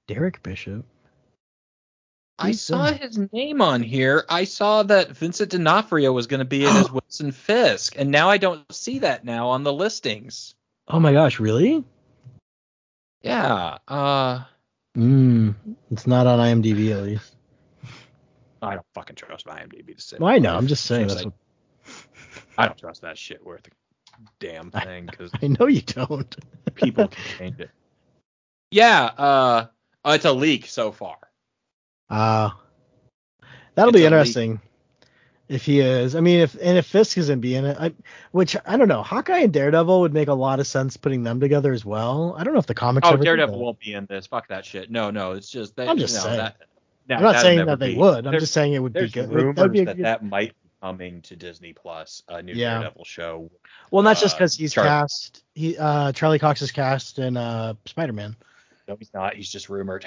Derek 0.07 0.43
Bishop. 0.43 0.85
I 2.39 2.49
He's, 2.49 2.61
saw 2.61 2.85
uh, 2.85 2.93
his 2.95 3.19
name 3.33 3.61
on 3.63 3.83
here. 3.83 4.25
I 4.29 4.45
saw 4.45 4.83
that 4.85 5.11
Vincent 5.17 5.51
D'Onofrio 5.51 6.13
was 6.13 6.27
going 6.27 6.39
to 6.41 6.45
be 6.45 6.65
in 6.65 6.71
as 6.77 6.91
Wilson 6.93 7.31
Fisk, 7.33 7.95
and 7.99 8.11
now 8.11 8.29
I 8.31 8.39
don't 8.39 8.65
see 8.73 9.01
that 9.01 9.25
now 9.25 9.49
on 9.51 9.63
the 9.63 9.73
listings. 9.73 10.55
Oh 10.89 10.99
my 10.99 11.13
gosh, 11.13 11.39
really? 11.41 11.85
Yeah. 13.23 13.79
Uh, 13.87 14.43
Mm, 14.97 15.55
it's 15.91 16.07
not 16.07 16.27
on 16.27 16.39
IMDb 16.39 16.91
at 16.91 17.03
least. 17.03 17.35
I 18.61 18.75
don't 18.75 18.85
fucking 18.95 19.17
trust 19.17 19.47
IMDb 19.47 19.97
to 19.97 20.03
say. 20.03 20.19
Well, 20.21 20.31
I 20.31 20.39
know. 20.39 20.55
I'm 20.55 20.67
just 20.67 20.85
saying. 20.85 21.07
That's 21.09 21.23
I- 21.23 21.25
what, 21.25 21.35
I 22.59 22.67
don't 22.67 22.77
trust 22.79 23.01
that 23.01 23.17
shit 23.17 23.43
worth 23.45 23.67
a 23.67 23.71
damn 24.41 24.71
thing 24.71 25.07
because 25.07 25.31
I 25.43 25.49
know 25.49 25.67
you 25.67 25.83
don't. 25.83 26.35
people 26.75 27.09
can 27.09 27.25
change 27.39 27.61
it. 27.61 27.71
Yeah. 28.71 29.05
Uh, 29.05 29.67
oh, 30.05 30.13
it's 30.13 30.25
a 30.25 30.33
leak 30.33 30.67
so 30.67 30.93
far. 30.93 31.17
Uh 32.11 32.51
that'll 33.75 33.91
It's 33.91 33.97
be 33.97 34.01
a 34.01 34.11
leak. 34.11 34.13
interesting 34.13 34.61
if 35.49 35.65
he 35.65 35.81
is. 35.81 36.15
I 36.17 36.21
mean, 36.21 36.41
if 36.41 36.55
and 36.55 36.79
if 36.79 36.87
Fisk 36.87 37.19
isn't 37.19 37.41
be 37.41 37.55
in 37.55 37.65
it, 37.67 37.77
I, 37.79 37.93
which 38.31 38.57
I 38.67 38.77
don't 38.77 38.89
know. 38.89 39.03
Hawkeye 39.03 39.41
and 39.41 39.53
Daredevil 39.53 40.01
would 40.01 40.15
make 40.15 40.29
a 40.29 40.35
lot 40.35 40.61
of 40.61 40.67
sense 40.67 40.97
putting 40.97 41.23
them 41.25 41.41
together 41.41 41.73
as 41.73 41.85
well. 41.85 42.35
I 42.39 42.45
don't 42.45 42.55
know 42.55 42.59
if 42.61 42.67
the 42.67 42.75
comics. 42.75 43.07
Oh, 43.11 43.17
Daredevil 43.17 43.59
won't 43.59 43.79
be 43.81 43.93
in 43.95 44.07
this. 44.07 44.27
Fuck 44.27 44.49
that 44.49 44.65
shit. 44.65 44.91
No, 44.91 45.11
no. 45.11 45.33
It's 45.33 45.51
just 45.51 45.77
that. 45.77 45.89
I'm 45.89 45.99
just 45.99 46.15
no, 46.17 46.23
saying. 46.23 46.37
That, 46.39 46.57
no, 47.09 47.17
I'm 47.17 47.23
not 47.23 47.41
saying 47.41 47.67
that 47.67 47.79
they 47.79 47.93
be. 47.95 47.99
would. 47.99 48.19
I'm 48.19 48.25
There's- 48.25 48.43
just 48.43 48.55
saying 48.55 48.73
it 48.73 48.79
would 48.79 48.93
be 48.95 49.09
good. 49.09 49.31
rumors 49.31 49.57
That 49.57 49.73
be 49.73 49.81
a 49.81 49.85
that 49.87 49.99
that 49.99 50.25
might 50.25 50.55
coming 50.83 51.23
to 51.23 51.37
Disney 51.37 51.73
Plus, 51.73 52.23
a 52.29 52.43
new 52.43 52.53
Yeah. 52.55 52.75
Daredevil 52.81 53.05
show. 53.05 53.51
well, 53.93 54.03
not 54.03 54.17
just 54.19 54.35
uh, 54.35 54.39
because 54.39 54.55
he's 54.57 54.73
Charlie- 54.75 54.89
cast. 54.91 55.45
He 55.55 55.79
uh 55.79 56.11
Charlie 56.13 56.39
Cox 56.41 56.61
is 56.61 56.73
cast 56.73 57.19
in 57.21 57.37
uh 57.37 57.75
Spider-Man. 57.87 58.35
No, 58.89 58.97
he's 58.97 59.15
not. 59.15 59.35
He's 59.35 59.49
just 59.49 59.69
rumored, 59.69 60.05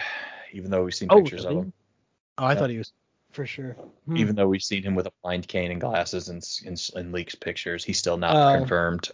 even 0.52 0.70
though 0.70 0.84
we've 0.84 0.94
seen 0.94 1.08
Oh, 1.12 1.22
pictures 1.22 1.46
really? 1.46 1.58
of 1.58 1.64
him. 1.64 1.74
Oh, 2.38 2.46
I 2.46 2.54
Yeah. 2.54 2.60
thought 2.60 2.70
he 2.70 2.78
was 2.78 2.92
for 3.32 3.46
sure. 3.46 3.78
Hmm. 4.06 4.18
Even 4.18 4.36
though 4.36 4.48
we've 4.50 4.62
seen 4.64 4.84
him 4.84 4.96
with 4.96 5.08
a 5.08 5.14
blind 5.24 5.48
cane 5.48 5.72
and 5.72 5.80
glasses 5.80 6.28
and 6.30 6.46
in, 6.66 6.76
in 7.00 7.12
leaks 7.14 7.36
pictures, 7.36 7.84
he's 7.86 7.98
still 7.98 8.18
not 8.18 8.36
Oh. 8.36 8.58
confirmed. 8.60 9.12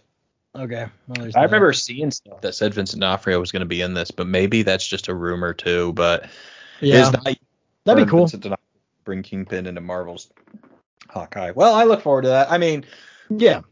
okay. 0.56 0.86
Well, 1.06 1.26
I 1.26 1.30
that. 1.30 1.42
remember 1.44 1.72
seeing 1.72 2.10
stuff 2.10 2.40
that 2.40 2.54
said 2.56 2.74
Vincent 2.74 3.00
D'Onofrio 3.00 3.38
was 3.38 3.52
going 3.52 3.60
to 3.60 3.66
be 3.66 3.80
in 3.82 3.94
this, 3.94 4.10
but 4.10 4.26
maybe 4.26 4.62
that's 4.62 4.86
just 4.86 5.06
a 5.08 5.14
rumor 5.14 5.54
too. 5.54 5.92
But 5.92 6.28
Yeah, 6.80 7.10
that'd 7.84 8.04
be 8.04 8.10
cool. 8.10 8.28
Bring 9.04 9.22
Kingpin 9.22 9.66
into 9.66 9.80
Marvel's 9.80 10.28
Hawkeye. 11.08 11.52
Well, 11.54 11.74
I 11.74 11.84
look 11.84 12.00
forward 12.02 12.22
to 12.22 12.28
that. 12.28 12.50
I 12.50 12.58
mean, 12.58 12.84
Yeah. 13.30 13.62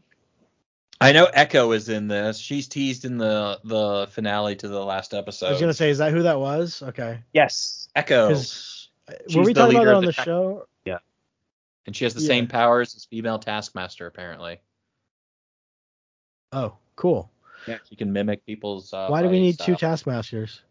I 0.99 1.13
know 1.13 1.25
Echo 1.25 1.71
is 1.71 1.89
in 1.89 2.07
this. 2.07 2.37
She's 2.37 2.67
teased 2.67 3.05
in 3.05 3.17
the 3.17 3.59
the 3.63 4.07
finale 4.11 4.55
to 4.57 4.67
the 4.67 4.83
last 4.85 5.15
episode. 5.15 5.47
I 5.47 5.51
was 5.51 5.59
gonna 5.59 5.73
say, 5.73 5.89
is 5.89 5.97
that 5.97 6.11
who 6.11 6.23
that 6.23 6.39
was? 6.39 6.83
Okay. 6.83 7.19
yes, 7.33 7.89
Echo. 7.95 8.29
She's 8.35 8.89
were 9.35 9.43
we 9.43 9.53
talking 9.55 9.77
about 9.77 9.85
that 9.85 9.95
on 9.95 10.01
the 10.03 10.07
the 10.07 10.13
ta- 10.13 10.23
show? 10.23 10.67
and 11.85 11.95
she 11.95 12.05
has 12.05 12.13
the 12.13 12.21
yeah. 12.21 12.27
same 12.27 12.47
powers 12.47 12.95
as 12.95 13.05
female 13.05 13.39
Taskmaster 13.39 14.07
apparently. 14.07 14.59
Oh, 16.51 16.75
cool. 16.95 17.31
Yeah, 17.67 17.77
she 17.89 17.95
can 17.95 18.11
mimic 18.11 18.45
people's. 18.45 18.93
Uh, 18.93 19.07
Why 19.07 19.21
do 19.21 19.27
we 19.27 19.33
fighting 19.33 19.43
need 19.43 19.59
two 19.59 19.75
style. 19.75 19.77
taskmasters? 19.77 20.61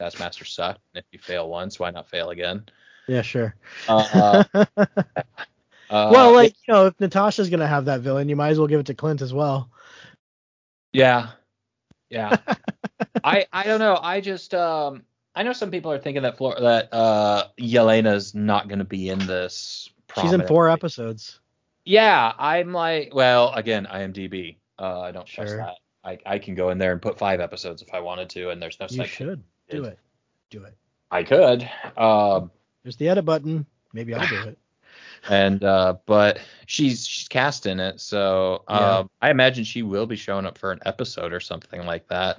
Taskmaster 0.00 0.44
suck. 0.44 0.78
And 0.94 1.04
if 1.04 1.04
you 1.12 1.18
fail 1.18 1.48
once, 1.48 1.78
why 1.78 1.90
not 1.90 2.08
fail 2.08 2.30
again? 2.30 2.64
Yeah, 3.06 3.22
sure. 3.22 3.54
Uh, 3.88 4.44
uh, 4.54 4.64
well, 5.90 6.32
like 6.32 6.54
you 6.66 6.74
know, 6.74 6.86
if 6.86 7.00
Natasha's 7.00 7.50
gonna 7.50 7.66
have 7.66 7.86
that 7.86 8.00
villain, 8.00 8.28
you 8.28 8.36
might 8.36 8.50
as 8.50 8.58
well 8.58 8.68
give 8.68 8.80
it 8.80 8.86
to 8.86 8.94
Clint 8.94 9.22
as 9.22 9.32
well. 9.32 9.70
Yeah. 10.92 11.30
Yeah. 12.10 12.36
I 13.24 13.46
I 13.52 13.64
don't 13.64 13.80
know. 13.80 13.98
I 14.00 14.20
just 14.20 14.54
um 14.54 15.02
I 15.34 15.42
know 15.42 15.52
some 15.52 15.70
people 15.70 15.90
are 15.92 15.98
thinking 15.98 16.22
that 16.22 16.36
Flor- 16.36 16.60
that 16.60 16.92
uh 16.92 17.48
Yelena's 17.58 18.34
not 18.34 18.68
going 18.68 18.78
to 18.78 18.84
be 18.84 19.08
in 19.08 19.18
this. 19.20 19.88
She's 20.20 20.32
in 20.32 20.46
four 20.46 20.68
episodes. 20.68 21.40
Yeah, 21.84 22.32
I'm 22.38 22.72
like, 22.72 23.12
well, 23.14 23.52
again, 23.52 23.86
IMDb. 23.92 24.56
Uh, 24.78 25.00
I 25.00 25.10
don't 25.12 25.26
trust 25.26 25.50
Sure. 25.50 25.58
that. 25.58 25.74
I 26.04 26.18
I 26.24 26.38
can 26.38 26.54
go 26.54 26.70
in 26.70 26.78
there 26.78 26.92
and 26.92 27.02
put 27.02 27.18
five 27.18 27.40
episodes 27.40 27.82
if 27.82 27.92
I 27.92 28.00
wanted 28.00 28.30
to, 28.30 28.50
and 28.50 28.62
there's 28.62 28.78
no 28.78 28.86
You 28.88 29.06
should 29.06 29.42
do 29.68 29.84
it. 29.84 29.98
Do 30.50 30.64
it. 30.64 30.76
I 31.10 31.24
could. 31.24 31.68
Um, 31.96 32.50
There's 32.82 32.96
the 32.96 33.08
edit 33.08 33.24
button. 33.24 33.66
Maybe 33.92 34.14
I'll 34.14 34.26
do 34.26 34.48
it. 34.48 34.58
And 35.28 35.62
uh, 35.64 35.96
but 36.06 36.40
she's 36.66 37.06
she's 37.06 37.28
cast 37.28 37.66
in 37.66 37.80
it, 37.80 38.00
so 38.00 38.64
um, 38.68 38.80
Yeah. 38.80 39.04
I 39.22 39.30
imagine 39.30 39.64
she 39.64 39.82
will 39.82 40.06
be 40.06 40.16
showing 40.16 40.46
up 40.46 40.58
for 40.58 40.72
an 40.72 40.80
episode 40.84 41.32
or 41.32 41.40
something 41.40 41.84
like 41.86 42.08
that. 42.08 42.38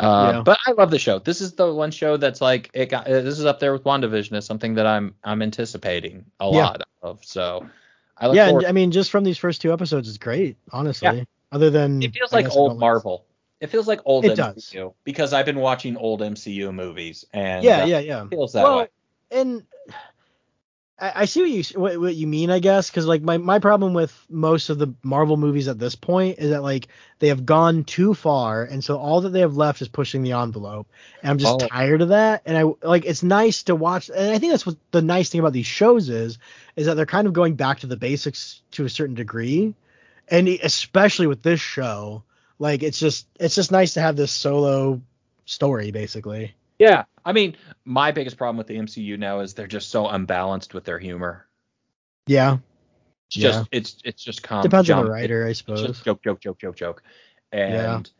Uh, 0.00 0.32
Yeah. 0.34 0.42
But 0.42 0.58
I 0.66 0.72
love 0.72 0.90
the 0.90 0.98
show. 0.98 1.18
This 1.18 1.40
is 1.40 1.52
the 1.54 1.72
one 1.72 1.90
show 1.90 2.16
that's 2.16 2.40
like 2.40 2.70
it 2.74 2.90
got. 2.90 3.06
uh, 3.06 3.20
This 3.22 3.38
is 3.38 3.44
up 3.44 3.60
there 3.60 3.72
with 3.72 3.84
WandaVision 3.84 4.36
as 4.36 4.46
something 4.46 4.74
that 4.74 4.86
I'm 4.86 5.14
I'm 5.24 5.42
anticipating 5.42 6.26
a 6.40 6.48
Yeah. 6.50 6.64
lot 6.64 6.82
of. 7.02 7.24
So 7.24 7.66
I 8.18 8.32
Yeah, 8.32 8.46
forward. 8.46 8.64
and 8.64 8.68
I 8.68 8.72
mean, 8.72 8.90
just 8.90 9.10
from 9.10 9.24
these 9.24 9.38
first 9.38 9.60
two 9.62 9.72
episodes, 9.72 10.08
it's 10.08 10.18
great. 10.18 10.56
Honestly, 10.72 11.26
other 11.52 11.70
than 11.70 12.02
it 12.02 12.14
feels 12.14 12.32
I 12.32 12.38
like 12.42 12.50
old 12.50 12.78
Marvel. 12.78 13.24
It 13.60 13.68
feels 13.68 13.88
like 13.88 14.00
old 14.04 14.26
It 14.26 14.38
MCU 14.38 14.92
because 15.04 15.32
I've 15.32 15.46
been 15.46 15.58
watching 15.58 15.96
old 15.96 16.20
MCU 16.20 16.72
movies 16.74 17.24
and 17.32 17.64
Yeah, 17.64 17.84
uh, 17.84 17.86
yeah, 17.86 17.98
yeah. 18.00 18.24
it 18.24 18.30
feels 18.30 18.52
that 18.52 18.64
well, 18.64 18.78
way. 18.80 18.88
and 19.30 19.62
I, 20.98 21.12
I 21.22 21.24
see 21.26 21.40
what 21.42 21.50
you 21.50 21.80
what, 21.80 22.00
what 22.00 22.14
you 22.14 22.26
mean, 22.26 22.50
I 22.50 22.58
guess, 22.58 22.90
because 22.90 23.06
like 23.06 23.22
my 23.22 23.38
my 23.38 23.58
problem 23.58 23.92
with 23.94 24.14
most 24.30 24.70
of 24.70 24.78
the 24.78 24.94
Marvel 25.02 25.36
movies 25.36 25.68
at 25.68 25.78
this 25.78 25.94
point 25.94 26.38
is 26.38 26.50
that 26.50 26.62
like 26.62 26.88
they 27.18 27.28
have 27.28 27.44
gone 27.44 27.84
too 27.84 28.14
far, 28.14 28.64
and 28.64 28.82
so 28.82 28.96
all 28.98 29.20
that 29.22 29.30
they 29.30 29.40
have 29.40 29.56
left 29.56 29.82
is 29.82 29.88
pushing 29.88 30.22
the 30.22 30.32
envelope, 30.32 30.86
and 31.22 31.30
I'm 31.30 31.38
just 31.38 31.60
Oh. 31.62 31.66
tired 31.68 32.02
of 32.02 32.08
that. 32.10 32.42
And 32.46 32.56
I 32.56 32.64
like 32.86 33.04
it's 33.04 33.22
nice 33.22 33.64
to 33.64 33.76
watch, 33.76 34.08
and 34.08 34.30
I 34.30 34.38
think 34.38 34.52
that's 34.52 34.66
what 34.66 34.76
the 34.90 35.02
nice 35.02 35.28
thing 35.28 35.40
about 35.40 35.52
these 35.52 35.66
shows 35.66 36.08
is, 36.08 36.38
is 36.76 36.86
that 36.86 36.94
they're 36.94 37.06
kind 37.06 37.26
of 37.26 37.32
going 37.32 37.54
back 37.56 37.80
to 37.80 37.86
the 37.86 37.96
basics 37.96 38.62
to 38.72 38.84
a 38.84 38.90
certain 38.90 39.14
degree, 39.14 39.74
and 40.28 40.48
especially 40.48 41.26
with 41.26 41.42
this 41.42 41.60
show, 41.60 42.22
like 42.58 42.82
it's 42.82 42.98
just 42.98 43.26
it's 43.38 43.54
just 43.54 43.70
nice 43.72 43.94
to 43.94 44.00
have 44.00 44.16
this 44.16 44.32
solo 44.32 45.02
story 45.44 45.90
basically. 45.90 46.54
Yeah, 46.78 47.04
I 47.24 47.32
mean, 47.32 47.56
my 47.84 48.12
biggest 48.12 48.36
problem 48.36 48.56
with 48.58 48.66
the 48.66 48.76
MCU 48.76 49.18
now 49.18 49.40
is 49.40 49.54
they're 49.54 49.66
just 49.66 49.90
so 49.90 50.08
unbalanced 50.08 50.74
with 50.74 50.84
their 50.84 50.98
humor. 50.98 51.46
Yeah, 52.26 52.58
It's 53.28 53.36
Yeah. 53.36 53.50
just 53.52 53.68
it's 53.72 53.98
it's 54.04 54.22
just 54.22 54.42
com- 54.42 54.62
depends 54.62 54.90
on 54.90 55.04
the 55.04 55.10
writer, 55.10 55.46
I 55.46 55.50
It's 55.50 55.58
suppose. 55.58 55.86
just 55.86 56.04
joke, 56.04 56.22
joke, 56.22 56.40
joke, 56.40 56.58
joke, 56.58 56.76
joke, 56.76 57.02
and 57.52 58.10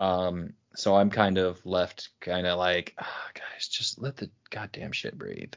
um, 0.00 0.54
so 0.74 0.96
I'm 0.96 1.10
kind 1.10 1.38
of 1.38 1.64
left 1.66 2.10
kind 2.20 2.46
of 2.46 2.58
like, 2.58 2.94
ah, 2.98 3.26
guys, 3.34 3.68
just 3.68 4.00
let 4.00 4.16
the 4.16 4.30
goddamn 4.50 4.92
shit 4.92 5.18
breathe. 5.18 5.54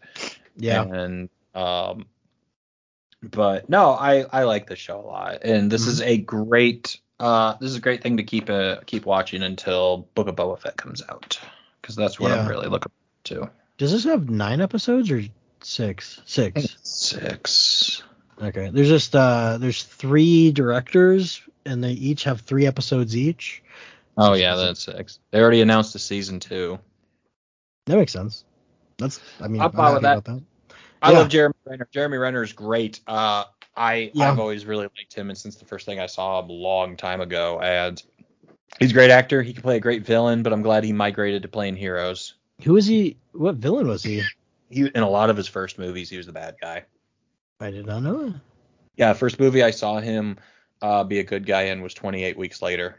Yeah. 0.57 0.83
And 0.83 1.29
um, 1.55 2.05
but 3.21 3.69
no, 3.69 3.91
I 3.91 4.23
I 4.23 4.43
like 4.43 4.67
the 4.67 4.75
show 4.75 4.99
a 4.99 5.05
lot, 5.07 5.43
and 5.43 5.71
this 5.71 5.81
Mm-hmm. 5.81 5.89
is 5.89 6.01
a 6.01 6.17
great 6.17 6.99
uh 7.19 7.55
this 7.59 7.69
is 7.71 7.77
a 7.77 7.81
great 7.81 8.01
thing 8.01 8.17
to 8.17 8.23
keep 8.23 8.49
uh 8.49 8.77
keep 8.85 9.05
watching 9.05 9.43
until 9.43 10.09
Book 10.15 10.27
of 10.27 10.35
Boba 10.35 10.59
Fett 10.59 10.75
comes 10.77 11.03
out 11.07 11.39
because 11.81 11.95
that's 11.95 12.19
what 12.19 12.31
I'm 12.31 12.47
really 12.47 12.67
looking 12.67 12.91
to. 13.25 13.49
Does 13.77 13.91
this 13.91 14.03
have 14.03 14.29
nine 14.29 14.61
episodes 14.61 15.09
or 15.11 15.23
six? 15.61 16.21
Six. 16.25 16.77
Six. 16.83 18.03
Okay. 18.41 18.69
There's 18.71 18.89
just 18.89 19.15
uh 19.15 19.57
there's 19.59 19.83
three 19.83 20.51
directors 20.51 21.41
and 21.65 21.83
they 21.83 21.91
each 21.91 22.23
have 22.23 22.41
three 22.41 22.65
episodes 22.67 23.15
each. 23.15 23.63
Oh 24.17 24.33
yeah, 24.33 24.55
that's 24.55 24.81
six. 24.83 25.19
They 25.31 25.39
already 25.39 25.61
announced 25.61 25.93
the 25.93 25.99
season 25.99 26.39
two. 26.39 26.79
That 27.85 27.97
makes 27.97 28.11
sense. 28.13 28.45
That's 28.97 29.19
I 29.39 29.47
mean 29.47 29.61
I'm 29.61 29.67
I'm, 29.67 29.71
fine 29.73 29.93
with 29.93 30.03
that. 30.03 30.17
about 30.17 30.25
that. 30.25 30.43
I 31.01 31.11
Yeah. 31.11 31.19
love 31.19 31.29
Jeremy 31.29 31.55
Renner. 31.65 31.87
Jeremy 31.91 32.17
Renner 32.17 32.43
is 32.43 32.53
great. 32.53 32.99
Uh, 33.07 33.45
I 33.75 34.11
Yeah. 34.13 34.31
I've 34.31 34.39
always 34.39 34.65
really 34.65 34.87
liked 34.97 35.13
him, 35.13 35.29
and 35.29 35.37
since 35.37 35.55
the 35.55 35.65
first 35.65 35.85
thing 35.85 35.99
I 35.99 36.05
saw 36.05 36.39
him 36.41 36.49
a 36.49 36.53
long 36.53 36.97
time 36.97 37.21
ago, 37.21 37.59
and 37.59 38.01
he's 38.79 38.91
a 38.91 38.93
great 38.93 39.11
actor. 39.11 39.41
He 39.41 39.53
can 39.53 39.61
play 39.61 39.77
a 39.77 39.79
great 39.79 40.05
villain, 40.05 40.43
but 40.43 40.53
I'm 40.53 40.61
glad 40.61 40.83
he 40.83 40.93
migrated 40.93 41.41
to 41.43 41.47
playing 41.47 41.75
heroes. 41.75 42.35
Who 42.63 42.73
was 42.73 42.85
he 42.85 43.17
what 43.33 43.55
villain 43.55 43.87
was 43.87 44.03
he? 44.03 44.23
He 44.69 44.87
in 44.87 45.03
a 45.03 45.09
lot 45.09 45.29
of 45.29 45.37
his 45.37 45.47
first 45.47 45.77
movies, 45.77 46.09
he 46.09 46.17
was 46.17 46.25
the 46.25 46.33
bad 46.33 46.55
guy. 46.61 46.85
I 47.59 47.71
did 47.71 47.85
not 47.85 48.01
know 48.01 48.29
that. 48.29 48.41
Yeah, 48.95 49.13
first 49.13 49.39
movie 49.39 49.63
I 49.63 49.71
saw 49.71 49.99
him 49.99 50.37
uh, 50.81 51.03
be 51.03 51.19
a 51.19 51.23
good 51.23 51.45
guy 51.45 51.63
in 51.63 51.81
was 51.81 51.93
28 51.93 52.37
Weeks 52.37 52.61
Later. 52.61 52.97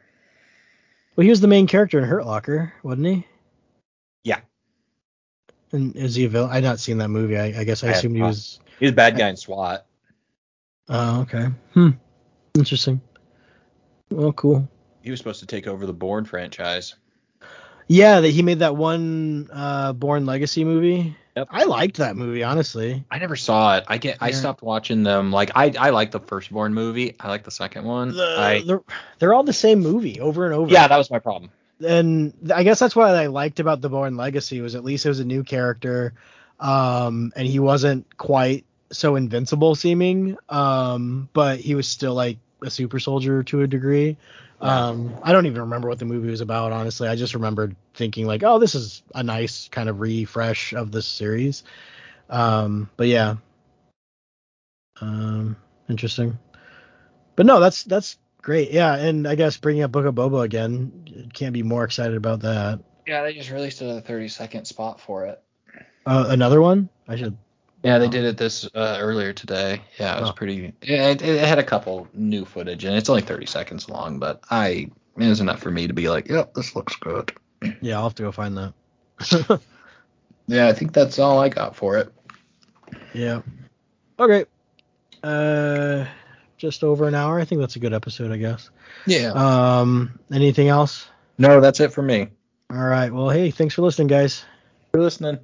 Well, 1.16 1.24
he 1.24 1.30
was 1.30 1.40
the 1.40 1.48
main 1.48 1.66
character 1.66 1.98
in 1.98 2.04
Hurt 2.04 2.24
Locker, 2.24 2.72
wasn't 2.82 3.06
he? 3.06 3.26
Yeah. 4.24 4.40
And 5.72 5.94
is 5.96 6.14
he 6.14 6.24
a 6.24 6.28
villain? 6.28 6.50
I'd 6.50 6.62
not 6.62 6.80
seen 6.80 6.98
that 6.98 7.08
movie. 7.08 7.38
I, 7.38 7.60
I 7.60 7.64
guess 7.64 7.84
I, 7.84 7.88
I 7.88 7.90
assumed 7.92 8.16
he 8.16 8.22
was. 8.22 8.60
He's 8.78 8.90
a 8.90 8.94
bad 8.94 9.16
guy 9.16 9.28
in 9.28 9.36
SWAT. 9.36 9.86
Oh, 10.88 11.22
okay. 11.22 11.48
Hmm. 11.74 11.90
Interesting. 12.54 13.00
Well, 14.10 14.32
cool. 14.32 14.68
He 15.02 15.10
was 15.10 15.18
supposed 15.18 15.40
to 15.40 15.46
take 15.46 15.66
over 15.66 15.86
the 15.86 15.92
Bourne 15.92 16.24
franchise. 16.24 16.94
Yeah, 17.88 18.20
that 18.20 18.28
he 18.28 18.42
made 18.42 18.60
that 18.60 18.76
one 18.76 19.48
uh, 19.52 19.92
Bourne 19.92 20.24
Legacy 20.24 20.64
movie. 20.64 21.16
Yep. 21.36 21.48
I 21.50 21.64
liked 21.64 21.96
that 21.96 22.14
movie, 22.14 22.42
honestly. 22.42 23.04
I 23.10 23.18
never 23.18 23.36
saw 23.36 23.78
it. 23.78 23.84
I 23.88 23.98
get. 23.98 24.18
I 24.20 24.32
stopped 24.32 24.62
watching 24.62 25.02
them. 25.02 25.32
Like 25.32 25.50
I, 25.54 25.72
I 25.78 25.90
like 25.90 26.10
the 26.10 26.20
first 26.20 26.52
Bourne 26.52 26.74
movie. 26.74 27.16
I 27.18 27.28
like 27.28 27.42
the 27.42 27.50
second 27.50 27.84
one. 27.84 28.14
The, 28.14 28.36
I, 28.38 28.62
they're, 28.66 28.82
they're 29.18 29.34
all 29.34 29.42
the 29.42 29.52
same 29.52 29.80
movie 29.80 30.20
over 30.20 30.44
and 30.44 30.54
over. 30.54 30.70
yeah, 30.70 30.88
that 30.88 30.96
was 30.98 31.10
my 31.10 31.18
problem. 31.18 31.50
and 31.84 32.34
I 32.54 32.62
guess 32.64 32.78
that's 32.78 32.94
what 32.94 33.08
I 33.08 33.26
liked 33.26 33.60
about 33.60 33.80
the 33.80 33.88
Bourne 33.88 34.16
Legacy 34.16 34.60
was 34.60 34.74
at 34.74 34.84
least 34.84 35.06
it 35.06 35.08
was 35.08 35.20
a 35.20 35.24
new 35.24 35.42
character, 35.42 36.12
um, 36.60 37.32
and 37.34 37.48
he 37.48 37.58
wasn't 37.58 38.16
quite 38.18 38.66
so 38.90 39.16
invincible 39.16 39.74
seeming, 39.74 40.36
um, 40.50 41.30
but 41.32 41.60
he 41.60 41.74
was 41.74 41.88
still 41.88 42.14
like 42.14 42.36
a 42.62 42.70
super 42.70 43.00
soldier 43.00 43.42
to 43.44 43.62
a 43.62 43.66
degree. 43.66 44.18
Um, 44.62 45.14
I 45.24 45.32
don't 45.32 45.46
even 45.46 45.62
remember 45.62 45.88
what 45.88 45.98
the 45.98 46.04
movie 46.04 46.30
was 46.30 46.40
about, 46.40 46.70
honestly. 46.70 47.08
I 47.08 47.16
just 47.16 47.34
remembered 47.34 47.74
thinking 47.94 48.26
like, 48.26 48.44
oh, 48.44 48.60
this 48.60 48.76
is 48.76 49.02
a 49.12 49.22
nice 49.22 49.68
kind 49.68 49.88
of 49.88 50.00
refresh 50.00 50.72
of 50.72 50.92
this 50.92 51.06
series. 51.06 51.64
Um, 52.30 52.88
but 52.96 53.08
yeah, 53.08 53.36
um, 55.00 55.56
interesting. 55.88 56.38
But 57.34 57.46
no, 57.46 57.58
that's 57.58 57.82
that's 57.82 58.18
great. 58.40 58.70
Yeah, 58.70 58.94
and 58.94 59.26
I 59.26 59.34
guess 59.34 59.56
bringing 59.56 59.82
up 59.82 59.90
Book 59.90 60.06
of 60.06 60.14
Boba 60.14 60.44
again, 60.44 61.30
can't 61.34 61.52
be 61.52 61.64
more 61.64 61.82
excited 61.82 62.16
about 62.16 62.40
that. 62.40 62.78
Yeah, 63.06 63.22
they 63.22 63.32
just 63.32 63.50
released 63.50 63.82
a 63.82 64.00
30 64.00 64.28
second 64.28 64.64
spot 64.66 65.00
for 65.00 65.26
it. 65.26 65.42
Uh, 66.06 66.26
another 66.28 66.60
one? 66.60 66.88
I 67.08 67.16
should. 67.16 67.36
Yeah, 67.82 67.98
they 67.98 68.08
did 68.08 68.24
it 68.24 68.36
this 68.36 68.64
uh, 68.74 68.98
earlier 69.00 69.32
today. 69.32 69.80
Yeah, 69.98 70.16
it 70.16 70.20
was 70.20 70.30
Oh. 70.30 70.32
pretty. 70.34 70.72
Yeah, 70.82 71.08
it, 71.08 71.20
it 71.22 71.46
had 71.46 71.58
a 71.58 71.64
couple 71.64 72.06
new 72.14 72.44
footage, 72.44 72.84
and 72.84 72.94
it's 72.96 73.08
only 73.08 73.22
30 73.22 73.46
seconds 73.46 73.88
long, 73.88 74.18
but 74.20 74.40
I 74.50 74.88
it 75.18 75.28
was 75.28 75.40
enough 75.40 75.60
for 75.60 75.70
me 75.70 75.86
to 75.88 75.92
be 75.92 76.08
like, 76.08 76.28
yep, 76.28 76.54
this 76.54 76.74
looks 76.76 76.94
good. 76.96 77.32
Yeah, 77.80 77.96
I'll 77.98 78.04
have 78.04 78.14
to 78.16 78.22
go 78.22 78.32
find 78.32 78.56
that. 78.58 79.60
Yeah, 80.48 80.66
I 80.66 80.72
think 80.72 80.92
that's 80.92 81.18
all 81.20 81.38
I 81.38 81.48
got 81.48 81.76
for 81.76 81.96
it. 81.98 82.12
yeah. 83.14 83.42
Okay. 84.18 84.44
Uh, 85.22 86.04
just 86.58 86.82
over 86.82 87.06
an 87.06 87.14
hour. 87.14 87.38
I 87.38 87.44
think 87.44 87.60
that's 87.60 87.76
a 87.76 87.78
good 87.78 87.92
episode, 87.94 88.32
I 88.32 88.36
guess. 88.36 88.70
Yeah. 89.06 89.32
Um, 89.34 90.18
anything 90.32 90.68
else? 90.68 91.08
no, 91.38 91.60
that's 91.60 91.78
it 91.80 91.92
for 91.92 92.02
me. 92.02 92.28
All 92.70 92.76
right. 92.78 93.12
Well, 93.12 93.30
hey, 93.30 93.50
thanks 93.52 93.74
for 93.74 93.82
listening, 93.82 94.08
guys. 94.08 94.44
For 94.92 95.00
listening. 95.00 95.38